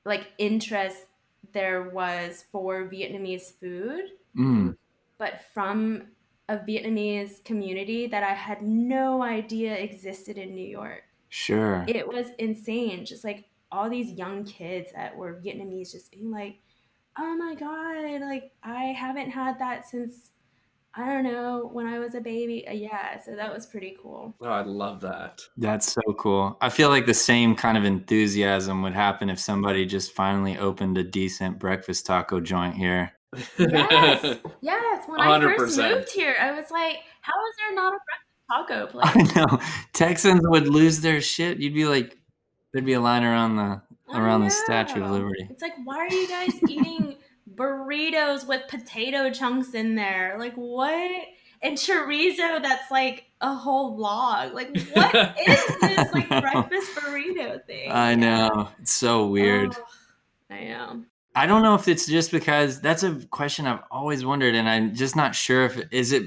like 0.04 0.28
interest 0.38 1.06
there 1.52 1.90
was 1.90 2.44
for 2.52 2.88
Vietnamese 2.88 3.58
food, 3.58 4.04
Mm. 4.36 4.76
but 5.18 5.42
from 5.54 6.02
a 6.48 6.58
Vietnamese 6.58 7.42
community 7.44 8.06
that 8.06 8.22
I 8.22 8.34
had 8.34 8.62
no 8.62 9.22
idea 9.22 9.74
existed 9.74 10.38
in 10.38 10.54
New 10.54 10.66
York. 10.66 11.02
Sure. 11.28 11.84
It 11.88 12.06
was 12.06 12.26
insane. 12.38 13.04
Just 13.04 13.24
like 13.24 13.46
all 13.72 13.90
these 13.90 14.12
young 14.12 14.44
kids 14.44 14.90
that 14.94 15.16
were 15.16 15.40
Vietnamese 15.44 15.90
just 15.92 16.12
being 16.12 16.30
like, 16.30 16.58
oh 17.18 17.36
my 17.36 17.54
God, 17.54 18.20
like 18.22 18.52
I 18.62 18.84
haven't 18.84 19.30
had 19.30 19.58
that 19.58 19.88
since, 19.88 20.30
I 20.94 21.06
don't 21.06 21.24
know, 21.24 21.68
when 21.72 21.86
I 21.86 21.98
was 21.98 22.14
a 22.14 22.20
baby. 22.20 22.66
Uh, 22.66 22.72
yeah, 22.72 23.20
so 23.20 23.34
that 23.36 23.52
was 23.52 23.66
pretty 23.66 23.96
cool. 24.02 24.34
Oh, 24.40 24.46
I 24.46 24.62
love 24.62 25.00
that. 25.02 25.40
That's 25.56 25.92
so 25.92 26.02
cool. 26.18 26.56
I 26.60 26.68
feel 26.68 26.88
like 26.88 27.06
the 27.06 27.14
same 27.14 27.54
kind 27.54 27.78
of 27.78 27.84
enthusiasm 27.84 28.82
would 28.82 28.94
happen 28.94 29.30
if 29.30 29.38
somebody 29.38 29.86
just 29.86 30.12
finally 30.12 30.58
opened 30.58 30.98
a 30.98 31.04
decent 31.04 31.58
breakfast 31.58 32.06
taco 32.06 32.40
joint 32.40 32.74
here. 32.74 33.12
Yes, 33.58 34.38
yes. 34.62 35.04
When 35.06 35.20
I 35.20 35.40
first 35.40 35.76
moved 35.76 36.10
here, 36.10 36.36
I 36.40 36.52
was 36.52 36.70
like, 36.70 36.98
how 37.20 37.32
is 37.32 37.56
there 37.58 37.74
not 37.74 37.92
a 37.92 37.98
breakfast 38.06 38.46
taco 38.50 38.86
place? 39.22 39.34
I 39.36 39.40
know. 39.40 39.58
Texans 39.92 40.40
would 40.44 40.68
lose 40.68 41.00
their 41.00 41.20
shit. 41.20 41.58
You'd 41.58 41.74
be 41.74 41.84
like, 41.84 42.16
there'd 42.72 42.86
be 42.86 42.94
a 42.94 43.00
line 43.00 43.24
around 43.24 43.56
the 43.56 43.62
I 43.62 43.85
Oh, 44.08 44.18
around 44.18 44.44
the 44.44 44.50
Statue 44.50 45.02
of. 45.02 45.10
Liberty. 45.10 45.46
It's 45.50 45.62
like, 45.62 45.74
why 45.84 45.98
are 45.98 46.12
you 46.12 46.28
guys 46.28 46.52
eating 46.68 47.16
burritos 47.54 48.46
with 48.46 48.62
potato 48.68 49.30
chunks 49.30 49.74
in 49.74 49.94
there? 49.94 50.36
Like, 50.38 50.54
what? 50.54 51.10
And 51.62 51.76
chorizo 51.76 52.62
that's 52.62 52.90
like 52.90 53.24
a 53.40 53.54
whole 53.54 53.96
log. 53.96 54.54
Like, 54.54 54.76
what 54.92 55.14
is 55.48 55.66
this 55.80 56.12
like 56.12 56.28
breakfast 56.28 56.94
burrito 56.94 57.64
thing? 57.66 57.90
I 57.90 58.14
know. 58.14 58.68
It's 58.80 58.92
so 58.92 59.26
weird. 59.26 59.74
Oh, 59.76 60.54
I 60.54 60.64
know. 60.64 61.02
I 61.34 61.46
don't 61.46 61.62
know 61.62 61.74
if 61.74 61.88
it's 61.88 62.06
just 62.06 62.30
because 62.30 62.80
that's 62.80 63.02
a 63.02 63.14
question 63.30 63.66
I've 63.66 63.82
always 63.90 64.24
wondered, 64.24 64.54
and 64.54 64.68
I'm 64.68 64.94
just 64.94 65.16
not 65.16 65.34
sure 65.34 65.64
if 65.64 65.78
is 65.90 66.12
it 66.12 66.22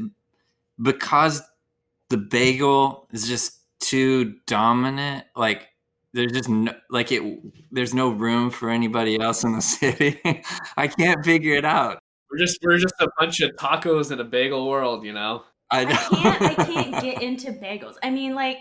because 0.82 1.42
the 2.10 2.18
bagel 2.18 3.08
is 3.12 3.28
just 3.28 3.60
too 3.80 4.36
dominant. 4.46 5.26
Like 5.36 5.69
there's 6.14 6.32
just 6.32 6.50
no, 6.50 6.74
like 6.90 7.12
it. 7.12 7.24
There's 7.72 7.94
no 7.94 8.10
room 8.10 8.50
for 8.50 8.70
anybody 8.70 9.20
else 9.20 9.44
in 9.44 9.54
the 9.54 9.62
city. 9.76 10.20
I 10.78 10.88
can't 10.88 11.24
figure 11.24 11.56
it 11.56 11.66
out. 11.66 12.00
We're 12.32 12.38
just 12.38 12.60
we're 12.64 12.78
just 12.78 12.96
a 13.00 13.08
bunch 13.20 13.40
of 13.42 13.52
tacos 13.56 14.12
in 14.12 14.20
a 14.20 14.24
bagel 14.24 14.68
world, 14.70 15.06
you 15.06 15.14
know. 15.14 15.44
I, 15.72 15.82
I 15.82 15.86
can't. 15.96 16.42
I 16.42 16.66
can't 16.66 17.02
get 17.04 17.22
into 17.22 17.52
bagels. 17.52 17.96
I 18.04 18.10
mean, 18.10 18.36
like 18.36 18.58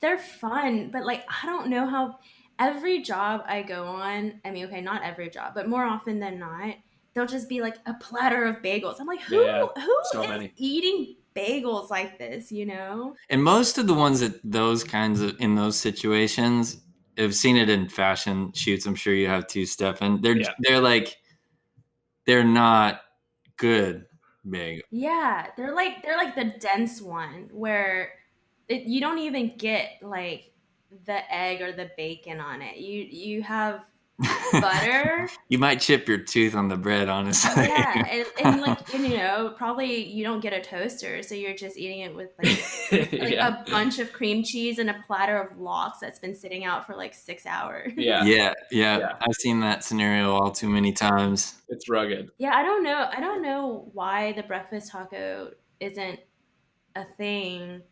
they're 0.00 0.18
fun, 0.18 0.90
but 0.92 1.04
like 1.04 1.24
I 1.28 1.46
don't 1.46 1.68
know 1.68 1.86
how. 1.86 2.18
Every 2.58 3.00
job 3.00 3.42
I 3.46 3.62
go 3.62 3.84
on, 3.84 4.38
I 4.44 4.50
mean, 4.50 4.66
okay, 4.66 4.82
not 4.82 5.02
every 5.02 5.30
job, 5.30 5.54
but 5.54 5.66
more 5.66 5.82
often 5.82 6.20
than 6.20 6.38
not, 6.38 6.74
they'll 7.14 7.24
just 7.24 7.48
be 7.48 7.62
like 7.62 7.76
a 7.86 7.94
platter 7.94 8.44
of 8.44 8.56
bagels. 8.56 8.96
I'm 9.00 9.06
like, 9.06 9.22
who 9.22 9.42
Yeah, 9.42 9.64
who 9.78 9.98
so 10.12 10.22
is 10.22 10.28
many. 10.28 10.52
eating 10.56 11.16
bagels 11.34 11.90
like 11.90 12.18
this? 12.18 12.50
You 12.50 12.66
know? 12.66 13.16
And 13.28 13.42
most 13.42 13.78
of 13.78 13.86
the 13.86 13.94
ones 13.94 14.20
that 14.20 14.40
those 14.44 14.84
kinds 14.84 15.20
of 15.20 15.36
in 15.40 15.54
those 15.54 15.76
situations, 15.78 16.82
I've 17.18 17.34
seen 17.34 17.56
it 17.56 17.68
in 17.68 17.88
fashion 17.88 18.52
shoots. 18.52 18.86
I'm 18.86 18.94
sure 18.94 19.14
you 19.14 19.28
have 19.28 19.46
too, 19.46 19.66
Stefan. 19.66 20.20
They're 20.20 20.36
Yeah. 20.38 20.52
they're 20.60 20.80
like 20.80 21.16
they're 22.26 22.44
not 22.44 23.02
good 23.56 24.06
big. 24.48 24.82
Yeah, 24.90 25.46
they're 25.56 25.74
like 25.74 26.02
they're 26.02 26.16
like 26.16 26.34
the 26.34 26.54
dense 26.58 27.00
one 27.00 27.48
where 27.52 28.12
it, 28.68 28.82
you 28.82 29.00
don't 29.00 29.18
even 29.18 29.56
get 29.56 29.98
like 30.02 30.52
the 31.06 31.32
egg 31.32 31.60
or 31.60 31.72
the 31.72 31.90
bacon 31.96 32.40
on 32.40 32.62
it. 32.62 32.76
You 32.76 33.02
you 33.02 33.42
have 33.42 33.80
butter. 34.52 35.28
you 35.48 35.58
might 35.58 35.80
chip 35.80 36.08
your 36.08 36.18
tooth 36.18 36.54
on 36.54 36.68
the 36.68 36.76
bread, 36.76 37.08
honestly. 37.08 37.64
yeah, 37.64 38.04
and, 38.06 38.26
and 38.44 38.60
like 38.60 38.94
and, 38.94 39.04
you 39.04 39.16
know, 39.16 39.54
probably 39.56 40.04
you 40.04 40.24
don't 40.24 40.40
get 40.40 40.52
a 40.52 40.60
toaster, 40.60 41.22
so 41.22 41.34
you're 41.34 41.54
just 41.54 41.76
eating 41.76 42.00
it 42.00 42.14
with 42.14 42.30
like, 42.42 43.12
like 43.12 43.32
yeah. 43.32 43.62
a 43.64 43.70
bunch 43.70 43.98
of 43.98 44.12
cream 44.12 44.42
cheese 44.42 44.78
and 44.78 44.90
a 44.90 44.96
platter 45.06 45.40
of 45.40 45.58
lox 45.58 45.98
that's 46.00 46.18
been 46.18 46.34
sitting 46.34 46.64
out 46.64 46.86
for 46.86 46.94
like 46.94 47.14
six 47.14 47.46
hours. 47.46 47.92
yeah. 47.96 48.24
yeah, 48.24 48.52
yeah, 48.70 48.98
Yeah. 48.98 49.12
I've 49.20 49.34
seen 49.34 49.60
that 49.60 49.84
scenario 49.84 50.32
all 50.34 50.50
too 50.50 50.68
many 50.68 50.92
times. 50.92 51.60
It's 51.68 51.88
rugged. 51.88 52.30
Yeah, 52.38 52.54
I 52.54 52.62
don't 52.62 52.82
know. 52.82 53.08
I 53.12 53.20
don't 53.20 53.42
know 53.42 53.90
why 53.92 54.32
the 54.32 54.42
breakfast 54.42 54.90
taco 54.90 55.52
isn't 55.78 56.20
a 56.96 57.04
thing. 57.16 57.82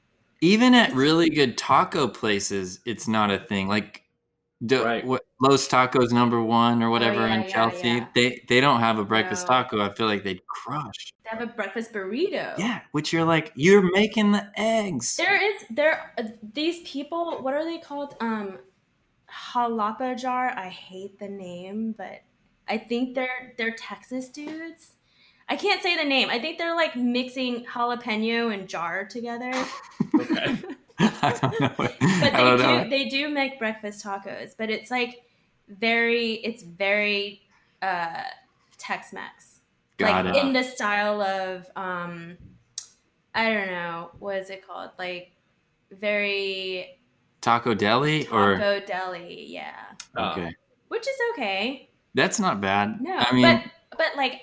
Even 0.40 0.74
at 0.74 0.92
really 0.92 1.30
good 1.30 1.58
taco 1.58 2.06
places, 2.06 2.80
it's 2.84 3.08
not 3.08 3.30
a 3.30 3.38
thing. 3.38 3.66
Like, 3.66 4.04
do, 4.64 4.84
Right. 4.84 5.04
what 5.04 5.22
Los 5.40 5.68
Tacos 5.68 6.10
number 6.12 6.42
one 6.42 6.82
or 6.82 6.90
whatever 6.90 7.22
Oh, 7.22 7.26
yeah, 7.26 7.34
in 7.36 7.42
yeah, 7.42 7.48
Chelsea, 7.48 7.88
yeah. 7.88 8.06
they 8.14 8.44
they 8.48 8.60
don't 8.60 8.80
have 8.80 8.98
a 8.98 9.04
breakfast 9.04 9.46
No. 9.48 9.54
taco. 9.54 9.80
I 9.80 9.90
feel 9.94 10.06
like 10.06 10.24
they'd 10.24 10.44
crush. 10.46 11.12
They 11.24 11.30
have 11.30 11.40
a 11.40 11.46
breakfast 11.52 11.92
burrito. 11.92 12.58
Yeah, 12.58 12.80
which 12.92 13.12
you're 13.12 13.24
like, 13.24 13.52
you're 13.54 13.88
making 13.92 14.32
the 14.32 14.50
eggs. 14.56 15.16
There 15.16 15.36
is 15.40 15.64
there 15.70 16.12
uh, 16.18 16.24
these 16.54 16.80
people. 16.88 17.42
What 17.42 17.54
are 17.54 17.64
they 17.64 17.78
called? 17.78 18.16
Um, 18.20 18.58
jalapa 19.52 20.16
jar. 20.18 20.48
I 20.56 20.68
hate 20.68 21.18
the 21.18 21.28
name, 21.28 21.94
but 21.96 22.22
I 22.68 22.78
think 22.78 23.14
they're 23.14 23.54
they're 23.58 23.74
Texas 23.76 24.28
dudes. 24.28 24.92
I 25.48 25.56
can't 25.56 25.82
say 25.82 25.96
the 25.96 26.04
name. 26.04 26.28
I 26.30 26.38
think 26.38 26.58
they're 26.58 26.74
like 26.76 26.94
mixing 26.96 27.64
jalapeno 27.64 28.52
and 28.52 28.68
jar 28.68 29.04
together. 29.06 29.52
Okay. 30.20 30.56
I 31.22 31.38
don't 31.40 31.60
know. 31.60 31.72
but 31.76 31.96
they 32.00 32.56
do 32.56 32.56
know. 32.56 32.86
they 32.90 33.04
do 33.08 33.28
make 33.28 33.58
breakfast 33.58 34.04
tacos, 34.04 34.54
but 34.56 34.68
it's 34.68 34.90
like 34.90 35.22
very 35.68 36.34
it's 36.34 36.62
very 36.62 37.42
uh 37.82 38.22
Tex-Mex. 38.78 39.60
Like 40.00 40.26
it. 40.26 40.36
in 40.36 40.52
the 40.52 40.62
style 40.62 41.20
of 41.22 41.68
um 41.76 42.36
I 43.34 43.52
don't 43.52 43.68
know, 43.68 44.10
what 44.18 44.38
is 44.38 44.50
it 44.50 44.66
called? 44.66 44.90
Like 44.98 45.32
very 45.92 46.98
Taco 47.40 47.74
Deli 47.74 48.26
or 48.28 48.56
taco 48.56 48.80
deli, 48.84 49.46
yeah. 49.46 49.74
Okay, 50.16 50.52
Which 50.88 51.02
is 51.06 51.16
okay. 51.32 51.90
that's 52.14 52.40
not 52.40 52.60
bad. 52.60 53.00
No. 53.00 53.16
I 53.16 53.32
mean, 53.32 53.42
but 53.42 53.96
but 53.96 54.16
like 54.16 54.42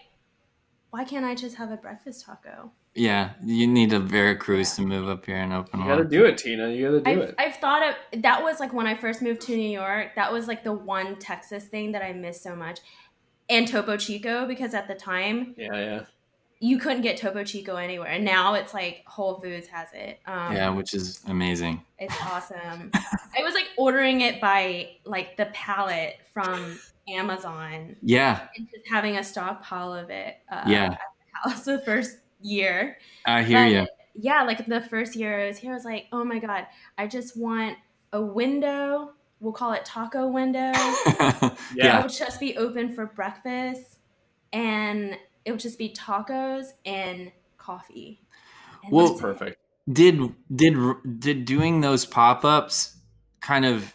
why 0.91 1.03
can't 1.03 1.25
I 1.25 1.35
just 1.35 1.57
have 1.57 1.71
a 1.71 1.77
breakfast 1.77 2.25
taco? 2.25 2.71
Yeah, 2.97 3.31
you 3.43 3.67
need 3.67 3.91
a 3.91 3.99
Veracruz 3.99 4.73
to 4.77 4.81
move 4.81 5.09
up 5.09 5.25
here 5.25 5.35
and 5.35 5.51
open 5.51 5.81
You 5.81 5.85
gotta 5.87 6.05
do 6.05 6.23
it, 6.23 6.35
Tyna. 6.37 6.73
You 6.75 6.85
gotta 6.85 7.01
do 7.01 7.11
I've, 7.23 7.29
it. 7.29 7.35
I've 7.37 7.55
thought 7.57 7.83
of 8.13 8.21
that 8.21 8.41
was 8.41 8.61
like 8.61 8.71
when 8.73 8.87
I 8.87 8.95
first 8.95 9.21
moved 9.21 9.41
to 9.41 9.55
New 9.55 9.69
York. 9.69 10.11
That 10.15 10.31
was 10.31 10.47
like 10.47 10.63
the 10.63 10.71
one 10.71 11.17
Texas 11.17 11.65
thing 11.65 11.91
that 11.91 12.01
I 12.01 12.13
missed 12.13 12.41
so 12.41 12.55
much, 12.55 12.79
and 13.49 13.67
Topo 13.67 13.97
Chico 13.97 14.47
because 14.47 14.73
at 14.73 14.87
the 14.87 14.95
time 14.95 15.53
Yeah, 15.57 15.73
yeah. 15.77 16.01
you 16.61 16.77
couldn't 16.79 17.01
get 17.01 17.17
Topo 17.17 17.43
Chico 17.43 17.75
anywhere, 17.75 18.07
and 18.11 18.23
now 18.23 18.53
it's 18.53 18.73
like 18.73 19.03
Whole 19.07 19.41
Foods 19.41 19.67
has 19.67 19.89
it. 19.93 20.19
Um, 20.25 20.53
Yeah, 20.55 20.69
which 20.69 20.93
is 20.93 21.19
amazing. 21.27 21.81
it's 21.99 22.15
awesome. 22.23 22.91
I 23.37 23.43
was 23.43 23.53
like 23.53 23.67
ordering 23.77 24.21
it 24.21 24.39
by 24.39 24.91
like 25.05 25.35
the 25.35 25.47
pallet 25.47 26.15
from 26.33 26.79
Amazon 27.09 27.97
Yeah, 28.01 28.47
and 28.57 28.69
just 28.73 28.87
having 28.89 29.17
a 29.17 29.23
stockpile 29.23 29.93
of 29.93 30.09
it. 30.09 30.37
Uh, 30.49 30.63
Yeah. 30.65 30.85
at 30.85 30.99
the 31.43 31.49
house 31.49 31.65
the 31.65 31.79
first 31.79 32.19
year. 32.41 32.97
I 33.25 33.43
hear 33.43 33.65
you. 33.67 33.87
Yeah, 34.13 34.43
like 34.43 34.65
the 34.65 34.81
first 34.81 35.15
year 35.15 35.41
I 35.43 35.47
was 35.47 35.57
here, 35.57 35.71
I 35.71 35.75
was 35.75 35.85
like, 35.85 36.05
oh 36.11 36.23
my 36.23 36.39
god, 36.39 36.67
I 36.97 37.07
just 37.07 37.37
want 37.37 37.77
a 38.13 38.21
window. 38.21 39.11
We'll 39.41 39.51
call 39.53 39.73
it 39.73 39.83
taco 39.85 40.27
window. 40.27 40.71
It 40.75 41.53
Yeah. 41.75 42.01
would 42.01 42.11
just 42.11 42.39
be 42.39 42.55
open 42.57 42.93
for 42.93 43.05
breakfast, 43.07 43.99
and 44.53 45.17
it 45.43 45.51
would 45.51 45.59
just 45.59 45.77
be 45.77 45.89
tacos 45.93 46.67
and 46.85 47.31
coffee. 47.57 48.21
And 48.83 48.91
Well- 48.93 49.09
that's. 49.09 49.21
Perfect. 49.21 49.57
did 49.91 50.19
did 50.55 50.75
did 51.19 51.45
doing 51.45 51.81
those 51.81 52.05
pop-ups 52.05 52.97
kind 53.41 53.65
of 53.65 53.93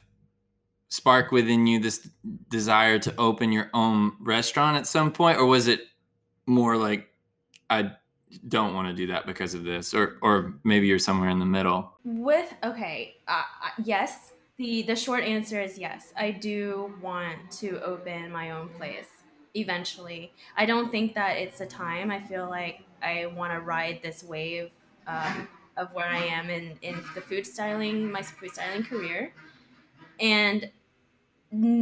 spark 0.88 1.32
within 1.32 1.66
you 1.66 1.80
this 1.80 2.08
desire 2.48 2.98
to 3.00 3.14
open 3.16 3.50
your 3.52 3.70
own 3.74 4.12
restaurant 4.20 4.76
at 4.76 4.86
some 4.86 5.10
point 5.12 5.38
or 5.38 5.46
was 5.46 5.66
it 5.68 5.80
more 6.46 6.76
like 6.76 7.08
i 7.68 7.90
don't 8.48 8.74
want 8.74 8.88
to 8.88 8.94
do 8.94 9.06
that 9.08 9.26
because 9.26 9.54
of 9.54 9.64
this 9.64 9.92
or 9.94 10.16
or 10.22 10.54
maybe 10.64 10.86
you're 10.86 10.98
somewhere 10.98 11.30
in 11.30 11.38
the 11.38 11.46
middle 11.46 11.92
With 12.04 12.54
okay, 12.64 13.16
uh, 13.28 13.42
uh, 13.64 13.70
yes. 13.84 14.32
The 14.56 14.82
the 14.82 14.96
short 14.96 15.24
answer 15.24 15.60
is 15.60 15.78
yes. 15.78 16.12
I 16.16 16.32
do 16.32 16.94
want 17.02 17.50
to 17.60 17.82
open 17.82 18.30
my 18.30 18.50
own 18.50 18.68
place 18.68 19.08
eventually. 19.54 20.32
I 20.56 20.66
don't 20.66 20.90
think 20.90 21.14
that 21.14 21.38
it's 21.38 21.58
the 21.58 21.66
time. 21.66 22.10
I 22.10 22.20
feel 22.20 22.48
like 22.48 22.82
I 23.02 23.26
want 23.26 23.52
to 23.52 23.60
ride 23.60 24.00
this 24.02 24.22
wave 24.22 24.70
um, 25.06 25.48
of 25.76 25.92
where 25.92 26.06
I 26.06 26.18
am 26.18 26.50
in 26.50 26.76
in 26.82 27.02
the 27.14 27.20
food 27.20 27.46
styling, 27.46 28.12
my 28.12 28.22
food 28.22 28.52
styling 28.52 28.84
career, 28.84 29.32
and 30.20 30.70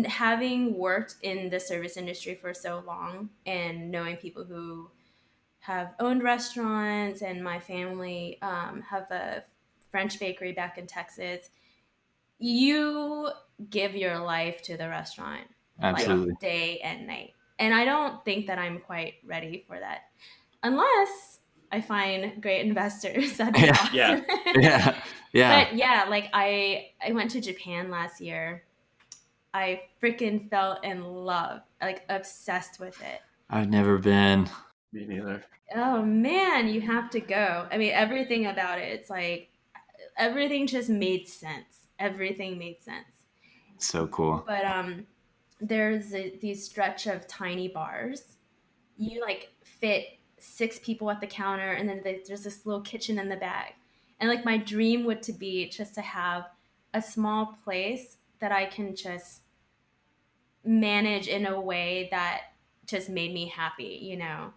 having 0.07 0.79
worked 0.79 1.17
in 1.23 1.51
the 1.51 1.61
service 1.61 1.97
industry 1.97 2.35
for 2.35 2.55
so 2.55 2.83
long 2.87 3.29
and 3.45 3.91
knowing 3.91 4.17
people 4.17 4.45
who 4.45 4.89
have 5.69 5.95
owned 6.01 6.23
restaurants 6.23 7.21
and 7.23 7.45
my 7.45 7.61
family 7.61 8.39
um, 8.43 8.83
have 8.91 9.11
a 9.11 9.45
French 9.91 10.19
bakery 10.19 10.53
back 10.53 10.79
in 10.79 10.87
Texas, 10.87 11.51
you 12.39 13.29
give 13.71 13.95
your 13.95 14.19
life 14.19 14.63
to 14.63 14.77
the 14.77 14.89
restaurant 14.89 15.47
absolutely 15.83 16.31
like 16.31 16.41
day 16.41 16.79
and 16.81 17.07
night. 17.07 17.35
And 17.59 17.75
I 17.75 17.85
don't 17.85 18.25
think 18.25 18.47
that 18.47 18.59
I'm 18.59 18.79
quite 18.81 19.15
ready 19.27 19.65
for 19.67 19.79
that 19.79 20.03
unless 20.63 21.41
I 21.71 21.81
find 21.81 22.41
great 22.41 22.65
investors. 22.67 23.37
That'd 23.37 23.55
be 23.55 23.61
Yeah. 23.63 23.73
awesome. 23.73 23.93
Yeah. 23.93 24.25
yeah 24.57 25.03
yeah 25.33 25.65
But 25.65 25.77
yeah, 25.77 26.07
like 26.09 26.31
I 26.33 26.91
I 27.07 27.13
went 27.13 27.31
to 27.33 27.41
Japan 27.41 27.91
last 27.91 28.21
year. 28.21 28.65
I 29.53 29.83
freaking 30.03 30.49
fell 30.51 30.79
in 30.83 31.03
love, 31.05 31.63
like 31.83 32.05
obsessed 32.09 32.79
with 32.81 33.01
it. 33.03 33.21
i've 33.51 33.69
never 33.69 33.99
been 33.99 34.49
Me 34.93 35.07
neither. 35.07 35.45
Oh 35.75 36.03
man, 36.03 36.69
you 36.69 36.81
have 36.81 37.11
to 37.11 37.21
go. 37.21 37.69
I 37.71 37.77
mean, 37.79 37.93
everything 37.93 38.47
about 38.47 38.79
it, 38.79 38.89
it's 38.93 39.11
like 39.11 39.51
everything 40.17 40.67
just 40.67 40.89
made 40.89 41.29
sense. 41.29 41.87
Everything 41.99 42.59
made 42.59 42.81
sense. 42.83 43.25
so 43.79 44.07
cool 44.09 44.45
But 44.47 44.65
um 44.65 45.07
there's 45.61 46.15
a, 46.15 46.37
these 46.39 46.65
stretch 46.65 47.07
of 47.07 47.27
tiny 47.27 47.69
bars. 47.69 48.37
You 48.97 49.21
like 49.23 49.53
fit 49.65 50.19
six 50.39 50.79
people 50.81 51.11
at 51.11 51.21
the 51.21 51.27
counter 51.27 51.73
and 51.73 51.89
then 51.89 52.03
they- 52.05 52.23
there's 52.27 52.45
this 52.45 52.67
little 52.67 52.83
kitchen 52.83 53.19
in 53.19 53.29
the 53.29 53.37
back. 53.37 53.77
And 54.21 54.29
like 54.31 54.45
my 54.45 54.57
dream 54.59 55.05
would 55.07 55.23
to 55.25 55.33
be 55.33 55.69
just 55.69 55.95
to 55.97 56.01
have 56.03 56.49
a 56.95 57.03
small 57.03 57.59
place 57.65 58.19
that 58.41 58.53
I 58.53 58.67
can 58.67 58.95
just 58.97 59.43
manage 60.65 61.29
in 61.29 61.47
a 61.47 61.61
way 61.61 62.09
that 62.11 62.53
just 62.87 63.09
made 63.09 63.33
me 63.33 63.47
happy, 63.47 63.99
you 64.03 64.17
know. 64.17 64.53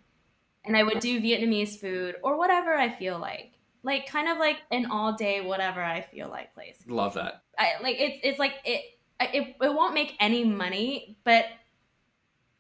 And 0.66 0.78
I 0.78 0.84
would 0.84 1.00
do 1.00 1.20
Vietnamese 1.20 1.80
food 1.80 2.16
or 2.24 2.38
whatever 2.38 2.74
I 2.76 2.90
feel 2.90 3.18
like. 3.20 3.54
Like 3.84 4.08
kind 4.08 4.28
of 4.30 4.38
like 4.38 4.58
an 4.72 4.86
all 4.92 5.14
day 5.14 5.42
whatever 5.42 5.82
I 5.84 6.02
feel 6.02 6.30
like 6.30 6.54
place. 6.54 6.84
Love 6.88 7.16
that. 7.16 7.42
I 7.58 7.74
like 7.82 7.96
it's 8.00 8.20
it's 8.24 8.38
like 8.40 8.54
it 8.64 8.82
it 9.20 9.56
it 9.60 9.74
won't 9.74 9.96
make 9.96 10.16
any 10.20 10.44
money, 10.44 11.18
but 11.24 11.46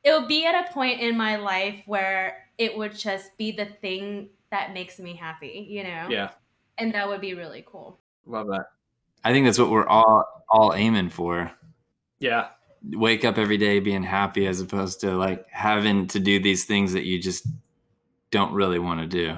it'll 0.03 0.25
be 0.27 0.45
at 0.47 0.55
a 0.67 0.73
point 0.73 0.99
in 0.99 1.15
my 1.15 1.35
life 1.35 1.75
where 1.85 2.47
it 2.57 2.75
would 2.75 2.95
just 2.95 3.37
be 3.37 3.51
the 3.51 3.65
thing 3.65 4.29
that 4.49 4.73
makes 4.73 4.99
me 4.99 5.15
happy, 5.15 5.65
you 5.69 5.83
know? 5.83 6.07
Yeah. 6.09 6.31
And 6.79 6.93
that 6.95 7.07
would 7.07 7.21
be 7.21 7.35
really 7.35 7.63
cool. 7.67 7.99
Love 8.25 8.47
that. 8.47 8.65
i 9.23 9.31
think 9.31 9.45
that's 9.45 9.59
what 9.59 9.69
we're 9.69 9.85
all 9.87 10.25
all 10.49 10.73
aiming 10.73 11.09
for 11.09 11.51
Yeah. 12.19 12.47
wake 12.93 13.23
up 13.25 13.37
every 13.37 13.57
day 13.57 13.79
being 13.79 14.03
happy 14.03 14.47
as 14.47 14.59
opposed 14.59 14.99
to 15.01 15.11
like 15.17 15.45
having 15.51 16.07
to 16.07 16.19
do 16.19 16.39
these 16.39 16.65
things 16.65 16.93
that 16.93 17.05
you 17.05 17.19
just 17.21 17.45
don't 18.31 18.53
really 18.53 18.79
want 18.79 18.99
to 18.99 19.07
do 19.07 19.37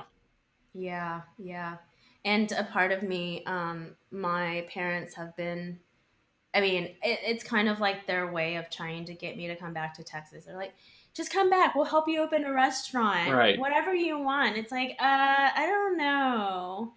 Yeah, 0.73 1.21
yeah. 1.37 1.77
And 2.25 2.51
a 2.53 2.63
part 2.63 2.91
of 2.91 3.03
me, 3.03 3.43
um, 3.45 3.95
my 4.11 4.65
parents 4.69 5.13
have 5.15 5.35
been, 5.35 5.79
I 6.53 6.61
mean, 6.61 6.85
it, 7.03 7.19
it's 7.25 7.43
kind 7.43 7.67
of 7.67 7.79
like 7.79 8.07
their 8.07 8.31
way 8.31 8.55
of 8.55 8.69
trying 8.69 9.05
to 9.05 9.13
get 9.13 9.35
me 9.35 9.47
to 9.47 9.55
come 9.55 9.73
back 9.73 9.93
to 9.95 10.03
Texas. 10.03 10.45
They're 10.45 10.55
like, 10.55 10.73
just 11.13 11.31
come 11.31 11.49
back. 11.49 11.75
We'll 11.75 11.85
help 11.85 12.07
you 12.07 12.21
open 12.21 12.45
a 12.45 12.53
restaurant. 12.53 13.31
Right. 13.31 13.59
Whatever 13.59 13.93
you 13.93 14.17
want. 14.19 14.57
It's 14.57 14.71
like, 14.71 14.91
uh, 14.99 15.49
I 15.55 15.65
don't 15.65 15.97
know. 15.97 16.93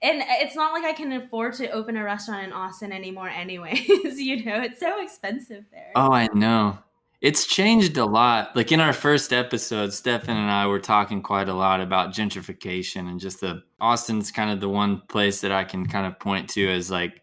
And 0.00 0.22
it's 0.24 0.54
not 0.54 0.72
like 0.72 0.84
I 0.84 0.92
can 0.92 1.12
afford 1.12 1.54
to 1.54 1.68
open 1.70 1.96
a 1.96 2.04
restaurant 2.04 2.46
in 2.46 2.52
Austin 2.52 2.92
anymore, 2.92 3.28
anyways. 3.28 3.88
you 4.20 4.44
know, 4.44 4.60
it's 4.62 4.78
so 4.78 5.02
expensive 5.02 5.64
there. 5.72 5.90
Oh, 5.96 6.12
I 6.12 6.28
know. 6.32 6.78
It's 7.20 7.46
changed 7.46 7.96
a 7.96 8.04
lot. 8.04 8.54
Like 8.54 8.70
in 8.70 8.80
our 8.80 8.92
first 8.92 9.32
episode, 9.32 9.92
Stefan 9.92 10.36
and 10.36 10.50
I 10.50 10.66
were 10.66 10.78
talking 10.78 11.20
quite 11.20 11.48
a 11.48 11.54
lot 11.54 11.80
about 11.80 12.14
gentrification 12.14 13.08
and 13.08 13.18
just 13.18 13.40
the 13.40 13.62
Austin's 13.80 14.30
kind 14.30 14.50
of 14.50 14.60
the 14.60 14.68
one 14.68 15.02
place 15.08 15.40
that 15.40 15.50
I 15.50 15.64
can 15.64 15.86
kind 15.86 16.06
of 16.06 16.20
point 16.20 16.48
to 16.50 16.70
as 16.70 16.90
like 16.90 17.22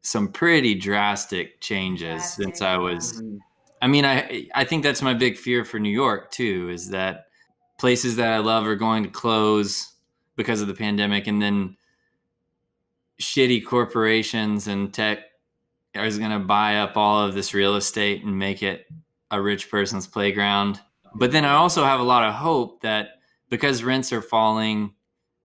some 0.00 0.28
pretty 0.32 0.74
drastic 0.74 1.60
changes 1.60 2.14
Drastic, 2.14 2.44
since 2.44 2.62
I 2.62 2.78
was 2.78 3.22
I 3.82 3.86
mean, 3.86 4.06
I 4.06 4.46
I 4.54 4.64
think 4.64 4.82
that's 4.82 5.02
my 5.02 5.12
big 5.12 5.36
fear 5.36 5.62
for 5.62 5.78
New 5.78 5.90
York 5.90 6.30
too, 6.30 6.70
is 6.70 6.88
that 6.90 7.26
places 7.78 8.16
that 8.16 8.32
I 8.32 8.38
love 8.38 8.66
are 8.66 8.76
going 8.76 9.02
to 9.02 9.10
close 9.10 9.92
because 10.36 10.62
of 10.62 10.68
the 10.68 10.74
pandemic, 10.74 11.26
and 11.26 11.42
then 11.42 11.76
shitty 13.20 13.64
corporations 13.66 14.68
and 14.68 14.92
tech 14.92 15.18
is 15.94 16.18
going 16.18 16.30
to 16.30 16.38
buy 16.38 16.78
up 16.78 16.96
all 16.96 17.26
of 17.26 17.34
this 17.34 17.52
real 17.52 17.76
estate 17.76 18.24
and 18.24 18.38
make 18.38 18.62
it 18.62 18.86
a 19.34 19.42
rich 19.42 19.70
person's 19.70 20.06
playground. 20.06 20.80
But 21.14 21.32
then 21.32 21.44
I 21.44 21.54
also 21.54 21.84
have 21.84 22.00
a 22.00 22.04
lot 22.04 22.26
of 22.26 22.34
hope 22.34 22.80
that 22.82 23.20
because 23.50 23.84
rents 23.84 24.12
are 24.12 24.22
falling, 24.22 24.94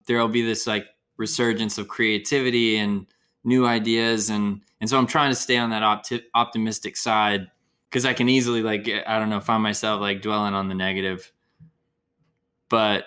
there 0.06 0.18
will 0.18 0.28
be 0.28 0.42
this 0.42 0.66
like 0.66 0.86
resurgence 1.16 1.78
of 1.78 1.88
creativity 1.88 2.76
and 2.76 3.06
new 3.44 3.66
ideas 3.66 4.30
and 4.30 4.60
and 4.80 4.88
so 4.88 4.96
I'm 4.96 5.06
trying 5.06 5.30
to 5.30 5.36
stay 5.36 5.56
on 5.56 5.70
that 5.70 5.82
opti- 5.82 6.22
optimistic 6.34 6.96
side 6.96 7.50
because 7.90 8.04
I 8.04 8.12
can 8.12 8.28
easily 8.28 8.62
like 8.62 8.88
I 9.06 9.18
don't 9.18 9.30
know 9.30 9.40
find 9.40 9.62
myself 9.62 10.00
like 10.00 10.22
dwelling 10.22 10.54
on 10.54 10.68
the 10.68 10.74
negative. 10.74 11.32
But 12.68 13.06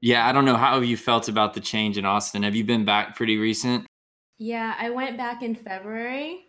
yeah, 0.00 0.28
I 0.28 0.32
don't 0.32 0.44
know 0.44 0.56
how 0.56 0.74
have 0.74 0.84
you 0.84 0.96
felt 0.96 1.28
about 1.28 1.54
the 1.54 1.60
change 1.60 1.98
in 1.98 2.04
Austin. 2.04 2.44
Have 2.44 2.54
you 2.54 2.64
been 2.64 2.84
back 2.84 3.16
pretty 3.16 3.36
recent? 3.36 3.86
Yeah, 4.38 4.74
I 4.78 4.90
went 4.90 5.16
back 5.16 5.42
in 5.42 5.56
February. 5.56 6.47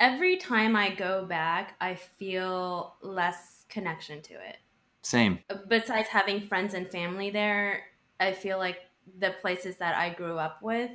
Every 0.00 0.36
time 0.36 0.76
I 0.76 0.94
go 0.94 1.24
back, 1.24 1.76
I 1.80 1.94
feel 1.94 2.96
less 3.02 3.64
connection 3.68 4.22
to 4.22 4.34
it. 4.34 4.58
Same. 5.02 5.40
Uh, 5.50 5.56
besides 5.68 6.08
having 6.08 6.40
friends 6.40 6.74
and 6.74 6.90
family 6.90 7.30
there, 7.30 7.84
I 8.18 8.32
feel 8.32 8.58
like 8.58 8.78
the 9.18 9.34
places 9.40 9.76
that 9.76 9.96
I 9.96 10.10
grew 10.10 10.38
up 10.38 10.62
with 10.62 10.90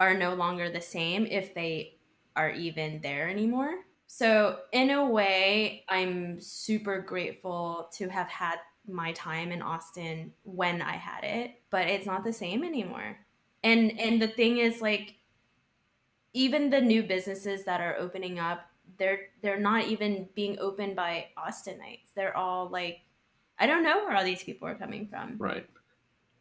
are 0.00 0.14
no 0.14 0.34
longer 0.34 0.70
the 0.70 0.80
same 0.80 1.26
if 1.26 1.54
they 1.54 1.98
are 2.36 2.50
even 2.50 3.00
there 3.02 3.28
anymore. 3.28 3.74
So, 4.06 4.58
in 4.72 4.90
a 4.90 5.08
way, 5.08 5.84
I'm 5.88 6.40
super 6.40 7.00
grateful 7.00 7.88
to 7.94 8.08
have 8.08 8.28
had 8.28 8.56
my 8.86 9.12
time 9.12 9.52
in 9.52 9.62
Austin 9.62 10.32
when 10.42 10.82
I 10.82 10.96
had 10.96 11.24
it, 11.24 11.62
but 11.70 11.86
it's 11.86 12.06
not 12.06 12.24
the 12.24 12.32
same 12.32 12.64
anymore. 12.64 13.18
And 13.62 13.98
and 13.98 14.20
the 14.20 14.28
thing 14.28 14.58
is 14.58 14.82
like 14.82 15.14
even 16.32 16.70
the 16.70 16.80
new 16.80 17.02
businesses 17.02 17.64
that 17.64 17.80
are 17.80 17.96
opening 17.96 18.38
up, 18.38 18.66
they're 18.98 19.20
they're 19.42 19.60
not 19.60 19.86
even 19.86 20.28
being 20.34 20.58
opened 20.58 20.96
by 20.96 21.26
Austinites. 21.38 22.12
They're 22.14 22.36
all 22.36 22.68
like 22.68 23.00
I 23.58 23.66
don't 23.66 23.84
know 23.84 24.04
where 24.04 24.16
all 24.16 24.24
these 24.24 24.42
people 24.42 24.68
are 24.68 24.74
coming 24.74 25.06
from. 25.06 25.36
Right. 25.38 25.66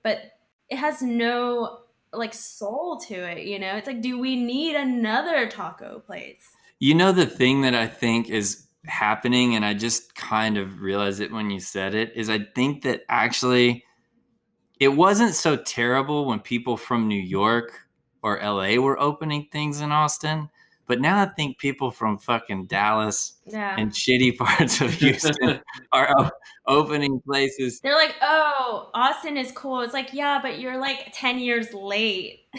But 0.03 0.38
it 0.69 0.77
has 0.77 1.01
no 1.01 1.80
like 2.13 2.34
soul 2.34 2.97
to 2.97 3.13
it, 3.13 3.45
you 3.45 3.59
know? 3.59 3.76
It's 3.76 3.88
like 3.88 4.01
do 4.01 4.19
we 4.19 4.35
need 4.35 4.76
another 4.76 5.47
taco 5.47 5.99
place? 5.99 6.47
You 6.80 6.95
know 6.95 7.11
the 7.11 7.26
thing 7.26 7.61
that 7.61 7.76
I 7.76 7.88
think 7.88 8.30
is 8.30 8.68
happening 8.85 9.55
and 9.55 9.63
I 9.63 9.73
just 9.73 10.15
kind 10.15 10.57
of 10.57 10.81
realized 10.81 11.22
it 11.22 11.31
when 11.31 11.51
you 11.51 11.59
said 11.59 11.93
it 11.93 12.11
is 12.15 12.30
I 12.30 12.39
think 12.55 12.81
that 12.84 13.03
actually 13.09 13.84
it 14.80 14.88
wasn't 14.88 15.35
so 15.35 15.55
terrible 15.55 16.26
when 16.26 16.39
people 16.39 16.76
from 16.76 17.07
New 17.07 17.22
York 17.22 17.73
or 18.23 18.39
LA 18.41 18.76
were 18.77 18.99
opening 18.99 19.48
things 19.52 19.81
in 19.81 19.91
Austin. 19.91 20.49
But 20.88 20.99
now 20.99 21.22
I 21.22 21.26
think 21.26 21.57
people 21.57 21.89
from 21.89 22.18
fucking 22.18 22.65
Dallas 22.65 23.34
Yeah. 23.45 23.76
and 23.77 23.91
shitty 23.91 24.38
parts 24.38 24.81
of 24.81 24.91
Houston 24.95 25.61
are 25.93 26.14
o- 26.18 26.30
opening 26.68 27.22
places. 27.22 27.80
They're 27.80 27.95
like, 27.95 28.15
"Oh, 28.22 28.89
Austin 28.93 29.38
is 29.38 29.53
cool." 29.53 29.81
It's 29.81 29.93
like, 29.93 30.14
"Yeah, 30.14 30.39
but 30.41 30.60
you're 30.60 30.77
like 30.77 31.11
10 31.14 31.39
years 31.39 31.73
late." 31.73 32.39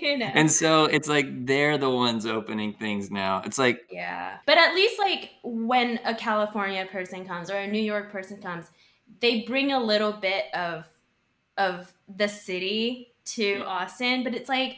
you 0.00 0.16
know. 0.16 0.30
And 0.32 0.50
so 0.50 0.86
it's 0.86 1.06
like 1.08 1.26
they're 1.44 1.76
the 1.76 1.90
ones 1.90 2.24
opening 2.24 2.72
things 2.72 3.10
now. 3.10 3.42
It's 3.44 3.58
like, 3.58 3.82
Yeah. 3.90 4.38
But 4.46 4.56
at 4.56 4.74
least 4.74 4.98
like 4.98 5.32
when 5.42 6.00
a 6.06 6.14
California 6.14 6.86
person 6.90 7.26
comes 7.26 7.50
or 7.50 7.56
a 7.58 7.66
New 7.66 7.82
York 7.82 8.10
person 8.10 8.40
comes, 8.40 8.70
they 9.20 9.42
bring 9.42 9.72
a 9.72 9.80
little 9.80 10.12
bit 10.12 10.46
of 10.54 10.86
of 11.58 11.92
the 12.08 12.28
city 12.28 13.12
to 13.26 13.62
Austin, 13.66 14.22
but 14.24 14.34
it's 14.34 14.48
like 14.48 14.76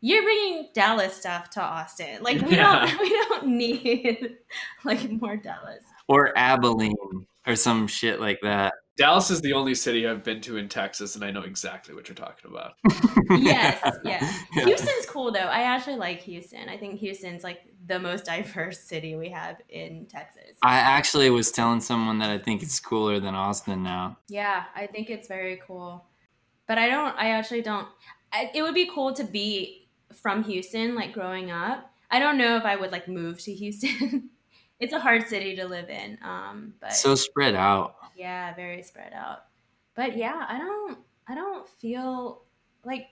you're 0.00 0.22
bringing 0.22 0.68
Dallas 0.74 1.14
stuff 1.14 1.50
to 1.50 1.62
Austin. 1.62 2.22
Like 2.22 2.40
we 2.42 2.56
Yeah. 2.56 2.86
don't 2.86 3.00
we 3.00 3.08
don't 3.10 3.46
need 3.48 4.36
like 4.84 5.10
more 5.10 5.36
Dallas. 5.36 5.82
or 6.08 6.36
Abilene 6.36 7.26
or 7.46 7.56
some 7.56 7.86
shit 7.86 8.20
like 8.20 8.38
that. 8.42 8.74
Dallas 8.96 9.30
is 9.30 9.40
the 9.40 9.54
only 9.54 9.74
city 9.74 10.06
I've 10.06 10.22
been 10.22 10.42
to 10.42 10.58
in 10.58 10.68
Texas, 10.68 11.14
and 11.14 11.24
I 11.24 11.30
know 11.30 11.40
exactly 11.40 11.94
what 11.94 12.06
you're 12.08 12.14
talking 12.14 12.50
about. 12.50 12.72
Yes, 13.30 13.80
yeah. 14.04 14.30
Yeah. 14.56 14.64
Houston's 14.64 15.06
cool 15.06 15.30
though. 15.32 15.38
I 15.38 15.62
actually 15.62 15.96
like 15.96 16.20
Houston. 16.22 16.68
I 16.68 16.76
think 16.76 16.98
Houston's 16.98 17.44
like 17.44 17.60
the 17.86 17.98
most 17.98 18.24
diverse 18.24 18.80
city 18.80 19.14
we 19.16 19.28
have 19.30 19.56
in 19.68 20.06
Texas. 20.06 20.56
I 20.62 20.76
actually 20.78 21.30
was 21.30 21.50
telling 21.52 21.80
someone 21.80 22.18
that 22.18 22.28
I 22.28 22.38
think 22.38 22.62
it's 22.62 22.78
cooler 22.80 23.20
than 23.20 23.34
Austin 23.34 23.82
now. 23.84 24.18
Yeah, 24.28 24.64
I 24.74 24.86
think 24.88 25.08
it's 25.10 25.28
very 25.28 25.60
cool. 25.66 26.04
But 26.66 26.76
I 26.78 26.88
don't, 26.88 27.16
I 27.16 27.30
actually 27.30 27.62
don't. 27.62 27.86
I, 28.32 28.50
it 28.54 28.62
would 28.62 28.74
be 28.74 28.90
cool 28.92 29.12
to 29.14 29.24
be 29.24 29.79
from 30.22 30.44
Houston, 30.44 30.94
like 30.94 31.12
growing 31.12 31.50
up. 31.50 31.90
I 32.10 32.18
don't 32.18 32.38
know 32.38 32.56
if 32.56 32.64
I 32.64 32.76
would 32.76 32.92
like 32.92 33.08
move 33.08 33.40
to 33.42 33.52
Houston. 33.54 34.30
it's 34.80 34.92
a 34.92 34.98
hard 35.00 35.26
city 35.28 35.56
to 35.56 35.66
live 35.66 35.88
in. 35.90 36.18
Um, 36.22 36.74
but 36.80 36.92
So 36.92 37.14
spread 37.14 37.54
out. 37.54 37.96
yeah, 38.16 38.54
very 38.54 38.82
spread 38.82 39.12
out. 39.12 39.44
But 39.94 40.16
yeah, 40.16 40.46
I 40.48 40.58
don't, 40.58 40.98
I 41.28 41.34
don't 41.34 41.68
feel 41.68 42.42
like 42.84 43.06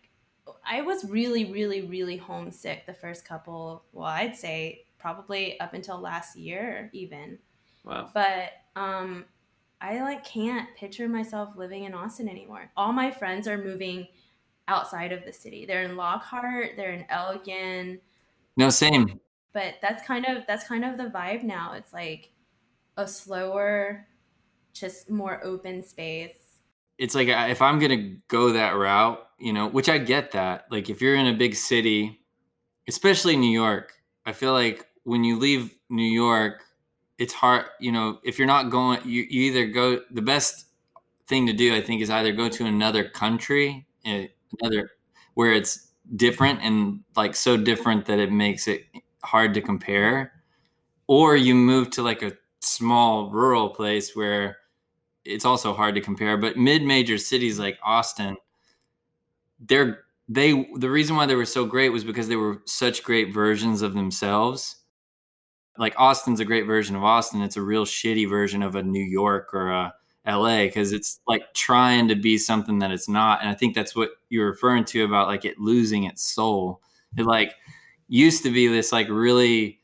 I 0.64 0.80
was 0.82 1.04
really, 1.04 1.52
really, 1.52 1.82
really 1.82 2.16
homesick 2.16 2.86
the 2.86 2.94
first 2.94 3.24
couple. 3.24 3.84
Well, 3.92 4.06
I'd 4.06 4.36
say 4.36 4.84
probably 4.98 5.58
up 5.60 5.74
until 5.74 5.98
last 5.98 6.36
year, 6.36 6.90
even 6.92 7.38
Wow. 7.84 8.10
but 8.12 8.50
um 8.76 9.24
i 9.80 10.02
like 10.02 10.22
can't 10.24 10.68
picture 10.76 11.08
myself 11.08 11.56
living 11.56 11.84
in 11.84 11.94
austin 11.94 12.28
anymore 12.28 12.70
all 12.76 12.92
my 12.92 13.10
friends 13.10 13.46
are 13.48 13.56
moving 13.56 14.08
outside 14.68 15.10
of 15.12 15.24
the 15.24 15.32
city 15.32 15.66
they're 15.66 15.82
in 15.82 15.96
lockhart 15.96 16.70
they're 16.76 16.92
in 16.92 17.04
elgin 17.08 17.98
No, 18.56 18.70
same. 18.70 19.18
but 19.52 19.74
that's 19.82 20.06
kind 20.06 20.24
of 20.26 20.44
that's 20.46 20.64
kind 20.64 20.84
of 20.84 20.96
the 20.96 21.04
vibe 21.06 21.42
now 21.42 21.72
it's 21.72 21.92
like 21.92 22.30
a 22.96 23.06
slower 23.08 24.06
just 24.74 25.10
more 25.10 25.42
open 25.44 25.82
space 25.82 26.58
It's 26.98 27.14
like 27.14 27.28
uh, 27.28 27.46
if 27.50 27.60
I'm 27.62 27.78
gonna 27.78 28.14
go 28.28 28.52
that 28.52 28.76
route, 28.76 29.20
you 29.38 29.52
know, 29.52 29.68
which 29.68 29.88
I 29.88 29.98
get 29.98 30.32
that. 30.32 30.66
Like 30.70 30.90
if 30.90 31.00
you're 31.00 31.14
in 31.14 31.28
a 31.28 31.32
big 31.34 31.54
city, 31.54 32.20
especially 32.88 33.36
New 33.36 33.50
York, 33.50 33.92
I 34.26 34.32
feel 34.32 34.52
like 34.52 34.86
when 35.04 35.22
you 35.24 35.38
leave 35.38 35.74
New 35.90 36.02
York, 36.24 36.64
it's 37.18 37.32
hard. 37.32 37.66
You 37.80 37.92
know, 37.92 38.18
if 38.24 38.36
you're 38.38 38.48
not 38.48 38.70
going, 38.70 39.00
you, 39.04 39.22
you 39.30 39.42
either 39.50 39.66
go. 39.66 40.00
The 40.10 40.22
best 40.22 40.66
thing 41.28 41.46
to 41.46 41.52
do, 41.52 41.74
I 41.74 41.80
think, 41.80 42.02
is 42.02 42.10
either 42.10 42.32
go 42.32 42.48
to 42.48 42.66
another 42.66 43.08
country, 43.08 43.86
eh, 44.04 44.26
another 44.60 44.90
where 45.34 45.52
it's 45.52 45.92
different 46.16 46.60
and 46.62 47.00
like 47.16 47.36
so 47.36 47.56
different 47.56 48.06
that 48.06 48.18
it 48.18 48.32
makes 48.32 48.66
it 48.66 48.84
hard 49.22 49.54
to 49.54 49.60
compare, 49.60 50.32
or 51.06 51.36
you 51.36 51.54
move 51.54 51.90
to 51.90 52.02
like 52.02 52.22
a 52.22 52.32
small 52.60 53.30
rural 53.30 53.68
place 53.70 54.16
where 54.16 54.56
it's 55.24 55.44
also 55.44 55.72
hard 55.72 55.94
to 55.94 56.00
compare. 56.00 56.36
But 56.36 56.56
mid-major 56.56 57.18
cities 57.18 57.58
like 57.58 57.78
Austin, 57.82 58.36
they're 59.60 60.04
they 60.28 60.70
the 60.76 60.90
reason 60.90 61.16
why 61.16 61.26
they 61.26 61.34
were 61.34 61.46
so 61.46 61.64
great 61.64 61.90
was 61.90 62.04
because 62.04 62.28
they 62.28 62.36
were 62.36 62.62
such 62.66 63.02
great 63.02 63.32
versions 63.32 63.82
of 63.82 63.94
themselves. 63.94 64.76
Like 65.78 65.94
Austin's 65.96 66.40
a 66.40 66.44
great 66.44 66.66
version 66.66 66.96
of 66.96 67.04
Austin. 67.04 67.42
It's 67.42 67.56
a 67.56 67.62
real 67.62 67.84
shitty 67.84 68.28
version 68.28 68.62
of 68.62 68.74
a 68.74 68.82
New 68.82 69.04
York 69.04 69.54
or 69.54 69.70
a 69.70 69.94
LA 70.28 70.64
because 70.64 70.92
it's 70.92 71.20
like 71.26 71.42
trying 71.54 72.08
to 72.08 72.14
be 72.14 72.36
something 72.38 72.78
that 72.80 72.90
it's 72.90 73.08
not. 73.08 73.40
And 73.40 73.48
I 73.48 73.54
think 73.54 73.74
that's 73.74 73.96
what 73.96 74.10
you're 74.28 74.48
referring 74.48 74.84
to 74.86 75.04
about 75.04 75.28
like 75.28 75.44
it 75.44 75.58
losing 75.58 76.04
its 76.04 76.22
soul. 76.22 76.82
It 77.16 77.24
like 77.24 77.54
used 78.08 78.42
to 78.42 78.50
be 78.50 78.68
this 78.68 78.92
like 78.92 79.08
really 79.08 79.80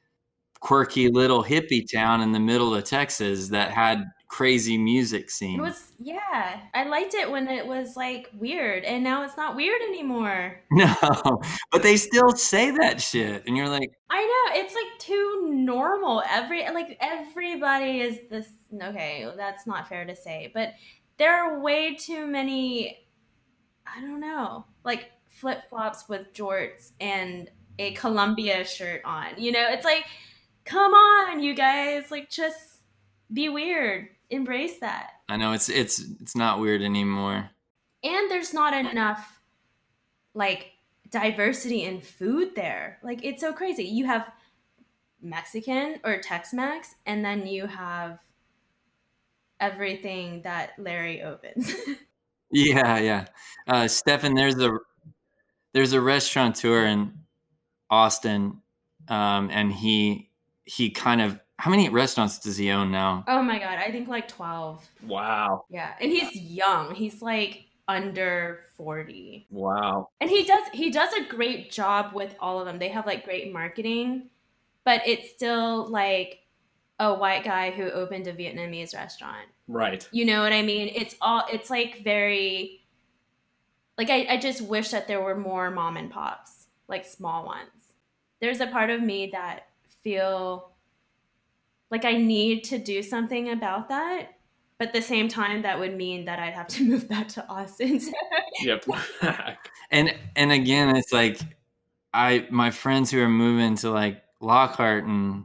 quirky 0.61 1.09
little 1.09 1.43
hippie 1.45 1.91
town 1.91 2.21
in 2.21 2.33
the 2.33 2.41
middle 2.41 2.75
of 2.75 2.85
Texas 2.85 3.49
that 3.49 3.71
had 3.71 4.05
crazy 4.35 4.77
music 4.77 5.31
scene. 5.31 5.61
it 5.61 5.63
was 5.63 5.93
yeah 6.01 6.59
i 6.75 6.83
liked 6.83 7.15
it 7.15 7.31
when 7.31 7.47
it 7.47 7.65
was 7.65 7.97
like 7.97 8.29
weird 8.37 8.83
and 8.83 9.05
now 9.05 9.23
it's 9.23 9.37
not 9.37 9.55
weird 9.55 9.81
anymore 9.83 10.61
No, 10.75 11.41
but 11.71 11.85
they 11.85 11.97
still 11.97 12.33
say 12.33 12.73
that 12.73 13.01
shit, 13.01 13.45
and 13.47 13.57
you're 13.57 13.69
like, 13.69 13.91
I 14.11 14.21
know 14.23 14.61
it's 14.61 14.75
like 14.75 14.99
too 14.99 15.49
normal. 15.53 16.21
Every 16.29 16.65
like 16.71 16.99
everybody 17.01 18.01
is 18.01 18.19
this. 18.29 18.49
Okay, 18.83 19.25
that's 19.37 19.67
not 19.69 19.89
fair 19.89 20.05
to 20.05 20.17
say, 20.17 20.51
but 20.53 20.71
there 21.17 21.33
are 21.33 21.61
way 21.61 21.95
too 21.95 22.27
many. 22.27 23.07
I 23.87 24.01
don't 24.01 24.21
know, 24.21 24.65
like 24.85 25.11
flip 25.29 25.61
flops 25.71 26.09
with 26.09 26.33
jorts 26.33 26.91
and 27.01 27.51
a 27.79 27.93
Columbia 27.93 28.65
shirt 28.65 29.03
on. 29.05 29.29
You 29.39 29.53
know, 29.53 29.67
it's 29.71 29.85
like, 29.85 30.05
come 30.65 30.93
on, 30.93 31.41
you 31.41 31.55
guys, 31.55 32.11
like 32.11 32.31
just 32.31 32.81
be 33.33 33.49
weird, 33.49 34.09
embrace 34.31 34.79
that. 34.81 35.11
I 35.29 35.37
know 35.37 35.53
it's 35.53 35.69
it's 35.69 36.01
it's 36.21 36.37
not 36.37 36.61
weird 36.61 36.83
anymore. 36.83 37.51
And 38.03 38.31
there's 38.31 38.53
not 38.53 38.75
enough 38.75 39.41
like 40.35 40.73
diversity 41.11 41.85
in 41.85 42.01
food 42.01 42.55
there. 42.55 42.99
Like 43.03 43.25
it's 43.25 43.41
so 43.41 43.53
crazy. 43.53 43.85
You 43.85 44.07
have 44.07 44.31
Mexican 45.23 46.01
or 46.05 46.19
Tex-Mex, 46.19 46.95
and 47.07 47.25
then 47.25 47.47
you 47.47 47.67
have 47.67 48.19
everything 49.61 50.43
that 50.43 50.73
Larry 50.79 51.23
opens. 51.23 51.73
Yeah, 52.55 52.99
yeah. 52.99 53.25
Uh, 53.67 53.89
Stefan, 53.89 54.35
there's 54.35 54.57
a 54.61 54.79
there's 55.73 55.93
a 55.93 56.01
restaurateur 56.01 56.87
in 56.87 57.13
Austin, 57.91 58.61
um, 59.09 59.51
and 59.51 59.73
he 59.73 60.31
he 60.65 60.91
kind 60.91 61.21
of 61.21 61.41
how 61.59 61.71
many 61.71 61.89
restaurants 61.89 62.39
does 62.39 62.57
he 62.57 62.71
own 62.71 62.91
now? 62.91 63.25
oh 63.29 63.43
my 63.43 63.59
god, 63.59 63.79
I 63.79 63.91
think 63.91 64.09
like 64.09 64.29
12. 64.29 64.87
Wow. 65.07 65.65
Yeah. 65.71 65.95
And 66.01 66.11
he's 66.11 66.35
young. 66.37 66.95
He's 66.95 67.23
like 67.23 67.67
under 67.89 68.61
40. 68.77 69.47
Wow. 69.51 70.09
And 70.21 70.29
he 70.31 70.45
does 70.45 70.69
he 70.73 70.91
does 70.91 71.13
a 71.15 71.25
great 71.25 71.71
job 71.71 72.15
with 72.15 72.35
all 72.41 72.59
of 72.59 72.67
them. 72.67 72.79
They 72.79 72.89
have 72.89 73.07
like 73.07 73.25
great 73.25 73.53
marketing, 73.53 74.31
but 74.85 75.03
it's 75.07 75.31
still 75.31 75.87
like 75.89 76.41
a 77.01 77.13
white 77.13 77.45
guy 77.45 77.71
who 77.71 77.91
opened 77.91 78.27
a 78.27 78.33
Vietnamese 78.33 78.95
restaurant. 78.95 79.49
Right. 79.69 80.09
You 80.13 80.25
know 80.25 80.43
what 80.43 80.53
I 80.53 80.63
mean? 80.63 80.91
It's 80.95 81.15
all 81.21 81.45
it's 81.53 81.71
like 81.71 82.03
very 82.03 82.85
like 83.97 84.11
I, 84.11 84.27
I 84.31 84.37
just 84.39 84.61
wish 84.63 84.91
that 84.91 85.07
there 85.07 85.21
were 85.21 85.37
more 85.37 85.71
mom 85.71 85.97
and 85.97 86.11
pops, 86.11 86.67
like 86.89 87.05
small 87.05 87.47
ones. 87.47 87.69
There's 88.41 88.61
a 88.61 88.67
part 88.67 88.91
of 88.91 89.03
me 89.03 89.31
that 89.33 89.69
feel 90.03 90.74
like 91.91 92.05
I 92.05 92.13
need 92.17 92.65
to 92.65 92.79
do 92.79 93.03
something 93.03 93.51
about 93.51 93.89
that. 93.89 94.29
But 94.79 94.89
at 94.89 94.95
the 94.95 95.03
same 95.03 95.29
time, 95.29 95.63
that 95.63 95.79
would 95.79 95.97
mean 95.97 96.25
that 96.25 96.41
I'd 96.41 96.55
have 96.55 96.67
to 96.69 96.85
move 96.89 97.09
back 97.09 97.29
to 97.29 97.49
Austin. 97.49 98.01
Yep. 98.63 98.85
And 99.91 100.13
and 100.35 100.51
again, 100.51 100.97
it's 100.97 101.13
like 101.13 101.39
I 102.13 102.47
my 102.51 102.71
friends 102.71 103.11
who 103.11 103.21
are 103.21 103.29
moving 103.29 103.77
to 103.77 103.91
like 103.91 104.23
Lockhart 104.41 105.05
and 105.05 105.45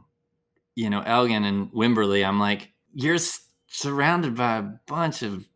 you 0.74 0.90
know 0.90 1.02
Elgin 1.02 1.44
and 1.44 1.70
Wimberley, 1.72 2.26
I'm 2.26 2.40
like, 2.40 2.72
you're 2.94 3.16
s- 3.16 3.46
surrounded 3.68 4.34
by 4.34 4.56
a 4.58 4.62
bunch 4.86 5.22
of 5.22 5.48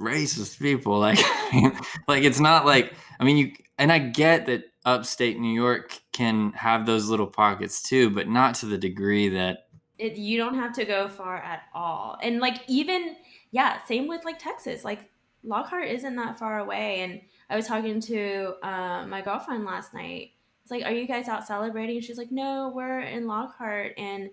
racist 0.00 0.58
people. 0.58 0.98
Like, 1.52 1.74
like 2.08 2.24
it's 2.24 2.40
not 2.40 2.64
like 2.66 2.94
I 3.20 3.24
mean 3.24 3.36
you 3.36 3.52
and 3.78 3.92
I 3.92 3.98
get 3.98 4.46
that 4.46 4.64
upstate 4.84 5.38
New 5.38 5.52
York 5.54 5.98
can 6.12 6.52
have 6.52 6.86
those 6.86 7.08
little 7.08 7.26
pockets 7.26 7.82
too, 7.82 8.10
but 8.10 8.28
not 8.28 8.54
to 8.56 8.66
the 8.66 8.78
degree 8.78 9.28
that 9.30 9.68
it, 9.98 10.16
you 10.16 10.38
don't 10.38 10.54
have 10.54 10.72
to 10.74 10.84
go 10.84 11.08
far 11.08 11.36
at 11.36 11.62
all. 11.74 12.18
And 12.22 12.40
like 12.40 12.62
even 12.68 13.16
yeah, 13.50 13.84
same 13.84 14.08
with 14.08 14.24
like 14.24 14.38
Texas. 14.38 14.84
Like 14.84 15.10
Lockhart 15.44 15.88
isn't 15.88 16.16
that 16.16 16.38
far 16.38 16.58
away. 16.58 17.00
And 17.00 17.20
I 17.50 17.56
was 17.56 17.66
talking 17.66 18.00
to 18.00 18.54
uh, 18.62 19.06
my 19.06 19.20
girlfriend 19.20 19.64
last 19.64 19.94
night. 19.94 20.32
It's 20.62 20.70
like, 20.70 20.84
are 20.84 20.92
you 20.92 21.06
guys 21.06 21.28
out 21.28 21.46
celebrating? 21.46 22.00
She's 22.00 22.18
like, 22.18 22.30
no, 22.30 22.72
we're 22.74 23.00
in 23.00 23.26
Lockhart, 23.26 23.94
and 23.98 24.30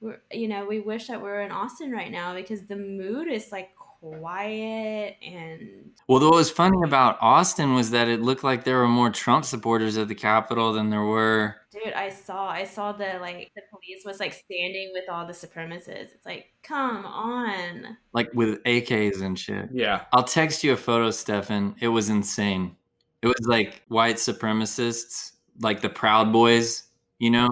we're 0.00 0.20
you 0.30 0.46
know 0.46 0.66
we 0.66 0.80
wish 0.80 1.06
that 1.06 1.18
we 1.18 1.28
were 1.28 1.40
in 1.40 1.50
Austin 1.50 1.90
right 1.92 2.10
now 2.10 2.34
because 2.34 2.62
the 2.66 2.76
mood 2.76 3.28
is 3.28 3.50
like 3.50 3.70
quiet 4.02 5.16
and 5.22 5.90
Well, 6.08 6.20
what 6.20 6.34
was 6.34 6.50
funny 6.50 6.78
about 6.84 7.16
Austin 7.20 7.74
was 7.74 7.90
that 7.92 8.08
it 8.08 8.20
looked 8.20 8.42
like 8.44 8.64
there 8.64 8.78
were 8.78 8.88
more 8.88 9.10
Trump 9.10 9.44
supporters 9.44 9.96
at 9.96 10.08
the 10.08 10.14
Capitol 10.14 10.72
than 10.72 10.90
there 10.90 11.04
were. 11.04 11.54
dude 11.70 11.92
i 11.94 12.08
saw 12.10 12.48
i 12.48 12.64
saw 12.64 12.92
the 12.92 13.18
like 13.20 13.50
the 13.56 13.62
police 13.70 14.04
was 14.04 14.20
like 14.20 14.32
standing 14.32 14.90
with 14.92 15.04
all 15.08 15.26
the 15.26 15.32
supremacists 15.32 16.12
it's 16.14 16.26
like 16.26 16.46
come 16.62 17.06
on 17.06 17.96
Like 18.12 18.30
with 18.34 18.62
AKs 18.64 19.22
and 19.22 19.38
shit. 19.38 19.68
yeah. 19.72 20.04
I'll 20.12 20.24
text 20.24 20.62
you 20.64 20.72
a 20.72 20.76
photo, 20.76 21.10
Stefan. 21.10 21.74
It 21.80 21.88
was 21.88 22.08
insane. 22.10 22.76
It 23.22 23.26
was 23.28 23.46
like 23.46 23.82
white 23.88 24.16
supremacists, 24.16 25.32
like 25.60 25.80
the 25.80 25.88
Proud 25.88 26.32
Boys, 26.32 26.88
you 27.18 27.30
know? 27.30 27.48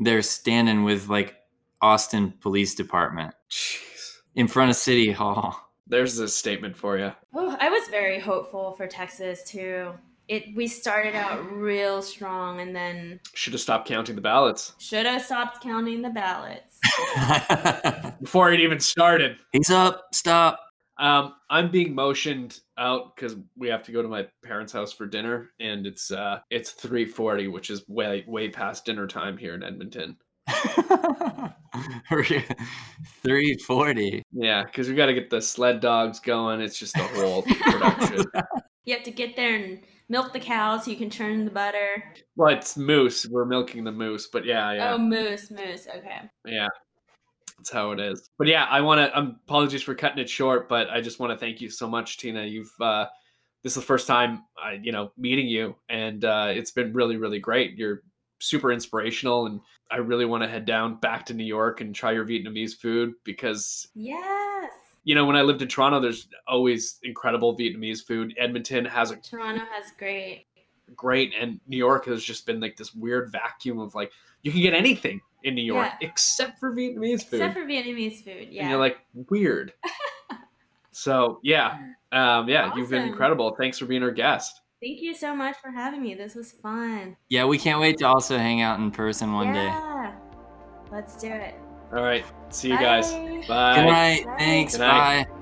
They're 0.00 0.22
standing 0.22 0.84
with 0.84 1.08
like 1.08 1.36
Austin 1.80 2.32
Police 2.40 2.74
Department 2.74 3.34
Jeez. 3.50 4.18
in 4.34 4.48
front 4.48 4.70
of 4.70 4.76
City 4.76 5.12
Hall. 5.12 5.61
There's 5.86 6.18
a 6.18 6.28
statement 6.28 6.76
for 6.76 6.98
you. 6.98 7.12
Oh, 7.34 7.56
I 7.60 7.68
was 7.68 7.88
very 7.88 8.18
hopeful 8.18 8.72
for 8.72 8.86
Texas 8.86 9.42
too. 9.44 9.92
It 10.28 10.54
we 10.54 10.66
started 10.68 11.14
out 11.14 11.50
real 11.52 12.00
strong 12.00 12.60
and 12.60 12.74
then 12.74 13.20
Should 13.34 13.52
have 13.54 13.60
stopped 13.60 13.88
counting 13.88 14.14
the 14.14 14.22
ballots 14.22 14.74
should 14.78 15.04
have 15.04 15.22
stopped 15.22 15.62
counting 15.62 16.00
the 16.00 16.10
ballots. 16.10 16.78
before 18.20 18.52
it 18.52 18.60
even 18.60 18.80
started. 18.80 19.38
He's 19.52 19.70
up. 19.70 20.06
Stop. 20.12 20.58
Um, 20.98 21.34
I'm 21.50 21.70
being 21.70 21.94
motioned 21.94 22.60
out 22.78 23.16
because 23.16 23.36
we 23.56 23.68
have 23.68 23.82
to 23.84 23.92
go 23.92 24.02
to 24.02 24.08
my 24.08 24.28
parents' 24.44 24.72
house 24.72 24.92
for 24.92 25.06
dinner, 25.06 25.50
and 25.58 25.86
it's 25.86 26.10
uh, 26.10 26.40
it's 26.50 26.72
3:40, 26.72 27.50
which 27.50 27.70
is 27.70 27.86
way 27.88 28.24
way 28.26 28.48
past 28.48 28.84
dinner 28.84 29.06
time 29.06 29.36
here 29.36 29.54
in 29.54 29.62
Edmonton. 29.62 30.16
340. 32.08 34.22
Yeah, 34.32 34.64
because 34.64 34.88
we 34.88 34.94
got 34.94 35.06
to 35.06 35.14
get 35.14 35.30
the 35.30 35.40
sled 35.40 35.80
dogs 35.80 36.20
going. 36.20 36.60
It's 36.60 36.78
just 36.78 36.96
a 36.96 37.02
whole 37.04 37.42
production. 37.42 38.24
You 38.84 38.94
have 38.94 39.04
to 39.04 39.12
get 39.12 39.36
there 39.36 39.54
and 39.54 39.78
milk 40.08 40.32
the 40.32 40.40
cows 40.40 40.84
so 40.84 40.90
you 40.90 40.96
can 40.96 41.08
churn 41.08 41.44
the 41.44 41.52
butter. 41.52 42.02
Well, 42.34 42.52
it's 42.52 42.76
moose. 42.76 43.28
We're 43.28 43.44
milking 43.44 43.84
the 43.84 43.92
moose, 43.92 44.26
but 44.26 44.44
yeah, 44.44 44.72
yeah, 44.72 44.94
Oh, 44.94 44.98
moose, 44.98 45.52
moose. 45.52 45.86
Okay. 45.86 46.22
yeah. 46.44 46.66
That's 47.58 47.70
how 47.70 47.92
it 47.92 48.00
is. 48.00 48.28
But 48.38 48.48
yeah, 48.48 48.66
I 48.68 48.80
want 48.80 48.98
to. 48.98 49.16
Um, 49.16 49.36
apologies 49.46 49.84
for 49.84 49.94
cutting 49.94 50.18
it 50.18 50.28
short, 50.28 50.68
but 50.68 50.90
I 50.90 51.00
just 51.00 51.20
want 51.20 51.30
to 51.30 51.38
thank 51.38 51.60
you 51.60 51.70
so 51.70 51.88
much, 51.88 52.18
Tyna. 52.18 52.50
You've 52.50 52.72
uh, 52.80 53.06
this 53.62 53.76
is 53.76 53.76
the 53.76 53.86
first 53.86 54.08
time 54.08 54.42
I, 54.60 54.80
you 54.82 54.90
know, 54.90 55.12
meeting 55.16 55.46
you, 55.46 55.76
and 55.88 56.24
uh, 56.24 56.48
it's 56.50 56.72
been 56.72 56.92
really, 56.92 57.18
really 57.18 57.38
great. 57.38 57.78
You're 57.78 58.02
super 58.42 58.72
inspirational, 58.72 59.46
and 59.46 59.60
I 59.90 59.96
really 59.96 60.24
want 60.24 60.42
to 60.42 60.48
head 60.48 60.64
down 60.64 60.96
back 60.96 61.26
to 61.26 61.34
New 61.34 61.44
York 61.44 61.80
and 61.80 61.94
try 61.94 62.12
your 62.12 62.24
Vietnamese 62.26 62.74
food 62.76 63.14
because 63.24 63.88
Yes. 63.94 64.70
you 65.04 65.14
know 65.14 65.24
when 65.24 65.36
I 65.36 65.42
lived 65.42 65.62
in 65.62 65.68
Toronto, 65.68 66.00
there's 66.00 66.28
always 66.46 66.98
incredible 67.02 67.56
Vietnamese 67.56 68.04
food. 68.04 68.34
Edmonton 68.38 68.84
has 68.84 69.10
a 69.10 69.16
Toronto 69.16 69.64
has 69.72 69.92
great. 69.98 70.46
great 70.96 71.32
and 71.38 71.60
New 71.66 71.76
York 71.76 72.06
has 72.06 72.22
just 72.22 72.46
been 72.46 72.60
like 72.60 72.76
this 72.76 72.94
weird 72.94 73.30
vacuum 73.32 73.78
of 73.78 73.94
like 73.94 74.10
you 74.42 74.50
can 74.50 74.60
get 74.60 74.74
anything 74.74 75.20
in 75.44 75.54
New 75.54 75.62
York 75.64 75.90
Yeah. 76.00 76.08
except 76.08 76.58
for 76.58 76.72
Vietnamese 76.74 77.22
food. 77.24 77.40
Except 77.40 77.54
for 77.54 77.64
Vietnamese 77.64 78.22
food. 78.24 78.48
Yeah. 78.50 78.62
And 78.62 78.70
you're 78.70 78.78
like 78.80 78.98
weird. 79.28 79.72
so 80.92 81.38
yeah. 81.42 81.78
Um 82.12 82.48
yeah, 82.48 82.74
you've 82.76 82.90
been 82.90 83.06
incredible. 83.06 83.54
Thanks 83.56 83.78
for 83.78 83.86
being 83.86 84.02
our 84.02 84.10
guest. 84.10 84.61
Thank 84.82 85.00
you 85.00 85.14
so 85.14 85.34
much 85.34 85.56
for 85.62 85.70
having 85.70 86.02
me. 86.02 86.14
This 86.14 86.34
was 86.34 86.50
fun. 86.50 87.16
Yeah, 87.28 87.44
we 87.44 87.56
can't 87.56 87.78
wait 87.80 87.98
to 87.98 88.06
also 88.08 88.36
hang 88.36 88.62
out 88.62 88.80
in 88.80 88.90
person 88.90 89.32
one 89.32 89.52
day. 89.52 89.64
yeah. 89.64 90.12
Let's 90.90 91.16
do 91.16 91.28
it. 91.28 91.54
All 91.94 92.02
right. 92.02 92.24
See 92.48 92.68
you 92.70 92.78
guys. 92.78 93.12
Bye. 93.12 93.44
Bye. 93.48 93.74
Good 93.76 93.86
night. 93.86 94.26
Bye. 94.26 94.34
Thanks. 94.38 94.72
Good 94.72 94.80
night. 94.80 95.28
Bye. 95.28 95.41